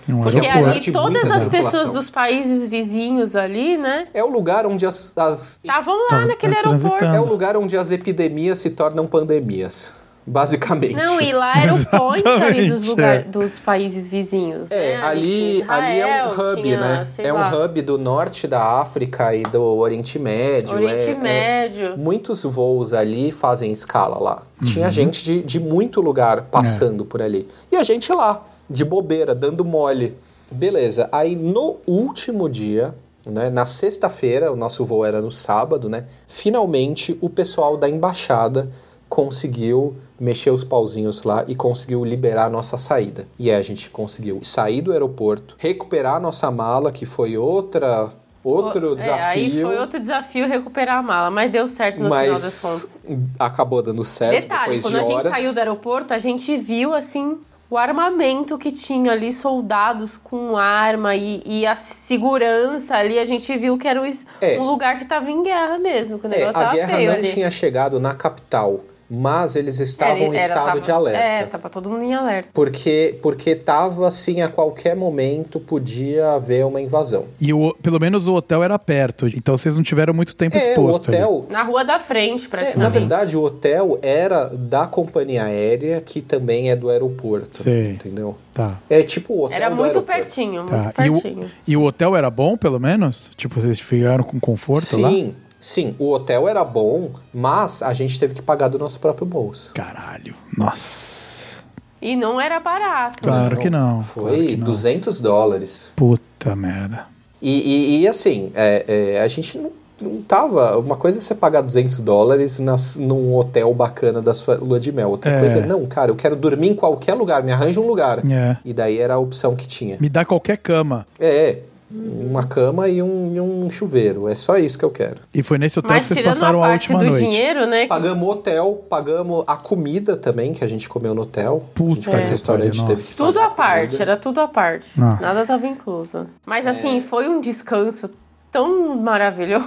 Um 0.08 0.22
Porque 0.22 0.44
ali 0.44 0.90
todas 0.90 1.30
as 1.30 1.46
pessoas 1.46 1.90
dos 1.90 2.08
países 2.08 2.68
vizinhos 2.68 3.36
ali, 3.36 3.76
né? 3.76 4.08
É 4.14 4.24
o 4.24 4.28
lugar 4.28 4.66
onde 4.66 4.86
as. 4.86 5.14
Estavam 5.16 5.94
lá 5.94 6.08
Tava 6.08 6.26
naquele 6.26 6.56
aeroporto. 6.56 7.04
É 7.04 7.20
o 7.20 7.26
lugar 7.26 7.56
onde 7.56 7.76
as 7.76 7.90
epidemias 7.90 8.58
se 8.58 8.70
tornam 8.70 9.06
pandemias 9.06 9.99
basicamente. 10.26 10.94
Não, 10.94 11.20
e 11.20 11.32
lá 11.32 11.62
era 11.62 11.74
o 11.74 11.86
point 11.86 12.28
ali 12.28 12.68
dos, 12.68 12.86
lugar, 12.86 13.16
é. 13.16 13.22
dos 13.22 13.58
países 13.58 14.08
vizinhos. 14.08 14.70
É, 14.70 14.96
né? 14.96 15.02
ali, 15.02 15.60
Israel, 15.60 15.82
ali 15.82 16.00
é 16.00 16.26
um 16.26 16.30
hub, 16.30 16.62
tinha, 16.62 16.80
né? 16.80 17.06
É 17.18 17.32
lá. 17.32 17.50
um 17.50 17.64
hub 17.64 17.82
do 17.82 17.98
norte 17.98 18.46
da 18.46 18.80
África 18.80 19.34
e 19.34 19.42
do 19.42 19.62
Oriente 19.62 20.18
Médio. 20.18 20.74
Oriente 20.74 21.10
é, 21.10 21.14
Médio. 21.14 21.86
É, 21.88 21.96
muitos 21.96 22.44
voos 22.44 22.92
ali 22.92 23.32
fazem 23.32 23.72
escala 23.72 24.18
lá. 24.18 24.42
Uhum. 24.60 24.66
Tinha 24.66 24.90
gente 24.90 25.24
de, 25.24 25.42
de 25.42 25.58
muito 25.58 26.00
lugar 26.00 26.42
passando 26.50 27.04
é. 27.04 27.06
por 27.06 27.22
ali. 27.22 27.48
E 27.70 27.76
a 27.76 27.82
gente 27.82 28.12
lá, 28.12 28.44
de 28.68 28.84
bobeira, 28.84 29.34
dando 29.34 29.64
mole. 29.64 30.16
Beleza, 30.50 31.08
aí 31.12 31.36
no 31.36 31.76
último 31.86 32.48
dia, 32.48 32.94
né, 33.24 33.50
na 33.50 33.66
sexta-feira, 33.66 34.52
o 34.52 34.56
nosso 34.56 34.84
voo 34.84 35.04
era 35.04 35.20
no 35.20 35.30
sábado, 35.30 35.88
né? 35.88 36.06
Finalmente 36.26 37.16
o 37.20 37.30
pessoal 37.30 37.76
da 37.76 37.88
embaixada 37.88 38.68
conseguiu 39.08 39.96
mexer 40.20 40.50
os 40.50 40.62
pauzinhos 40.62 41.22
lá 41.22 41.44
e 41.48 41.54
conseguiu 41.54 42.04
liberar 42.04 42.44
a 42.44 42.50
nossa 42.50 42.76
saída. 42.76 43.26
E 43.38 43.50
aí 43.50 43.56
a 43.56 43.62
gente 43.62 43.88
conseguiu 43.88 44.40
sair 44.42 44.82
do 44.82 44.92
aeroporto, 44.92 45.56
recuperar 45.58 46.16
a 46.16 46.20
nossa 46.20 46.50
mala, 46.50 46.92
que 46.92 47.06
foi 47.06 47.38
outra 47.38 48.12
outro 48.44 48.92
é, 48.92 48.96
desafio. 48.96 49.42
Aí 49.42 49.62
foi 49.62 49.78
outro 49.78 49.98
desafio 49.98 50.46
recuperar 50.46 50.98
a 50.98 51.02
mala, 51.02 51.30
mas 51.30 51.50
deu 51.50 51.66
certo 51.66 52.02
no 52.02 52.10
mas 52.10 52.24
final 52.24 52.40
das 52.40 52.60
contas. 52.60 53.28
Acabou 53.38 53.82
dando 53.82 54.04
certo 54.04 54.42
Detalhe, 54.42 54.80
quando 54.82 54.94
de 54.94 55.00
a 55.00 55.04
horas. 55.04 55.22
gente 55.22 55.30
saiu 55.30 55.54
do 55.54 55.58
aeroporto, 55.58 56.14
a 56.14 56.18
gente 56.18 56.56
viu 56.56 56.94
assim 56.94 57.38
o 57.70 57.78
armamento 57.78 58.58
que 58.58 58.72
tinha 58.72 59.12
ali, 59.12 59.32
soldados 59.32 60.18
com 60.18 60.56
arma 60.56 61.14
e, 61.14 61.40
e 61.46 61.64
a 61.64 61.76
segurança 61.76 62.96
ali, 62.96 63.18
a 63.18 63.24
gente 63.24 63.56
viu 63.56 63.78
que 63.78 63.86
era 63.86 64.02
um, 64.02 64.12
é, 64.40 64.58
um 64.58 64.64
lugar 64.64 64.96
que 64.96 65.04
estava 65.04 65.30
em 65.30 65.42
guerra 65.42 65.78
mesmo, 65.78 66.18
que 66.18 66.26
o 66.26 66.28
negócio 66.28 66.60
é, 66.60 66.64
A 66.64 66.72
guerra 66.72 66.98
não 66.98 67.12
ali. 67.12 67.32
tinha 67.32 67.50
chegado 67.50 68.00
na 68.00 68.12
capital 68.12 68.80
mas 69.10 69.56
eles 69.56 69.80
estavam 69.80 70.32
em 70.32 70.36
estado 70.36 70.66
tava, 70.66 70.80
de 70.80 70.92
alerta. 70.92 71.20
É, 71.20 71.46
tava 71.46 71.68
todo 71.68 71.90
mundo 71.90 72.04
em 72.04 72.14
alerta. 72.14 72.50
Porque, 72.54 73.18
porque 73.20 73.56
tava 73.56 74.06
assim, 74.06 74.40
a 74.40 74.48
qualquer 74.48 74.94
momento 74.94 75.58
podia 75.58 76.32
haver 76.32 76.64
uma 76.64 76.80
invasão. 76.80 77.26
E 77.40 77.52
o, 77.52 77.74
pelo 77.82 77.98
menos 77.98 78.28
o 78.28 78.34
hotel 78.34 78.62
era 78.62 78.78
perto, 78.78 79.26
então 79.26 79.56
vocês 79.56 79.74
não 79.74 79.82
tiveram 79.82 80.14
muito 80.14 80.36
tempo 80.36 80.56
é, 80.56 80.70
exposto. 80.70 81.08
O 81.08 81.10
hotel, 81.10 81.44
ali. 81.44 81.52
Na 81.52 81.62
rua 81.64 81.84
da 81.84 81.98
frente, 81.98 82.48
praticamente. 82.48 82.78
É, 82.78 82.82
na 82.82 82.88
verdade, 82.88 83.36
o 83.36 83.42
hotel 83.42 83.98
era 84.00 84.46
da 84.48 84.86
companhia 84.86 85.44
aérea, 85.44 86.00
que 86.00 86.20
também 86.20 86.70
é 86.70 86.76
do 86.76 86.88
aeroporto. 86.88 87.58
Sim. 87.62 87.90
Entendeu? 87.90 88.36
Tá. 88.52 88.78
É 88.88 89.02
tipo 89.02 89.32
o 89.32 89.44
hotel. 89.44 89.56
Era 89.56 89.70
muito 89.70 90.02
pertinho, 90.02 90.64
tá. 90.64 90.76
muito 90.76 90.92
pertinho. 90.94 91.50
E 91.66 91.74
o, 91.74 91.74
e 91.74 91.76
o 91.76 91.82
hotel 91.82 92.14
era 92.14 92.30
bom, 92.30 92.56
pelo 92.56 92.78
menos? 92.78 93.30
Tipo, 93.36 93.60
vocês 93.60 93.80
ficaram 93.80 94.22
com 94.22 94.38
conforto 94.38 94.84
Sim. 94.84 95.02
lá? 95.02 95.10
Sim. 95.10 95.34
Sim, 95.60 95.94
o 95.98 96.10
hotel 96.10 96.48
era 96.48 96.64
bom, 96.64 97.10
mas 97.34 97.82
a 97.82 97.92
gente 97.92 98.18
teve 98.18 98.32
que 98.34 98.40
pagar 98.42 98.68
do 98.68 98.78
nosso 98.78 98.98
próprio 98.98 99.26
bolso. 99.26 99.72
Caralho. 99.74 100.34
Nossa. 100.56 101.60
E 102.00 102.16
não 102.16 102.40
era 102.40 102.58
barato. 102.58 103.22
Claro 103.22 103.58
que 103.58 103.68
não. 103.68 104.00
Foi 104.00 104.22
claro 104.22 104.46
que 104.46 104.56
não. 104.56 104.64
200 104.64 105.20
dólares. 105.20 105.90
Puta 105.94 106.56
merda. 106.56 107.04
E, 107.42 107.50
e, 107.50 108.00
e 108.00 108.08
assim, 108.08 108.50
é, 108.54 108.84
é, 109.16 109.20
a 109.22 109.28
gente 109.28 109.58
não, 109.58 109.70
não 110.00 110.22
tava. 110.22 110.78
Uma 110.78 110.96
coisa 110.96 111.18
é 111.18 111.20
você 111.20 111.34
pagar 111.34 111.60
200 111.60 112.00
dólares 112.00 112.58
nas, 112.58 112.96
num 112.96 113.34
hotel 113.36 113.72
bacana 113.74 114.22
da 114.22 114.32
sua 114.32 114.56
lua 114.56 114.80
de 114.80 114.90
mel. 114.92 115.10
Outra 115.10 115.30
É. 115.30 115.40
coisa 115.40 115.58
é, 115.58 115.66
não, 115.66 115.84
cara, 115.84 116.10
eu 116.10 116.16
quero 116.16 116.36
dormir 116.36 116.70
em 116.70 116.74
qualquer 116.74 117.12
lugar, 117.14 117.42
me 117.42 117.52
arranja 117.52 117.78
um 117.80 117.86
lugar. 117.86 118.20
É. 118.30 118.56
E 118.64 118.72
daí 118.72 118.98
era 118.98 119.14
a 119.14 119.18
opção 119.18 119.54
que 119.54 119.66
tinha. 119.66 119.98
Me 120.00 120.08
dá 120.08 120.24
qualquer 120.24 120.56
cama. 120.56 121.06
É, 121.18 121.58
uma 121.90 122.44
cama 122.44 122.88
e 122.88 123.02
um, 123.02 123.34
e 123.34 123.40
um, 123.40 123.68
chuveiro. 123.70 124.28
É 124.28 124.34
só 124.34 124.56
isso 124.56 124.78
que 124.78 124.84
eu 124.84 124.90
quero. 124.90 125.16
E 125.34 125.42
foi 125.42 125.58
nesse 125.58 125.78
hotel 125.78 125.96
Mas, 125.96 126.08
que 126.08 126.14
vocês 126.14 126.26
passaram 126.26 126.62
a, 126.62 126.68
a 126.68 126.72
última 126.72 127.00
do 127.00 127.06
noite. 127.06 127.20
dinheiro, 127.20 127.66
né? 127.66 127.86
Pagamos 127.86 128.28
hotel, 128.28 128.84
pagamos 128.88 129.44
a 129.46 129.56
comida 129.56 130.16
também 130.16 130.52
que 130.52 130.62
a 130.62 130.68
gente 130.68 130.88
comeu 130.88 131.14
no 131.14 131.22
hotel. 131.22 131.64
Puta 131.74 132.16
é. 132.16 132.24
restaurante 132.26 132.84
teve 132.84 133.02
que 133.02 133.16
Tudo 133.16 133.40
à 133.40 133.50
parte, 133.50 134.00
era 134.00 134.16
tudo 134.16 134.40
à 134.40 134.46
parte. 134.46 134.90
Ah. 134.98 135.18
Nada 135.20 135.42
estava 135.42 135.66
incluso. 135.66 136.26
Mas 136.46 136.66
assim, 136.66 136.98
é. 136.98 137.00
foi 137.00 137.28
um 137.28 137.40
descanso 137.40 138.10
tão 138.52 138.96
maravilhoso. 138.96 139.66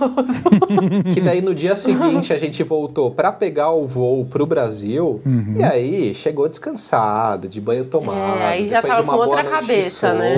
que 1.14 1.22
daí 1.22 1.42
no 1.42 1.54
dia 1.54 1.76
seguinte 1.78 2.34
a 2.34 2.38
gente 2.38 2.62
voltou 2.64 3.12
para 3.12 3.32
pegar 3.32 3.72
o 3.72 3.88
voo 3.88 4.26
pro 4.26 4.46
Brasil 4.46 5.22
uhum. 5.26 5.56
e 5.58 5.64
aí 5.64 6.14
chegou 6.14 6.48
descansado, 6.48 7.48
de 7.48 7.60
banho 7.60 7.86
tomado, 7.86 8.40
é, 8.40 8.46
aí 8.46 8.68
já 8.68 8.82
tava 8.82 8.96
de 8.96 9.02
uma 9.02 9.14
com 9.14 9.20
outra 9.20 9.44
cabeça, 9.44 10.14
né? 10.14 10.36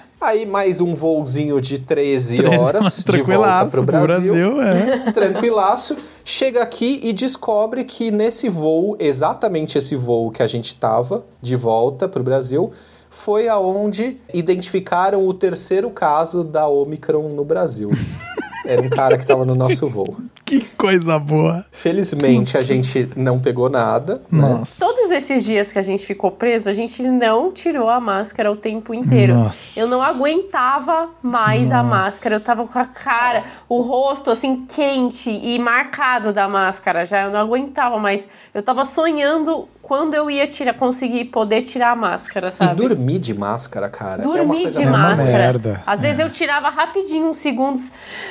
É. 0.00 0.13
Aí 0.24 0.46
mais 0.46 0.80
um 0.80 0.94
voozinho 0.94 1.60
de 1.60 1.78
13, 1.78 2.38
13 2.38 2.58
horas 2.58 3.04
de 3.04 3.20
volta 3.20 3.66
pro 3.66 3.82
Brasil. 3.82 4.34
Brasil 4.34 4.62
é. 4.62 5.12
Tranquilaço. 5.12 5.98
Chega 6.24 6.62
aqui 6.62 6.98
e 7.02 7.12
descobre 7.12 7.84
que 7.84 8.10
nesse 8.10 8.48
voo, 8.48 8.96
exatamente 8.98 9.76
esse 9.76 9.94
voo 9.94 10.30
que 10.30 10.42
a 10.42 10.46
gente 10.46 10.74
tava 10.76 11.26
de 11.42 11.54
volta 11.56 12.08
pro 12.08 12.22
Brasil, 12.22 12.72
foi 13.10 13.48
aonde 13.48 14.16
identificaram 14.32 15.28
o 15.28 15.34
terceiro 15.34 15.90
caso 15.90 16.42
da 16.42 16.66
Omicron 16.66 17.28
no 17.28 17.44
Brasil. 17.44 17.90
Era 18.64 18.80
um 18.80 18.88
cara 18.88 19.18
que 19.18 19.24
estava 19.24 19.44
no 19.44 19.54
nosso 19.54 19.90
voo. 19.90 20.16
Que 20.44 20.60
coisa 20.76 21.18
boa. 21.18 21.64
Felizmente 21.72 22.58
a 22.58 22.62
gente 22.62 23.08
não 23.16 23.40
pegou 23.40 23.70
nada. 23.70 24.22
Né? 24.30 24.40
Nossa. 24.40 24.84
Né? 24.84 24.92
Todos 24.92 25.10
esses 25.10 25.44
dias 25.44 25.72
que 25.72 25.78
a 25.78 25.82
gente 25.82 26.04
ficou 26.04 26.30
preso, 26.30 26.68
a 26.68 26.72
gente 26.72 27.02
não 27.02 27.50
tirou 27.50 27.88
a 27.88 27.98
máscara 27.98 28.52
o 28.52 28.56
tempo 28.56 28.92
inteiro. 28.92 29.34
Nossa. 29.34 29.80
Eu 29.80 29.88
não 29.88 30.02
aguentava 30.02 31.08
mais 31.22 31.68
Nossa. 31.68 31.76
a 31.76 31.82
máscara. 31.82 32.34
Eu 32.36 32.40
tava 32.40 32.66
com 32.66 32.78
a 32.78 32.84
cara, 32.84 33.44
o 33.68 33.80
rosto 33.80 34.30
assim 34.30 34.66
quente 34.66 35.30
e 35.30 35.58
marcado 35.58 36.32
da 36.32 36.46
máscara 36.46 37.06
já. 37.06 37.22
Eu 37.22 37.30
não 37.30 37.40
aguentava 37.40 37.98
mais. 37.98 38.28
Eu 38.54 38.62
tava 38.62 38.84
sonhando 38.84 39.68
quando 39.82 40.14
eu 40.14 40.30
ia 40.30 40.46
tirar, 40.46 40.74
conseguir 40.74 41.24
poder 41.24 41.62
tirar 41.62 41.90
a 41.90 41.96
máscara, 41.96 42.52
sabe? 42.52 42.72
E 42.72 42.88
dormir 42.88 43.18
de 43.18 43.34
máscara, 43.34 43.88
cara. 43.88 44.22
É 44.22 44.24
dormir 44.24 44.66
é 44.66 44.70
de 44.70 44.86
máscara. 44.86 45.82
Às 45.84 46.02
vezes 46.02 46.20
eu 46.20 46.30
tirava 46.30 46.70
rapidinho, 46.70 47.30
uns 47.30 47.38
segundos, 47.38 47.90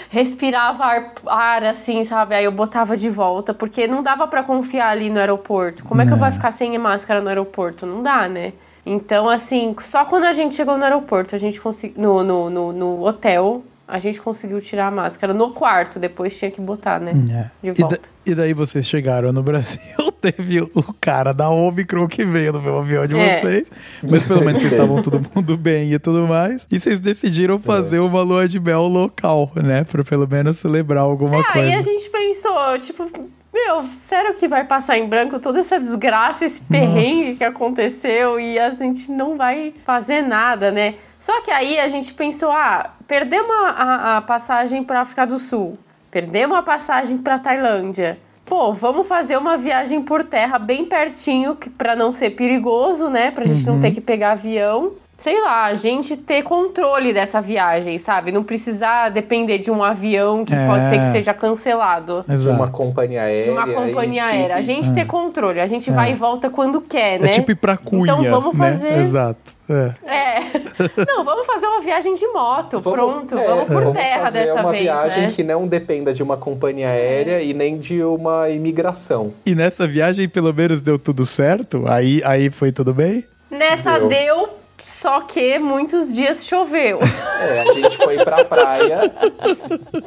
respirava 0.10 0.86
ar, 0.86 1.12
ar, 1.28 1.64
assim, 1.66 2.06
sabe? 2.06 2.36
Aí 2.36 2.46
eu 2.46 2.54
botava 2.54 2.96
de 2.96 3.10
volta, 3.10 3.54
porque 3.54 3.86
não 3.86 4.02
dava 4.02 4.26
para 4.26 4.42
confiar 4.44 4.92
ali 4.92 5.10
no 5.10 5.20
aeroporto. 5.20 5.84
Como 5.84 6.02
é 6.02 6.06
que 6.06 6.14
eu 6.14 6.18
vou 6.18 6.32
ficar 6.32 6.54
sem 6.54 6.78
máscara 6.78 7.20
no 7.20 7.28
aeroporto? 7.28 7.86
Não 7.86 8.02
dá, 8.02 8.30
né? 8.30 8.54
Então, 8.86 9.30
assim, 9.30 9.76
só 9.82 10.06
quando 10.06 10.24
a 10.24 10.32
gente 10.32 10.56
chegou 10.56 10.78
no 10.78 10.86
aeroporto, 10.86 11.36
a 11.36 11.38
gente 11.38 11.60
conseguiu. 11.60 12.02
No, 12.02 12.24
no, 12.24 12.50
no, 12.50 12.72
no 12.72 13.06
hotel, 13.06 13.62
a 13.94 14.00
gente 14.00 14.20
conseguiu 14.20 14.60
tirar 14.60 14.88
a 14.88 14.92
máscara 14.92 15.36
no 15.36 15.52
quarto, 15.52 16.00
depois 16.00 16.36
tinha 16.36 16.50
que 16.50 16.60
botar, 16.60 17.00
né? 17.00 17.12
É. 17.62 17.72
De 17.72 17.80
volta. 17.80 17.96
E, 18.26 18.32
da, 18.32 18.32
e, 18.32 18.36
daí 18.36 18.52
vocês 18.52 18.88
chegaram 18.88 19.32
no 19.32 19.44
Brasil, 19.44 19.80
teve 20.20 20.62
o 20.62 20.96
cara 21.00 21.32
da 21.32 21.48
Omicron 21.52 22.08
que 22.08 22.26
veio 22.26 22.54
no 22.54 22.60
meu 22.60 22.80
avião 22.80 23.06
de 23.06 23.16
é. 23.16 23.38
vocês, 23.38 23.72
mas 24.02 24.26
pelo 24.26 24.44
menos 24.44 24.62
vocês 24.62 24.72
estavam 24.72 25.00
todo 25.00 25.22
mundo 25.36 25.56
bem 25.56 25.94
e 25.94 26.00
tudo 26.00 26.28
mais. 26.28 26.66
E 26.72 26.80
vocês 26.80 27.00
decidiram 27.00 27.60
fazer 27.60 27.98
é. 27.98 28.02
uma 28.02 28.24
lua 28.24 28.48
de 28.48 28.60
mel 28.60 28.88
local, 28.88 29.52
né? 29.56 29.84
Pra 29.84 30.04
pelo 30.04 30.28
menos 30.28 30.58
celebrar 30.58 31.04
alguma 31.04 31.42
é, 31.42 31.44
coisa. 31.44 31.60
Aí 31.60 31.76
a 31.76 31.82
gente 31.82 32.10
pensou, 32.10 32.80
tipo, 32.80 33.30
meu, 33.54 33.86
sério 34.08 34.34
que 34.34 34.48
vai 34.48 34.64
passar 34.64 34.98
em 34.98 35.08
branco 35.08 35.40
toda 35.40 35.60
essa 35.60 35.80
desgraça, 35.80 36.46
esse 36.46 36.62
perrengue 36.62 37.26
Nossa. 37.26 37.38
que 37.38 37.44
aconteceu 37.44 38.40
e 38.40 38.58
a 38.58 38.72
gente 38.72 39.12
não 39.12 39.38
vai 39.38 39.72
fazer 39.86 40.24
nada, 40.24 40.72
né? 40.72 40.96
Só 41.24 41.40
que 41.40 41.52
aí 41.52 41.80
a 41.80 41.88
gente 41.88 42.14
pensou, 42.14 42.52
ah, 42.52 42.96
perdemos 43.08 43.50
a, 43.50 43.70
a, 43.70 44.18
a 44.18 44.22
passagem 44.22 44.84
para 44.84 45.00
África 45.00 45.26
do 45.26 45.40
Sul, 45.40 45.80
perdemos 46.12 46.58
a 46.58 46.62
passagem 46.62 47.18
para 47.18 47.40
Tailândia. 47.40 48.20
Pô, 48.44 48.74
vamos 48.74 49.08
fazer 49.08 49.38
uma 49.38 49.56
viagem 49.56 50.02
por 50.02 50.26
terra 50.26 50.60
bem 50.60 50.84
pertinho, 50.84 51.58
para 51.78 51.96
não 51.96 52.12
ser 52.12 52.32
perigoso, 52.32 53.10
né? 53.10 53.32
Pra 53.32 53.46
gente 53.46 53.66
uhum. 53.66 53.76
não 53.76 53.82
ter 53.82 53.92
que 53.92 54.02
pegar 54.02 54.34
avião 54.34 54.96
sei 55.24 55.42
lá, 55.42 55.68
a 55.68 55.74
gente 55.74 56.18
ter 56.18 56.44
controle 56.44 57.14
dessa 57.14 57.40
viagem, 57.40 57.98
sabe? 57.98 58.30
Não 58.30 58.44
precisar 58.44 59.08
depender 59.08 59.58
de 59.58 59.72
um 59.72 59.82
avião 59.82 60.44
que 60.44 60.54
é. 60.54 60.68
pode 60.68 60.90
ser 60.90 61.00
que 61.00 61.06
seja 61.14 61.34
cancelado. 61.34 62.26
Exato. 62.28 62.42
De 62.42 62.62
uma 62.62 62.70
companhia 62.70 63.22
aérea. 63.22 63.44
De 63.46 63.50
uma 63.52 63.66
companhia 63.66 64.22
e... 64.22 64.36
aérea. 64.36 64.56
A 64.58 64.62
gente 64.62 64.90
é. 64.90 64.94
ter 64.94 65.06
controle, 65.06 65.62
a 65.62 65.68
gente 65.68 65.90
é. 65.90 65.94
vai 65.94 66.12
e 66.12 66.16
volta 66.16 66.50
quando 66.50 66.82
quer, 66.82 67.16
é 67.16 67.20
né? 67.20 67.30
É 67.30 67.32
tipo 67.32 67.52
ir 67.52 67.56
pra 67.56 67.78
Cunha, 67.78 68.04
Então 68.04 68.22
vamos 68.22 68.54
né? 68.58 68.74
fazer... 68.74 68.92
Né? 68.92 69.00
Exato. 69.00 69.54
É. 69.70 69.94
é. 70.06 70.40
Não, 71.08 71.24
vamos 71.24 71.48
fazer 71.48 71.68
uma 71.68 71.82
viagem 71.82 72.16
de 72.16 72.28
moto, 72.28 72.82
vamos, 72.82 73.00
pronto. 73.00 73.38
É, 73.38 73.48
vamos 73.48 73.64
por 73.64 73.82
vamos 73.82 73.94
terra 73.94 74.24
fazer 74.26 74.40
dessa 74.40 74.54
uma 74.60 74.72
vez. 74.72 74.84
Uma 74.84 74.94
viagem 74.94 75.24
né? 75.24 75.30
que 75.30 75.42
não 75.42 75.66
dependa 75.66 76.14
de 76.14 76.22
uma 76.22 76.36
companhia 76.36 76.90
aérea 76.90 77.42
é. 77.42 77.46
e 77.46 77.54
nem 77.54 77.78
de 77.78 78.04
uma 78.04 78.50
imigração. 78.50 79.32
E 79.46 79.56
nessa 79.56 79.88
viagem, 79.88 80.28
pelo 80.28 80.54
menos, 80.54 80.82
deu 80.82 81.00
tudo 81.00 81.26
certo? 81.26 81.86
Aí, 81.88 82.22
aí 82.26 82.50
foi 82.50 82.74
tudo 82.74 82.94
bem? 82.94 83.24
Nessa 83.50 84.00
deu, 84.00 84.10
deu 84.10 84.63
só 85.04 85.20
que 85.20 85.60
muitos 85.60 86.14
dias 86.14 86.46
choveu. 86.46 86.98
É, 87.42 87.60
a 87.60 87.74
gente 87.74 87.98
foi 87.98 88.24
pra 88.24 88.46
praia 88.46 89.12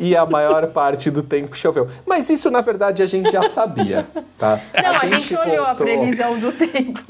e 0.00 0.16
a 0.16 0.24
maior 0.24 0.68
parte 0.68 1.10
do 1.10 1.22
tempo 1.22 1.54
choveu. 1.54 1.86
Mas 2.06 2.30
isso, 2.30 2.50
na 2.50 2.62
verdade, 2.62 3.02
a 3.02 3.06
gente 3.06 3.30
já 3.30 3.46
sabia, 3.46 4.06
tá? 4.38 4.58
Não, 4.74 4.94
a, 4.94 5.00
a 5.00 5.06
gente, 5.06 5.20
gente, 5.20 5.34
olhou 5.38 5.66
voltou... 5.66 5.66
a 5.66 5.74
previsão 5.74 6.38
do 6.38 6.50
tempo. 6.50 7.02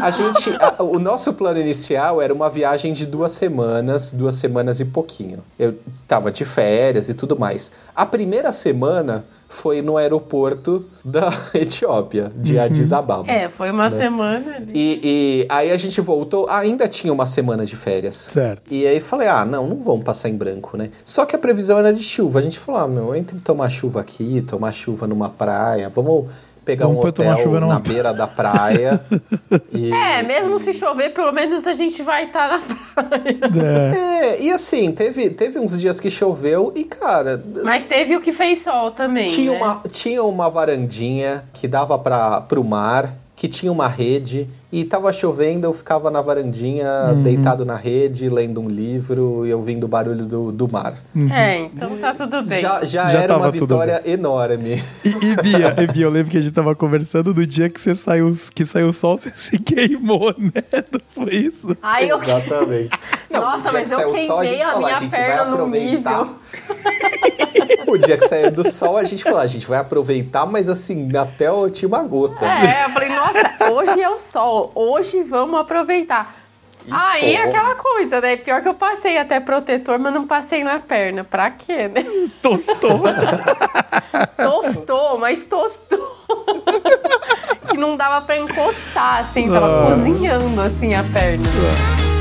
A 0.00 0.10
gente... 0.12 0.56
A, 0.60 0.80
o 0.80 1.00
nosso 1.00 1.32
plano 1.32 1.58
inicial 1.58 2.22
era 2.22 2.32
uma 2.32 2.48
viagem 2.48 2.92
de 2.92 3.04
duas 3.04 3.32
semanas, 3.32 4.12
duas 4.12 4.36
semanas 4.36 4.78
e 4.78 4.84
pouquinho. 4.84 5.42
Eu 5.58 5.76
tava 6.06 6.30
de 6.30 6.44
férias 6.44 7.08
e 7.08 7.14
tudo 7.14 7.36
mais. 7.36 7.72
A 7.96 8.06
primeira 8.06 8.52
semana 8.52 9.24
foi 9.54 9.80
no 9.80 9.96
aeroporto 9.96 10.84
da 11.04 11.32
Etiópia, 11.54 12.32
de 12.36 12.56
uhum. 12.56 12.62
Addis 12.62 12.92
Ababa. 12.92 13.30
É, 13.30 13.48
foi 13.48 13.70
uma 13.70 13.88
né? 13.88 13.96
semana. 13.96 14.56
Ali. 14.56 14.72
E, 14.74 15.00
e 15.02 15.46
aí 15.48 15.70
a 15.70 15.76
gente 15.76 16.00
voltou, 16.00 16.48
ainda 16.48 16.88
tinha 16.88 17.12
uma 17.12 17.24
semana 17.24 17.64
de 17.64 17.76
férias. 17.76 18.16
Certo. 18.16 18.72
E 18.72 18.86
aí 18.86 19.00
falei, 19.00 19.28
ah, 19.28 19.44
não, 19.44 19.66
não 19.66 19.76
vamos 19.76 20.04
passar 20.04 20.28
em 20.28 20.36
branco, 20.36 20.76
né? 20.76 20.90
Só 21.04 21.24
que 21.24 21.36
a 21.36 21.38
previsão 21.38 21.78
era 21.78 21.92
de 21.92 22.02
chuva. 22.02 22.40
A 22.40 22.42
gente 22.42 22.58
falou, 22.58 22.80
ah, 22.80 22.88
meu, 22.88 23.14
entre 23.14 23.38
tomar 23.40 23.68
chuva 23.68 24.00
aqui, 24.00 24.42
tomar 24.42 24.72
chuva 24.72 25.06
numa 25.06 25.28
praia, 25.28 25.88
vamos 25.88 26.26
pegar 26.64 26.86
Vamos 26.86 27.04
um 27.04 27.08
hotel 27.08 27.60
na 27.60 27.78
beira 27.80 28.12
da 28.12 28.26
praia. 28.26 29.00
e... 29.72 29.92
É, 29.92 30.22
mesmo 30.22 30.58
se 30.58 30.74
chover, 30.74 31.10
pelo 31.12 31.32
menos 31.32 31.66
a 31.66 31.72
gente 31.74 32.02
vai 32.02 32.24
estar 32.24 32.48
tá 32.48 32.58
na 32.58 33.02
praia. 33.02 33.38
É. 33.62 34.13
é. 34.24 34.42
e 34.42 34.50
assim, 34.50 34.92
teve, 34.92 35.30
teve 35.30 35.58
uns 35.58 35.78
dias 35.78 36.00
que 36.00 36.10
choveu 36.10 36.72
e, 36.74 36.84
cara. 36.84 37.42
Mas 37.62 37.84
teve 37.84 38.16
o 38.16 38.20
que 38.20 38.32
fez 38.32 38.60
sol 38.60 38.90
também. 38.90 39.26
Tinha, 39.26 39.52
né? 39.52 39.56
uma, 39.56 39.82
tinha 39.90 40.22
uma 40.22 40.48
varandinha 40.50 41.44
que 41.52 41.68
dava 41.68 41.98
para 41.98 42.40
pro 42.42 42.64
mar 42.64 43.24
que 43.36 43.48
tinha 43.48 43.70
uma 43.70 43.88
rede 43.88 44.48
e 44.74 44.84
tava 44.84 45.12
chovendo, 45.12 45.68
eu 45.68 45.72
ficava 45.72 46.10
na 46.10 46.20
varandinha, 46.20 47.12
uhum. 47.12 47.22
deitado 47.22 47.64
na 47.64 47.76
rede, 47.76 48.28
lendo 48.28 48.60
um 48.60 48.66
livro 48.66 49.46
e 49.46 49.54
ouvindo 49.54 49.84
o 49.84 49.88
barulho 49.88 50.26
do, 50.26 50.50
do 50.50 50.68
mar. 50.68 50.94
Uhum. 51.14 51.32
É, 51.32 51.60
então 51.60 51.96
tá 51.98 52.12
tudo 52.12 52.42
bem. 52.42 52.58
Já, 52.58 52.84
já, 52.84 53.08
já 53.08 53.20
era 53.20 53.36
uma 53.36 53.52
vitória 53.52 54.02
enorme. 54.04 54.82
E, 55.04 55.08
e, 55.08 55.36
Bia, 55.36 55.76
e 55.80 55.86
Bia, 55.86 56.06
eu 56.06 56.10
lembro 56.10 56.32
que 56.32 56.38
a 56.38 56.42
gente 56.42 56.52
tava 56.52 56.74
conversando 56.74 57.32
no 57.32 57.46
dia 57.46 57.70
que 57.70 57.80
você 57.80 57.94
saiu, 57.94 58.28
que 58.52 58.66
saiu 58.66 58.88
o 58.88 58.92
sol, 58.92 59.16
você 59.18 59.30
se 59.36 59.60
queimou, 59.60 60.34
né? 60.36 60.64
Não 60.90 61.00
foi 61.14 61.34
isso? 61.36 61.76
Ai, 61.80 62.10
eu... 62.10 62.20
Exatamente. 62.20 62.90
Não, 63.30 63.40
Nossa, 63.40 63.72
mas 63.72 63.90
eu 63.90 63.98
queimei 64.12 64.26
sol, 64.26 64.38
a, 64.38 64.42
a 64.42 64.72
falou, 64.72 64.86
minha 64.86 64.96
a 64.96 65.08
perna 65.08 65.44
no 65.56 65.66
nível. 65.66 66.36
o 67.86 67.98
dia 67.98 68.16
que 68.16 68.28
saiu 68.28 68.50
do 68.50 68.68
sol, 68.68 68.96
a 68.96 69.02
gente 69.02 69.24
falou, 69.24 69.40
a 69.40 69.46
gente 69.46 69.66
vai 69.66 69.78
aproveitar, 69.78 70.46
mas 70.46 70.68
assim, 70.68 71.08
até 71.16 71.46
a 71.46 71.52
última 71.52 72.02
gota. 72.04 72.44
É, 72.46 72.84
eu 72.84 72.90
falei, 72.90 73.08
nossa, 73.08 73.72
hoje 73.72 74.00
é 74.00 74.08
o 74.08 74.20
sol, 74.20 74.63
hoje 74.74 75.22
vamos 75.22 75.60
aproveitar. 75.60 76.44
E 76.86 76.92
Aí 76.92 77.34
é 77.34 77.44
aquela 77.44 77.74
coisa, 77.76 78.20
né? 78.20 78.36
Pior 78.36 78.60
que 78.60 78.68
eu 78.68 78.74
passei 78.74 79.16
até 79.16 79.40
protetor, 79.40 79.98
mas 79.98 80.12
não 80.12 80.26
passei 80.26 80.62
na 80.62 80.78
perna. 80.78 81.24
Pra 81.24 81.50
quê, 81.50 81.88
né? 81.88 82.04
Tostou. 82.42 83.00
tostou, 84.36 85.18
mas 85.18 85.42
tostou. 85.44 86.14
que 87.70 87.76
não 87.76 87.96
dava 87.96 88.24
pra 88.24 88.36
encostar, 88.38 89.20
assim, 89.20 89.50
tava 89.50 89.66
ah. 89.66 89.86
cozinhando 89.86 90.60
assim 90.60 90.94
a 90.94 91.02
perna. 91.04 91.44
Ah. 91.48 92.13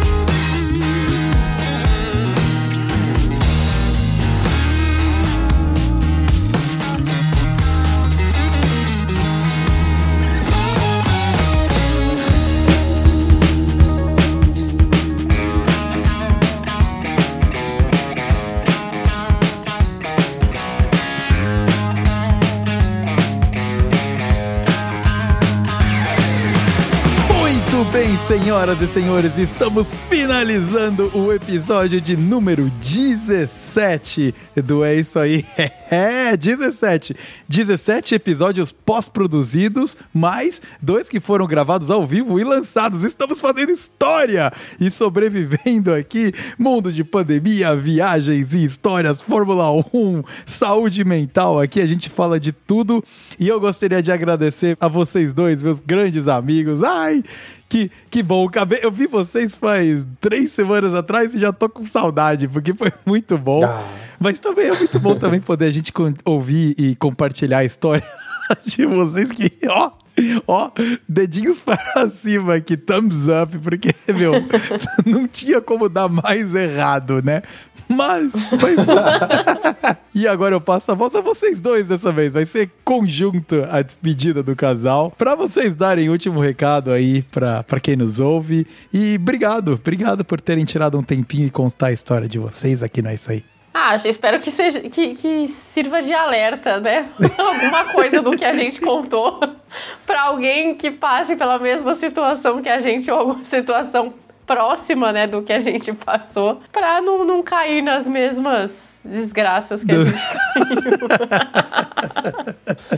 Senhoras 28.27 28.81
e 28.81 28.87
senhores, 28.87 29.37
estamos 29.37 29.93
finalizando 30.09 31.11
o 31.13 31.33
episódio 31.33 31.99
de 31.99 32.15
número 32.15 32.69
17 32.81 34.33
do 34.63 34.83
É 34.83 34.95
Isso 34.95 35.19
Aí. 35.19 35.45
É, 35.93 36.35
17. 36.35 37.15
17 37.47 38.15
episódios 38.15 38.71
pós-produzidos, 38.71 39.95
mais 40.11 40.59
dois 40.81 41.07
que 41.07 41.19
foram 41.19 41.45
gravados 41.45 41.91
ao 41.91 42.03
vivo 42.03 42.39
e 42.39 42.43
lançados. 42.43 43.03
Estamos 43.03 43.39
fazendo 43.39 43.71
história 43.71 44.51
e 44.79 44.89
sobrevivendo 44.89 45.93
aqui. 45.93 46.33
Mundo 46.57 46.91
de 46.91 47.03
pandemia, 47.03 47.75
viagens 47.75 48.55
e 48.55 48.63
histórias, 48.63 49.21
Fórmula 49.21 49.71
1, 49.71 50.23
saúde 50.47 51.05
mental. 51.05 51.59
Aqui 51.59 51.79
a 51.79 51.85
gente 51.85 52.09
fala 52.09 52.39
de 52.39 52.51
tudo 52.51 53.03
e 53.37 53.47
eu 53.47 53.59
gostaria 53.59 54.01
de 54.01 54.11
agradecer 54.11 54.75
a 54.81 54.87
vocês 54.87 55.31
dois, 55.31 55.61
meus 55.61 55.79
grandes 55.79 56.27
amigos. 56.27 56.81
Ai, 56.81 57.23
que, 57.67 57.91
que 58.09 58.21
bom, 58.21 58.49
eu 58.81 58.91
vi 58.91 59.07
vocês 59.07 59.55
faz 59.55 60.05
três 60.19 60.51
semanas 60.51 60.93
atrás 60.93 61.33
e 61.33 61.39
já 61.39 61.51
tô 61.51 61.67
com 61.67 61.85
saudade, 61.85 62.47
porque 62.47 62.73
foi 62.73 62.91
muito 63.05 63.37
bom. 63.37 63.63
Ah. 63.63 63.83
Mas 64.19 64.39
também 64.39 64.67
é 64.67 64.73
muito 64.73 64.99
bom 64.99 65.15
também 65.15 65.41
poder 65.41 65.65
a 65.65 65.71
gente 65.71 65.91
ouvir 66.23 66.75
e 66.77 66.95
compartilhar 66.95 67.59
a 67.59 67.65
história 67.65 68.07
de 68.65 68.85
vocês 68.85 69.31
que, 69.31 69.51
ó, 69.67 69.91
ó, 70.47 70.71
dedinhos 71.07 71.59
para 71.59 72.09
cima 72.09 72.55
aqui, 72.55 72.77
thumbs 72.77 73.27
up, 73.27 73.57
porque, 73.59 73.93
meu, 74.13 74.33
não 75.05 75.27
tinha 75.27 75.61
como 75.61 75.89
dar 75.89 76.09
mais 76.09 76.53
errado, 76.55 77.21
né? 77.23 77.41
Mas, 77.87 78.33
mas... 78.51 79.97
e 80.15 80.27
agora 80.27 80.55
eu 80.55 80.61
passo 80.61 80.91
a 80.91 80.95
voz 80.95 81.13
a 81.15 81.21
vocês 81.21 81.59
dois 81.59 81.87
dessa 81.87 82.11
vez. 82.11 82.33
Vai 82.33 82.45
ser 82.45 82.71
conjunto 82.83 83.63
a 83.69 83.81
despedida 83.81 84.41
do 84.41 84.55
casal. 84.55 85.11
Para 85.11 85.35
vocês 85.35 85.75
darem 85.75 86.07
o 86.07 86.13
último 86.13 86.39
recado 86.39 86.91
aí 86.91 87.23
para 87.23 87.79
quem 87.81 87.95
nos 87.95 88.19
ouve. 88.19 88.65
E 88.91 89.17
obrigado, 89.19 89.73
obrigado 89.73 90.23
por 90.23 90.39
terem 90.39 90.63
tirado 90.63 90.97
um 90.97 91.03
tempinho 91.03 91.47
e 91.47 91.51
contar 91.51 91.87
a 91.87 91.93
história 91.93 92.27
de 92.27 92.39
vocês 92.39 92.81
aqui 92.81 93.01
na 93.01 93.13
Isso 93.13 93.31
Aí. 93.31 93.52
Ah, 93.73 93.95
espero 93.95 94.39
que, 94.39 94.51
seja, 94.51 94.81
que, 94.81 95.15
que 95.15 95.47
sirva 95.73 96.03
de 96.03 96.13
alerta, 96.13 96.79
né? 96.79 97.09
Alguma 97.37 97.85
coisa 97.85 98.21
do 98.21 98.37
que 98.37 98.45
a 98.45 98.53
gente 98.53 98.79
contou 98.79 99.39
para 100.05 100.21
alguém 100.23 100.75
que 100.75 100.91
passe 100.91 101.35
pela 101.35 101.57
mesma 101.57 101.95
situação 101.95 102.61
que 102.61 102.69
a 102.69 102.79
gente, 102.79 103.09
ou 103.09 103.17
alguma 103.17 103.43
situação 103.43 104.13
próxima, 104.45 105.11
né, 105.11 105.25
do 105.25 105.41
que 105.41 105.51
a 105.51 105.59
gente 105.59 105.91
passou, 105.93 106.61
pra 106.71 107.01
não, 107.01 107.25
não 107.25 107.41
cair 107.41 107.81
nas 107.81 108.05
mesmas 108.05 108.71
desgraças 109.03 109.83
que 109.83 109.91
a 109.91 110.03
gente 110.03 110.17
caiu. 110.53 111.07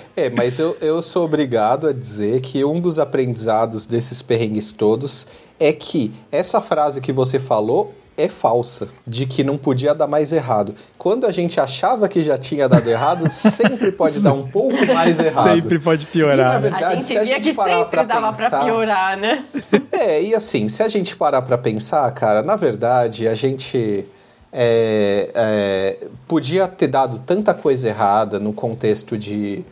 é, 0.17 0.29
mas 0.29 0.59
eu, 0.59 0.75
eu 0.81 1.01
sou 1.01 1.23
obrigado 1.23 1.87
a 1.87 1.93
dizer 1.93 2.41
que 2.41 2.65
um 2.65 2.79
dos 2.79 2.99
aprendizados 2.99 3.85
desses 3.85 4.21
perrengues 4.21 4.71
todos 4.71 5.27
é 5.59 5.71
que 5.71 6.13
essa 6.31 6.59
frase 6.59 6.99
que 6.99 7.13
você 7.13 7.39
falou 7.39 7.93
é 8.17 8.29
falsa, 8.29 8.87
de 9.05 9.25
que 9.25 9.43
não 9.43 9.57
podia 9.57 9.93
dar 9.93 10.07
mais 10.07 10.31
errado. 10.31 10.73
Quando 10.97 11.25
a 11.25 11.31
gente 11.31 11.59
achava 11.59 12.07
que 12.07 12.23
já 12.23 12.37
tinha 12.37 12.67
dado 12.69 12.89
errado, 12.89 13.27
sempre 13.31 13.91
pode 13.91 14.19
dar 14.21 14.33
um 14.33 14.47
pouco 14.47 14.85
mais 14.93 15.19
errado. 15.19 15.55
Sempre 15.55 15.79
pode 15.79 16.05
piorar. 16.05 16.37
E, 16.37 16.41
na 16.41 16.53
né? 16.53 16.59
verdade, 16.59 16.85
a 16.85 16.93
gente 16.95 17.05
se 17.05 17.17
a 17.17 17.25
gente 17.25 17.49
que 17.49 17.53
parar 17.53 17.85
para 17.85 18.05
pensar, 18.05 18.49
pra 18.49 18.63
piorar, 18.63 19.17
né? 19.17 19.45
É, 19.91 20.21
e 20.21 20.35
assim, 20.35 20.67
se 20.67 20.83
a 20.83 20.87
gente 20.87 21.15
parar 21.15 21.41
para 21.41 21.57
pensar, 21.57 22.09
cara, 22.11 22.41
na 22.41 22.55
verdade, 22.55 23.27
a 23.27 23.33
gente 23.33 24.05
é, 24.51 25.31
é, 25.33 26.07
podia 26.27 26.67
ter 26.67 26.87
dado 26.87 27.19
tanta 27.19 27.53
coisa 27.53 27.87
errada 27.87 28.39
no 28.39 28.53
contexto 28.53 29.17
de 29.17 29.63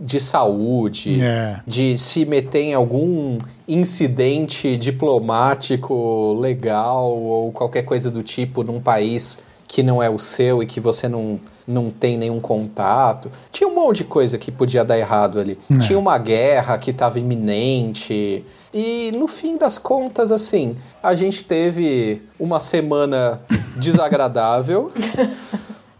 de 0.00 0.20
saúde, 0.20 1.20
é. 1.20 1.60
de 1.66 1.98
se 1.98 2.24
meter 2.24 2.62
em 2.62 2.74
algum 2.74 3.38
incidente 3.66 4.76
diplomático 4.76 6.38
legal 6.40 7.10
ou 7.16 7.52
qualquer 7.52 7.82
coisa 7.82 8.10
do 8.10 8.22
tipo 8.22 8.62
num 8.62 8.80
país 8.80 9.38
que 9.68 9.82
não 9.82 10.02
é 10.02 10.08
o 10.08 10.18
seu 10.18 10.62
e 10.62 10.66
que 10.66 10.80
você 10.80 11.08
não, 11.08 11.38
não 11.66 11.90
tem 11.90 12.16
nenhum 12.16 12.40
contato. 12.40 13.30
Tinha 13.52 13.68
um 13.68 13.74
monte 13.74 13.98
de 13.98 14.04
coisa 14.04 14.38
que 14.38 14.50
podia 14.50 14.82
dar 14.82 14.98
errado 14.98 15.38
ali. 15.38 15.58
É. 15.70 15.78
Tinha 15.78 15.98
uma 15.98 16.16
guerra 16.16 16.78
que 16.78 16.90
estava 16.90 17.18
iminente. 17.18 18.44
E 18.72 19.12
no 19.14 19.28
fim 19.28 19.58
das 19.58 19.76
contas, 19.76 20.32
assim, 20.32 20.74
a 21.02 21.14
gente 21.14 21.44
teve 21.44 22.22
uma 22.40 22.58
semana 22.60 23.42
desagradável 23.76 24.90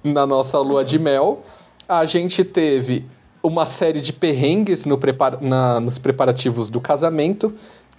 na 0.02 0.26
nossa 0.26 0.58
lua 0.58 0.82
de 0.82 0.98
mel. 0.98 1.42
A 1.86 2.06
gente 2.06 2.42
teve 2.42 3.04
uma 3.48 3.66
série 3.66 4.00
de 4.00 4.12
perrengues 4.12 4.84
no 4.84 4.98
prepara 4.98 5.38
na, 5.40 5.80
nos 5.80 5.98
preparativos 5.98 6.68
do 6.68 6.80
casamento. 6.80 7.54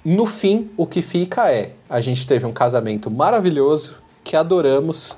No 0.06 0.26
fim, 0.26 0.70
o 0.78 0.86
que 0.86 1.02
fica 1.02 1.52
é: 1.52 1.72
a 1.90 2.00
gente 2.00 2.26
teve 2.26 2.46
um 2.46 2.54
casamento 2.54 3.12
maravilhoso 3.12 3.96
que 4.24 4.36
adoramos. 4.36 5.18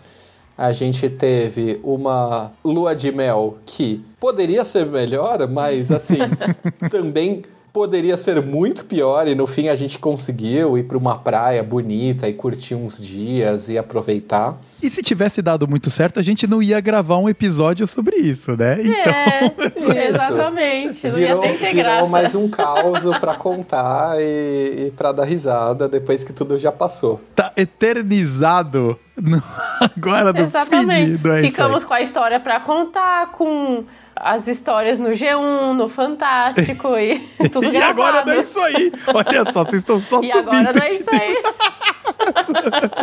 A 0.57 0.71
gente 0.73 1.09
teve 1.09 1.79
uma 1.83 2.51
lua 2.63 2.95
de 2.95 3.11
mel 3.11 3.57
que 3.65 4.03
poderia 4.19 4.63
ser 4.63 4.85
melhor, 4.85 5.47
mas 5.47 5.91
assim, 5.91 6.19
também 6.89 7.41
poderia 7.73 8.17
ser 8.17 8.41
muito 8.41 8.85
pior 8.85 9.27
e 9.27 9.35
no 9.35 9.47
fim 9.47 9.69
a 9.69 9.75
gente 9.75 9.97
conseguiu 9.97 10.77
ir 10.77 10.83
para 10.83 10.97
uma 10.97 11.17
praia 11.17 11.63
bonita 11.63 12.27
e 12.27 12.33
curtir 12.33 12.75
uns 12.75 12.99
dias 12.99 13.69
e 13.69 13.77
aproveitar. 13.77 14.59
E 14.81 14.89
se 14.89 15.03
tivesse 15.03 15.41
dado 15.41 15.67
muito 15.67 15.91
certo, 15.91 16.19
a 16.19 16.23
gente 16.23 16.47
não 16.47 16.61
ia 16.61 16.81
gravar 16.81 17.17
um 17.17 17.29
episódio 17.29 17.85
sobre 17.85 18.15
isso, 18.15 18.57
né? 18.57 18.81
É, 18.81 19.45
então, 19.45 19.91
é, 19.93 20.07
exatamente. 20.07 21.07
Não 21.07 21.15
virou, 21.15 21.43
ia 21.43 21.49
nem 21.49 21.57
ter 21.57 21.73
virou 21.73 21.91
graça. 21.91 22.07
mais 22.07 22.35
um 22.35 22.49
caos 22.49 23.03
para 23.19 23.35
contar 23.35 24.19
e, 24.19 24.87
e 24.87 24.93
para 24.95 25.11
dar 25.11 25.25
risada 25.25 25.87
depois 25.87 26.23
que 26.23 26.33
tudo 26.33 26.57
já 26.57 26.71
passou. 26.71 27.21
Tá 27.35 27.53
eternizado 27.55 28.99
no, 29.15 29.41
agora 29.79 30.33
no 30.33 30.41
exatamente. 30.41 31.05
feed 31.05 31.17
do 31.17 31.31
é 31.31 31.41
Ficamos 31.43 31.83
com 31.83 31.93
a 31.93 32.01
história 32.01 32.39
para 32.39 32.59
contar, 32.59 33.33
com 33.33 33.85
as 34.23 34.47
histórias 34.47 34.99
no 34.99 35.09
G1, 35.09 35.73
no 35.73 35.89
Fantástico 35.89 36.97
e 36.97 37.19
tudo 37.51 37.67
e 37.67 37.71
gravado. 37.71 37.99
E 37.99 38.03
agora 38.03 38.25
não 38.25 38.33
é 38.33 38.41
isso 38.41 38.59
aí. 38.59 38.91
Olha 39.07 39.51
só, 39.51 39.63
vocês 39.63 39.81
estão 39.81 39.99
só 39.99 40.21
e 40.21 40.31
subindo. 40.31 40.53
E 40.53 40.57
agora 40.57 40.73
não 40.73 40.85
é 40.85 40.93
isso 40.93 41.09
aí. 41.11 41.43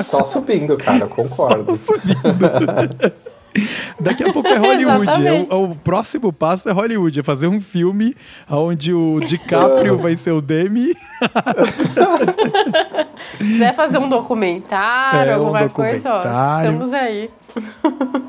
Só 0.03 0.25
subindo, 0.25 0.77
cara, 0.77 1.07
concordo. 1.07 1.75
Só 1.77 1.95
subindo. 1.95 3.29
Daqui 4.01 4.25
a 4.25 4.33
pouco 4.33 4.49
é 4.49 4.57
Hollywood. 4.57 5.27
É 5.27 5.33
o, 5.33 5.47
é 5.51 5.55
o, 5.55 5.75
próximo 5.75 6.33
passo 6.33 6.69
é 6.69 6.73
Hollywood. 6.73 7.21
É 7.21 7.23
fazer 7.23 7.47
um 7.47 7.61
filme 7.61 8.15
onde 8.49 8.93
o 8.93 9.21
DiCaprio 9.21 9.97
vai 9.99 10.17
ser 10.17 10.33
o 10.33 10.41
Demi. 10.41 10.95
Se 13.39 13.45
quiser 13.45 13.75
fazer 13.75 13.99
um 13.99 14.09
documentário, 14.09 15.31
é, 15.31 15.35
alguma 15.35 15.63
um 15.63 15.67
documentário. 15.67 16.03
coisa, 16.03 16.29
ó, 16.29 16.63
estamos 16.63 16.93
aí. 16.93 17.31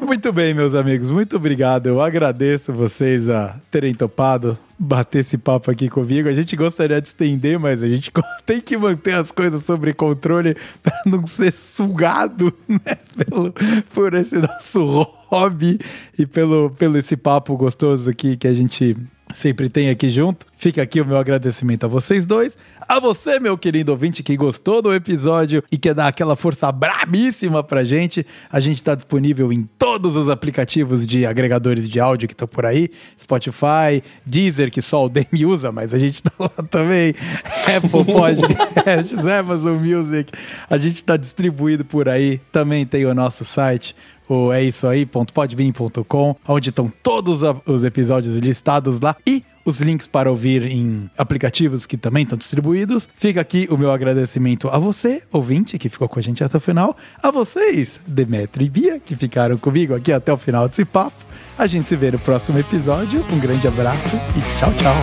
Muito 0.02 0.34
bem, 0.34 0.54
meus 0.54 0.74
amigos. 0.74 1.10
Muito 1.10 1.36
obrigado. 1.36 1.88
Eu 1.88 2.02
agradeço 2.02 2.74
vocês 2.74 3.30
a 3.30 3.56
terem 3.70 3.94
topado 3.94 4.58
bater 4.80 5.20
esse 5.20 5.38
papo 5.38 5.70
aqui 5.70 5.90
comigo. 5.90 6.30
A 6.30 6.32
gente 6.32 6.56
gostaria 6.56 7.02
de 7.02 7.08
estender, 7.10 7.60
mas 7.60 7.84
a 7.84 7.88
gente 7.88 8.12
tem 8.46 8.62
que 8.62 8.78
manter 8.78 9.16
as 9.16 9.32
coisas 9.32 9.64
sob 9.66 9.94
controle 9.94 10.56
para 10.82 11.02
não 11.06 11.28
ser 11.28 11.52
sugado 11.52 12.54
né, 12.68 12.98
pelo, 13.18 13.54
por 13.94 14.14
esse 14.14 14.38
nosso 14.38 14.84
hobby 15.28 15.78
e 16.18 16.26
pelo, 16.26 16.70
pelo 16.72 16.98
esse 16.98 17.18
papo 17.18 17.58
gostoso 17.58 18.10
aqui 18.10 18.38
que 18.38 18.48
a 18.48 18.54
gente 18.54 18.96
sempre 19.34 19.70
tem 19.70 19.90
aqui 19.90 20.10
junto. 20.10 20.46
Fica 20.58 20.82
aqui 20.82 21.02
o 21.02 21.06
meu 21.06 21.18
agradecimento 21.18 21.84
a 21.84 21.88
vocês 21.88 22.26
dois. 22.26 22.58
A 22.90 23.00
você, 23.00 23.40
meu 23.40 23.56
querido 23.56 23.92
ouvinte, 23.92 24.24
que 24.24 24.36
gostou 24.36 24.82
do 24.82 24.92
episódio 24.92 25.64
e 25.72 25.78
quer 25.78 25.94
dar 25.94 26.08
aquela 26.08 26.36
força 26.36 26.72
brabíssima 26.72 27.64
pra 27.64 27.84
gente. 27.84 28.26
A 28.52 28.60
gente 28.60 28.84
tá 28.84 28.96
disponível 28.96 29.54
em 29.54 29.70
todos 29.78 30.16
os 30.16 30.28
aplicativos 30.28 31.06
de 31.06 31.24
agregadores 31.24 31.88
de 31.88 32.00
áudio 32.00 32.28
que 32.28 32.34
estão 32.34 32.48
por 32.48 32.66
aí. 32.66 32.90
Spotify, 33.16 34.02
Deezer, 34.26 34.72
que 34.72 34.82
só 34.82 35.06
o 35.06 35.08
Demi 35.08 35.46
usa, 35.46 35.72
mas 35.72 35.94
a 35.94 36.00
gente 36.00 36.24
tá 36.24 36.32
lá 36.40 36.50
também. 36.68 37.14
Apple 37.78 38.12
Podcasts, 38.12 39.22
Amazon 39.24 39.78
Music. 39.78 40.34
A 40.68 40.76
gente 40.78 41.04
tá 41.04 41.16
distribuído 41.16 41.86
por 41.86 42.10
aí. 42.10 42.42
Também 42.52 42.88
tem 42.88 43.06
o 43.06 43.14
nosso 43.14 43.46
site, 43.46 43.96
o 44.28 44.52
é 44.52 44.64
isso 44.64 44.88
aí.podbean.com, 44.88 46.36
onde 46.48 46.70
estão 46.70 46.92
todos 47.04 47.42
os 47.68 47.84
episódios 47.84 48.36
listados 48.38 49.00
lá 49.00 49.16
e 49.28 49.44
os 49.70 49.80
links 49.80 50.08
para 50.08 50.30
ouvir 50.30 50.64
em 50.64 51.10
aplicativos 51.18 51.86
que 51.86 51.96
também 51.96 52.24
estão 52.24 52.38
distribuídos. 52.38 53.08
Fica 53.16 53.40
aqui 53.40 53.68
o 53.70 53.78
meu 53.78 53.92
agradecimento 53.92 54.68
a 54.68 54.78
você, 54.78 55.24
ouvinte, 55.32 55.78
que 55.78 55.88
ficou 55.90 56.10
com 56.10 56.20
a 56.20 56.22
gente 56.22 56.44
até 56.44 56.58
o 56.58 56.60
final, 56.60 56.98
a 57.22 57.32
vocês, 57.32 58.00
Demetri 58.06 58.66
e 58.66 58.70
Bia, 58.70 59.00
que 59.00 59.16
ficaram 59.16 59.58
comigo 59.58 59.96
aqui 59.96 60.12
até 60.12 60.34
o 60.34 60.38
final 60.38 60.68
desse 60.68 60.84
papo. 60.84 61.26
A 61.58 61.68
gente 61.68 61.88
se 61.88 61.96
vê 61.96 62.12
no 62.12 62.20
próximo 62.20 62.58
episódio. 62.58 63.24
Um 63.32 63.40
grande 63.40 63.68
abraço 63.68 64.16
e 64.16 64.58
tchau, 64.58 64.74
tchau. 64.74 64.96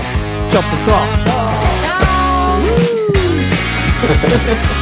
Tchau, 0.51 0.63
pessoal. 0.63 1.07
Tchau. 1.25 1.47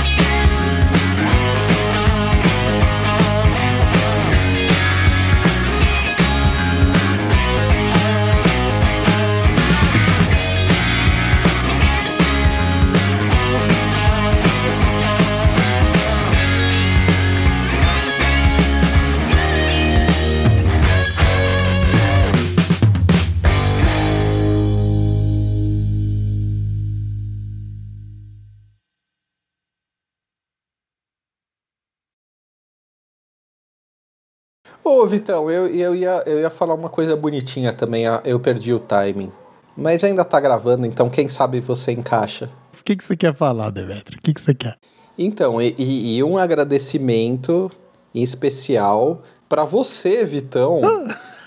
Ô, 34.85 35.07
Vitão, 35.07 35.51
eu, 35.51 35.67
eu, 35.67 35.95
ia, 35.95 36.23
eu 36.27 36.41
ia 36.41 36.51
falar 36.51 36.75
uma 36.75 36.91
coisa 36.91 37.17
bonitinha 37.17 37.73
também. 37.73 38.05
Eu 38.25 38.39
perdi 38.39 38.75
o 38.75 38.79
timing. 38.79 39.33
Mas 39.75 40.05
ainda 40.05 40.25
tá 40.25 40.39
gravando, 40.39 40.87
então 40.87 41.09
quem 41.09 41.27
sabe 41.27 41.59
você 41.59 41.91
encaixa. 41.91 42.51
O 42.79 42.85
que, 42.85 42.95
que 42.95 43.03
você 43.03 43.17
quer 43.17 43.35
falar, 43.35 43.71
Demetrio? 43.71 44.19
O 44.19 44.23
que, 44.23 44.35
que 44.35 44.41
você 44.41 44.55
quer? 44.55 44.77
Então, 45.19 45.61
e, 45.61 45.75
e 45.79 46.23
um 46.23 46.37
agradecimento 46.37 47.73
em 48.15 48.23
especial 48.23 49.23
para 49.49 49.65
você, 49.65 50.25
Vitão, 50.25 50.81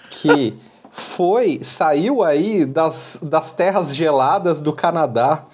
que 0.10 0.56
foi, 0.90 1.60
saiu 1.62 2.24
aí 2.24 2.66
das, 2.66 3.20
das 3.22 3.54
terras 3.54 3.96
geladas 3.96 4.60
do 4.60 4.74
Canadá 4.74 5.46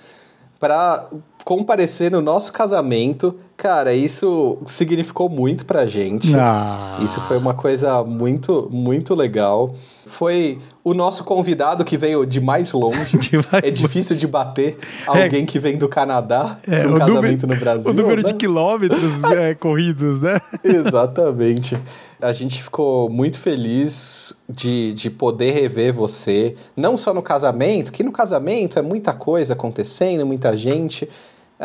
para 0.60 1.10
comparecer 1.44 2.12
no 2.12 2.22
nosso 2.22 2.52
casamento. 2.52 3.36
Cara, 3.56 3.94
isso 3.94 4.58
significou 4.66 5.30
muito 5.30 5.66
pra 5.66 5.86
gente. 5.86 6.34
Ah. 6.36 7.00
Isso 7.02 7.22
foi 7.22 7.38
uma 7.38 7.54
coisa 7.54 8.04
muito, 8.04 8.68
muito 8.72 9.14
legal. 9.14 9.76
Foi 10.06 10.60
o 10.84 10.94
nosso 10.94 11.24
convidado 11.24 11.84
que 11.86 11.98
veio 11.98 12.26
de 12.26 12.42
mais 12.42 12.72
longe. 12.72 13.18
De 13.18 13.38
mais... 13.38 13.64
É 13.64 13.72
difícil 13.72 14.16
de 14.16 14.28
bater 14.28 14.78
alguém 15.08 15.44
é. 15.44 15.46
que 15.46 15.58
vem 15.60 15.78
do 15.78 15.88
Canadá 15.88 16.58
é, 16.68 16.82
para 16.82 16.92
um 16.92 17.00
casamento 17.00 17.48
no 17.48 17.56
Brasil. 17.56 17.92
O 17.92 17.94
número 17.94 18.22
né? 18.22 18.32
de 18.32 18.34
quilômetros 18.36 19.24
é, 19.32 19.56
corridos, 19.56 20.22
né? 20.22 20.40
Exatamente 20.64 21.78
a 22.24 22.32
gente 22.32 22.64
ficou 22.64 23.10
muito 23.10 23.38
feliz 23.38 24.34
de, 24.48 24.94
de 24.94 25.10
poder 25.10 25.52
rever 25.52 25.94
você, 25.94 26.56
não 26.76 26.98
só 26.98 27.14
no 27.14 27.22
casamento, 27.22 27.92
que 27.92 28.02
no 28.02 28.14
casamento 28.14 28.80
é 28.80 28.82
muita 28.82 29.14
coisa 29.14 29.54
acontecendo, 29.54 30.26
muita 30.26 30.56
gente. 30.56 31.10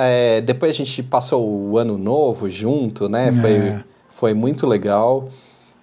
É, 0.01 0.41
depois 0.41 0.71
a 0.71 0.75
gente 0.75 1.03
passou 1.03 1.45
o 1.45 1.77
ano 1.77 1.99
novo 1.99 2.49
junto, 2.49 3.09
né? 3.09 3.29
É. 3.29 3.33
Foi, 3.33 3.85
foi 4.11 4.35
muito 4.35 4.65
legal 4.65 5.29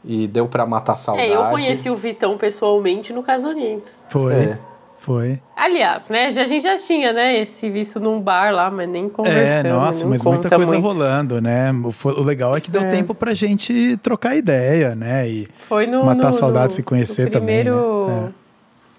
e 0.06 0.26
deu 0.26 0.48
para 0.48 0.66
matar 0.66 0.96
saudade. 0.96 1.30
É, 1.30 1.36
eu 1.36 1.44
conheci 1.50 1.90
o 1.90 1.98
Vitão 1.98 2.38
pessoalmente 2.38 3.12
no 3.12 3.22
casamento. 3.22 3.92
Foi. 4.08 4.34
É. 4.34 4.60
Foi. 4.98 5.40
Aliás, 5.56 6.10
né? 6.10 6.32
Já, 6.32 6.44
a 6.44 6.46
gente 6.46 6.64
já 6.64 6.78
tinha, 6.78 7.14
né? 7.14 7.42
Esse 7.42 7.70
visto 7.70 8.00
num 8.00 8.20
bar 8.20 8.52
lá, 8.52 8.72
mas 8.72 8.90
nem 8.90 9.08
conversando. 9.08 9.68
É, 9.68 9.70
nossa, 9.70 10.08
mas 10.08 10.24
muita 10.24 10.50
coisa 10.50 10.72
muito. 10.72 10.84
rolando, 10.84 11.40
né? 11.40 11.72
O, 11.72 12.10
o, 12.10 12.24
legal 12.24 12.56
é 12.56 12.62
que 12.62 12.72
deu 12.72 12.82
é. 12.82 12.90
tempo 12.90 13.14
pra 13.14 13.34
gente 13.36 13.98
trocar 13.98 14.36
ideia, 14.36 14.96
né? 14.96 15.30
E 15.30 15.48
Foi 15.68 15.86
no, 15.86 16.04
matar 16.06 16.32
no, 16.32 16.38
saudade, 16.38 16.70
no, 16.70 16.72
se 16.72 16.84
conhecer 16.84 17.30
primeiro... 17.30 17.76
também. 17.76 18.22
Né? 18.22 18.30
É. 18.42 18.45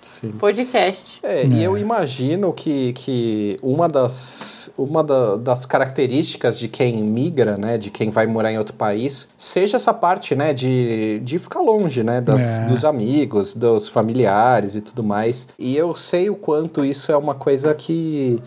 Sim. 0.07 0.31
podcast. 0.33 1.19
É, 1.23 1.43
é, 1.43 1.47
e 1.47 1.63
eu 1.63 1.77
imagino 1.77 2.53
que, 2.53 2.93
que 2.93 3.57
uma, 3.63 3.89
das, 3.89 4.71
uma 4.79 5.03
da, 5.03 5.37
das 5.37 5.67
características 5.67 6.59
de 6.59 6.69
quem 6.69 7.03
migra, 7.03 7.57
né, 7.57 7.77
de 7.77 7.91
quem 7.91 8.11
vai 8.11 8.27
morar 8.27 8.53
em 8.53 8.59
outro 8.59 8.75
país, 8.75 9.29
seja 9.37 9.77
essa 9.77 9.93
parte, 9.93 10.35
né, 10.35 10.55
de, 10.55 11.21
de 11.21 11.39
ficar 11.39 11.61
longe, 11.61 12.03
né, 12.03 12.21
das, 12.21 12.41
é. 12.41 12.67
dos 12.67 12.85
amigos, 12.85 13.55
dos 13.55 13.89
familiares 13.89 14.75
e 14.75 14.81
tudo 14.81 15.03
mais. 15.03 15.49
E 15.59 15.77
eu 15.77 15.95
sei 15.95 16.31
o 16.31 16.37
quanto 16.37 16.85
isso 16.85 17.11
é 17.11 17.17
uma 17.17 17.35
coisa 17.35 17.75
que 17.75 18.41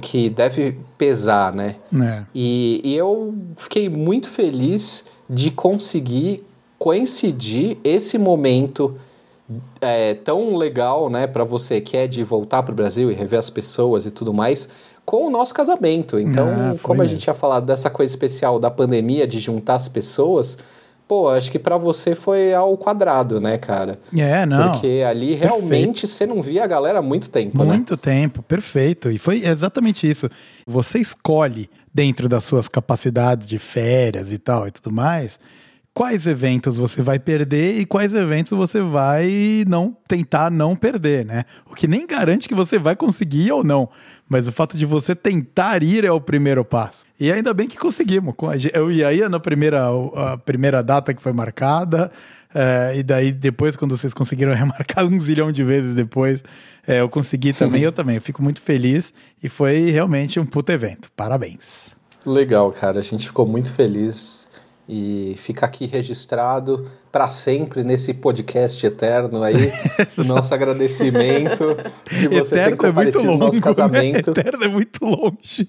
que 0.00 0.28
deve 0.28 0.76
pesar, 0.98 1.54
né? 1.54 1.76
É. 1.94 2.22
E, 2.34 2.82
e 2.84 2.94
eu 2.94 3.34
fiquei 3.56 3.88
muito 3.88 4.28
feliz 4.28 5.06
de 5.28 5.50
conseguir 5.50 6.44
coincidir 6.78 7.78
esse 7.84 8.18
momento 8.18 8.96
é, 9.80 10.14
tão 10.14 10.54
legal, 10.54 11.10
né, 11.10 11.26
para 11.26 11.44
você 11.44 11.80
que 11.80 11.96
é 11.96 12.06
de 12.06 12.22
voltar 12.22 12.62
para 12.62 12.72
o 12.72 12.74
Brasil 12.74 13.10
e 13.10 13.14
rever 13.14 13.38
as 13.38 13.50
pessoas 13.50 14.06
e 14.06 14.10
tudo 14.10 14.32
mais, 14.32 14.68
com 15.04 15.26
o 15.26 15.30
nosso 15.30 15.52
casamento. 15.52 16.18
Então, 16.18 16.48
ah, 16.48 16.74
como 16.82 17.02
a 17.02 17.06
gente 17.06 17.22
tinha 17.22 17.34
falado 17.34 17.66
dessa 17.66 17.90
coisa 17.90 18.12
especial 18.12 18.58
da 18.58 18.70
pandemia, 18.70 19.26
de 19.26 19.40
juntar 19.40 19.74
as 19.74 19.88
pessoas, 19.88 20.56
pô, 21.08 21.28
acho 21.28 21.50
que 21.50 21.58
para 21.58 21.76
você 21.76 22.14
foi 22.14 22.54
ao 22.54 22.76
quadrado, 22.76 23.40
né, 23.40 23.58
cara? 23.58 23.98
É, 24.16 24.46
não. 24.46 24.70
Porque 24.70 25.04
ali 25.04 25.34
realmente 25.34 26.02
perfeito. 26.02 26.06
você 26.06 26.26
não 26.26 26.40
via 26.40 26.62
a 26.62 26.66
galera 26.66 27.00
há 27.00 27.02
muito 27.02 27.28
tempo, 27.30 27.56
muito 27.56 27.68
né? 27.68 27.76
Muito 27.76 27.96
tempo, 27.96 28.42
perfeito. 28.42 29.10
E 29.10 29.18
foi 29.18 29.44
exatamente 29.44 30.08
isso. 30.08 30.30
Você 30.66 31.00
escolhe 31.00 31.68
dentro 31.92 32.28
das 32.28 32.44
suas 32.44 32.68
capacidades 32.68 33.48
de 33.48 33.58
férias 33.58 34.32
e 34.32 34.38
tal 34.38 34.68
e 34.68 34.70
tudo 34.70 34.92
mais 34.92 35.40
quais 35.94 36.26
eventos 36.26 36.76
você 36.76 37.02
vai 37.02 37.18
perder 37.18 37.78
e 37.78 37.86
quais 37.86 38.14
eventos 38.14 38.52
você 38.52 38.80
vai 38.80 39.64
não 39.66 39.96
tentar 40.06 40.50
não 40.50 40.76
perder, 40.76 41.24
né? 41.24 41.44
O 41.70 41.74
que 41.74 41.88
nem 41.88 42.06
garante 42.06 42.48
que 42.48 42.54
você 42.54 42.78
vai 42.78 42.96
conseguir 42.96 43.50
ou 43.52 43.64
não. 43.64 43.88
Mas 44.28 44.46
o 44.46 44.52
fato 44.52 44.76
de 44.76 44.86
você 44.86 45.14
tentar 45.14 45.82
ir 45.82 46.04
é 46.04 46.12
o 46.12 46.20
primeiro 46.20 46.64
passo. 46.64 47.04
E 47.18 47.32
ainda 47.32 47.52
bem 47.52 47.66
que 47.66 47.76
conseguimos. 47.76 48.34
Eu 48.72 48.90
ia 48.90 49.08
aí 49.08 49.28
na 49.28 49.40
primeira, 49.40 49.88
a 50.14 50.36
primeira 50.38 50.82
data 50.82 51.12
que 51.12 51.20
foi 51.20 51.32
marcada, 51.32 52.12
é, 52.54 52.92
e 52.96 53.02
daí 53.02 53.32
depois, 53.32 53.76
quando 53.76 53.96
vocês 53.96 54.12
conseguiram 54.12 54.52
remarcar 54.54 55.04
um 55.04 55.18
zilhão 55.18 55.50
de 55.50 55.64
vezes 55.64 55.94
depois, 55.94 56.42
é, 56.86 57.00
eu 57.00 57.08
consegui 57.08 57.52
também, 57.52 57.82
eu 57.82 57.92
também. 57.92 58.16
Eu 58.16 58.22
fico 58.22 58.42
muito 58.42 58.60
feliz 58.60 59.12
e 59.42 59.48
foi 59.48 59.90
realmente 59.90 60.38
um 60.38 60.46
puto 60.46 60.70
evento. 60.70 61.10
Parabéns. 61.16 61.90
Legal, 62.24 62.70
cara. 62.72 62.98
A 63.00 63.02
gente 63.02 63.26
ficou 63.26 63.46
muito 63.46 63.72
feliz 63.72 64.48
e 64.92 65.36
fica 65.36 65.64
aqui 65.66 65.86
registrado 65.86 66.90
para 67.12 67.30
sempre 67.30 67.84
nesse 67.84 68.12
podcast 68.12 68.84
eterno 68.84 69.40
aí, 69.40 69.72
nosso 70.26 70.52
agradecimento 70.52 71.76
de 72.10 72.26
você 72.26 72.56
eterno 72.56 72.76
ter 72.76 72.88
comparecido 72.88 73.20
é 73.20 73.26
no 73.26 73.36
nosso 73.36 73.56
né? 73.56 73.62
casamento. 73.62 74.32
Né? 74.34 74.40
Eterno 74.40 74.64
é 74.64 74.68
muito 74.68 75.04
longe. 75.04 75.68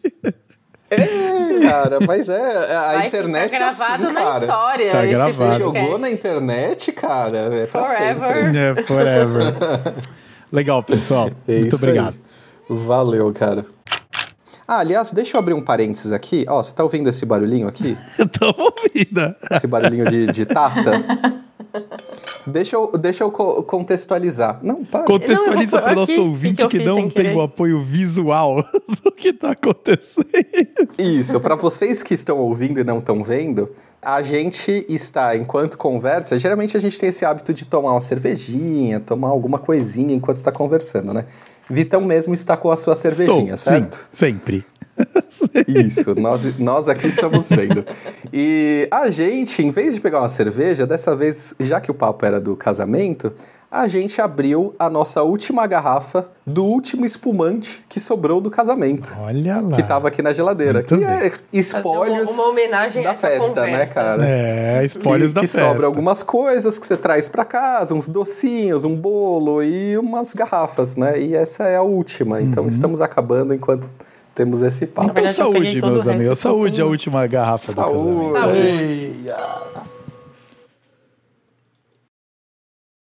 É, 0.90 1.60
cara, 1.62 2.00
mas 2.08 2.30
é, 2.30 2.76
a 2.76 2.94
Vai 2.94 3.08
internet 3.08 3.54
é 3.54 3.64
assim, 3.64 3.80
na 3.80 4.14
cara. 4.14 4.46
história. 4.46 4.92
Tá 4.92 5.06
gravado. 5.06 5.54
Você 5.54 5.60
jogou 5.60 5.98
na 6.00 6.10
internet, 6.10 6.92
cara, 6.92 7.38
é 7.38 7.68
pra 7.68 7.86
forever. 7.86 8.44
sempre. 8.44 8.58
É, 8.58 8.84
forever. 8.84 9.54
Legal, 10.52 10.82
pessoal. 10.82 11.30
É 11.48 11.60
muito 11.60 11.76
obrigado. 11.76 12.16
Aí. 12.16 12.76
Valeu, 12.76 13.32
cara. 13.32 13.66
Ah, 14.72 14.80
aliás, 14.80 15.12
deixa 15.12 15.36
eu 15.36 15.40
abrir 15.40 15.54
um 15.54 15.62
parênteses 15.62 16.14
aqui. 16.14 16.46
Ó, 16.48 16.64
você 16.64 16.74
tá 16.74 16.82
ouvindo 16.82 17.10
esse 17.10 17.26
barulhinho 17.26 17.68
aqui? 17.68 17.98
Eu 18.18 18.26
tô 18.26 18.46
ouvindo. 18.46 19.36
Esse 19.52 19.68
barulhinho 19.68 20.06
de, 20.06 20.28
de 20.28 20.46
taça? 20.46 20.92
Deixa 22.48 22.78
eu, 22.78 22.90
deixa 22.94 23.24
eu 23.26 23.32
contextualizar. 23.32 24.60
Não, 24.64 24.86
para. 24.86 25.04
Contextualiza 25.04 25.82
para 25.82 25.92
o 25.92 25.96
nosso 25.96 26.22
ouvinte 26.22 26.64
que, 26.68 26.70
que, 26.70 26.80
que 26.80 26.86
não 26.86 27.10
tem 27.10 27.36
o 27.36 27.42
apoio 27.42 27.82
visual 27.82 28.64
do 29.04 29.12
que 29.12 29.30
está 29.30 29.52
acontecendo. 29.52 30.90
Isso, 30.98 31.38
para 31.42 31.56
vocês 31.56 32.02
que 32.02 32.14
estão 32.14 32.38
ouvindo 32.40 32.80
e 32.80 32.84
não 32.84 33.00
estão 33.00 33.22
vendo, 33.22 33.70
a 34.02 34.22
gente 34.22 34.86
está, 34.88 35.36
enquanto 35.36 35.78
conversa, 35.78 36.40
geralmente 36.40 36.78
a 36.78 36.80
gente 36.80 36.98
tem 36.98 37.10
esse 37.10 37.26
hábito 37.26 37.54
de 37.54 37.66
tomar 37.66 37.92
uma 37.92 38.02
cervejinha, 38.02 39.02
tomar 39.02 39.30
alguma 39.30 39.60
coisinha 39.60 40.16
enquanto 40.16 40.38
está 40.38 40.52
conversando, 40.52 41.14
né? 41.14 41.26
Vitão 41.72 42.02
mesmo 42.02 42.34
está 42.34 42.58
com 42.58 42.72
a 42.72 42.78
sua 42.78 42.96
cervejinha, 42.96 43.54
Estou, 43.54 43.74
certo? 43.74 43.96
Sim, 43.96 44.10
sempre. 44.12 44.66
Isso, 45.68 46.14
nós, 46.16 46.58
nós 46.60 46.88
aqui 46.88 47.08
estamos 47.08 47.50
vendo. 47.50 47.86
E 48.32 48.88
a 48.92 49.10
gente, 49.10 49.64
em 49.64 49.72
vez 49.72 49.96
de 49.96 50.02
pegar 50.02 50.20
uma 50.20 50.30
cerveja, 50.30 50.86
dessa 50.86 51.16
vez, 51.16 51.56
já 51.60 51.80
que 51.80 51.90
o 51.90 51.94
papo 51.94 52.26
era 52.26 52.40
do 52.40 52.56
casamento, 52.56 53.34
a 53.72 53.88
gente 53.88 54.22
abriu 54.22 54.76
a 54.78 54.90
nossa 54.90 55.24
última 55.24 55.66
garrafa 55.66 56.30
do 56.46 56.66
último 56.66 57.06
espumante 57.06 57.86
que 57.88 58.02
sobrou 58.02 58.42
do 58.42 58.52
casamento. 58.52 59.18
Olha 59.18 59.62
lá. 59.62 59.74
Que 59.78 59.82
tava 59.82 60.10
aqui 60.10 60.22
na 60.22 60.34
geladeira. 60.34 60.80
Muito 60.80 60.98
que 60.98 61.06
bem. 61.06 61.08
é 61.08 61.32
espólios 61.54 62.32
uma, 62.32 62.44
uma 62.44 62.52
homenagem 62.52 63.02
da 63.02 63.16
festa, 63.16 63.62
né, 63.62 63.72
conversa. 63.72 63.78
né, 63.78 63.86
cara? 63.86 64.28
É, 64.28 64.84
espólios 64.84 65.30
que, 65.30 65.36
da 65.36 65.42
que 65.42 65.48
festa. 65.48 65.62
Que 65.62 65.68
sobra 65.70 65.86
algumas 65.86 66.22
coisas 66.22 66.78
que 66.78 66.86
você 66.86 66.98
traz 66.98 67.30
para 67.30 67.46
casa, 67.46 67.96
uns 67.96 68.10
docinhos, 68.10 68.84
um 68.84 68.94
bolo 68.94 69.64
e 69.64 69.98
umas 69.98 70.34
garrafas, 70.34 70.98
né? 70.98 71.18
E 71.18 71.34
essa 71.34 71.64
é 71.64 71.78
a 71.78 71.82
última. 71.82 72.42
Então 72.42 72.64
uhum. 72.64 72.70
estamos 72.70 73.00
acabando 73.00 73.54
enquanto 73.54 73.90
temos 74.36 74.62
esse 74.62 74.86
papo. 74.86 75.12
Então, 75.12 75.30
saúde, 75.30 75.82
meus 75.82 76.08
amigos. 76.08 76.40
Saúde, 76.40 76.82
a 76.82 76.86
última 76.86 77.26
garrafa 77.26 77.72
saúde. 77.72 78.28
do 78.28 78.34
casamento. 78.34 79.30
Saúde. 79.30 80.01